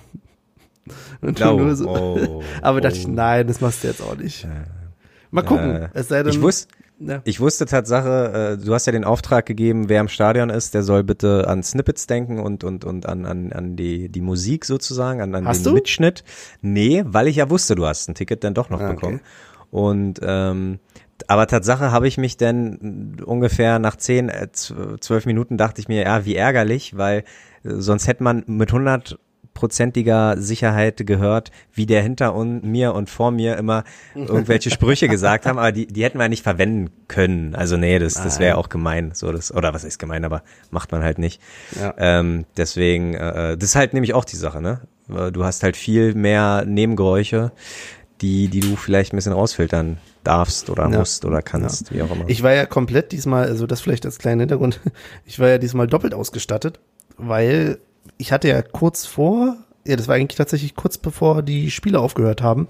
Und 1.21 1.41
Oh, 1.43 1.57
nur 1.59 1.75
so, 1.77 1.89
oh, 1.89 2.43
aber 2.63 2.81
dachte 2.81 2.97
ich, 2.99 3.07
oh. 3.07 3.11
nein, 3.11 3.47
das 3.47 3.61
machst 3.61 3.83
du 3.83 3.89
jetzt 3.89 4.01
auch 4.03 4.17
nicht. 4.17 4.47
Mal 5.33 5.43
gucken. 5.43 5.75
Äh, 5.77 5.89
es 5.95 6.09
sei 6.09 6.23
denn, 6.23 6.33
ich 6.33 6.41
wusste, 6.41 6.69
ja. 6.99 7.21
Ich 7.25 7.41
wusste 7.41 7.67
Tatsache, 7.67 8.57
äh, 8.61 8.65
du 8.65 8.73
hast 8.75 8.87
ja 8.87 8.93
den 8.93 9.05
Auftrag 9.05 9.47
gegeben, 9.47 9.89
wer 9.89 10.01
im 10.01 10.09
Stadion 10.09 10.51
ist, 10.51 10.75
der 10.75 10.83
soll 10.83 11.05
bitte 11.05 11.47
an 11.49 11.63
Snippets 11.63 12.07
denken 12.07 12.39
und, 12.41 12.65
und, 12.65 12.85
und 12.85 13.07
an, 13.07 13.27
an, 13.27 13.53
an 13.53 13.77
die, 13.77 14.09
die 14.09 14.21
Musik 14.21 14.65
sozusagen, 14.65 15.21
an, 15.21 15.35
an 15.35 15.47
Hast 15.47 15.59
den 15.65 15.71
du? 15.71 15.75
Mitschnitt. 15.75 16.25
Nee, 16.63 17.03
weil 17.07 17.29
ich 17.29 17.37
ja 17.37 17.51
wusste, 17.51 17.75
du 17.75 17.87
hast 17.87 18.09
ein 18.09 18.15
Ticket 18.15 18.43
dann 18.45 18.55
doch 18.55 18.71
noch 18.71 18.81
Ah, 18.81 18.87
okay. 18.87 18.95
bekommen. 18.95 19.21
Und 19.71 20.21
ähm, 20.23 20.79
aber 21.29 21.47
Tatsache 21.47 21.91
habe 21.93 22.07
ich 22.09 22.19
mich 22.19 22.37
dann 22.37 23.17
ungefähr 23.25 23.79
nach 23.79 23.97
zehn, 23.97 24.29
äh, 24.29 24.49
zw- 24.53 25.01
zwölf 25.01 25.27
Minuten 25.27 25.57
dachte 25.57 25.81
ich 25.81 25.89
mir, 25.89 26.03
ja, 26.03 26.25
wie 26.25 26.37
ärgerlich, 26.37 26.97
weil 26.97 27.21
äh, 27.65 27.71
sonst 27.79 28.07
hätte 28.07 28.23
man 28.23 28.45
mit 28.47 28.69
100 28.71 29.19
prozentiger 29.57 30.37
Sicherheit 30.39 31.05
gehört, 31.07 31.51
wie 31.73 31.87
der 31.87 32.03
hinter 32.03 32.37
un 32.37 32.61
mir 32.63 32.95
und 32.95 33.11
vor 33.11 33.33
mir 33.33 33.57
immer 33.57 33.83
irgendwelche 34.15 34.71
Sprüche 34.71 35.09
gesagt 35.09 35.47
haben, 35.47 35.59
aber 35.59 35.73
die, 35.73 35.87
die 35.89 36.05
hätten 36.05 36.19
wir 36.19 36.29
nicht 36.29 36.45
verwenden 36.45 36.91
können. 37.09 37.57
Also 37.57 37.77
nee, 37.77 37.99
das, 37.99 38.15
das 38.15 38.39
wäre 38.39 38.57
auch 38.59 38.69
gemein. 38.69 39.11
So 39.15 39.33
das, 39.33 39.53
oder 39.53 39.75
was 39.75 39.83
ist 39.83 39.99
gemein, 39.99 40.25
aber 40.25 40.43
macht 40.71 40.93
man 40.93 41.03
halt 41.03 41.19
nicht. 41.19 41.41
Ja. 41.81 41.95
Ähm, 41.99 42.45
deswegen, 42.57 43.15
äh, 43.15 43.57
das 43.57 43.71
ist 43.71 43.77
halt 43.77 43.95
nämlich 43.95 44.15
auch 44.15 44.25
die 44.25 44.37
Sache, 44.37 44.61
ne? 44.61 44.83
Äh, 45.09 45.33
Du 45.33 45.45
hast 45.45 45.63
halt 45.65 45.77
viel 45.77 46.15
mehr 46.15 46.65
Nebengeräusche, 46.67 47.51
die, 48.21 48.49
die 48.49 48.61
du 48.61 48.77
vielleicht 48.77 49.13
ein 49.13 49.17
bisschen 49.17 49.33
rausfiltern 49.33 49.99
darfst 50.25 50.71
oder 50.71 50.89
Ja. 50.91 50.99
musst 50.99 51.25
oder 51.25 51.43
kannst, 51.43 51.93
wie 51.93 52.03
auch 52.03 52.11
immer. 52.11 52.25
Ich 52.29 52.43
war 52.43 52.53
ja 52.55 52.67
komplett 52.67 53.13
diesmal, 53.13 53.47
also 53.47 53.67
das 53.67 53.81
vielleicht 53.81 54.05
als 54.07 54.19
kleiner 54.19 54.41
Hintergrund, 54.43 54.81
ich 55.25 55.39
war 55.39 55.49
ja 55.49 55.59
diesmal 55.59 55.87
doppelt 55.87 56.15
ausgestattet, 56.15 56.81
weil 57.17 57.79
ich 58.19 58.33
hatte 58.33 58.49
ja 58.49 58.63
kurz 58.63 59.07
vor, 59.07 59.57
ja, 59.87 59.97
das 59.97 60.09
war 60.09 60.15
eigentlich 60.17 60.37
tatsächlich 60.39 60.75
kurz 60.75 60.99
bevor 60.99 61.43
die 61.43 61.71
Spiele 61.71 62.01
aufgehört 62.01 62.43
haben, 62.43 62.69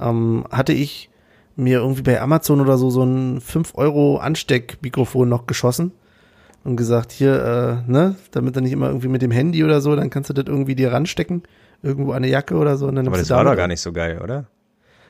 ähm, 0.00 0.44
hatte 0.50 0.72
ich 0.72 1.10
mir 1.56 1.78
irgendwie 1.78 2.02
bei 2.02 2.20
Amazon 2.20 2.60
oder 2.60 2.78
so 2.78 2.90
so 2.90 3.02
ein 3.04 3.40
5 3.40 3.72
Euro 3.74 4.18
Ansteckmikrofon 4.18 5.28
noch 5.28 5.46
geschossen 5.46 5.92
und 6.64 6.76
gesagt, 6.76 7.10
hier, 7.12 7.82
äh, 7.86 7.90
ne, 7.90 8.14
damit 8.30 8.54
du 8.54 8.60
nicht 8.60 8.72
immer 8.72 8.88
irgendwie 8.88 9.08
mit 9.08 9.22
dem 9.22 9.30
Handy 9.32 9.64
oder 9.64 9.80
so, 9.80 9.96
dann 9.96 10.10
kannst 10.10 10.30
du 10.30 10.34
das 10.34 10.44
irgendwie 10.46 10.74
dir 10.76 10.92
ranstecken, 10.92 11.42
irgendwo 11.82 12.10
an 12.12 12.18
eine 12.18 12.28
Jacke 12.28 12.54
oder 12.56 12.76
so. 12.76 12.86
Und 12.86 12.96
dann 12.96 13.08
aber 13.08 13.16
das 13.18 13.30
war 13.30 13.44
doch 13.44 13.56
gar 13.56 13.66
nicht 13.68 13.80
so 13.80 13.92
geil, 13.92 14.20
oder? 14.22 14.46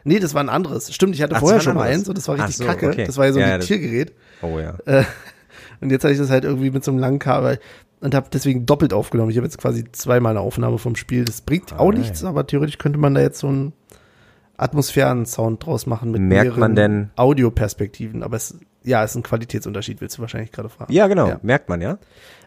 Nee, 0.05 0.21
das 0.21 0.33
war 0.33 0.43
ein 0.43 0.49
anderes. 0.49 0.95
Stimmt, 0.95 1.15
ich 1.15 1.23
hatte 1.23 1.35
Ach, 1.37 1.41
vorher 1.41 1.61
schon 1.61 1.75
mal 1.75 1.83
anderes. 1.83 1.99
eins 2.01 2.09
und 2.09 2.17
das 2.19 2.29
war 2.29 2.37
richtig 2.37 2.57
so, 2.57 2.65
kacke. 2.65 2.89
okay. 2.89 3.05
Das 3.05 3.17
war 3.19 3.27
ja 3.27 3.33
so 3.33 3.41
Ja, 3.41 3.55
ein 3.55 3.61
Tiergerät. 3.61 4.13
Oh 4.41 4.59
ja. 4.59 4.75
Und 5.81 5.91
jetzt 5.91 6.03
hatte 6.03 6.13
ich 6.15 6.19
das 6.19 6.31
halt 6.31 6.43
irgendwie 6.45 6.71
mit 6.71 6.83
so 6.83 6.91
einem 6.91 6.99
langen 6.99 7.19
Kabel 7.21 7.61
und 8.01 8.14
habe 8.14 8.28
deswegen 8.32 8.66
doppelt 8.66 8.92
aufgenommen. 8.92 9.30
Ich 9.30 9.36
habe 9.36 9.46
jetzt 9.46 9.59
quasi 9.59 9.84
zweimal 9.92 10.30
eine 10.30 10.40
Aufnahme 10.40 10.78
vom 10.78 10.96
Spiel. 10.96 11.24
Das 11.24 11.40
bringt 11.40 11.72
auch 11.72 11.80
Alright. 11.80 11.99
nichts, 11.99 12.24
aber 12.24 12.46
theoretisch 12.46 12.78
könnte 12.78 12.99
man 12.99 13.14
da 13.14 13.20
jetzt 13.20 13.38
so 13.40 13.49
einen 13.49 13.72
Atmosphären-Sound 14.57 15.64
draus 15.64 15.86
machen 15.86 16.11
mit 16.11 16.20
Merkt 16.20 16.57
man 16.57 16.72
mehreren 16.72 16.74
denn- 16.74 17.11
Audioperspektiven. 17.16 18.22
Aber 18.22 18.36
es, 18.36 18.59
ja, 18.82 19.05
ist 19.05 19.14
ein 19.14 19.22
Qualitätsunterschied, 19.22 20.01
willst 20.01 20.18
du 20.18 20.22
wahrscheinlich 20.22 20.53
gerade 20.53 20.68
fragen. 20.68 20.92
Ja, 20.92 21.07
genau. 21.07 21.28
Ja. 21.28 21.38
Merkt 21.42 21.68
man, 21.68 21.80
ja? 21.80 21.99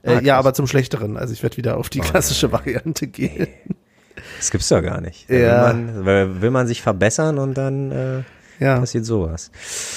äh, 0.04 0.16
Ah, 0.16 0.22
ja, 0.22 0.38
aber 0.38 0.54
zum 0.54 0.68
Schlechteren. 0.68 1.16
Also 1.18 1.34
ich 1.34 1.42
werde 1.44 1.58
wieder 1.58 1.78
auf 1.78 1.90
die 1.90 2.00
klassische 2.00 2.52
Variante 2.52 3.08
gehen. 3.08 3.48
Das 4.38 4.52
gibt's 4.52 4.68
doch 4.70 4.82
gar 4.82 5.00
nicht. 5.02 5.30
Ja. 5.30 5.74
Will, 5.74 6.04
man, 6.04 6.42
will, 6.42 6.52
man 6.52 6.68
sich 6.68 6.82
verbessern 6.82 7.38
und 7.40 7.58
dann 7.58 7.92
äh, 7.92 8.24
Ja, 8.60 8.80
passiert 8.80 9.06
sowas. 9.06 9.52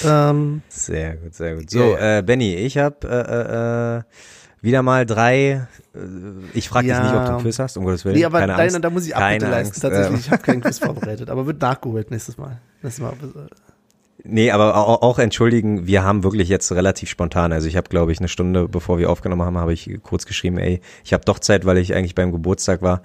ähm, 0.05 0.63
Sehr 0.69 1.17
gut, 1.17 1.35
sehr 1.35 1.57
gut. 1.57 1.69
So, 1.69 1.97
Ja, 1.97 2.19
äh, 2.19 2.23
Benny, 2.23 2.55
ich 2.55 2.79
habe 2.79 2.97
äh, 3.09 3.99
äh, 3.99 4.03
wieder 4.65 4.83
mal 4.83 5.07
drei. 5.07 5.67
Äh, 5.95 5.99
ich 6.55 6.69
frage 6.69 6.89
Ja. 6.89 7.01
dich 7.01 7.11
nicht, 7.13 7.19
ob 7.21 7.27
du 7.27 7.31
einen 7.33 7.43
Quiz 7.43 7.59
hast, 7.59 7.77
um 7.77 7.85
Gottes 7.85 8.05
Willen. 8.05 8.17
nee, 8.17 8.25
aber 8.25 8.41
Keine 8.41 8.53
nein, 8.53 8.61
Angst. 8.75 8.85
da 8.85 8.91
muss 8.91 9.07
ich 9.07 9.15
Abbitte 9.15 9.47
leisten. 9.47 9.69
Angst. 9.75 9.83
Tatsächlich, 9.83 10.21
ich 10.21 10.31
habe 10.33 10.43
keinen 10.43 10.61
Quiz 10.63 10.79
vorbereitet, 10.81 11.31
aber 11.31 11.47
wird 11.47 11.61
nachgeholt 11.63 12.11
nächstes 12.11 12.37
Mal. 12.39 12.61
Nächstes 12.83 13.03
Mal. 13.05 13.13
Nee, 14.27 14.51
aber 14.53 14.75
auch, 14.77 15.03
auch 15.03 15.19
entschuldigen, 15.19 15.87
wir 15.87 16.03
haben 16.03 16.23
wirklich 16.23 16.49
jetzt 16.49 16.73
relativ 16.73 17.11
spontan, 17.11 17.53
also 17.53 17.69
ich 17.69 17.77
habe 17.77 17.91
glaube 17.91 18.11
ich 18.11 18.21
eine 18.21 18.29
Stunde 18.29 18.69
bevor 18.69 18.99
wir 18.99 19.11
aufgenommen 19.11 19.43
haben, 19.43 19.59
habe 19.59 19.75
ich 19.75 19.99
kurz 20.03 20.25
geschrieben, 20.25 20.57
ey, 20.57 20.81
ich 21.05 21.13
habe 21.13 21.25
doch 21.27 21.39
Zeit, 21.39 21.67
weil 21.67 21.77
ich 21.77 21.95
eigentlich 21.95 22.15
beim 22.15 22.33
Geburtstag 22.33 22.81
war 22.81 23.03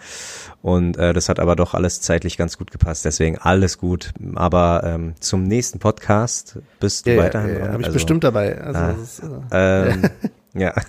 und 0.61 0.95
äh, 0.97 1.11
das 1.11 1.27
hat 1.27 1.41
aber 1.41 1.57
doch 1.57 1.73
alles 1.73 1.99
zeitlich 1.99 2.37
ganz 2.37 2.57
gut 2.57 2.71
gepasst, 2.71 3.03
deswegen 3.03 3.37
alles 3.37 3.77
gut, 3.79 4.13
aber 4.35 4.83
ähm, 4.85 5.13
zum 5.19 5.43
nächsten 5.43 5.79
Podcast 5.79 6.57
bist 6.79 7.05
du 7.05 7.09
Ja, 7.09 7.17
ja, 7.17 7.23
weiterhin 7.23 7.49
ja, 7.49 7.55
dran? 7.59 7.67
habe 7.73 7.81
ich 7.81 7.87
Also, 7.87 7.95
bestimmt 7.95 8.23
dabei. 8.23 8.61
Also, 8.61 8.79
Ah. 8.79 8.93
das 8.97 9.01
ist, 9.19 9.23
äh, 9.51 9.89
Ähm, 9.89 10.01
ja. 10.53 10.73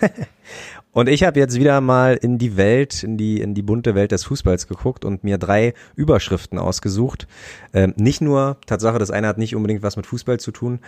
Und 0.92 1.08
ich 1.08 1.22
habe 1.22 1.38
jetzt 1.38 1.56
wieder 1.56 1.80
mal 1.80 2.16
in 2.16 2.38
die 2.38 2.56
Welt, 2.56 3.04
in 3.04 3.16
die, 3.16 3.40
in 3.40 3.54
die 3.54 3.62
bunte 3.62 3.94
Welt 3.94 4.11
des 4.11 4.24
Fußballs 4.24 4.66
geguckt 4.66 5.04
und 5.04 5.22
mir 5.22 5.38
drei 5.38 5.74
Überschriften 5.94 6.58
ausgesucht. 6.58 7.28
Ähm, 7.72 7.94
nicht 7.96 8.20
nur, 8.20 8.56
Tatsache, 8.66 8.98
das 8.98 9.12
eine 9.12 9.28
hat 9.28 9.38
nicht 9.38 9.54
unbedingt 9.54 9.84
was 9.84 9.96
mit 9.96 10.06
Fußball 10.06 10.40
zu 10.40 10.50
tun. 10.50 10.80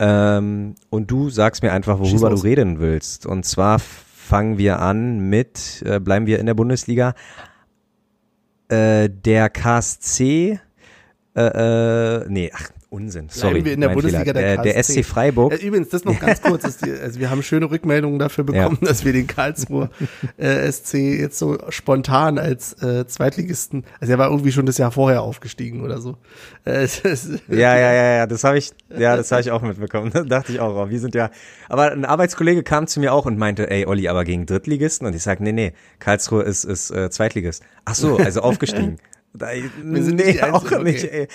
Ähm, 0.00 0.74
und 0.90 1.10
du 1.12 1.30
sagst 1.30 1.62
mir 1.62 1.72
einfach, 1.72 2.00
worüber 2.00 2.30
du 2.30 2.36
reden 2.36 2.80
willst. 2.80 3.24
Und 3.24 3.44
zwar 3.44 3.78
fangen 3.78 4.58
wir 4.58 4.80
an 4.80 5.30
mit, 5.30 5.82
äh, 5.86 6.00
bleiben 6.00 6.26
wir 6.26 6.40
in 6.40 6.46
der 6.46 6.54
Bundesliga, 6.54 7.14
äh, 8.68 9.08
der 9.08 9.48
KSC, 9.48 10.58
äh, 11.36 11.40
äh, 11.40 12.26
nee, 12.28 12.50
ach, 12.52 12.70
Unsinn, 12.88 13.28
sorry. 13.28 13.64
wir 13.64 13.72
in 13.72 13.80
der 13.80 13.88
Bundesliga 13.88 14.32
der 14.32 14.60
äh, 14.60 14.62
der. 14.62 14.82
SC 14.82 15.04
Freiburg. 15.04 15.52
Äh, 15.52 15.56
Übrigens, 15.66 15.88
das 15.88 16.04
noch 16.04 16.18
ganz 16.20 16.40
kurz. 16.40 16.64
Ist 16.64 16.86
die, 16.86 16.90
also 16.92 17.18
wir 17.18 17.30
haben 17.30 17.42
schöne 17.42 17.68
Rückmeldungen 17.68 18.20
dafür 18.20 18.44
bekommen, 18.44 18.78
dass 18.80 19.04
wir 19.04 19.12
den 19.12 19.26
Karlsruher 19.26 19.90
äh, 20.36 20.70
SC 20.70 20.94
jetzt 20.94 21.36
so 21.38 21.58
spontan 21.68 22.38
als 22.38 22.74
äh, 22.82 23.04
Zweitligisten, 23.06 23.84
also 24.00 24.12
er 24.12 24.18
war 24.18 24.30
irgendwie 24.30 24.52
schon 24.52 24.66
das 24.66 24.78
Jahr 24.78 24.92
vorher 24.92 25.22
aufgestiegen 25.22 25.82
oder 25.82 26.00
so. 26.00 26.16
Äh, 26.64 26.84
ist- 26.84 27.02
Ja, 27.48 27.76
ja, 27.76 27.92
ja, 27.92 28.16
ja, 28.18 28.26
das 28.28 28.44
habe 28.44 28.56
ich, 28.58 28.70
ja, 28.96 29.16
das 29.16 29.32
habe 29.32 29.40
ich 29.42 29.50
auch 29.50 29.62
mitbekommen. 29.62 30.10
Da 30.14 30.22
dachte 30.22 30.52
ich 30.52 30.60
auch, 30.60 30.86
oh, 30.86 30.88
wir 30.88 31.00
sind 31.00 31.14
ja. 31.16 31.30
Aber 31.68 31.90
ein 31.90 32.04
Arbeitskollege 32.04 32.62
kam 32.62 32.86
zu 32.86 33.00
mir 33.00 33.12
auch 33.12 33.26
und 33.26 33.36
meinte, 33.36 33.68
ey, 33.68 33.84
Olli, 33.86 34.06
aber 34.08 34.24
gegen 34.24 34.46
Drittligisten? 34.46 35.06
Und 35.08 35.14
ich 35.16 35.22
sag, 35.24 35.40
nee, 35.40 35.52
nee, 35.52 35.72
Karlsruhe 35.98 36.44
ist, 36.44 36.62
ist 36.64 36.90
äh, 36.92 37.10
Zweitligist. 37.10 37.64
Ach 37.84 37.96
so, 37.96 38.16
also 38.16 38.42
aufgestiegen. 38.42 38.98
Da, 39.38 39.48
die 39.52 40.42
auch 40.42 40.62
Einzigen, 40.62 40.82
nicht, 40.84 41.04
ey. 41.12 41.28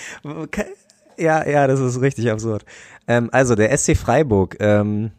Ja, 1.21 1.47
ja, 1.47 1.67
das 1.67 1.79
ist 1.79 2.01
richtig 2.01 2.31
absurd. 2.31 2.65
Ähm, 3.07 3.29
also 3.31 3.53
der 3.53 3.77
SC 3.77 3.95
Freiburg 3.95 4.57
ähm, 4.59 5.11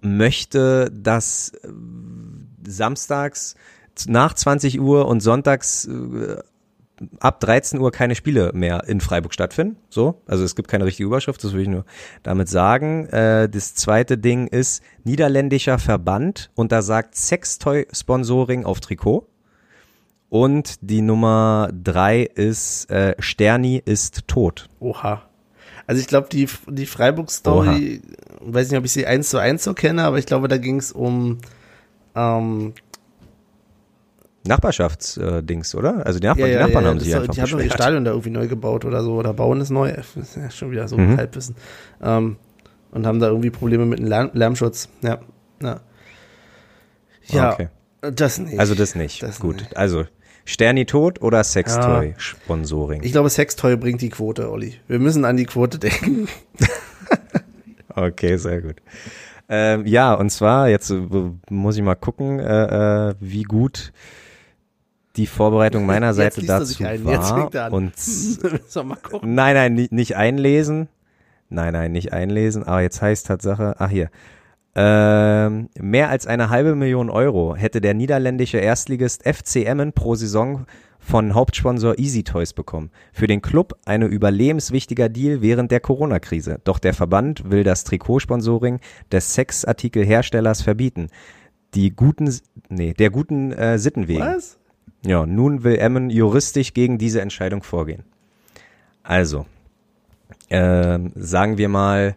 möchte, 0.00 0.88
dass 0.92 1.48
äh, 1.48 1.68
samstags 2.64 3.56
nach 4.06 4.34
20 4.34 4.80
Uhr 4.80 5.08
und 5.08 5.20
sonntags 5.20 5.86
äh, 5.86 6.36
ab 7.18 7.40
13 7.40 7.80
Uhr 7.80 7.90
keine 7.90 8.14
Spiele 8.14 8.52
mehr 8.54 8.84
in 8.86 9.00
Freiburg 9.00 9.34
stattfinden. 9.34 9.76
So, 9.90 10.22
also 10.26 10.44
es 10.44 10.54
gibt 10.54 10.68
keine 10.68 10.84
richtige 10.84 11.08
Überschrift, 11.08 11.42
das 11.42 11.54
will 11.54 11.62
ich 11.62 11.68
nur 11.68 11.84
damit 12.22 12.48
sagen. 12.48 13.06
Äh, 13.06 13.48
das 13.48 13.74
zweite 13.74 14.18
Ding 14.18 14.46
ist 14.46 14.80
niederländischer 15.02 15.80
Verband 15.80 16.50
und 16.54 16.70
da 16.70 16.82
sagt 16.82 17.16
Sextoy-Sponsoring 17.16 18.64
auf 18.64 18.78
Trikot. 18.78 19.26
Und 20.38 20.74
die 20.82 21.00
Nummer 21.00 21.70
drei 21.72 22.22
ist 22.22 22.90
äh, 22.90 23.14
Sterni 23.18 23.80
ist 23.82 24.28
tot. 24.28 24.68
Oha. 24.80 25.22
Also 25.86 26.00
ich 26.02 26.08
glaube, 26.08 26.28
die, 26.30 26.46
die 26.68 26.84
Freiburg-Story, 26.84 28.02
weiß 28.40 28.70
nicht, 28.70 28.78
ob 28.78 28.84
ich 28.84 28.92
sie 28.92 29.06
eins 29.06 29.30
zu 29.30 29.38
eins 29.38 29.64
so 29.64 29.72
kenne, 29.72 30.02
aber 30.04 30.18
ich 30.18 30.26
glaube, 30.26 30.48
da 30.48 30.58
ging 30.58 30.76
es 30.78 30.92
um 30.92 31.38
ähm, 32.14 32.74
Nachbarschaftsdings, 34.46 35.74
oder? 35.74 36.04
Also 36.06 36.18
die, 36.18 36.26
Nachbarn, 36.26 36.50
ja, 36.50 36.54
ja, 36.54 36.58
die 36.58 36.64
Nachbarn 36.66 36.84
ja, 36.84 36.90
haben 36.90 37.00
sich 37.00 37.14
einfach 37.16 37.34
Die 37.34 37.40
haben 37.40 37.50
doch 37.50 37.60
ihr. 37.60 37.70
Stadion 37.70 38.04
da 38.04 38.10
irgendwie 38.10 38.30
neu 38.30 38.46
gebaut 38.46 38.84
oder 38.84 39.02
so, 39.02 39.14
oder 39.14 39.32
bauen 39.32 39.60
es 39.60 39.70
neu. 39.70 39.92
Das 39.92 40.16
ist 40.16 40.36
ja 40.36 40.50
schon 40.50 40.70
wieder 40.70 40.86
so 40.86 40.98
Mhm. 40.98 41.16
Halbwissen. 41.16 41.56
Ähm, 42.02 42.36
und 42.90 43.06
haben 43.06 43.20
da 43.20 43.28
irgendwie 43.28 43.50
Probleme 43.50 43.86
mit 43.86 43.98
dem 44.00 44.06
Lärm, 44.06 44.30
Lärmschutz. 44.34 44.88
Ja, 45.02 45.20
ja. 45.62 45.80
Ja, 47.28 47.52
Okay. 47.54 47.68
das 48.02 48.38
nicht. 48.38 48.58
Also 48.60 48.74
das 48.74 48.94
nicht. 48.94 49.22
Das 49.22 49.40
Gut. 49.40 49.56
nicht. 49.56 49.76
Also 49.76 50.04
Sterni 50.46 50.86
tot 50.86 51.20
oder 51.20 51.42
Sextoy-Sponsoring? 51.44 53.02
Ich 53.02 53.12
glaube, 53.12 53.28
Sextoy 53.28 53.76
bringt 53.76 54.00
die 54.00 54.08
Quote, 54.08 54.50
Olli. 54.50 54.76
Wir 54.88 54.98
müssen 54.98 55.24
an 55.26 55.36
die 55.36 55.44
Quote 55.44 55.78
denken. 55.78 56.28
Okay, 57.98 58.36
sehr 58.36 58.60
gut. 58.60 58.76
Ähm, 59.48 59.86
ja, 59.86 60.12
und 60.12 60.28
zwar, 60.30 60.68
jetzt 60.68 60.90
äh, 60.90 61.00
muss 61.48 61.76
ich 61.76 61.82
mal 61.82 61.94
gucken, 61.94 62.40
äh, 62.40 63.10
äh, 63.10 63.14
wie 63.20 63.42
gut 63.44 63.92
die 65.16 65.26
Vorbereitung 65.26 65.86
meiner 65.86 66.12
Seite 66.12 66.44
dazu 66.44 66.78
war. 66.80 67.34
fängt 67.38 67.54
er 67.54 67.64
an. 67.64 67.72
Und 67.72 67.94
nein, 69.22 69.54
nein, 69.54 69.74
ni- 69.74 69.88
nicht 69.90 70.14
einlesen, 70.16 70.88
Nein, 71.48 71.72
nein, 71.72 71.92
nicht 71.92 72.12
einlesen, 72.12 72.64
aber 72.64 72.82
jetzt 72.82 73.00
heißt 73.00 73.28
Tatsache, 73.28 73.76
ach 73.78 73.88
hier. 73.88 74.10
Ähm, 74.78 75.70
mehr 75.80 76.10
als 76.10 76.26
eine 76.26 76.50
halbe 76.50 76.74
Million 76.74 77.08
Euro 77.08 77.56
hätte 77.56 77.80
der 77.80 77.94
niederländische 77.94 78.58
Erstligist 78.58 79.22
FC 79.26 79.64
Emmen 79.64 79.94
pro 79.94 80.14
Saison 80.16 80.66
von 80.98 81.34
Hauptsponsor 81.34 81.98
Easy 81.98 82.24
Toys 82.24 82.52
bekommen. 82.52 82.90
Für 83.12 83.26
den 83.26 83.40
Club 83.40 83.78
eine 83.86 84.04
überlebenswichtiger 84.04 85.08
Deal 85.08 85.40
während 85.40 85.70
der 85.70 85.80
Corona-Krise. 85.80 86.60
Doch 86.64 86.78
der 86.78 86.92
Verband 86.92 87.50
will 87.50 87.64
das 87.64 87.84
Trikotsponsoring 87.84 88.80
des 89.10 89.32
Sexartikelherstellers 89.32 90.60
verbieten. 90.60 91.08
Die 91.74 91.96
guten, 91.96 92.30
nee, 92.68 92.92
der 92.92 93.08
guten 93.08 93.52
äh, 93.52 93.78
Sitten 93.78 94.08
wegen. 94.08 94.20
Was? 94.20 94.58
Ja, 95.06 95.24
nun 95.24 95.64
will 95.64 95.78
Emmen 95.78 96.10
juristisch 96.10 96.74
gegen 96.74 96.98
diese 96.98 97.22
Entscheidung 97.22 97.62
vorgehen. 97.62 98.04
Also, 99.02 99.46
ähm, 100.50 101.12
sagen 101.14 101.56
wir 101.56 101.70
mal, 101.70 102.16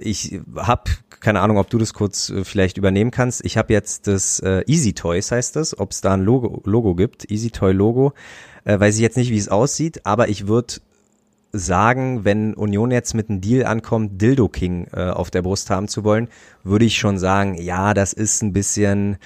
ich 0.00 0.40
habe 0.56 0.90
keine 1.20 1.40
Ahnung, 1.40 1.58
ob 1.58 1.68
du 1.70 1.78
das 1.78 1.94
kurz 1.94 2.30
äh, 2.30 2.44
vielleicht 2.44 2.78
übernehmen 2.78 3.10
kannst. 3.10 3.44
Ich 3.44 3.56
habe 3.56 3.72
jetzt 3.72 4.06
das 4.06 4.40
äh, 4.40 4.62
Easy 4.66 4.94
Toys 4.94 5.30
heißt 5.30 5.54
das, 5.54 5.78
ob 5.78 5.92
es 5.92 6.00
da 6.00 6.14
ein 6.14 6.22
Logo, 6.22 6.62
Logo 6.64 6.94
gibt, 6.94 7.30
Easy 7.30 7.50
Toy 7.50 7.72
Logo. 7.72 8.14
Äh, 8.64 8.80
weiß 8.80 8.96
ich 8.96 9.00
jetzt 9.02 9.16
nicht, 9.16 9.30
wie 9.30 9.38
es 9.38 9.48
aussieht, 9.48 10.06
aber 10.06 10.28
ich 10.28 10.46
würde 10.46 10.74
sagen, 11.52 12.24
wenn 12.24 12.54
Union 12.54 12.90
jetzt 12.90 13.14
mit 13.14 13.28
einem 13.28 13.40
Deal 13.40 13.66
ankommt, 13.66 14.20
Dildo 14.20 14.48
King 14.48 14.86
äh, 14.92 15.10
auf 15.10 15.30
der 15.30 15.42
Brust 15.42 15.68
haben 15.68 15.88
zu 15.88 16.04
wollen, 16.04 16.28
würde 16.64 16.84
ich 16.84 16.96
schon 16.96 17.18
sagen, 17.18 17.60
ja, 17.60 17.92
das 17.92 18.12
ist 18.12 18.42
ein 18.42 18.52
bisschen 18.52 19.18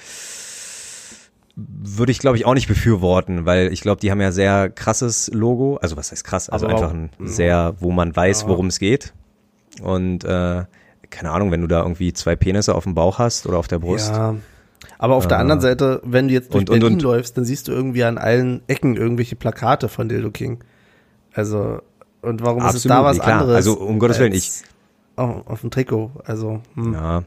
würde 1.57 2.11
ich 2.11 2.19
glaube 2.19 2.35
ich 2.35 2.45
auch 2.45 2.53
nicht 2.53 2.67
befürworten, 2.67 3.45
weil 3.45 3.71
ich 3.71 3.79
glaube, 3.79 4.01
die 4.01 4.11
haben 4.11 4.19
ja 4.19 4.33
sehr 4.33 4.69
krasses 4.69 5.31
Logo, 5.33 5.77
also 5.77 5.95
was 5.95 6.11
heißt 6.11 6.25
krass, 6.25 6.49
also 6.49 6.65
Aber 6.65 6.75
einfach 6.75 6.93
ein 6.93 7.11
sehr, 7.19 7.75
wo 7.79 7.91
man 7.91 8.13
weiß, 8.13 8.45
worum 8.45 8.67
es 8.67 8.79
geht. 8.79 9.13
Und 9.81 10.23
äh, 10.23 10.63
keine 11.09 11.31
Ahnung, 11.31 11.51
wenn 11.51 11.61
du 11.61 11.67
da 11.67 11.81
irgendwie 11.81 12.13
zwei 12.13 12.35
Penisse 12.35 12.75
auf 12.75 12.83
dem 12.83 12.93
Bauch 12.95 13.19
hast 13.19 13.45
oder 13.47 13.57
auf 13.57 13.67
der 13.67 13.79
Brust. 13.79 14.11
Ja. 14.11 14.35
Aber 14.97 15.15
auf 15.15 15.27
der 15.27 15.37
Äh, 15.37 15.41
anderen 15.41 15.61
Seite, 15.61 16.01
wenn 16.03 16.27
du 16.27 16.33
jetzt 16.33 16.53
durch 16.53 16.61
und- 16.61 16.69
Berlin 16.69 16.93
und- 16.93 17.01
läufst, 17.01 17.37
dann 17.37 17.45
siehst 17.45 17.67
du 17.67 17.71
irgendwie 17.71 18.03
an 18.03 18.17
allen 18.17 18.61
Ecken 18.67 18.95
irgendwelche 18.97 19.35
Plakate 19.35 19.89
von 19.89 20.09
Dildo 20.09 20.31
King. 20.31 20.63
Also, 21.33 21.79
und 22.21 22.41
warum 22.43 22.65
ist 22.65 22.75
es 22.75 22.83
da 22.83 22.99
Absolut, 22.99 23.05
was 23.19 23.19
klar. 23.25 23.41
anderes? 23.41 23.55
Also, 23.55 23.73
um 23.79 23.99
Gottes 23.99 24.19
Willen, 24.19 24.33
als 24.33 24.63
Auf, 25.15 25.47
auf 25.47 25.61
dem 25.61 25.71
Trikot. 25.71 26.11
Also, 26.25 26.61
hm. 26.75 26.93
Ja. 26.93 27.23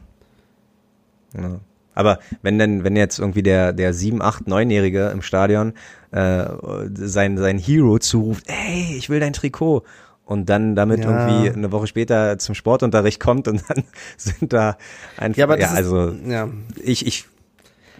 ja. 1.37 1.59
Aber 1.95 2.19
wenn 2.41 2.57
denn, 2.57 2.83
wenn 2.83 2.95
jetzt 2.95 3.19
irgendwie 3.19 3.43
der, 3.43 3.73
der 3.73 3.93
7, 3.93 4.21
8, 4.21 4.47
9-Jährige 4.47 5.09
im 5.09 5.21
Stadion 5.21 5.73
äh, 6.11 6.45
sein, 6.93 7.37
sein 7.37 7.57
Hero 7.57 7.99
zuruft, 7.99 8.45
ey, 8.47 8.95
ich 8.97 9.09
will 9.09 9.19
dein 9.19 9.33
Trikot. 9.33 9.83
Und 10.29 10.47
dann 10.47 10.75
damit 10.75 10.99
Ja. 10.99 11.09
irgendwie 11.09 11.49
eine 11.49 11.71
Woche 11.71 11.87
später 11.87 12.37
zum 12.37 12.53
Sportunterricht 12.53 13.19
kommt 13.19 13.47
und 13.47 13.63
dann 13.67 13.83
sind 14.17 14.53
da 14.53 14.77
einfach, 15.17 15.37
Ja, 15.39 15.45
aber 15.45 15.57
das 15.57 15.73
also 15.73 16.09
ist, 16.09 16.27
ja. 16.27 16.47
ich, 16.83 17.07
ich, 17.07 17.25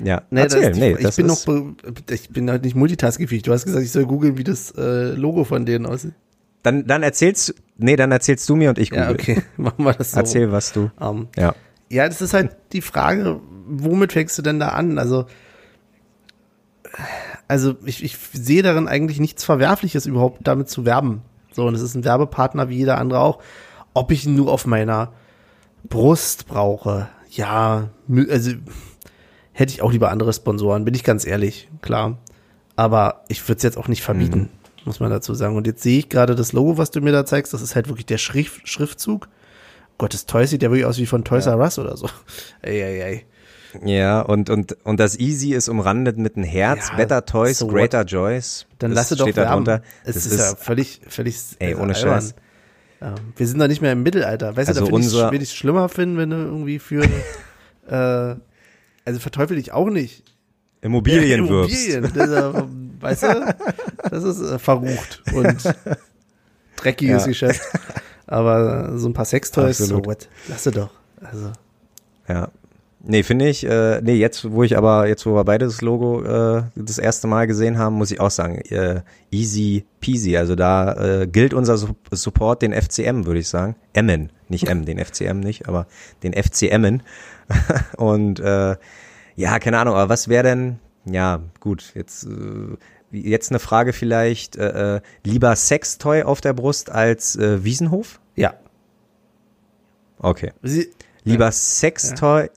ja, 0.03 0.21
Nee, 0.29 0.43
das 0.43 0.53
erzähl, 0.53 0.71
die, 0.73 0.79
nee, 0.79 0.91
ich 0.91 0.99
das 1.01 1.15
bin 1.15 1.25
noch, 1.25 1.39
ich 2.11 2.29
bin 2.29 2.51
halt 2.51 2.63
nicht 2.65 2.75
multitaskingfähig. 2.75 3.41
Du 3.41 3.51
hast 3.51 3.65
gesagt, 3.65 3.83
ich 3.83 3.91
soll 3.91 4.05
googeln, 4.05 4.37
wie 4.37 4.43
das 4.43 4.69
äh, 4.77 5.13
Logo 5.15 5.43
von 5.43 5.65
denen 5.65 5.87
aussieht. 5.87 6.13
dann, 6.61 6.85
dann 6.85 7.01
erzählst, 7.01 7.55
nee, 7.77 7.95
dann 7.95 8.11
erzählst 8.11 8.47
du 8.47 8.55
mir 8.55 8.69
und 8.69 8.77
ich 8.77 8.91
google. 8.91 9.05
Ja, 9.05 9.11
okay, 9.11 9.41
machen 9.57 9.83
wir 9.83 9.93
das 9.93 10.11
so. 10.11 10.19
Erzähl, 10.19 10.51
was 10.51 10.71
du, 10.71 10.91
Ähm, 11.01 11.29
ja. 11.35 11.55
Ja, 11.89 12.07
das 12.07 12.21
ist 12.21 12.35
halt 12.35 12.55
die 12.73 12.81
Frage, 12.81 13.39
womit 13.65 14.13
fängst 14.13 14.37
du 14.37 14.43
denn 14.43 14.59
da 14.59 14.67
an? 14.69 14.99
Also, 14.99 15.25
also 17.47 17.75
ich, 17.85 18.03
ich 18.03 18.17
sehe 18.33 18.61
darin 18.61 18.87
eigentlich 18.87 19.19
nichts 19.19 19.43
Verwerfliches 19.43 20.05
überhaupt 20.05 20.41
damit 20.47 20.69
zu 20.69 20.85
werben. 20.85 21.23
So, 21.51 21.65
und 21.65 21.73
es 21.75 21.81
ist 21.81 21.95
ein 21.95 22.05
Werbepartner 22.05 22.69
wie 22.69 22.77
jeder 22.77 22.97
andere 22.97 23.19
auch. 23.19 23.39
Ob 23.93 24.11
ich 24.11 24.25
ihn 24.25 24.35
nur 24.35 24.51
auf 24.51 24.65
meiner 24.65 25.11
Brust 25.83 26.47
brauche, 26.47 27.09
ja, 27.29 27.89
also 28.29 28.51
hätte 29.51 29.73
ich 29.73 29.81
auch 29.81 29.91
lieber 29.91 30.11
andere 30.11 30.33
Sponsoren, 30.33 30.85
bin 30.85 30.93
ich 30.93 31.03
ganz 31.03 31.25
ehrlich, 31.25 31.69
klar. 31.81 32.17
Aber 32.75 33.25
ich 33.27 33.43
würde 33.47 33.57
es 33.57 33.63
jetzt 33.63 33.77
auch 33.77 33.87
nicht 33.87 34.03
verbieten, 34.03 34.49
muss 34.85 34.99
man 34.99 35.09
dazu 35.09 35.33
sagen. 35.33 35.57
Und 35.57 35.67
jetzt 35.67 35.83
sehe 35.83 35.99
ich 35.99 36.09
gerade 36.09 36.35
das 36.35 36.53
Logo, 36.53 36.77
was 36.77 36.91
du 36.91 37.01
mir 37.01 37.11
da 37.11 37.25
zeigst, 37.25 37.53
das 37.53 37.61
ist 37.61 37.75
halt 37.75 37.89
wirklich 37.89 38.05
der 38.05 38.17
Schrift, 38.17 38.67
Schriftzug. 38.67 39.27
Gott, 39.97 40.13
das 40.13 40.25
Toy 40.25 40.47
sieht 40.47 40.63
ja 40.63 40.69
wirklich 40.69 40.85
aus 40.85 40.97
wie 40.97 41.05
von 41.05 41.25
Toys 41.25 41.45
R 41.45 41.57
Us 41.57 41.77
oder 41.77 41.97
so. 41.97 42.07
Ey, 42.61 42.81
ey, 42.81 43.01
ey. 43.01 43.25
Ja, 43.83 44.21
und, 44.21 44.49
und, 44.49 44.77
und 44.83 44.99
das 44.99 45.17
Easy 45.19 45.53
ist 45.53 45.69
umrandet 45.69 46.17
mit 46.17 46.35
einem 46.35 46.45
Herz, 46.45 46.89
Ja, 46.89 46.95
Better 46.97 47.25
Toys, 47.25 47.59
so 47.59 47.67
what? 47.67 47.75
Greater 47.75 48.03
Joys. 48.03 48.65
Dann 48.79 48.91
das 48.91 48.95
lasse 48.97 49.15
doch 49.15 49.25
steht 49.25 49.37
da 49.37 49.41
werben. 49.43 49.65
drunter. 49.65 49.81
Es 50.03 50.15
Das 50.15 50.25
ist, 50.25 50.39
ja 50.39 50.55
völlig, 50.55 51.01
völlig 51.07 51.37
Ey, 51.59 51.69
also 51.73 51.83
ohne 51.83 51.95
albern. 51.95 52.11
Scheiß. 52.21 52.35
Ja, 53.01 53.15
wir 53.35 53.47
sind 53.47 53.59
doch 53.59 53.67
nicht 53.67 53.81
mehr 53.81 53.91
im 53.93 54.03
Mittelalter. 54.03 54.57
Weißt 54.57 54.67
Also 54.69 54.81
du, 54.81 54.85
da 54.91 55.29
finde 55.29 55.43
ich 55.43 55.49
es 55.49 55.55
schlimmer 55.55 55.87
finden, 55.87 56.17
wenn 56.17 56.31
du 56.31 56.35
irgendwie 56.37 56.79
für, 56.79 57.03
äh, 57.87 58.35
also 59.05 59.19
verteufel 59.19 59.57
ich 59.57 59.71
auch 59.71 59.89
nicht. 59.89 60.23
Immobilien 60.81 61.45
Ja, 61.45 61.49
wirbst. 61.49 61.89
Immobilien. 61.93 62.11
Das 62.15 62.29
ist, 62.29 62.63
weißt 63.01 63.23
du, 63.23 63.55
das 64.09 64.23
ist 64.23 64.41
äh, 64.41 64.59
verrucht 64.59 65.21
und 65.33 65.57
dreckiges 66.77 67.21
Ja. 67.23 67.27
Geschäft. 67.27 67.61
Aber 68.27 68.97
so 68.97 69.07
ein 69.09 69.13
paar 69.13 69.25
Sextoys, 69.25 69.77
so 69.77 70.05
what? 70.05 70.27
Lasse 70.47 70.71
doch. 70.71 70.89
Also, 71.21 71.51
Ja. 72.27 72.49
Nee, 73.01 73.23
finde 73.23 73.47
ich, 73.47 73.65
äh, 73.65 74.01
nee, 74.01 74.15
jetzt, 74.15 74.51
wo 74.51 74.63
ich 74.63 74.77
aber, 74.77 75.07
jetzt, 75.07 75.25
wo 75.25 75.33
wir 75.33 75.45
beide 75.45 75.65
das 75.65 75.81
Logo 75.81 76.21
äh, 76.21 76.63
das 76.75 76.97
erste 76.97 77.27
Mal 77.27 77.47
gesehen 77.47 77.77
haben, 77.77 77.95
muss 77.95 78.11
ich 78.11 78.19
auch 78.19 78.29
sagen, 78.29 78.57
äh, 78.69 79.01
easy 79.31 79.85
peasy. 80.01 80.35
Also 80.35 80.55
da 80.55 81.21
äh, 81.21 81.27
gilt 81.27 81.53
unser 81.53 81.77
Su 81.77 81.95
Support 82.11 82.61
den 82.61 82.73
FCM, 82.73 83.25
würde 83.25 83.39
ich 83.39 83.47
sagen. 83.47 83.75
Emmen, 83.93 84.33
nicht 84.49 84.67
M, 84.67 84.83
den 84.83 84.99
FCM 84.99 85.39
nicht, 85.39 85.69
aber 85.69 85.87
den 86.23 86.33
FCMen. 86.33 87.01
Und 87.97 88.41
äh, 88.41 88.75
ja, 89.35 89.59
keine 89.59 89.79
Ahnung, 89.79 89.95
aber 89.95 90.09
was 90.09 90.27
wäre 90.27 90.43
denn, 90.43 90.79
ja, 91.05 91.41
gut, 91.61 91.93
jetzt, 91.95 92.25
äh, 92.25 92.77
jetzt 93.11 93.49
eine 93.49 93.59
Frage 93.59 93.93
vielleicht, 93.93 94.57
äh, 94.57 94.97
äh, 94.97 95.01
lieber 95.23 95.55
Sextoy 95.55 96.23
auf 96.23 96.41
der 96.41 96.51
Brust 96.51 96.91
als 96.91 97.37
äh, 97.37 97.63
Wiesenhof? 97.63 98.19
ja. 98.35 98.55
Okay. 100.21 100.51
Sie, 100.61 100.89
Lieber 101.23 101.51
Sextoy, 101.51 102.49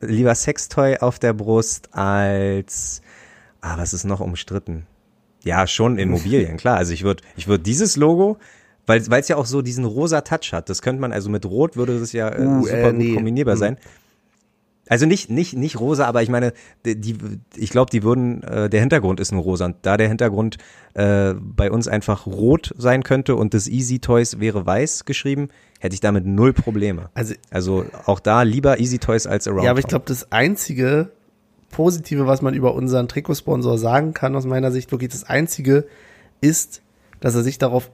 lieber 0.00 0.34
Sextoy 0.34 0.98
auf 0.98 1.18
der 1.18 1.32
Brust 1.32 1.88
als, 1.92 3.02
ah, 3.60 3.78
was 3.78 3.92
ist 3.92 4.04
noch 4.04 4.20
umstritten? 4.20 4.86
Ja, 5.42 5.66
schon 5.66 5.98
Immobilien, 5.98 6.56
klar. 6.56 6.76
Also 6.76 6.92
ich 6.92 7.02
würde, 7.02 7.22
ich 7.36 7.48
würde 7.48 7.62
dieses 7.62 7.96
Logo, 7.96 8.38
weil 8.86 9.08
weil 9.10 9.20
es 9.20 9.28
ja 9.28 9.36
auch 9.36 9.46
so 9.46 9.62
diesen 9.62 9.84
rosa 9.84 10.20
Touch 10.20 10.52
hat. 10.52 10.68
Das 10.68 10.82
könnte 10.82 11.00
man 11.00 11.12
also 11.12 11.30
mit 11.30 11.46
Rot 11.46 11.76
würde 11.76 11.98
das 11.98 12.12
ja 12.12 12.28
äh, 12.28 12.44
Uh, 12.44 12.62
super 12.62 12.76
äh, 12.76 12.92
gut 12.92 12.98
nee. 12.98 13.14
kombinierbar 13.14 13.54
Hm. 13.54 13.60
Also 14.90 15.06
nicht 15.06 15.30
nicht 15.30 15.54
nicht 15.54 15.78
rosa, 15.78 16.04
aber 16.06 16.20
ich 16.20 16.28
meine, 16.28 16.52
die, 16.84 17.16
ich 17.56 17.70
glaube, 17.70 17.90
die 17.92 18.02
würden 18.02 18.42
äh, 18.42 18.68
der 18.68 18.80
Hintergrund 18.80 19.20
ist 19.20 19.30
nur 19.30 19.42
rosa 19.42 19.66
und 19.66 19.76
da 19.82 19.96
der 19.96 20.08
Hintergrund 20.08 20.56
äh, 20.94 21.32
bei 21.34 21.70
uns 21.70 21.86
einfach 21.86 22.26
rot 22.26 22.74
sein 22.76 23.04
könnte 23.04 23.36
und 23.36 23.54
das 23.54 23.68
Easy 23.68 24.00
Toys 24.00 24.40
wäre 24.40 24.66
weiß 24.66 25.04
geschrieben, 25.04 25.48
hätte 25.78 25.94
ich 25.94 26.00
damit 26.00 26.26
null 26.26 26.52
Probleme. 26.52 27.08
also 27.14 27.34
Also 27.50 27.84
auch 28.04 28.18
da 28.18 28.42
lieber 28.42 28.80
Easy 28.80 28.98
Toys 28.98 29.28
als 29.28 29.46
Around. 29.46 29.62
Ja, 29.62 29.70
aber 29.70 29.78
ich 29.78 29.86
glaube, 29.86 30.06
das 30.08 30.32
einzige 30.32 31.12
Positive, 31.70 32.26
was 32.26 32.42
man 32.42 32.54
über 32.54 32.74
unseren 32.74 33.06
Trikotsponsor 33.06 33.78
sagen 33.78 34.12
kann, 34.12 34.34
aus 34.34 34.44
meiner 34.44 34.72
Sicht 34.72 34.90
wirklich 34.90 35.10
das 35.10 35.22
einzige, 35.22 35.86
ist, 36.40 36.82
dass 37.20 37.36
er 37.36 37.44
sich 37.44 37.58
darauf 37.58 37.92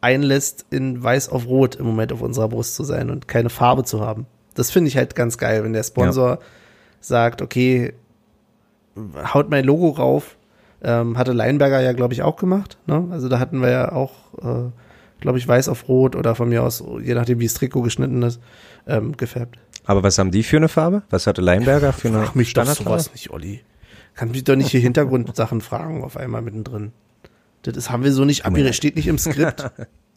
einlässt, 0.00 0.64
in 0.70 1.02
weiß 1.02 1.28
auf 1.28 1.46
rot 1.46 1.74
im 1.74 1.84
Moment 1.84 2.10
auf 2.10 2.22
unserer 2.22 2.48
Brust 2.48 2.74
zu 2.74 2.84
sein 2.84 3.10
und 3.10 3.28
keine 3.28 3.50
Farbe 3.50 3.84
zu 3.84 4.00
haben. 4.00 4.24
Das 4.58 4.70
finde 4.70 4.88
ich 4.88 4.96
halt 4.96 5.14
ganz 5.14 5.38
geil, 5.38 5.62
wenn 5.62 5.72
der 5.72 5.84
Sponsor 5.84 6.38
sagt, 7.00 7.42
okay, 7.42 7.92
haut 9.32 9.50
mein 9.50 9.64
Logo 9.64 9.90
rauf. 9.90 10.36
Ähm, 10.82 11.18
hatte 11.18 11.32
Leinberger 11.32 11.80
ja, 11.80 11.92
glaube 11.92 12.14
ich, 12.14 12.22
auch 12.22 12.36
gemacht. 12.36 12.78
Ne? 12.86 13.06
Also 13.10 13.28
da 13.28 13.38
hatten 13.38 13.60
wir 13.60 13.70
ja 13.70 13.92
auch, 13.92 14.12
äh, 14.42 14.70
glaube 15.20 15.38
ich, 15.38 15.46
weiß 15.46 15.68
auf 15.68 15.88
rot 15.88 16.14
oder 16.14 16.34
von 16.34 16.48
mir 16.48 16.62
aus, 16.62 16.84
je 17.02 17.14
nachdem, 17.14 17.40
wie 17.40 17.46
das 17.46 17.54
Trikot 17.54 17.82
geschnitten 17.82 18.22
ist, 18.22 18.40
ähm, 18.86 19.16
gefärbt. 19.16 19.58
Aber 19.84 20.02
was 20.02 20.18
haben 20.18 20.30
die 20.30 20.42
für 20.42 20.56
eine 20.56 20.68
Farbe? 20.68 21.02
Was 21.10 21.26
hatte 21.26 21.40
Leinberger 21.40 21.92
für 21.92 22.08
eine 22.08 22.24
Frag 22.24 22.36
mich 22.36 22.52
doch 22.52 22.62
Standardfarbe? 22.62 23.00
sowas 23.00 23.12
nicht, 23.12 23.30
Olli. 23.30 23.60
Kann 24.14 24.30
mich 24.30 24.44
doch 24.44 24.56
nicht 24.56 24.70
hier 24.70 24.80
Hintergrundsachen 24.80 25.60
fragen 25.60 26.02
auf 26.04 26.16
einmal 26.16 26.42
mittendrin. 26.42 26.92
Das 27.62 27.90
haben 27.90 28.04
wir 28.04 28.12
so 28.12 28.24
nicht 28.24 28.44
abgerechnet, 28.44 28.74
steht 28.74 28.96
nicht 28.96 29.06
im 29.06 29.18
Skript. 29.18 29.70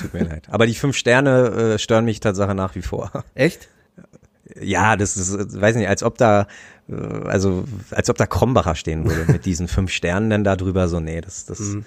Tut 0.00 0.14
mir 0.14 0.24
leid. 0.24 0.48
Aber 0.50 0.66
die 0.66 0.74
fünf 0.74 0.96
Sterne 0.96 1.74
äh, 1.74 1.78
stören 1.78 2.04
mich 2.04 2.20
Tatsache 2.20 2.54
nach 2.54 2.74
wie 2.74 2.82
vor. 2.82 3.10
Echt? 3.34 3.68
Ja, 4.60 4.96
das 4.96 5.16
ist, 5.16 5.60
weiß 5.60 5.76
nicht, 5.76 5.88
als 5.88 6.02
ob 6.02 6.18
da, 6.18 6.46
äh, 6.88 6.94
also 6.94 7.64
als 7.90 8.10
ob 8.10 8.16
da 8.16 8.26
Krombacher 8.26 8.74
stehen 8.74 9.04
würde 9.04 9.30
mit 9.32 9.44
diesen 9.46 9.68
fünf 9.68 9.90
Sternen 9.90 10.30
denn 10.30 10.44
da 10.44 10.56
drüber. 10.56 10.88
So, 10.88 11.00
nee, 11.00 11.20
das, 11.20 11.46
das. 11.46 11.60
Mhm. 11.60 11.84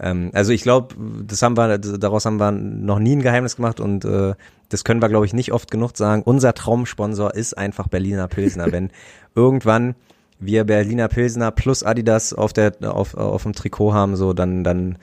Ähm, 0.00 0.30
also 0.32 0.52
ich 0.52 0.62
glaube, 0.62 0.94
das 1.26 1.42
haben 1.42 1.56
wir, 1.56 1.78
daraus 1.78 2.24
haben 2.24 2.40
wir 2.40 2.50
noch 2.52 2.98
nie 2.98 3.16
ein 3.16 3.22
Geheimnis 3.22 3.56
gemacht 3.56 3.80
und 3.80 4.04
äh, 4.04 4.34
das 4.68 4.84
können 4.84 5.02
wir, 5.02 5.08
glaube 5.08 5.26
ich, 5.26 5.32
nicht 5.32 5.52
oft 5.52 5.70
genug 5.70 5.96
sagen. 5.96 6.22
Unser 6.22 6.54
Traumsponsor 6.54 7.34
ist 7.34 7.56
einfach 7.56 7.88
Berliner 7.88 8.28
Pilsner. 8.28 8.72
Wenn 8.72 8.90
irgendwann 9.34 9.94
wir 10.38 10.64
Berliner 10.64 11.08
Pilsner 11.08 11.50
plus 11.50 11.82
Adidas 11.82 12.32
auf 12.32 12.52
der 12.52 12.72
auf, 12.82 13.14
auf 13.14 13.42
dem 13.42 13.52
Trikot 13.52 13.92
haben, 13.92 14.16
so 14.16 14.32
dann 14.32 14.64
dann 14.64 14.96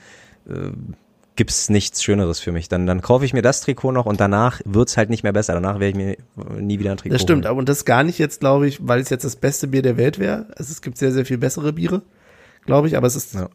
äh, 0.48 0.72
gibt's 1.38 1.70
nichts 1.70 2.02
Schöneres 2.02 2.40
für 2.40 2.50
mich. 2.50 2.68
Dann, 2.68 2.84
dann 2.86 3.00
kaufe 3.00 3.24
ich 3.24 3.32
mir 3.32 3.42
das 3.42 3.60
Trikot 3.60 3.92
noch 3.92 4.06
und 4.06 4.18
danach 4.20 4.60
wird's 4.64 4.96
halt 4.96 5.08
nicht 5.08 5.22
mehr 5.22 5.32
besser. 5.32 5.54
Danach 5.54 5.78
werde 5.78 5.86
ich 5.88 5.94
mir 5.94 6.60
nie 6.60 6.80
wieder 6.80 6.90
ein 6.90 6.96
Trikot 6.96 7.14
Das 7.14 7.22
stimmt, 7.22 7.44
holen. 7.44 7.50
aber 7.50 7.58
und 7.60 7.68
das 7.68 7.84
gar 7.84 8.02
nicht 8.02 8.18
jetzt, 8.18 8.40
glaube 8.40 8.66
ich, 8.66 8.86
weil 8.86 9.00
es 9.00 9.08
jetzt 9.08 9.24
das 9.24 9.36
beste 9.36 9.68
Bier 9.68 9.82
der 9.82 9.96
Welt 9.96 10.18
wäre. 10.18 10.46
Also 10.56 10.72
es 10.72 10.82
gibt 10.82 10.98
sehr, 10.98 11.12
sehr 11.12 11.24
viel 11.24 11.38
bessere 11.38 11.72
Biere, 11.72 12.02
glaube 12.66 12.88
ich, 12.88 12.96
aber 12.96 13.06
es 13.06 13.14
ist, 13.16 13.34
Ja. 13.34 13.48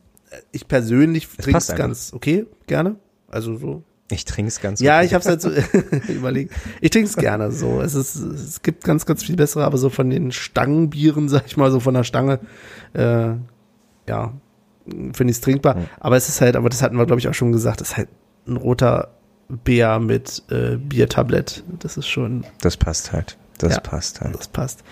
ich 0.53 0.67
persönlich 0.67 1.27
trinke 1.27 1.57
es 1.59 1.67
ganz 1.75 2.13
okay, 2.13 2.45
gerne. 2.67 2.95
Also 3.29 3.57
so. 3.57 3.83
Ich 4.09 4.23
trink's 4.25 4.61
ganz 4.61 4.79
Ja, 4.79 4.97
okay. 4.97 5.05
ich 5.07 5.13
habe 5.13 5.21
es 5.21 5.27
halt 5.27 5.41
so 5.41 5.49
überlegt. 6.07 6.53
Ich 6.79 6.89
trinke 6.91 7.09
es 7.09 7.17
gerne 7.17 7.51
so. 7.51 7.81
Es 7.81 7.95
ist, 7.95 8.15
es 8.15 8.61
gibt 8.61 8.85
ganz, 8.85 9.05
ganz 9.05 9.23
viel 9.23 9.35
bessere, 9.35 9.65
aber 9.65 9.77
so 9.77 9.89
von 9.89 10.09
den 10.09 10.31
Stangenbieren, 10.31 11.27
sag 11.29 11.43
ich 11.47 11.57
mal, 11.57 11.69
so 11.69 11.81
von 11.81 11.93
der 11.95 12.05
Stange, 12.05 12.39
äh, 12.93 13.31
ja, 14.07 14.33
finde 14.85 15.31
ich 15.31 15.37
es 15.37 15.41
trinkbar. 15.41 15.77
Aber 15.99 16.17
es 16.17 16.29
ist 16.29 16.41
halt, 16.41 16.55
aber 16.55 16.69
das 16.69 16.81
hatten 16.81 16.97
wir, 16.97 17.05
glaube 17.05 17.19
ich, 17.19 17.27
auch 17.27 17.33
schon 17.33 17.51
gesagt, 17.51 17.81
es 17.81 17.89
ist 17.91 17.97
halt 17.97 18.09
ein 18.47 18.57
roter 18.57 19.09
Bär 19.49 19.99
mit 19.99 20.43
äh, 20.49 20.77
Biertablett. 20.77 21.63
Das 21.79 21.97
ist 21.97 22.07
schon, 22.07 22.45
Das 22.61 22.77
passt 22.77 23.11
halt. 23.13 23.37
Das 23.59 23.75
Ja. 23.75 23.79
passt 23.81 24.21
halt. 24.21 24.35
das 24.35 24.47
passt. 24.47 24.83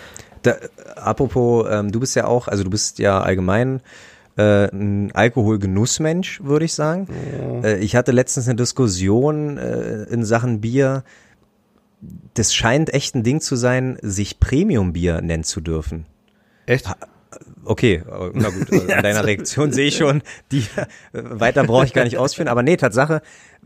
Da, 0.42 0.56
apropos, 0.96 1.66
ähm, 1.70 1.92
du 1.92 2.00
bist 2.00 2.16
ja 2.16 2.26
auch, 2.26 2.48
also 2.48 2.64
du 2.64 2.70
bist 2.70 2.98
ja 2.98 3.20
allgemein 3.20 3.80
äh, 4.36 4.68
ein 4.74 5.12
Alkoholgenussmensch, 5.14 6.42
würde 6.42 6.64
ich 6.64 6.74
sagen. 6.74 7.06
Äh, 7.62 7.78
ich 7.78 7.96
hatte 7.96 8.12
letztens 8.12 8.48
eine 8.48 8.56
Diskussion 8.56 9.58
äh, 9.58 10.04
in 10.04 10.24
Sachen 10.24 10.60
Bier. 10.60 11.04
Das 12.34 12.54
scheint 12.54 12.92
echt 12.94 13.14
ein 13.14 13.22
Ding 13.22 13.40
zu 13.40 13.56
sein, 13.56 13.98
sich 14.02 14.40
Premium-Bier 14.40 15.20
nennen 15.20 15.44
zu 15.44 15.60
dürfen. 15.60 16.06
Echt? 16.66 16.90
Okay, 17.64 18.02
äh, 18.06 18.30
na 18.34 18.50
gut, 18.50 18.72
an 18.90 19.02
deiner 19.02 19.24
Reaktion 19.24 19.72
sehe 19.72 19.88
ich 19.88 19.96
schon, 19.96 20.22
die 20.50 20.64
äh, 20.76 20.86
weiter 21.12 21.64
brauche 21.64 21.84
ich 21.84 21.92
gar 21.92 22.04
nicht 22.04 22.18
ausführen. 22.18 22.48
Aber 22.48 22.62
nee, 22.62 22.76
Tatsache, 22.76 23.22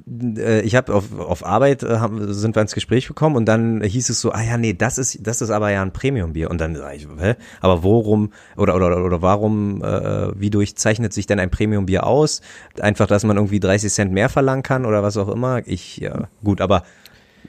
äh, 0.07 0.61
ich 0.61 0.75
habe 0.75 0.95
auf, 0.95 1.19
auf 1.19 1.45
Arbeit 1.45 1.83
haben, 1.83 2.33
sind 2.33 2.55
wir 2.55 2.62
ins 2.62 2.75
Gespräch 2.75 3.07
gekommen 3.09 3.37
und 3.37 3.47
dann 3.47 3.81
hieß 3.83 4.11
es 4.11 4.21
so, 4.21 4.33
ah 4.33 4.43
ja, 4.43 4.59
nee, 4.59 4.75
das 4.75 4.99
ist 4.99 5.27
das 5.27 5.41
ist 5.41 5.51
aber 5.51 5.71
ja 5.71 5.83
ein 5.83 5.93
Premium-Bier. 5.93 6.51
Und 6.51 6.61
dann 6.61 6.77
sag 6.77 6.95
ich, 6.95 7.07
hä? 7.19 7.35
Aber 7.61 7.83
worum 7.83 8.33
oder 8.57 8.75
oder 8.77 9.03
oder 9.05 9.23
warum, 9.23 9.83
äh, 9.83 10.39
wie 10.39 10.51
durchzeichnet 10.51 11.12
sich 11.12 11.27
denn 11.27 11.41
ein 11.41 11.51
Premium-Bier 11.51 12.07
aus? 12.07 12.43
Einfach, 12.81 13.07
dass 13.07 13.25
man 13.25 13.37
irgendwie 13.37 13.61
30 13.61 13.93
Cent 13.93 14.12
mehr 14.12 14.29
verlangen 14.29 14.62
kann 14.62 14.85
oder 14.85 15.03
was 15.03 15.17
auch 15.17 15.29
immer. 15.29 15.62
Ich, 15.67 15.97
ja, 15.99 16.29
gut, 16.45 16.61
aber 16.61 16.83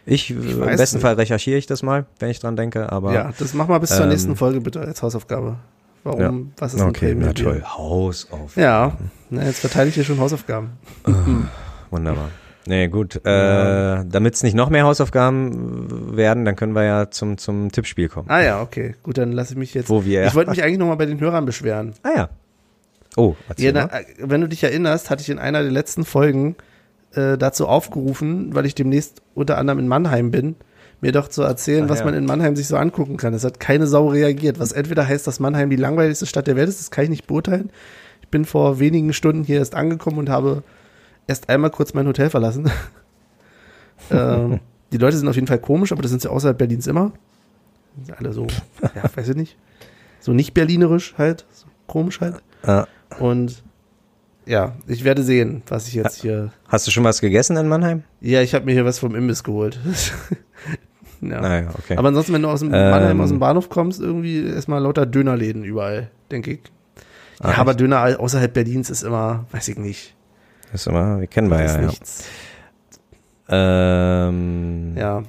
ich, 0.05 0.32
äh, 0.32 0.34
im 0.34 0.59
besten 0.61 0.97
nicht. 0.97 1.01
Fall 1.01 1.15
recherchiere 1.15 1.57
ich 1.57 1.65
das 1.65 1.84
mal, 1.84 2.05
wenn 2.20 2.30
ich 2.30 2.39
dran 2.39 2.55
denke. 2.55 2.91
Aber 2.91 3.13
Ja, 3.13 3.34
das 3.38 3.53
mach 3.53 3.68
mal 3.68 3.80
bis 3.80 3.89
zur 3.89 4.03
ähm, 4.03 4.09
nächsten 4.09 4.36
Folge 4.38 4.61
bitte 4.61 4.80
als 4.80 5.03
Hausaufgabe. 5.03 5.57
Warum, 6.08 6.22
Ja. 6.22 6.34
was 6.58 6.74
ist 6.74 6.82
ein 6.82 6.88
okay, 6.89 7.14
na 7.18 7.34
toll, 7.34 7.62
Haus 7.66 8.28
auf. 8.32 8.55
Ja, 8.55 8.97
na, 9.30 9.43
jetzt 9.43 9.60
verteile 9.60 9.89
ich 9.89 9.95
hier 9.95 10.05
schon 10.05 10.20
Hausaufgaben. 10.20 10.70
Wunderbar. 11.91 12.30
Nee, 12.66 12.88
gut. 12.89 13.16
Äh, 13.26 14.03
Damit 14.05 14.34
es 14.36 14.43
nicht 14.43 14.53
noch 14.55 14.70
mehr 14.70 14.84
Hausaufgaben 14.84 16.16
werden, 16.18 16.43
dann 16.45 16.55
können 16.55 16.74
wir 16.74 16.84
ja 16.84 17.10
zum, 17.10 17.38
zum 17.38 17.72
Tippspiel 17.72 18.10
kommen. 18.10 18.30
Ah 18.30 18.41
ja, 18.41 18.62
okay. 18.62 18.95
Gut, 19.03 19.18
dann 19.18 19.32
lasse 19.32 19.53
ich 19.53 19.58
mich 19.60 19.74
jetzt. 19.74 19.89
Wo 19.89 20.03
wir- 20.03 20.26
ich 20.26 20.36
wollte 20.36 20.49
mich 20.49 20.64
eigentlich 20.64 20.78
nochmal 20.78 20.97
bei 20.97 21.05
den 21.05 21.20
Hörern 21.20 21.45
beschweren. 21.45 21.93
Ah 22.03 22.10
ja. 22.16 22.30
Oh, 23.16 23.36
Ja, 23.39 23.45
erzähl 23.49 23.74
na, 23.74 23.88
mal. 23.88 24.01
äh, 24.01 24.05
wenn 24.20 24.41
du 24.41 24.47
dich 24.49 24.64
erinnerst, 24.64 25.10
hatte 25.10 25.22
ich 25.22 25.30
in 25.30 25.39
einer 25.39 25.62
der 25.62 25.72
letzten 25.72 26.03
Folgen 26.05 26.55
äh, 27.14 27.38
dazu 27.38 27.68
aufgerufen, 27.68 28.53
weil 28.53 28.66
ich 28.66 28.76
demnächst 28.76 29.22
unter 29.34 29.58
anderem 29.58 29.80
in 29.80 29.88
Mannheim 29.88 30.30
bin, 30.30 30.55
mir 31.01 31.11
doch 31.11 31.27
zu 31.27 31.43
erzählen, 31.43 31.85
Ach 31.85 31.89
was 31.89 31.99
ja. 31.99 32.05
man 32.05 32.13
in 32.13 32.25
Mannheim 32.25 32.55
sich 32.55 32.67
so 32.67 32.77
angucken 32.77 33.17
kann. 33.17 33.33
Es 33.33 33.43
hat 33.43 33.59
keine 33.59 33.87
Sau 33.87 34.07
reagiert, 34.07 34.59
was 34.59 34.71
entweder 34.71 35.07
heißt, 35.07 35.27
dass 35.27 35.39
Mannheim 35.39 35.69
die 35.69 35.75
langweiligste 35.75 36.25
Stadt 36.25 36.47
der 36.47 36.55
Welt 36.55 36.69
ist, 36.69 36.79
das 36.79 36.91
kann 36.91 37.03
ich 37.03 37.09
nicht 37.09 37.27
beurteilen. 37.27 37.69
Ich 38.21 38.29
bin 38.29 38.45
vor 38.45 38.79
wenigen 38.79 39.13
Stunden 39.13 39.43
hier 39.43 39.59
erst 39.59 39.75
angekommen 39.75 40.17
und 40.17 40.29
habe 40.29 40.63
erst 41.27 41.49
einmal 41.49 41.69
kurz 41.69 41.93
mein 41.93 42.07
Hotel 42.07 42.29
verlassen. 42.29 42.69
ähm, 44.11 44.59
die 44.91 44.97
Leute 44.97 45.17
sind 45.17 45.27
auf 45.27 45.35
jeden 45.35 45.47
Fall 45.47 45.59
komisch, 45.59 45.91
aber 45.91 46.01
das 46.01 46.11
sind 46.11 46.21
sie 46.21 46.29
außerhalb 46.31 46.57
Berlins 46.57 46.87
immer. 46.87 47.11
Sind 48.03 48.17
alle 48.17 48.33
so, 48.33 48.47
ja, 48.81 49.03
weiß 49.15 49.29
ich 49.29 49.35
nicht. 49.35 49.57
So 50.19 50.33
nicht 50.33 50.53
berlinerisch 50.53 51.15
halt, 51.17 51.45
so 51.51 51.67
komisch 51.85 52.21
halt. 52.21 52.35
Ah, 52.63 52.85
Und 53.19 53.63
ja, 54.45 54.75
ich 54.87 55.03
werde 55.03 55.23
sehen, 55.23 55.61
was 55.67 55.87
ich 55.87 55.93
jetzt 55.93 56.21
hier. 56.21 56.51
hast 56.67 56.87
du 56.87 56.91
schon 56.91 57.03
was 57.03 57.21
gegessen 57.21 57.57
in 57.57 57.67
Mannheim? 57.67 58.03
Ja, 58.21 58.41
ich 58.41 58.53
habe 58.55 58.65
mir 58.65 58.71
hier 58.71 58.85
was 58.85 58.99
vom 58.99 59.13
Imbiss 59.13 59.43
geholt. 59.43 59.79
ja. 61.22 61.41
Naja, 61.41 61.70
okay. 61.78 61.97
Aber 61.97 62.07
ansonsten, 62.09 62.34
wenn 62.34 62.41
du 62.41 62.49
aus 62.49 62.59
dem 62.61 62.74
Ähm. 62.74 62.89
Mannheim 62.91 63.22
aus 63.22 63.30
dem 63.30 63.39
Bahnhof 63.39 63.70
kommst, 63.70 63.99
irgendwie 64.01 64.45
erstmal 64.45 64.82
lauter 64.82 65.05
Dönerläden 65.05 65.63
überall, 65.63 66.09
denke 66.32 66.51
ich. 66.51 66.59
Ja, 67.43 67.49
Ah, 67.49 67.57
aber 67.59 67.72
echt? 67.72 67.82
Döner 67.82 68.20
außerhalb 68.20 68.53
Berlins 68.53 68.89
ist 68.89 69.03
immer, 69.03 69.45
weiß 69.51 69.68
ich 69.68 69.78
nicht. 69.78 70.15
ist 70.74 70.88
immer, 70.88 71.20
wir 71.20 71.28
kennen 71.28 71.49
wir 71.49 71.63
ja. 71.63 71.82
Ja. 73.49 74.28
Ähm, 74.30 74.95
ja. 74.97 75.24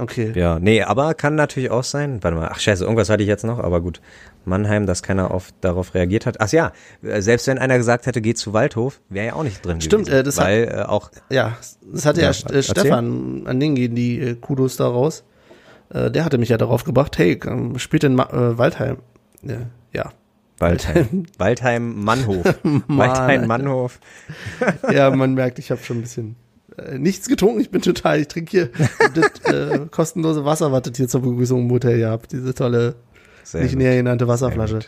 Okay. 0.00 0.32
ja, 0.36 0.60
nee, 0.60 0.80
aber 0.82 1.14
kann 1.14 1.34
natürlich 1.34 1.70
auch 1.72 1.82
sein. 1.82 2.22
Warte 2.22 2.36
mal, 2.36 2.48
ach 2.52 2.60
scheiße, 2.60 2.84
irgendwas 2.84 3.10
hatte 3.10 3.22
ich 3.24 3.28
jetzt 3.28 3.44
noch, 3.44 3.58
aber 3.58 3.80
gut. 3.80 4.00
Mannheim, 4.44 4.86
dass 4.86 5.02
keiner 5.02 5.32
auf, 5.32 5.48
darauf 5.60 5.92
reagiert 5.94 6.24
hat. 6.24 6.40
Ach 6.40 6.48
ja, 6.52 6.72
äh, 7.02 7.20
selbst 7.20 7.48
wenn 7.48 7.58
einer 7.58 7.76
gesagt 7.78 8.06
hätte, 8.06 8.20
geh 8.20 8.32
zu 8.34 8.52
Waldhof, 8.52 9.00
wäre 9.08 9.26
ja 9.26 9.32
auch 9.34 9.42
nicht 9.42 9.64
drin 9.66 9.80
Stimmt, 9.80 10.06
gewesen. 10.06 10.20
äh, 10.20 10.22
das 10.22 10.38
hat- 10.38 10.44
weil 10.46 10.68
äh, 10.68 10.82
auch 10.82 11.10
Ja, 11.30 11.56
das 11.92 12.06
hatte 12.06 12.22
ja, 12.22 12.30
Ja, 12.30 12.50
äh. 12.50 12.62
Stefan, 12.62 13.42
an 13.46 13.58
den 13.58 13.74
gehen 13.74 13.94
die 13.96 14.20
äh, 14.20 14.34
Kudos 14.36 14.76
da 14.76 14.86
raus. 14.86 15.24
Äh, 15.90 16.10
der 16.12 16.24
hatte 16.24 16.38
mich 16.38 16.48
ja 16.50 16.58
darauf 16.58 16.84
gebracht, 16.84 17.18
hey, 17.18 17.38
ähm, 17.46 17.78
spielt 17.78 18.04
in 18.04 18.14
Ma 18.14 18.24
äh, 18.30 18.56
Waldheim. 18.56 18.98
Ja, 19.42 19.56
ja. 19.92 20.12
Waldheim, 20.60 21.24
Waldheim 21.38 22.02
Mannhof. 22.04 22.44
Waldheim 22.88 23.46
Mannhof. 23.46 23.98
Ja, 24.92 25.10
man 25.10 25.34
merkt, 25.34 25.58
ich 25.58 25.70
habe 25.70 25.82
schon 25.82 25.98
ein 25.98 26.02
bisschen 26.02 26.36
äh, 26.78 26.98
nichts 26.98 27.28
getrunken. 27.28 27.60
Ich 27.60 27.70
bin 27.70 27.82
total, 27.82 28.20
ich 28.20 28.28
trinke 28.28 28.50
hier 28.50 28.70
das 29.14 29.52
äh, 29.52 29.86
kostenlose 29.90 30.44
Wasser, 30.44 30.72
was 30.72 30.82
das 30.82 30.96
hier 30.96 31.08
zur 31.08 31.22
Begrüßung 31.22 31.62
im 31.62 31.70
Hotel 31.70 31.96
hier 31.96 32.10
habt. 32.10 32.32
Diese 32.32 32.54
tolle, 32.54 32.96
Sehr 33.44 33.62
nicht 33.62 33.72
gut. 33.72 33.78
näher 33.78 33.96
genannte 33.96 34.28
Wasserflasche. 34.28 34.80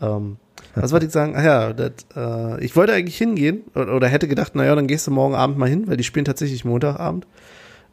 Ähm, 0.00 0.36
was 0.74 0.92
wollte 0.92 1.06
ich 1.06 1.12
sagen? 1.12 1.34
Ach 1.36 1.44
ja, 1.44 1.72
das, 1.72 1.92
äh, 2.14 2.64
ich 2.64 2.76
wollte 2.76 2.92
eigentlich 2.92 3.16
hingehen 3.16 3.62
oder, 3.74 3.94
oder 3.94 4.08
hätte 4.08 4.28
gedacht, 4.28 4.54
naja, 4.54 4.74
dann 4.74 4.86
gehst 4.86 5.06
du 5.06 5.10
morgen 5.10 5.34
Abend 5.34 5.58
mal 5.58 5.68
hin, 5.68 5.86
weil 5.86 5.96
die 5.96 6.04
spielen 6.04 6.24
tatsächlich 6.24 6.64
Montagabend. 6.64 7.26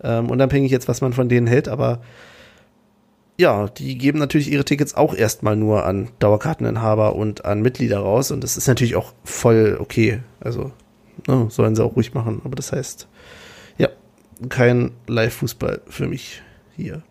Ähm, 0.03 0.29
unabhängig 0.29 0.71
jetzt, 0.71 0.87
was 0.87 1.01
man 1.01 1.13
von 1.13 1.29
denen 1.29 1.47
hält, 1.47 1.69
aber 1.69 2.01
ja, 3.37 3.67
die 3.67 3.97
geben 3.97 4.19
natürlich 4.19 4.51
ihre 4.51 4.65
Tickets 4.65 4.95
auch 4.95 5.15
erstmal 5.15 5.55
nur 5.55 5.85
an 5.85 6.09
Dauerkarteninhaber 6.19 7.15
und 7.15 7.45
an 7.45 7.61
Mitglieder 7.61 7.99
raus 7.99 8.31
und 8.31 8.43
das 8.43 8.57
ist 8.57 8.67
natürlich 8.67 8.95
auch 8.95 9.13
voll 9.23 9.77
okay. 9.79 10.19
Also 10.39 10.71
ne, 11.27 11.47
sollen 11.49 11.75
sie 11.75 11.83
auch 11.83 11.95
ruhig 11.95 12.13
machen, 12.13 12.41
aber 12.43 12.55
das 12.55 12.71
heißt, 12.71 13.07
kein 14.49 14.91
Live-Fußball 15.07 15.81
für 15.87 16.07
mich 16.07 16.41
hier. 16.75 17.03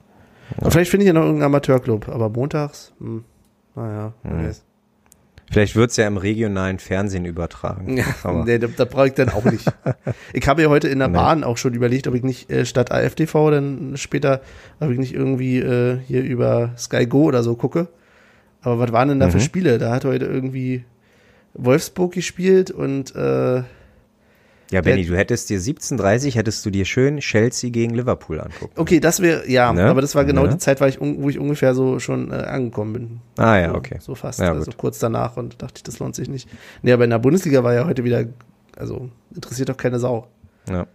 Und 0.59 0.71
vielleicht 0.73 0.91
finde 0.91 1.05
ich 1.05 1.09
ja 1.09 1.13
noch 1.15 1.23
irgendeinen 1.23 1.47
Amateurclub, 1.47 2.09
aber 2.09 2.29
montags, 2.29 2.93
hm, 2.99 3.25
naja, 3.75 4.13
Hm. 4.23 4.47
weiß. 4.47 4.63
Vielleicht 5.51 5.77
wird's 5.77 5.99
ja 5.99 6.07
im 6.07 6.17
regionalen 6.17 6.79
Fernsehen 6.79 7.27
übertragen. 7.27 7.99
Ja, 7.99 8.05
Aber- 8.23 8.45
nee, 8.45 8.59
da, 8.59 8.69
da 8.75 8.87
brauche 8.87 9.09
ich 9.09 9.13
dann 9.15 9.29
auch 9.29 9.45
nicht. 9.45 9.67
ich 10.33 10.49
habe 10.49 10.63
ja 10.63 10.69
heute 10.71 10.89
in 10.89 10.99
der 10.99 11.09
Nee. 11.09 11.15
Bahn 11.15 11.45
auch 11.45 11.59
schon 11.59 11.75
überlegt, 11.75 12.07
ob 12.07 12.15
ich 12.15 12.23
nicht 12.23 12.51
äh, 12.51 12.65
statt 12.65 12.91
AFTV 12.91 13.51
dann 13.51 13.97
später, 13.99 14.41
ob 14.81 14.91
ich 14.91 14.99
nicht 14.99 15.15
irgendwie 15.15 15.59
äh, 15.59 15.99
hier 16.07 16.23
über 16.23 16.71
Sky 16.79 17.07
Go 17.07 17.25
oder 17.25 17.43
so 17.43 17.55
gucke. 17.55 17.89
Aber 18.63 18.79
was 18.79 18.93
waren 18.93 19.09
denn 19.09 19.21
da 19.21 19.29
für 19.29 19.37
Mhm. 19.39 19.43
Spiele? 19.43 19.77
Da 19.79 19.91
hat 19.93 20.07
heute 20.07 20.25
irgendwie 20.25 20.85
Wolfsburg 21.55 22.13
gespielt 22.13 22.71
und 22.71 23.15
äh, 23.15 23.63
Ja, 24.73 24.81
Benny, 24.81 25.05
du 25.05 25.17
hättest 25.17 25.51
dir 25.51 25.61
17.30 25.61 26.35
hättest 26.35 26.65
du 26.65 26.71
dir 26.71 26.85
schön 26.85 27.19
Chelsea 27.19 27.71
gegen 27.71 27.95
Liverpool 27.95 28.41
angucken. 28.41 28.73
okay, 28.77 29.01
das 29.01 29.21
wäre, 29.21 29.49
ja, 29.49 29.73
Ne? 29.73 29.85
aber 29.85 30.01
das 30.01 30.15
war 30.15 30.25
genau 30.25 30.45
Ne? 30.45 30.49
die 30.51 30.59
Zeit, 30.59 30.81
ich, 30.81 30.99
wo 31.01 31.29
ich 31.29 31.39
ungefähr 31.39 31.75
so 31.75 31.99
schon 31.99 32.31
äh, 32.31 32.37
angekommen 32.37 32.93
bin. 32.93 33.21
Ah 33.37 33.59
ja, 33.59 33.69
so, 33.71 33.75
okay. 33.77 33.97
So 34.01 34.15
fast, 34.15 34.41
Ja, 34.41 34.53
also 34.53 34.65
gut. 34.65 34.79
kurz 34.79 34.99
danach 34.99 35.37
und 35.37 35.61
dachte 35.63 35.75
ich, 35.77 35.83
das 35.83 35.99
lohnt 35.99 36.15
sich 36.15 36.29
nicht. 36.29 36.49
Nee, 36.83 36.93
aber 36.93 37.05
in 37.05 37.11
der 37.11 37.19
Bundesliga 37.19 37.63
war 37.63 37.75
ja 37.75 37.87
heute 37.87 38.03
wieder, 38.05 38.25
also 38.77 39.11
interessiert 39.35 39.69
doch 39.69 39.77
keine 39.77 39.99
Sau. 39.99 40.27
Ja. 40.71 40.87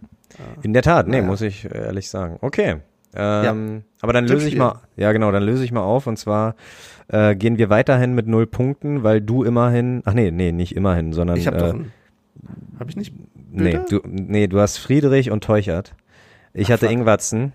In 0.62 0.72
der 0.72 0.82
Tat, 0.82 1.06
nee, 1.06 1.18
Naja. 1.18 1.26
muss 1.26 1.40
ich 1.40 1.64
ehrlich 1.72 2.10
sagen. 2.10 2.38
Okay. 2.40 2.76
Ähm, 3.14 3.84
Aber 4.02 4.12
dann 4.12 4.26
löse 4.26 4.48
ich 4.48 4.56
mal, 4.56 4.82
ja 4.96 5.12
genau, 5.12 5.32
dann 5.32 5.42
löse 5.42 5.64
ich 5.64 5.72
mal 5.72 5.80
auf 5.82 6.06
und 6.06 6.18
zwar 6.18 6.56
äh, 7.08 7.34
gehen 7.34 7.56
wir 7.56 7.70
weiterhin 7.70 8.14
mit 8.14 8.26
null 8.26 8.46
Punkten, 8.46 9.02
weil 9.02 9.20
du 9.22 9.44
immerhin, 9.44 10.02
ach 10.04 10.12
nee, 10.12 10.30
nee, 10.30 10.52
nicht 10.52 10.76
immerhin, 10.76 11.12
sondern 11.14 11.36
Ich 11.38 11.46
habe 11.46 11.56
äh, 11.56 11.60
doch 11.60 11.70
einen, 11.74 11.92
habe 12.78 12.90
ich 12.90 12.96
nicht? 12.96 13.14
Nee, 13.50 13.78
du, 13.88 14.00
nee, 14.04 14.46
du 14.46 14.60
hast 14.60 14.78
Friedrich 14.78 15.30
und 15.30 15.44
Teuchert. 15.44 15.94
Ich 16.52 16.68
Ach, 16.68 16.72
hatte 16.72 16.86
fuck. 16.86 16.92
Ingwatzen 16.92 17.52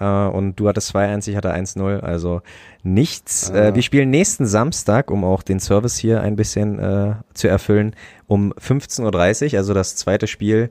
äh, 0.00 0.04
und 0.04 0.56
du 0.56 0.68
hattest 0.68 0.94
2-1, 0.94 1.28
ich 1.28 1.36
hatte 1.36 1.54
1-0, 1.54 2.00
also 2.00 2.42
nichts. 2.82 3.50
Ah. 3.50 3.68
Äh, 3.68 3.74
wir 3.74 3.82
spielen 3.82 4.10
nächsten 4.10 4.46
Samstag, 4.46 5.10
um 5.10 5.24
auch 5.24 5.42
den 5.42 5.60
Service 5.60 5.96
hier 5.96 6.20
ein 6.20 6.36
bisschen 6.36 6.78
äh, 6.78 7.14
zu 7.34 7.48
erfüllen, 7.48 7.94
um 8.26 8.52
15.30 8.54 9.52
Uhr, 9.52 9.58
also 9.58 9.74
das 9.74 9.96
zweite 9.96 10.26
Spiel 10.26 10.70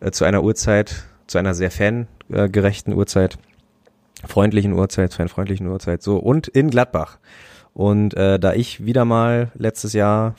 äh, 0.00 0.10
zu 0.10 0.24
einer 0.24 0.42
Uhrzeit, 0.42 1.04
zu 1.26 1.38
einer 1.38 1.54
sehr 1.54 1.70
fangerechten 1.70 2.94
Uhrzeit, 2.94 3.38
freundlichen 4.26 4.72
Uhrzeit, 4.72 5.14
fanfreundlichen 5.14 5.66
Uhrzeit, 5.66 6.02
so 6.02 6.18
und 6.18 6.48
in 6.48 6.70
Gladbach. 6.70 7.18
Und 7.72 8.14
äh, 8.14 8.38
da 8.38 8.52
ich 8.52 8.84
wieder 8.84 9.04
mal 9.04 9.52
letztes 9.54 9.92
Jahr 9.92 10.34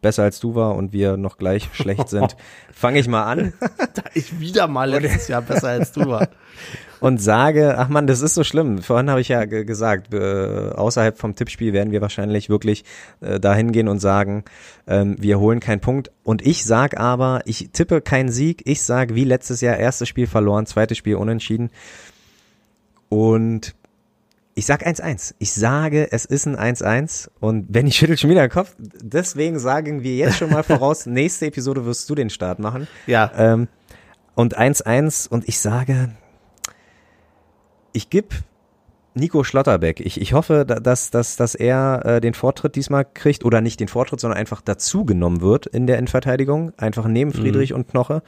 besser 0.00 0.22
als 0.24 0.40
du 0.40 0.54
war 0.54 0.74
und 0.76 0.92
wir 0.92 1.16
noch 1.16 1.38
gleich 1.38 1.68
schlecht 1.72 2.08
sind, 2.08 2.36
fange 2.72 2.98
ich 2.98 3.08
mal 3.08 3.24
an 3.24 3.52
Da 3.94 4.02
ich 4.14 4.40
wieder 4.40 4.68
mal 4.68 4.88
letztes 4.90 5.28
Jahr 5.28 5.42
besser 5.42 5.68
als 5.68 5.92
du 5.92 6.06
war. 6.06 6.28
und 7.00 7.20
sage, 7.20 7.76
ach 7.78 7.88
man, 7.88 8.06
das 8.06 8.20
ist 8.22 8.34
so 8.34 8.44
schlimm. 8.44 8.80
Vorhin 8.80 9.10
habe 9.10 9.20
ich 9.20 9.28
ja 9.28 9.44
ge- 9.44 9.64
gesagt, 9.64 10.14
äh, 10.14 10.70
außerhalb 10.70 11.18
vom 11.18 11.34
Tippspiel 11.34 11.72
werden 11.72 11.90
wir 11.92 12.00
wahrscheinlich 12.00 12.48
wirklich 12.48 12.84
äh, 13.20 13.40
dahin 13.40 13.72
gehen 13.72 13.88
und 13.88 13.98
sagen, 13.98 14.44
ähm, 14.86 15.16
wir 15.18 15.40
holen 15.40 15.58
keinen 15.58 15.80
Punkt. 15.80 16.12
Und 16.22 16.46
ich 16.46 16.64
sag 16.64 16.98
aber, 17.00 17.40
ich 17.44 17.70
tippe 17.72 18.00
keinen 18.00 18.30
Sieg. 18.30 18.62
Ich 18.66 18.82
sag 18.82 19.14
wie 19.16 19.24
letztes 19.24 19.60
Jahr, 19.60 19.76
erstes 19.78 20.08
Spiel 20.08 20.28
verloren, 20.28 20.66
zweites 20.66 20.96
Spiel 20.96 21.16
unentschieden. 21.16 21.70
Und 23.08 23.74
ich 24.54 24.66
sag 24.66 24.86
1-1. 24.86 25.34
Ich 25.38 25.52
sage, 25.52 26.12
es 26.12 26.24
ist 26.24 26.46
ein 26.46 26.56
1-1 26.56 27.28
und 27.40 27.72
Benny 27.72 27.90
schüttelt 27.90 28.20
schon 28.20 28.30
wieder 28.30 28.46
den 28.46 28.50
Kopf. 28.50 28.74
Deswegen 28.78 29.58
sagen 29.58 30.02
wir 30.02 30.14
jetzt 30.16 30.36
schon 30.36 30.50
mal 30.50 30.62
voraus, 30.62 31.06
nächste 31.06 31.46
Episode 31.46 31.84
wirst 31.86 32.08
du 32.10 32.14
den 32.14 32.28
Start 32.30 32.58
machen. 32.58 32.86
Ja, 33.06 33.30
Ähm, 33.36 33.68
und 34.34 34.58
1-1 34.58 35.28
und 35.28 35.46
ich 35.48 35.58
sage, 35.58 36.10
ich 37.92 38.08
gebe 38.10 38.28
Nico 39.14 39.44
Schlotterbeck. 39.44 40.00
Ich, 40.00 40.20
ich 40.20 40.32
hoffe, 40.32 40.64
da- 40.66 40.80
dass, 40.80 41.10
dass, 41.10 41.36
dass 41.36 41.54
er 41.54 42.02
äh, 42.04 42.20
den 42.20 42.32
Vortritt 42.34 42.76
diesmal 42.76 43.04
kriegt 43.04 43.44
oder 43.44 43.60
nicht 43.60 43.78
den 43.80 43.88
Vortritt, 43.88 44.20
sondern 44.20 44.38
einfach 44.38 44.62
dazugenommen 44.62 45.42
wird 45.42 45.66
in 45.66 45.86
der 45.86 45.98
Endverteidigung, 45.98 46.72
einfach 46.78 47.06
neben 47.06 47.32
Friedrich 47.32 47.74
und 47.74 47.88
Knoche. 47.88 48.22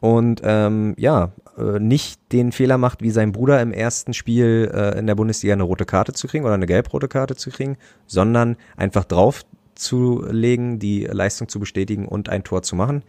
Und 0.00 0.42
ähm, 0.44 0.94
ja, 0.98 1.32
äh, 1.58 1.78
nicht 1.78 2.20
den 2.32 2.52
Fehler 2.52 2.78
macht, 2.78 3.02
wie 3.02 3.10
sein 3.10 3.32
Bruder 3.32 3.60
im 3.60 3.72
ersten 3.72 4.14
Spiel 4.14 4.70
äh, 4.72 4.98
in 4.98 5.06
der 5.06 5.14
Bundesliga 5.14 5.52
eine 5.52 5.62
rote 5.62 5.84
Karte 5.84 6.12
zu 6.12 6.26
kriegen 6.26 6.44
oder 6.44 6.54
eine 6.54 6.66
gelb-rote 6.66 7.08
Karte 7.08 7.36
zu 7.36 7.50
kriegen, 7.50 7.76
sondern 8.06 8.56
einfach 8.76 9.04
drauf 9.04 9.44
zu 9.74 10.24
legen, 10.28 10.78
die 10.78 11.04
Leistung 11.04 11.48
zu 11.48 11.60
bestätigen 11.60 12.06
und 12.06 12.28
ein 12.28 12.44
Tor 12.44 12.62
zu 12.62 12.76
machen. 12.76 13.02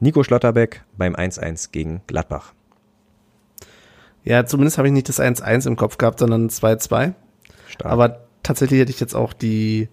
Nico 0.00 0.22
Schlotterbeck 0.22 0.84
beim 0.96 1.14
1-1 1.14 1.70
gegen 1.70 2.02
Gladbach. 2.06 2.54
ja, 4.24 4.44
zumindest 4.46 4.78
habe 4.78 4.88
ich 4.88 4.94
nicht 4.94 5.08
das 5.08 5.20
1-1 5.20 5.66
im 5.66 5.76
Kopf 5.76 5.98
gehabt, 5.98 6.18
sondern 6.18 6.48
2-2. 6.48 7.14
Stark. 7.68 7.92
Aber 7.92 8.20
tatsächlich 8.42 8.80
hätte 8.80 8.90
ich 8.90 9.00
jetzt 9.00 9.14
auch 9.14 9.32
die 9.32 9.88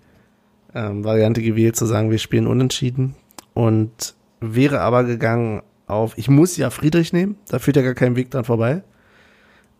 ähm, 0.73 1.03
Variante 1.03 1.41
gewählt, 1.41 1.76
zu 1.76 1.85
sagen, 1.85 2.11
wir 2.11 2.19
spielen 2.19 2.47
unentschieden. 2.47 3.15
Und 3.53 4.15
wäre 4.39 4.81
aber 4.81 5.03
gegangen 5.03 5.63
auf, 5.90 6.18
ich 6.18 6.30
muss 6.30 6.57
ja 6.57 6.70
Friedrich 6.70 7.14
nehmen, 7.14 7.38
da 7.49 7.60
führt 7.60 7.78
ja 7.78 7.84
gar 7.84 7.94
kein 7.94 8.16
Weg 8.16 8.32
dran 8.32 8.45
vorbei. 8.45 8.84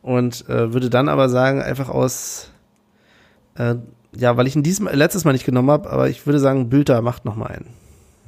Und 0.02 0.48
äh, 0.50 0.74
würde 0.74 0.90
dann 0.90 1.10
aber 1.10 1.30
sagen, 1.30 1.62
einfach 1.62 1.90
aus, 1.90 2.52
äh, 3.56 3.76
ja, 4.16 4.38
weil 4.38 4.48
ich 4.48 4.56
ihn 4.56 4.64
diesmal, 4.64 4.96
letztes 4.96 5.26
Mal 5.26 5.34
nicht 5.34 5.46
genommen 5.46 5.70
habe, 5.70 5.90
aber 5.90 6.10
ich 6.10 6.26
würde 6.26 6.40
sagen, 6.40 6.70
Bülter 6.70 7.02
macht 7.02 7.26
noch 7.26 7.36
mal 7.36 7.48
einen. 7.48 7.68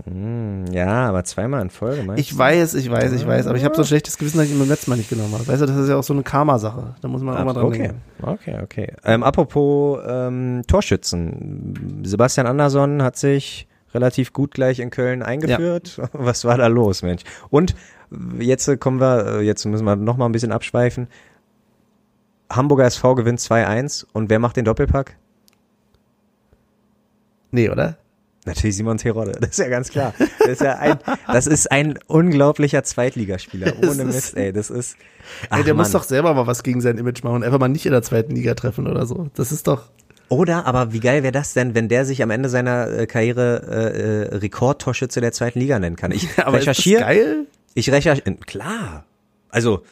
Hm, 0.06 0.66
ja, 0.72 1.08
aber 1.08 1.24
zweimal 1.24 1.62
in 1.62 1.70
Folge, 1.70 2.04
meinst 2.04 2.20
Ich 2.20 2.36
weiß, 2.36 2.74
ich 2.74 2.90
weiß, 2.90 3.14
ich 3.14 3.28
weiß, 3.28 3.48
aber 3.48 3.58
ich 3.58 3.64
habe 3.64 3.76
so 3.76 3.82
ein 3.82 3.88
schlechtes 3.88 4.18
Gewissen, 4.18 4.38
dass 4.38 4.48
ich 4.48 4.54
ihn 4.54 4.60
beim 4.60 4.68
letzten 4.68 4.90
Mal 4.90 4.98
nicht 4.98 5.10
genommen 5.10 5.34
habe. 5.34 5.48
Weißt 5.48 5.62
du, 5.62 5.66
das 5.66 5.78
ist 5.78 5.90
ja 5.90 5.96
auch 5.96 6.04
so 6.04 6.14
eine 6.14 6.24
Karma-Sache. 6.24 6.96
Da 7.02 7.08
muss 7.08 7.22
man 7.22 7.38
auch 7.38 7.46
mal 7.46 7.54
dran 7.54 7.66
okay, 7.66 7.78
denken. 7.78 8.02
okay, 8.22 8.58
okay. 8.64 8.94
Ähm, 9.06 9.24
apropos 9.24 10.00
ähm, 10.08 10.64
Torschützen. 10.68 12.02
Sebastian 12.04 12.48
Andersson 12.48 13.04
hat 13.04 13.16
sich 13.18 13.68
relativ 13.94 14.34
gut 14.34 14.52
gleich 14.54 14.80
in 14.80 14.90
Köln 14.90 15.24
eingeführt. 15.24 16.00
Was 16.14 16.46
war 16.46 16.58
da 16.58 16.68
los, 16.68 17.02
Mensch? 17.04 17.24
Und 17.50 17.76
jetzt 18.40 18.68
äh, 18.68 18.78
kommen 18.78 19.00
wir, 19.00 19.40
äh, 19.40 19.42
jetzt 19.42 19.66
müssen 19.66 19.86
wir 19.86 19.96
noch 19.96 20.18
mal 20.18 20.26
ein 20.26 20.32
bisschen 20.32 20.52
abschweifen. 20.52 21.08
Hamburger 22.52 22.86
SV 22.86 23.16
gewinnt 23.16 23.40
2-1 23.40 24.06
und 24.14 24.30
wer 24.30 24.40
macht 24.40 24.58
den 24.58 24.66
Doppelpack? 24.66 25.16
Nee, 27.52 27.70
oder? 27.70 27.98
Natürlich 28.46 28.76
Simon 28.76 28.98
Terodde, 28.98 29.34
das 29.40 29.52
ist 29.52 29.60
ja 29.60 29.68
ganz 29.70 29.90
klar. 29.90 30.16
Das 30.40 30.48
ist 30.48 30.62
ja 30.62 30.78
ein, 30.80 30.98
das 31.28 31.46
ist 31.46 31.72
ein 31.72 32.00
unglaublicher 32.08 32.84
Zweitligaspieler. 32.84 33.74
Ohne 33.84 33.90
ist- 33.90 34.04
Mist, 34.06 34.36
ey, 34.38 34.52
das 34.52 34.72
ist. 34.72 34.98
Ach, 35.52 35.60
Ey, 35.60 35.64
der 35.64 35.76
muss 35.76 35.94
Mann. 35.94 36.02
doch 36.02 36.04
selber 36.08 36.34
mal 36.34 36.48
was 36.48 36.64
gegen 36.64 36.82
sein 36.82 36.98
Image 36.98 37.24
machen 37.24 37.36
und 37.36 37.44
einfach 37.44 37.60
mal 37.60 37.68
nicht 37.70 37.86
in 37.86 37.92
der 37.92 38.02
zweiten 38.02 38.34
Liga 38.36 38.56
treffen 38.56 38.88
oder 38.88 39.06
so. 39.06 39.30
Das 39.36 39.52
ist 39.52 39.68
doch. 39.68 39.92
Oder, 40.32 40.66
aber 40.66 40.94
wie 40.94 41.02
geil 41.02 41.24
wäre 41.24 41.34
das 41.34 41.54
denn, 41.54 41.76
wenn 41.76 41.90
der 41.90 42.06
sich 42.06 42.24
am 42.24 42.30
Ende 42.30 42.48
seiner 42.48 42.90
äh, 42.90 43.06
Karriere 43.06 43.62
äh, 43.70 44.34
äh, 44.34 44.36
Rekordtorschütze 44.38 45.20
der 45.20 45.34
zweiten 45.34 45.60
Liga 45.60 45.78
nennen 45.78 45.98
kann? 45.98 46.12
Ich 46.12 46.28
Aber 46.40 46.58
ist 46.58 46.68
das 46.68 46.78
recherchiere. 46.78 47.02
geil? 47.02 47.46
Ich 47.74 47.92
recherchiere. 47.92 48.36
Klar. 48.46 49.04
Also, 49.50 49.84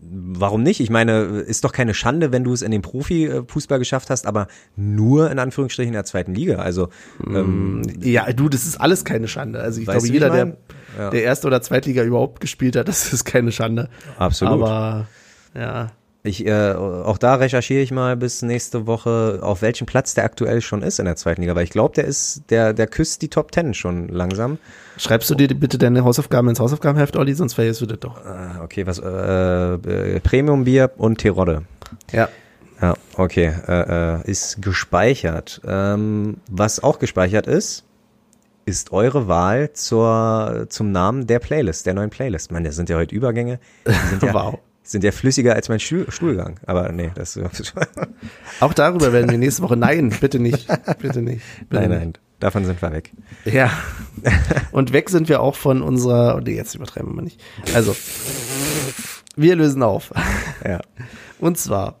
warum 0.00 0.62
nicht? 0.62 0.78
Ich 0.78 0.90
meine, 0.90 1.22
ist 1.40 1.64
doch 1.64 1.72
keine 1.72 1.94
Schande, 1.94 2.30
wenn 2.30 2.44
du 2.44 2.52
es 2.52 2.62
in 2.62 2.70
den 2.70 2.82
Profifußball 2.82 3.80
geschafft 3.80 4.10
hast, 4.10 4.26
aber 4.28 4.46
nur 4.76 5.30
in 5.32 5.40
Anführungsstrichen 5.40 5.88
in 5.88 5.94
der 5.94 6.04
zweiten 6.04 6.32
Liga. 6.32 6.58
Also, 6.58 6.90
ähm, 7.26 7.82
Ja, 8.00 8.32
du, 8.32 8.48
das 8.48 8.66
ist 8.66 8.80
alles 8.80 9.04
keine 9.04 9.26
Schande. 9.26 9.58
Also 9.60 9.80
ich 9.80 9.86
glaube, 9.88 10.06
jeder, 10.06 10.28
ich 10.28 10.32
mein? 10.32 10.56
der, 10.96 11.04
Ja. 11.06 11.10
der 11.10 11.22
Erste- 11.24 11.48
oder 11.48 11.60
Zweitliga 11.60 12.04
überhaupt 12.04 12.40
gespielt 12.40 12.76
hat, 12.76 12.86
das 12.88 13.12
ist 13.12 13.24
keine 13.24 13.50
Schande. 13.50 13.88
Absolut. 14.16 14.54
Aber 14.54 15.08
ja. 15.56 15.90
Ich, 16.28 16.46
äh, 16.46 16.72
auch 16.74 17.18
da 17.18 17.36
recherchiere 17.36 17.82
ich 17.82 17.90
mal 17.90 18.16
bis 18.16 18.42
nächste 18.42 18.86
Woche, 18.86 19.40
auf 19.42 19.62
welchem 19.62 19.86
Platz 19.86 20.14
der 20.14 20.24
aktuell 20.24 20.60
schon 20.60 20.82
ist 20.82 20.98
in 20.98 21.04
der 21.04 21.16
zweiten 21.16 21.42
Liga, 21.42 21.54
weil 21.54 21.64
ich 21.64 21.70
glaube, 21.70 21.94
der 21.94 22.04
ist, 22.04 22.42
der, 22.50 22.72
der 22.72 22.86
küsst 22.86 23.22
die 23.22 23.28
Top 23.28 23.52
Ten 23.52 23.74
schon 23.74 24.08
langsam. 24.08 24.58
Schreibst 24.96 25.30
du 25.30 25.34
dir 25.34 25.48
bitte 25.48 25.78
deine 25.78 26.04
Hausaufgaben 26.04 26.48
ins 26.48 26.60
Hausaufgabenheft, 26.60 27.16
Olli, 27.16 27.34
sonst 27.34 27.54
vergisst 27.54 27.80
du 27.80 27.86
das 27.86 27.98
doch. 28.00 28.24
Ah, 28.24 28.60
okay, 28.62 28.86
was, 28.86 28.98
äh, 28.98 29.06
äh, 29.06 30.20
Premium-Bier 30.20 30.92
und 30.96 31.18
Terodde. 31.18 31.62
Ja. 32.12 32.28
Ja, 32.80 32.94
okay, 33.16 33.52
äh, 33.66 34.18
äh, 34.18 34.30
ist 34.30 34.62
gespeichert. 34.62 35.60
Ähm, 35.66 36.36
was 36.48 36.80
auch 36.82 37.00
gespeichert 37.00 37.48
ist, 37.48 37.84
ist 38.66 38.92
eure 38.92 39.26
Wahl 39.26 39.72
zur, 39.72 40.66
zum 40.68 40.92
Namen 40.92 41.26
der 41.26 41.38
Playlist, 41.38 41.86
der 41.86 41.94
neuen 41.94 42.10
Playlist. 42.10 42.52
Mann, 42.52 42.64
das 42.64 42.76
sind 42.76 42.88
ja 42.88 42.96
heute 42.96 43.14
Übergänge. 43.14 43.58
Die 43.86 44.08
sind 44.10 44.22
ja, 44.22 44.34
Wow. 44.34 44.58
Sind 44.90 45.04
ja 45.04 45.12
flüssiger 45.12 45.54
als 45.54 45.68
mein 45.68 45.80
Stuhl, 45.80 46.06
Stuhlgang. 46.10 46.58
Aber 46.66 46.90
nee, 46.92 47.10
das 47.14 47.38
Auch 48.60 48.72
darüber 48.72 49.12
werden 49.12 49.30
wir 49.30 49.38
nächste 49.38 49.62
Woche. 49.62 49.76
Nein, 49.76 50.14
bitte 50.20 50.38
nicht. 50.38 50.66
Bitte 50.98 51.20
nicht. 51.20 51.42
Bitte 51.68 51.82
Nein, 51.82 51.90
nicht. 51.90 51.98
nein, 51.98 52.12
davon 52.40 52.64
sind 52.64 52.80
wir 52.80 52.92
weg. 52.92 53.12
Ja. 53.44 53.70
Und 54.72 54.92
weg 54.92 55.10
sind 55.10 55.28
wir 55.28 55.40
auch 55.40 55.56
von 55.56 55.82
unserer. 55.82 56.40
Nee, 56.40 56.56
jetzt 56.56 56.74
übertreiben 56.74 57.10
wir 57.10 57.16
mal 57.16 57.22
nicht. 57.22 57.40
Also, 57.74 57.94
wir 59.36 59.56
lösen 59.56 59.82
auf. 59.82 60.12
Ja. 60.64 60.80
Und 61.38 61.58
zwar 61.58 61.98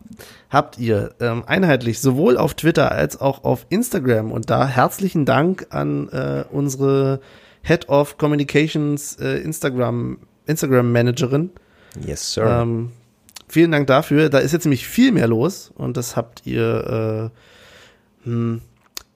habt 0.50 0.78
ihr 0.78 1.14
ähm, 1.20 1.44
einheitlich 1.46 2.00
sowohl 2.00 2.36
auf 2.38 2.54
Twitter 2.54 2.90
als 2.90 3.20
auch 3.20 3.44
auf 3.44 3.66
Instagram 3.68 4.32
und 4.32 4.50
da 4.50 4.66
herzlichen 4.66 5.24
Dank 5.26 5.66
an 5.70 6.08
äh, 6.08 6.44
unsere 6.50 7.20
Head 7.62 7.88
of 7.88 8.16
Communications 8.18 9.16
äh, 9.20 9.38
Instagram 9.38 10.18
Instagram 10.46 10.90
Managerin. 10.90 11.50
Yes, 12.06 12.34
sir. 12.34 12.62
Ähm, 12.62 12.90
vielen 13.48 13.72
Dank 13.72 13.86
dafür. 13.86 14.28
Da 14.28 14.38
ist 14.38 14.52
jetzt 14.52 14.64
nämlich 14.64 14.86
viel 14.86 15.12
mehr 15.12 15.28
los 15.28 15.72
und 15.76 15.96
das 15.96 16.16
habt 16.16 16.46
ihr 16.46 17.30
äh, 18.24 18.26
hm, 18.28 18.60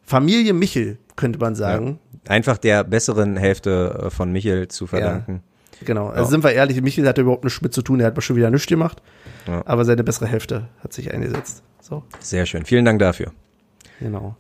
Familie 0.04 0.52
Michel 0.52 0.98
könnte 1.16 1.38
man 1.38 1.54
sagen. 1.54 1.98
Einfach 2.26 2.58
der 2.58 2.84
besseren 2.84 3.36
Hälfte 3.36 4.04
äh, 4.06 4.10
von 4.10 4.32
Michel 4.32 4.68
zu 4.68 4.86
verdanken. 4.86 5.42
Genau. 5.84 6.08
Also 6.08 6.22
Ja. 6.24 6.28
sind 6.30 6.44
wir 6.44 6.52
ehrlich, 6.52 6.80
Michel 6.80 7.06
hat 7.06 7.18
überhaupt 7.18 7.44
nichts 7.44 7.60
mit 7.60 7.72
zu 7.74 7.82
tun. 7.82 8.00
Er 8.00 8.06
hat 8.06 8.22
schon 8.22 8.36
wieder 8.36 8.50
nichts 8.50 8.66
gemacht. 8.66 9.02
Ja. 9.46 9.62
Aber 9.66 9.84
seine 9.84 10.04
bessere 10.04 10.26
Hälfte 10.26 10.68
hat 10.82 10.92
sich 10.92 11.12
eingesetzt. 11.12 11.62
So. 11.80 12.04
Sehr 12.20 12.46
schön. 12.46 12.64
Vielen 12.64 12.84
Dank 12.84 12.98
dafür. 13.00 13.32
Genau. 13.98 14.36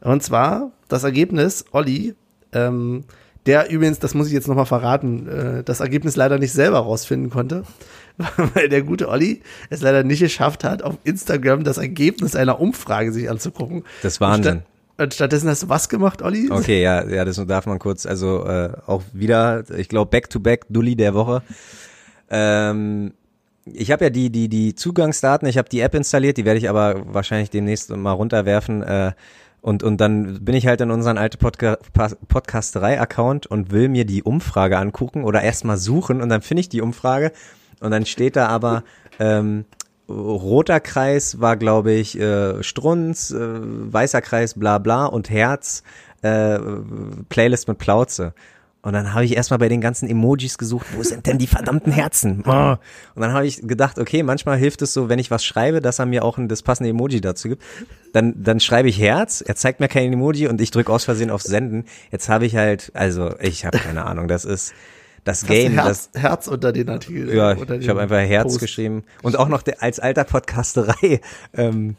Und 0.00 0.22
zwar 0.22 0.70
das 0.88 1.04
Ergebnis, 1.04 1.64
Olli, 1.72 2.14
ähm, 2.52 3.04
der 3.46 3.70
übrigens, 3.70 3.98
das 3.98 4.14
muss 4.14 4.28
ich 4.28 4.32
jetzt 4.32 4.48
nochmal 4.48 4.66
verraten, 4.66 5.28
äh, 5.28 5.64
das 5.64 5.80
Ergebnis 5.80 6.16
leider 6.16 6.38
nicht 6.38 6.52
selber 6.52 6.78
rausfinden 6.78 7.30
konnte, 7.30 7.64
weil 8.54 8.68
der 8.68 8.82
gute 8.82 9.08
Olli 9.08 9.42
es 9.70 9.82
leider 9.82 10.02
nicht 10.02 10.20
geschafft 10.20 10.64
hat, 10.64 10.82
auf 10.82 10.96
Instagram 11.04 11.64
das 11.64 11.78
Ergebnis 11.78 12.36
einer 12.36 12.60
Umfrage 12.60 13.12
sich 13.12 13.30
anzugucken. 13.30 13.84
Das 14.02 14.20
Wahnsinn. 14.20 14.62
Und 14.96 15.12
stattdessen 15.12 15.48
hast 15.48 15.64
du 15.64 15.68
was 15.68 15.88
gemacht, 15.88 16.22
Olli? 16.22 16.48
Okay, 16.50 16.80
ja, 16.80 17.04
ja, 17.04 17.24
das 17.24 17.44
darf 17.46 17.66
man 17.66 17.80
kurz, 17.80 18.06
also 18.06 18.46
äh, 18.46 18.70
auch 18.86 19.02
wieder, 19.12 19.64
ich 19.76 19.88
glaube, 19.88 20.10
Back-to-Back 20.10 20.66
Dulli 20.70 20.94
der 20.94 21.14
Woche. 21.14 21.42
Ähm, 22.30 23.12
ich 23.66 23.90
habe 23.90 24.04
ja 24.04 24.10
die, 24.10 24.30
die, 24.30 24.48
die 24.48 24.74
Zugangsdaten, 24.74 25.48
ich 25.48 25.58
habe 25.58 25.68
die 25.68 25.80
App 25.80 25.94
installiert, 25.94 26.36
die 26.36 26.44
werde 26.44 26.58
ich 26.58 26.68
aber 26.68 27.02
wahrscheinlich 27.12 27.50
demnächst 27.50 27.90
mal 27.90 28.12
runterwerfen. 28.12 28.82
Äh, 28.82 29.12
und, 29.64 29.82
und 29.82 29.98
dann 29.98 30.44
bin 30.44 30.54
ich 30.54 30.66
halt 30.66 30.82
in 30.82 30.90
unseren 30.90 31.16
alten 31.16 31.38
Podca 31.38 31.78
Podcasterei-Account 32.28 33.46
und 33.46 33.70
will 33.70 33.88
mir 33.88 34.04
die 34.04 34.22
Umfrage 34.22 34.76
angucken 34.76 35.24
oder 35.24 35.40
erstmal 35.40 35.78
suchen 35.78 36.20
und 36.20 36.28
dann 36.28 36.42
finde 36.42 36.60
ich 36.60 36.68
die 36.68 36.82
Umfrage 36.82 37.32
und 37.80 37.90
dann 37.90 38.04
steht 38.04 38.36
da 38.36 38.48
aber, 38.48 38.84
ähm, 39.18 39.64
roter 40.06 40.80
Kreis 40.80 41.40
war, 41.40 41.56
glaube 41.56 41.92
ich, 41.92 42.20
äh, 42.20 42.62
Strunz, 42.62 43.30
äh, 43.30 43.38
weißer 43.40 44.20
Kreis 44.20 44.52
bla 44.52 44.76
bla 44.76 45.06
und 45.06 45.30
Herz, 45.30 45.82
äh, 46.20 46.58
Playlist 47.30 47.66
mit 47.66 47.78
Plauze. 47.78 48.34
Und 48.84 48.92
dann 48.92 49.14
habe 49.14 49.24
ich 49.24 49.34
erstmal 49.34 49.58
bei 49.58 49.70
den 49.70 49.80
ganzen 49.80 50.08
Emojis 50.10 50.58
gesucht, 50.58 50.86
wo 50.94 51.02
sind 51.02 51.26
denn 51.26 51.38
die 51.38 51.46
verdammten 51.46 51.90
Herzen? 51.90 52.44
Oh. 52.46 52.76
Und 53.14 53.22
dann 53.22 53.32
habe 53.32 53.46
ich 53.46 53.66
gedacht, 53.66 53.98
okay, 53.98 54.22
manchmal 54.22 54.58
hilft 54.58 54.82
es 54.82 54.92
so, 54.92 55.08
wenn 55.08 55.18
ich 55.18 55.30
was 55.30 55.42
schreibe, 55.42 55.80
dass 55.80 55.98
er 55.98 56.06
mir 56.06 56.22
auch 56.22 56.36
ein, 56.36 56.48
das 56.48 56.62
passende 56.62 56.90
Emoji 56.90 57.22
dazu 57.22 57.48
gibt. 57.48 57.62
Dann, 58.12 58.34
dann 58.42 58.60
schreibe 58.60 58.90
ich 58.90 59.00
Herz, 59.00 59.40
er 59.40 59.56
zeigt 59.56 59.80
mir 59.80 59.88
kein 59.88 60.12
Emoji 60.12 60.48
und 60.48 60.60
ich 60.60 60.70
drücke 60.70 60.92
aus 60.92 61.04
Versehen 61.04 61.30
auf 61.30 61.40
Senden. 61.40 61.86
Jetzt 62.12 62.28
habe 62.28 62.44
ich 62.44 62.56
halt, 62.56 62.92
also 62.94 63.34
ich 63.40 63.64
habe 63.64 63.78
keine 63.78 64.04
Ahnung, 64.04 64.28
das 64.28 64.44
ist 64.44 64.74
das 65.24 65.46
Game. 65.46 65.72
Herz, 65.72 66.10
das, 66.12 66.22
Herz 66.22 66.48
unter 66.48 66.70
den 66.70 66.90
Artikel. 66.90 67.34
ja, 67.34 67.52
unter 67.52 67.76
ich 67.76 67.88
habe 67.88 68.02
einfach 68.02 68.18
Herz 68.18 68.44
Post. 68.44 68.60
geschrieben 68.60 69.04
und 69.22 69.38
auch 69.38 69.48
noch 69.48 69.62
der, 69.62 69.82
als 69.82 69.98
alter 69.98 70.24
Podcasterei. 70.24 71.20
Ähm, 71.54 71.96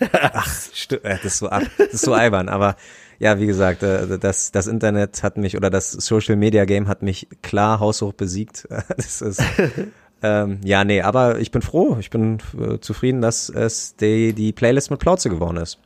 ach, 0.12 0.48
äh, 0.90 0.98
das 1.02 1.24
ist 1.24 1.38
so 1.38 1.50
ab, 1.50 1.64
das 1.76 1.88
ist 1.88 2.04
so 2.04 2.14
albern. 2.14 2.48
Aber 2.48 2.76
ja, 3.18 3.38
wie 3.38 3.46
gesagt, 3.46 3.82
äh, 3.82 4.18
das 4.18 4.52
das 4.52 4.66
Internet 4.66 5.22
hat 5.22 5.36
mich 5.36 5.56
oder 5.56 5.70
das 5.70 5.92
Social 5.92 6.36
Media 6.36 6.64
Game 6.64 6.88
hat 6.88 7.02
mich 7.02 7.28
klar 7.42 7.80
haushoch 7.80 8.12
besiegt. 8.12 8.68
Das 8.96 9.22
ist 9.22 9.42
ähm, 10.22 10.60
ja 10.64 10.84
nee, 10.84 11.02
aber 11.02 11.38
ich 11.38 11.50
bin 11.50 11.62
froh, 11.62 11.96
ich 11.98 12.10
bin 12.10 12.38
äh, 12.60 12.78
zufrieden, 12.80 13.20
dass 13.20 13.48
es 13.48 13.96
die 13.96 14.32
die 14.32 14.52
Playlist 14.52 14.90
mit 14.90 15.00
Plauze 15.00 15.30
geworden 15.30 15.56
ist. 15.56 15.78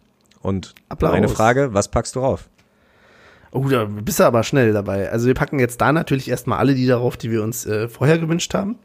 Und 0.43 0.75
Applaus. 0.89 1.13
eine 1.13 1.29
Frage, 1.29 1.75
was 1.75 1.89
packst 1.89 2.15
du 2.15 2.21
rauf? 2.21 2.49
Oh, 3.51 3.69
da 3.69 3.85
bist 3.85 4.21
du 4.21 4.25
aber 4.25 4.43
schnell 4.43 4.73
dabei. 4.73 5.11
Also 5.11 5.27
wir 5.27 5.35
packen 5.35 5.59
jetzt 5.59 5.81
da 5.81 5.93
natürlich 5.93 6.29
erstmal 6.29 6.59
alle 6.59 6.75
die 6.75 6.87
darauf, 6.87 7.17
die 7.17 7.31
wir 7.31 7.43
uns 7.43 7.65
äh, 7.67 7.89
vorher 7.89 8.19
gewünscht 8.19 8.55
haben. 8.55 8.77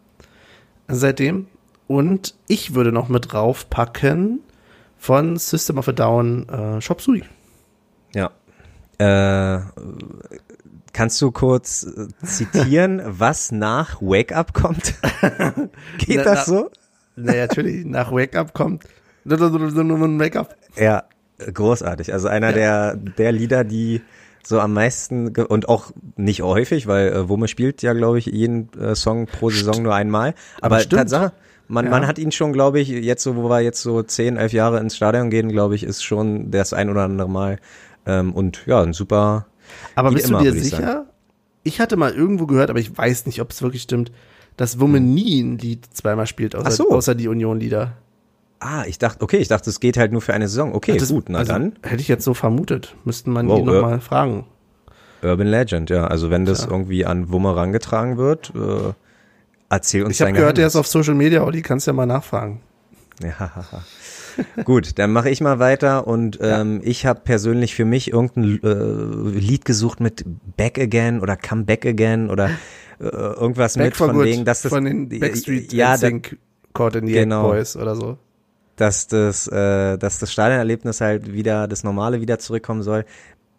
Seitdem. 0.88 1.47
Und 1.88 2.35
ich 2.47 2.73
würde 2.73 2.91
noch 2.91 3.09
mit 3.09 3.34
draufpacken 3.34 4.39
von 4.97 5.35
System 5.35 5.77
of 5.77 5.89
a 5.89 5.91
Down 5.91 6.47
äh, 6.47 6.80
Shop 6.80 7.01
Sui. 7.01 7.23
Ja. 8.14 8.32
Äh, 8.98 9.62
kannst 10.94 11.22
du 11.22 11.32
kurz 11.32 11.84
äh, 11.86 12.08
zitieren, 12.26 13.02
was 13.06 13.52
nach 13.52 14.02
Wake 14.02 14.34
Up 14.36 14.54
kommt? 14.54 14.96
Geht 15.98 16.18
Na, 16.18 16.24
das 16.24 16.48
na- 16.48 16.54
so? 16.54 16.72
Naja, 17.16 17.42
natürlich, 17.48 17.86
nach 17.86 18.12
Wake 18.12 18.36
Up 18.36 18.54
kommt 18.54 18.84
Wake 20.20 20.36
Up. 20.36 20.56
Ja, 20.76 21.04
großartig. 21.54 22.14
Also 22.14 22.28
einer 22.28 22.54
der, 22.54 22.96
der 22.96 23.32
Lieder, 23.32 23.64
die 23.64 24.02
so 24.44 24.60
am 24.60 24.74
meisten 24.74 25.36
und 25.36 25.70
auch 25.70 25.92
nicht 26.16 26.42
häufig, 26.42 26.88
weil 26.88 27.10
äh, 27.10 27.30
Wumme 27.30 27.48
spielt 27.48 27.82
ja, 27.84 27.94
glaube 27.94 28.18
ich, 28.18 28.26
jeden 28.26 28.70
äh, 28.80 28.96
Song 28.96 29.28
pro 29.28 29.50
Saison 29.52 29.84
nur 29.84 29.94
einmal. 29.94 30.34
Aber, 30.62 30.80
stimmt. 30.80 31.02
Tatsache, 31.02 31.34
man, 31.68 31.86
Ja. 31.86 31.92
man 31.92 32.08
hat 32.08 32.18
ihn 32.18 32.32
schon, 32.32 32.52
glaube 32.52 32.80
ich, 32.80 32.90
jetzt 32.90 33.22
so, 33.22 33.36
wo 33.36 33.50
wir 33.50 33.60
jetzt 33.62 33.82
so 33.82 34.02
zehn, 34.02 34.38
elf 34.38 34.52
Jahre 34.54 34.80
ins 34.80 34.96
Stadion 34.96 35.30
gehen, 35.30 35.50
glaube 35.50 35.76
ich, 35.76 35.84
ist 35.84 36.04
schon 36.04 36.50
das 36.50 36.74
ein 36.74 36.90
oder 36.90 37.04
andere 37.04 37.30
Mal. 37.30 37.60
Ähm, 38.06 38.34
und 38.34 38.64
ja, 38.65 38.82
ein 38.82 38.94
super. 38.94 39.45
Aber 39.95 40.11
bist 40.11 40.28
immer, 40.30 40.40
du 40.40 40.52
dir 40.52 40.56
ich 40.57 40.64
sicher? 40.64 41.06
Ich 41.64 41.80
hatte 41.80 41.95
mal 41.98 42.11
irgendwo 42.14 42.48
gehört, 42.48 42.69
aber 42.69 42.80
ich 42.80 42.95
weiß 42.98 43.26
nicht, 43.28 43.40
ob 43.41 43.52
es 43.52 43.61
wirklich 43.61 43.84
stimmt, 43.84 44.11
dass 44.57 44.80
Wumme 44.80 44.99
nie 44.99 45.41
ein 45.41 45.57
Lied 45.57 45.86
zweimal 45.94 46.28
spielt, 46.28 46.56
außer, 46.56 46.69
Hm. 46.69 46.76
So. 46.76 46.91
außer 46.91 47.15
die 47.15 47.28
Union-Lieder. 47.28 47.94
Ah, 48.60 48.84
ich 48.86 48.99
dachte, 48.99 49.23
okay, 49.23 49.38
ich 49.38 49.48
dachte, 49.48 49.69
es 49.69 49.80
geht 49.80 49.98
halt 49.98 50.11
nur 50.11 50.22
für 50.22 50.34
eine 50.34 50.48
Saison. 50.48 50.73
Okay, 50.73 50.98
Das- 50.98 51.10
gut, 51.10 51.26
na 51.30 51.40
also, 51.40 51.53
dann. 51.53 51.73
Hätte 51.84 52.02
ich 52.02 52.07
jetzt 52.07 52.23
so 52.23 52.34
vermutet. 52.34 52.95
Müssten 53.06 53.32
man 53.32 53.48
Wow, 53.48 53.60
die 53.60 53.65
nochmal 53.65 53.99
fragen. 54.02 54.45
Urban 55.23 55.48
Legend, 55.48 55.90
ja. 55.90 56.06
Also 56.07 56.30
wenn 56.32 56.45
das 56.45 56.64
Ja. 56.64 56.69
irgendwie 56.72 57.06
an 57.06 57.32
Wumme 57.32 57.56
rangetragen 57.56 58.18
wird, 58.18 58.52
äh, 58.56 58.94
erzähl 59.69 60.03
uns 60.03 60.15
Ich 60.15 60.22
habe 60.22 60.34
gehört, 60.34 60.57
der 60.57 60.68
ist 60.68 60.76
auf 60.76 60.88
Social 60.88 61.14
Media, 61.15 61.44
Olli, 61.44 61.61
kannst 61.61 61.88
ja 61.88 61.94
mal 61.94 62.06
nachfragen. 62.07 62.61
Ja. 63.23 63.32
Gut, 64.66 64.98
dann 64.99 65.12
mache 65.12 65.30
ich 65.30 65.41
mal 65.41 65.60
weiter 65.60 66.08
und 66.08 66.40
ähm, 66.41 66.82
ich 66.84 67.06
habe 67.06 67.22
persönlich 67.22 67.76
für 67.76 67.86
mich 67.86 68.12
irgendein 68.12 68.60
äh, 68.64 69.40
Lied 69.40 69.66
gesucht 69.66 69.99
mit 69.99 70.24
Back 70.58 70.78
Again 70.80 71.20
oder 71.22 71.38
Come 71.38 71.64
Back 71.64 71.86
Again 71.86 72.30
oder 72.30 72.49
äh, 72.99 73.06
irgendwas 73.06 73.76
Back 73.76 73.86
mit 73.86 73.95
von 73.98 74.14
Good 74.14 74.26
wegen, 74.26 74.45
dass 74.45 74.62
das 74.62 74.72
von 74.72 74.86
den 74.86 75.10
Backstreet 75.10 75.74
ja, 75.74 75.98
Sync 75.98 76.38
Caught 76.74 76.95
in 76.98 77.08
the 77.08 77.14
Genau. 77.14 77.49
Boys 77.49 77.76
oder 77.76 77.95
so. 77.95 78.18
dass 78.78 79.08
das 79.08 79.48
äh, 79.48 79.98
dass 79.98 80.20
das 80.20 80.32
Stadionerlebnis 80.32 81.02
halt 81.02 81.34
wieder 81.34 81.68
das 81.68 81.84
normale 81.84 82.22
wieder 82.22 82.40
zurückkommen 82.40 82.82
soll. 82.84 83.06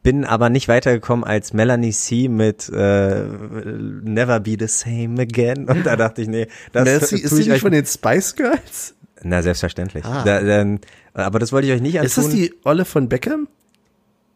Bin 0.03 0.25
aber 0.25 0.51
nicht 0.51 0.67
weitergekommen 0.67 1.25
als 1.25 1.53
Melanie 1.53 1.93
C 1.93 2.27
mit 2.29 2.69
äh, 2.69 3.23
Never 3.23 4.41
Be 4.41 4.57
the 4.59 4.67
Same 4.67 5.21
Again 5.23 5.65
und 5.69 5.87
da 5.87 5.95
dachte 5.95 6.23
ich 6.23 6.29
nee, 6.29 6.49
das 6.73 6.85
Melcy, 6.85 7.19
ist 7.19 7.39
ich 7.39 7.47
nicht 7.47 7.61
von 7.61 7.71
den 7.71 7.87
Spice 7.87 8.35
Girls? 8.35 8.95
Na, 9.23 9.43
selbstverständlich. 9.43 10.05
Ah. 10.05 10.23
Da, 10.25 10.41
dann, 10.41 10.81
aber 11.15 11.39
das 11.39 11.53
wollte 11.53 11.69
ich 11.69 11.75
euch 11.75 11.81
nicht 11.81 11.99
antun. 11.99 12.07
Ist 12.07 12.19
das 12.19 12.29
die 12.29 12.55
Olle 12.65 12.85
von 12.85 13.09
Beckham? 13.09 13.49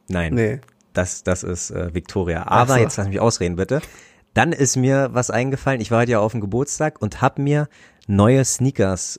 Nein, 0.09 0.35
Nee. 0.35 0.61
das, 0.93 1.23
das 1.23 1.43
ist 1.43 1.71
äh, 1.71 1.93
Victoria. 1.95 2.47
Aber 2.47 2.75
so. 2.75 2.81
jetzt 2.81 2.97
lass 2.97 3.09
mich 3.09 3.21
ausreden, 3.21 3.57
bitte. 3.57 3.81
Dann 4.35 4.53
ist 4.53 4.77
mir 4.77 5.11
was 5.13 5.31
eingefallen. 5.31 5.81
Ich 5.81 5.91
war 5.91 6.01
heute 6.01 6.13
ja 6.13 6.21
auf 6.21 6.33
dem 6.33 6.41
Geburtstag 6.41 7.01
und 7.01 7.23
habe 7.23 7.43
mir 7.43 7.69
neue 8.07 8.45
Sneakers 8.45 9.19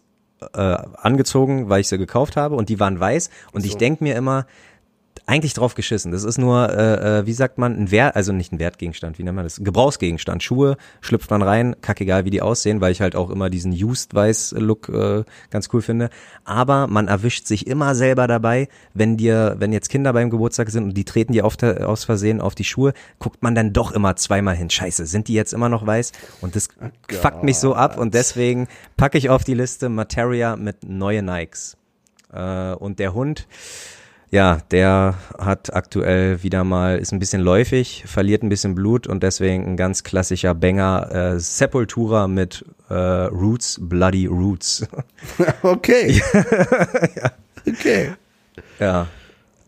äh, 0.54 0.60
angezogen, 0.60 1.70
weil 1.70 1.82
ich 1.82 1.88
sie 1.88 1.98
gekauft 1.98 2.38
habe 2.38 2.56
und 2.56 2.70
die 2.70 2.80
waren 2.80 3.00
weiß. 3.00 3.30
Und 3.52 3.66
ich 3.66 3.76
denk 3.78 4.00
mir 4.00 4.16
immer, 4.16 4.46
eigentlich 5.26 5.54
drauf 5.54 5.76
geschissen. 5.76 6.12
Das 6.12 6.24
ist 6.24 6.38
nur, 6.38 6.70
äh, 6.70 7.20
äh, 7.20 7.26
wie 7.26 7.34
sagt 7.34 7.58
man, 7.58 7.76
ein 7.78 7.92
Wert, 7.92 8.16
also 8.16 8.32
nicht 8.32 8.52
ein 8.52 8.60
Wertgegenstand, 8.60 9.18
wie 9.20 9.24
nennt 9.24 9.36
man 9.36 9.46
das? 9.46 9.60
Ein 9.60 9.66
Gebrauchsgegenstand. 9.66 10.44
Schuhe 10.44 10.78
schlüpft 11.02 11.30
man 11.30 11.42
rein, 11.42 11.76
kackegal, 11.82 12.26
wie 12.26 12.30
die 12.30 12.42
aussehen, 12.42 12.82
weil 12.82 12.92
ich 12.92 13.02
halt 13.02 13.16
auch 13.16 13.30
immer 13.30 13.50
diesen 13.50 13.72
Used-Weiß-Look 13.72 14.90
äh, 14.90 15.24
ganz 15.50 15.70
cool 15.74 15.82
finde. 15.82 16.10
Aber 16.46 16.88
man 16.88 17.08
erwischt 17.08 17.48
sich 17.48 17.68
immer 17.68 17.96
selber 17.96 18.28
dabei, 18.28 18.68
wenn 18.94 19.18
dir, 19.18 19.56
wenn 19.60 19.74
jetzt 19.74 19.90
Kinder 19.90 20.14
beim 20.14 20.30
Geburtstag 20.30 20.70
sind 20.70 20.84
und 20.84 20.94
die 20.98 21.06
treten 21.06 21.34
dir 21.34 21.46
auf, 21.46 21.62
aus 21.62 22.04
Versehen 22.04 22.42
auf 22.42 22.56
die 22.56 22.64
Schuhe, 22.64 22.94
guckt 23.20 23.44
man 23.44 23.56
dann 23.56 23.74
doch 23.74 23.92
immer 23.92 24.16
zweimal 24.16 24.56
hin. 24.56 24.70
Scheiße, 24.70 25.06
sind 25.06 25.28
die 25.28 25.34
jetzt 25.34 25.54
immer 25.54 25.70
noch 25.70 25.86
weiß? 25.86 26.12
Und 26.42 26.56
das 26.56 26.70
fuckt 27.10 27.44
mich 27.44 27.58
so 27.58 27.76
ab 27.76 27.98
und 27.98 28.14
deswegen 28.14 28.68
packe 28.96 29.18
ich 29.18 29.30
auf 29.30 29.44
die 29.44 29.54
Liste 29.54 29.90
Materia 29.90 30.56
mit 30.56 30.84
neue 30.88 31.24
Nikes. 31.24 31.78
Äh, 32.32 32.74
und 32.74 33.00
der 33.00 33.14
Hund, 33.14 33.48
ja, 34.30 34.58
der 34.72 35.16
hat 35.38 35.74
aktuell 35.74 36.44
wieder 36.44 36.64
mal, 36.64 36.98
ist 36.98 37.14
ein 37.14 37.20
bisschen 37.20 37.42
läufig, 37.42 38.04
verliert 38.06 38.44
ein 38.44 38.50
bisschen 38.50 38.76
Blut 38.76 39.08
und 39.08 39.24
deswegen 39.24 39.66
ein 39.66 39.78
ganz 39.78 40.04
klassischer 40.04 40.54
Banger, 40.54 41.10
äh, 41.12 41.40
Sepultura 41.40 42.28
mit 42.28 42.66
äh, 42.90 42.94
Roots, 42.94 43.78
Bloody 43.82 44.26
Roots. 44.28 44.86
Okay. 45.62 46.22
Okay. 47.68 48.14
ja. 48.80 49.08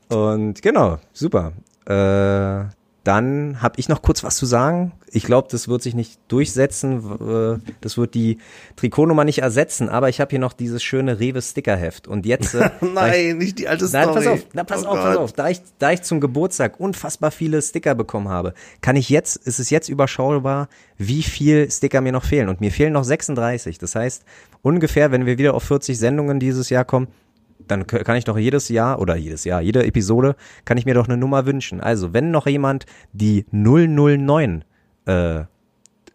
Und 0.07 0.61
genau, 0.61 0.99
super. 1.11 1.51
Äh, 1.85 2.63
dann 3.09 3.59
habe 3.63 3.79
ich 3.79 3.89
noch 3.89 4.03
kurz 4.03 4.23
was 4.23 4.35
zu 4.35 4.45
sagen. 4.45 4.91
Ich 5.11 5.23
glaube, 5.23 5.47
das 5.49 5.67
wird 5.67 5.81
sich 5.81 5.95
nicht 5.95 6.19
durchsetzen. 6.27 7.57
äh, 7.57 7.71
Das 7.81 7.97
wird 7.97 8.13
die 8.13 8.37
Trikotnummer 8.75 9.23
nicht 9.23 9.39
ersetzen. 9.39 9.89
Aber 9.89 10.09
ich 10.09 10.21
habe 10.21 10.29
hier 10.29 10.37
noch 10.37 10.53
dieses 10.53 10.83
schöne 10.83 11.19
Rewe 11.19 11.41
Stickerheft. 11.41 12.07
Und 12.07 12.27
jetzt. 12.27 12.53
äh, 12.53 12.59
da 12.81 12.87
ich- 12.87 12.93
Nein, 12.93 13.37
nicht 13.39 13.57
die 13.57 13.67
alte 13.67 13.85
Nein, 13.91 14.03
Story. 14.03 14.13
pass 14.15 14.27
auf, 14.27 14.39
na, 14.53 14.63
pass 14.63 14.83
Oh 14.85 14.89
auf, 14.89 14.95
pass 14.97 15.15
Gott. 15.15 15.23
auf. 15.23 15.33
Da 15.33 15.49
ich, 15.49 15.61
da 15.79 15.91
ich 15.91 16.03
zum 16.03 16.19
Geburtstag 16.21 16.79
unfassbar 16.79 17.31
viele 17.31 17.59
Sticker 17.63 17.95
bekommen 17.95 18.29
habe, 18.29 18.53
kann 18.81 18.95
ich 18.95 19.09
jetzt, 19.09 19.37
ist 19.37 19.57
es 19.59 19.71
jetzt 19.71 19.89
überschaubar, 19.89 20.69
wie 20.99 21.23
viel 21.23 21.71
Sticker 21.71 22.01
mir 22.01 22.11
noch 22.11 22.25
fehlen. 22.25 22.47
Und 22.47 22.61
mir 22.61 22.71
fehlen 22.71 22.93
noch 22.93 23.03
36. 23.03 23.79
Das 23.79 23.95
heißt, 23.95 24.23
ungefähr, 24.61 25.11
wenn 25.11 25.25
wir 25.25 25.39
wieder 25.39 25.55
auf 25.55 25.63
40 25.63 25.97
Sendungen 25.97 26.39
dieses 26.39 26.69
Jahr 26.69 26.85
kommen, 26.85 27.07
dann 27.69 27.87
kann 27.87 28.15
ich 28.17 28.25
doch 28.25 28.37
jedes 28.37 28.69
Jahr 28.69 28.99
oder 28.99 29.15
jedes 29.15 29.43
Jahr, 29.45 29.61
jede 29.61 29.85
Episode, 29.85 30.35
kann 30.65 30.77
ich 30.77 30.85
mir 30.85 30.93
doch 30.95 31.07
eine 31.07 31.17
Nummer 31.17 31.45
wünschen. 31.45 31.81
Also, 31.81 32.13
wenn 32.13 32.31
noch 32.31 32.47
jemand 32.47 32.85
die 33.13 33.45
009 33.51 34.63
äh, 35.05 35.43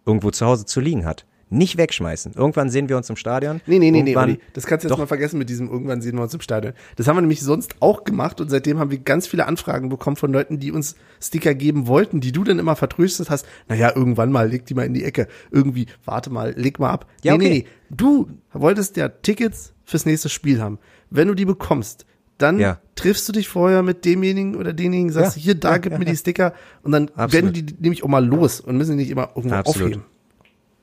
irgendwo 0.04 0.30
zu 0.30 0.44
Hause 0.46 0.66
zu 0.66 0.80
liegen 0.80 1.04
hat, 1.04 1.24
nicht 1.50 1.76
wegschmeißen. 1.76 2.32
Irgendwann 2.34 2.68
sehen 2.68 2.88
wir 2.88 2.96
uns 2.96 3.08
im 3.10 3.16
Stadion. 3.16 3.60
Nee, 3.66 3.78
nee, 3.78 3.90
nee, 3.90 4.02
nee, 4.02 4.10
Irgendwann- 4.10 4.30
Olli. 4.30 4.40
Das 4.54 4.66
kannst 4.66 4.82
du 4.82 4.88
jetzt 4.88 4.92
Doch. 4.92 4.98
mal 4.98 5.06
vergessen 5.06 5.38
mit 5.38 5.48
diesem 5.48 5.70
irgendwann 5.70 6.02
sehen 6.02 6.16
wir 6.16 6.22
uns 6.22 6.34
im 6.34 6.40
Stadion. 6.40 6.72
Das 6.96 7.06
haben 7.06 7.16
wir 7.16 7.20
nämlich 7.20 7.42
sonst 7.42 7.76
auch 7.80 8.02
gemacht 8.04 8.40
und 8.40 8.50
seitdem 8.50 8.78
haben 8.80 8.90
wir 8.90 8.98
ganz 8.98 9.26
viele 9.28 9.46
Anfragen 9.46 9.88
bekommen 9.88 10.16
von 10.16 10.32
Leuten, 10.32 10.58
die 10.58 10.72
uns 10.72 10.96
Sticker 11.22 11.54
geben 11.54 11.86
wollten, 11.86 12.20
die 12.20 12.32
du 12.32 12.42
dann 12.44 12.58
immer 12.58 12.74
vertröstet 12.76 13.30
hast. 13.30 13.46
Naja, 13.68 13.92
irgendwann 13.94 14.32
mal, 14.32 14.48
leg 14.48 14.66
die 14.66 14.74
mal 14.74 14.84
in 14.86 14.94
die 14.94 15.04
Ecke. 15.04 15.28
Irgendwie, 15.52 15.86
warte 16.04 16.30
mal, 16.30 16.54
leg 16.56 16.78
mal 16.80 16.90
ab. 16.90 17.06
Ja, 17.22 17.36
nee, 17.36 17.44
okay. 17.44 17.48
nee, 17.48 17.58
nee. 17.60 17.66
Du 17.96 18.28
wolltest 18.52 18.96
ja 18.96 19.08
Tickets 19.08 19.74
fürs 19.84 20.06
nächste 20.06 20.30
Spiel 20.30 20.60
haben. 20.60 20.78
Wenn 21.14 21.28
du 21.28 21.34
die 21.34 21.44
bekommst, 21.44 22.06
dann 22.38 22.58
Ja. 22.58 22.78
triffst 22.96 23.28
du 23.28 23.32
dich 23.32 23.48
vorher 23.48 23.82
mit 23.82 24.04
demjenigen 24.04 24.56
oder 24.56 24.72
denjenigen, 24.72 25.12
sagst, 25.12 25.36
Ja, 25.36 25.42
hier, 25.42 25.54
da 25.54 25.72
ja, 25.72 25.78
gib 25.78 25.96
mir 25.98 26.04
die 26.04 26.16
Sticker 26.16 26.52
und 26.82 26.90
dann 26.92 27.08
Absolut. 27.14 27.32
werden 27.32 27.52
die 27.52 27.74
nämlich 27.78 28.02
auch 28.02 28.08
mal 28.08 28.24
los 28.24 28.60
und 28.60 28.76
müssen 28.76 28.92
die 28.96 29.04
nicht 29.04 29.10
immer 29.10 29.30
irgendwo 29.36 29.54
Absolut. 29.56 29.86
aufheben. 29.92 30.04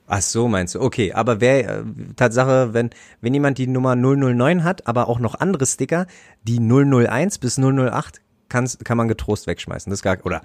Ach 0.08 0.22
so, 0.22 0.48
meinst 0.48 0.76
du? 0.76 0.82
Okay, 0.82 1.14
aber 1.14 1.40
wer, 1.42 1.80
äh, 1.80 1.84
Tatsache, 2.16 2.74
wenn, 2.74 2.90
wenn 3.22 3.34
jemand 3.34 3.58
die 3.58 3.68
Nummer 3.68 3.96
009 3.96 4.64
hat, 4.64 4.88
aber 4.88 5.08
auch 5.10 5.20
noch 5.20 5.36
andere 5.36 5.66
Sticker, 5.66 6.06
die 6.44 6.60
001 6.60 7.38
bis 7.38 7.58
008 7.58 8.22
kann's, 8.50 8.78
kann 8.84 8.98
man 8.98 9.08
getrost 9.08 9.48
wegschmeißen. 9.48 9.90
Das 9.90 10.02
gar, 10.02 10.18
oder 10.26 10.42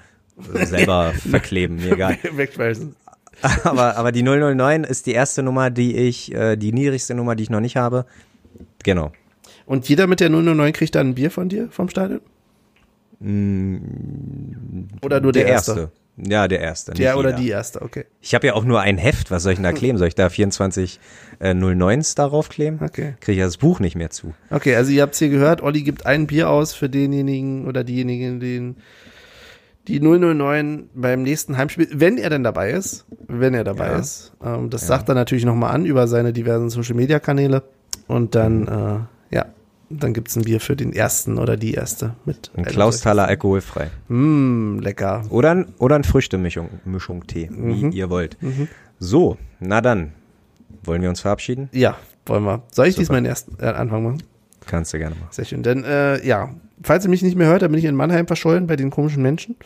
selber 0.66 1.12
verkleben, 1.30 1.76
mir 1.76 1.92
egal. 1.92 2.18
Wegschmeißen. 2.32 2.94
Aber, 3.64 3.96
aber 3.98 4.12
die 4.12 4.22
009 4.22 4.84
ist 4.84 5.04
die 5.04 5.12
erste 5.12 5.42
Nummer, 5.42 5.68
die 5.68 5.94
ich, 5.94 6.34
äh, 6.34 6.56
die 6.56 6.72
niedrigste 6.72 7.14
Nummer, 7.14 7.36
die 7.36 7.42
ich 7.42 7.50
noch 7.50 7.60
nicht 7.60 7.76
habe. 7.76 8.06
Genau. 8.82 9.12
Und 9.66 9.88
jeder 9.88 10.06
mit 10.06 10.20
der 10.20 10.30
009 10.30 10.72
kriegt 10.72 10.94
dann 10.94 11.08
ein 11.10 11.14
Bier 11.14 11.30
von 11.30 11.48
dir 11.48 11.68
vom 11.70 11.88
Stadion? 11.88 12.20
Oder 15.02 15.20
nur 15.20 15.32
der, 15.32 15.44
Der 15.44 15.46
erste? 15.52 15.70
erste. 15.72 15.90
Ja, 16.18 16.48
der 16.48 16.60
erste. 16.60 16.92
Der 16.94 17.18
oder 17.18 17.30
jeder. 17.30 17.40
die 17.42 17.48
erste, 17.50 17.82
okay. 17.82 18.06
Ich 18.22 18.34
habe 18.34 18.46
ja 18.46 18.54
auch 18.54 18.64
nur 18.64 18.80
ein 18.80 18.96
Heft, 18.96 19.30
was 19.30 19.42
soll 19.42 19.52
ich 19.52 19.58
denn 19.58 19.64
da 19.64 19.72
kleben? 19.78 19.98
Soll 19.98 20.08
ich 20.08 20.14
da 20.14 20.30
24 20.30 20.98
äh, 21.40 21.50
09s 21.50 22.16
darauf 22.16 22.48
kleben? 22.48 22.78
Okay. 22.82 23.14
Kriege 23.20 23.32
ich 23.32 23.38
ja 23.38 23.44
das 23.44 23.58
Buch 23.58 23.80
nicht 23.80 23.96
mehr 23.96 24.08
zu. 24.10 24.32
Okay, 24.50 24.76
also 24.76 24.90
ihr 24.92 25.02
habt's 25.02 25.18
hier 25.18 25.28
gehört, 25.28 25.62
Olli 25.62 25.82
gibt 25.82 26.06
ein 26.06 26.26
Bier 26.26 26.48
aus 26.48 26.72
für 26.72 26.88
denjenigen 26.88 27.66
oder 27.66 27.84
diejenigen, 27.84 28.40
den 28.40 28.76
die 29.88 30.00
009 30.00 30.88
beim 30.94 31.22
nächsten 31.22 31.56
Heimspiel, 31.58 31.88
wenn 31.92 32.16
er 32.18 32.30
denn 32.30 32.42
dabei 32.42 32.70
ist, 32.70 33.04
wenn 33.28 33.52
er 33.54 33.62
dabei 33.64 33.88
Ja. 33.88 33.98
ist. 33.98 34.32
Ähm, 34.42 34.70
das 34.70 34.86
sagt 34.86 35.08
er 35.10 35.14
natürlich 35.14 35.44
nochmal 35.44 35.74
an 35.74 35.84
über 35.84 36.08
seine 36.08 36.32
diversen 36.32 36.70
Social-Media-Kanäle 36.70 37.62
und 38.08 38.34
dann, 38.34 38.66
äh, 39.30 39.34
ja, 39.36 39.44
dann 39.90 40.12
gibt's 40.12 40.36
ein 40.36 40.42
Bier 40.42 40.60
für 40.60 40.74
den 40.76 40.92
ersten 40.92 41.38
oder 41.38 41.56
die 41.56 41.74
erste 41.74 42.14
mit. 42.24 42.50
Ein 42.56 42.64
Klausthaler 42.64 43.26
alkoholfrei. 43.28 43.90
Mm, 44.08 44.78
lecker. 44.80 45.24
Oder 45.30 45.50
ein, 45.52 45.66
oder 45.78 45.96
ein 45.96 46.04
Früchtemischung 46.04 46.68
Mischung 46.84 47.26
Tee, 47.26 47.48
Mhm. 47.50 47.92
wie 47.92 47.96
ihr 47.98 48.10
wollt. 48.10 48.36
So, 48.98 49.36
na 49.60 49.80
dann. 49.80 50.12
Wollen 50.84 51.02
wir 51.02 51.08
uns 51.08 51.20
verabschieden? 51.20 51.68
Ja, 51.72 51.96
wollen 52.26 52.44
wir. 52.44 52.62
Soll 52.72 52.86
ich 52.86 52.94
Super. 52.94 53.02
diesmal 53.02 53.20
den 53.22 53.26
ersten 53.26 53.56
äh, 53.62 53.66
Anfang 53.66 54.02
machen? 54.04 54.22
Kannst 54.66 54.92
du 54.94 54.98
gerne 54.98 55.14
machen. 55.14 55.28
Sehr 55.30 55.44
schön. 55.44 55.62
Denn 55.62 55.84
äh, 55.84 56.24
ja, 56.26 56.50
falls 56.82 57.04
ihr 57.04 57.10
mich 57.10 57.22
nicht 57.22 57.36
mehr 57.36 57.46
hört, 57.48 57.62
dann 57.62 57.70
bin 57.70 57.78
ich 57.78 57.84
in 57.84 57.94
Mannheim 57.94 58.26
verschollen 58.26 58.66
bei 58.66 58.76
den 58.76 58.90
komischen 58.90 59.22
Menschen. 59.22 59.56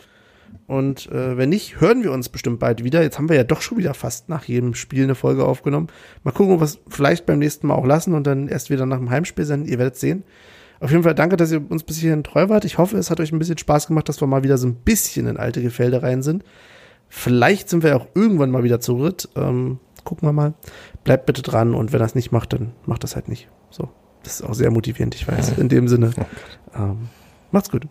Und 0.67 1.11
äh, 1.11 1.37
wenn 1.37 1.49
nicht, 1.49 1.81
hören 1.81 2.03
wir 2.03 2.11
uns 2.11 2.29
bestimmt 2.29 2.59
bald 2.59 2.83
wieder. 2.83 3.01
Jetzt 3.01 3.17
haben 3.17 3.29
wir 3.29 3.35
ja 3.35 3.43
doch 3.43 3.61
schon 3.61 3.77
wieder 3.77 3.93
fast 3.93 4.29
nach 4.29 4.45
jedem 4.45 4.73
Spiel 4.73 5.03
eine 5.03 5.15
Folge 5.15 5.45
aufgenommen. 5.45 5.87
Mal 6.23 6.31
gucken, 6.31 6.53
ob 6.53 6.61
wir 6.61 6.65
es 6.65 6.79
vielleicht 6.87 7.25
beim 7.25 7.39
nächsten 7.39 7.67
Mal 7.67 7.75
auch 7.75 7.85
lassen 7.85 8.13
und 8.13 8.25
dann 8.25 8.47
erst 8.47 8.69
wieder 8.69 8.85
nach 8.85 8.97
dem 8.97 9.09
Heimspiel 9.09 9.45
senden. 9.45 9.67
Ihr 9.67 9.79
werdet 9.79 9.97
sehen. 9.97 10.23
Auf 10.79 10.89
jeden 10.91 11.03
Fall 11.03 11.13
danke, 11.13 11.37
dass 11.37 11.51
ihr 11.51 11.69
uns 11.69 11.83
bis 11.83 11.97
hierhin 11.97 12.23
treu 12.23 12.49
wart. 12.49 12.65
Ich 12.65 12.77
hoffe, 12.77 12.97
es 12.97 13.11
hat 13.11 13.19
euch 13.19 13.31
ein 13.31 13.39
bisschen 13.39 13.57
Spaß 13.57 13.87
gemacht, 13.87 14.09
dass 14.09 14.21
wir 14.21 14.27
mal 14.27 14.43
wieder 14.43 14.57
so 14.57 14.67
ein 14.67 14.75
bisschen 14.75 15.27
in 15.27 15.37
alte 15.37 15.61
Gefilde 15.61 16.01
rein 16.01 16.23
sind. 16.23 16.43
Vielleicht 17.07 17.69
sind 17.69 17.83
wir 17.83 17.95
auch 17.95 18.07
irgendwann 18.15 18.49
mal 18.49 18.63
wieder 18.63 18.79
zu 18.79 18.97
dritt. 18.97 19.29
Ähm, 19.35 19.79
gucken 20.03 20.27
wir 20.27 20.33
mal. 20.33 20.53
Bleibt 21.03 21.25
bitte 21.25 21.41
dran 21.41 21.75
und 21.75 21.93
wenn 21.93 21.99
das 21.99 22.15
nicht 22.15 22.31
macht, 22.31 22.53
dann 22.53 22.71
macht 22.85 23.03
das 23.03 23.15
halt 23.15 23.27
nicht. 23.27 23.47
So. 23.69 23.89
Das 24.23 24.39
ist 24.39 24.43
auch 24.43 24.53
sehr 24.53 24.71
motivierend, 24.71 25.15
ich 25.15 25.27
weiß. 25.27 25.57
In 25.57 25.69
dem 25.69 25.87
Sinne. 25.87 26.11
Ähm, 26.73 27.09
macht's 27.51 27.69
gut. 27.69 27.85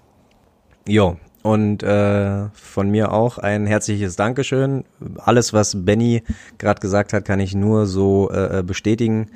Jo, 0.88 1.18
und 1.42 1.82
äh, 1.82 2.48
von 2.52 2.90
mir 2.90 3.12
auch 3.12 3.38
ein 3.38 3.66
herzliches 3.66 4.16
Dankeschön. 4.16 4.84
Alles, 5.18 5.52
was 5.52 5.84
Benny 5.84 6.22
gerade 6.58 6.80
gesagt 6.80 7.12
hat, 7.12 7.24
kann 7.24 7.40
ich 7.40 7.54
nur 7.54 7.86
so 7.86 8.30
äh, 8.30 8.62
bestätigen. 8.64 9.30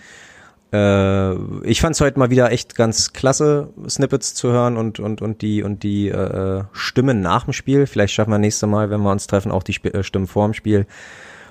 Äh, 0.73 1.35
ich 1.65 1.81
fand 1.81 1.95
es 1.95 2.01
heute 2.01 2.19
mal 2.19 2.31
wieder 2.31 2.51
echt 2.51 2.75
ganz 2.75 3.13
klasse, 3.13 3.69
Snippets 3.89 4.35
zu 4.35 4.51
hören 4.51 4.77
und 4.77 5.01
und 5.01 5.23
und 5.23 5.41
die 5.41 5.63
und 5.63 5.83
die 5.83 6.09
äh, 6.09 6.65
Stimmen 6.73 7.21
nach 7.21 7.45
dem 7.45 7.53
Spiel. 7.53 7.87
Vielleicht 7.87 8.13
schaffen 8.13 8.31
wir 8.31 8.39
nächste 8.39 8.67
Mal, 8.67 8.91
wenn 8.91 9.01
wir 9.01 9.11
uns 9.11 9.27
treffen, 9.27 9.53
auch 9.53 9.63
die 9.63 9.73
Sp 9.73 9.95
äh, 9.95 10.03
Stimmen 10.03 10.27
vor 10.27 10.47
dem 10.47 10.55
Spiel. 10.55 10.87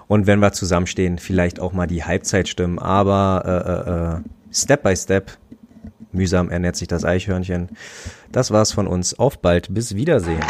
Und 0.07 0.27
wenn 0.27 0.39
wir 0.39 0.51
zusammenstehen, 0.51 1.17
vielleicht 1.17 1.59
auch 1.59 1.73
mal 1.73 1.87
die 1.87 2.03
Halbzeitstimmen. 2.03 2.77
Aber 2.77 3.43
äh, 3.45 3.89
äh, 3.89 4.17
äh, 4.17 4.53
Step 4.53 4.83
by 4.83 4.95
Step 4.95 5.31
Mühsam 6.13 6.49
ernährt 6.49 6.75
sich 6.75 6.87
das 6.87 7.03
Eichhörnchen. 7.03 7.69
Das 8.31 8.51
war's 8.51 8.71
von 8.71 8.87
uns. 8.87 9.17
Auf 9.17 9.39
bald. 9.39 9.73
Bis 9.73 9.95
Wiedersehen. 9.95 10.43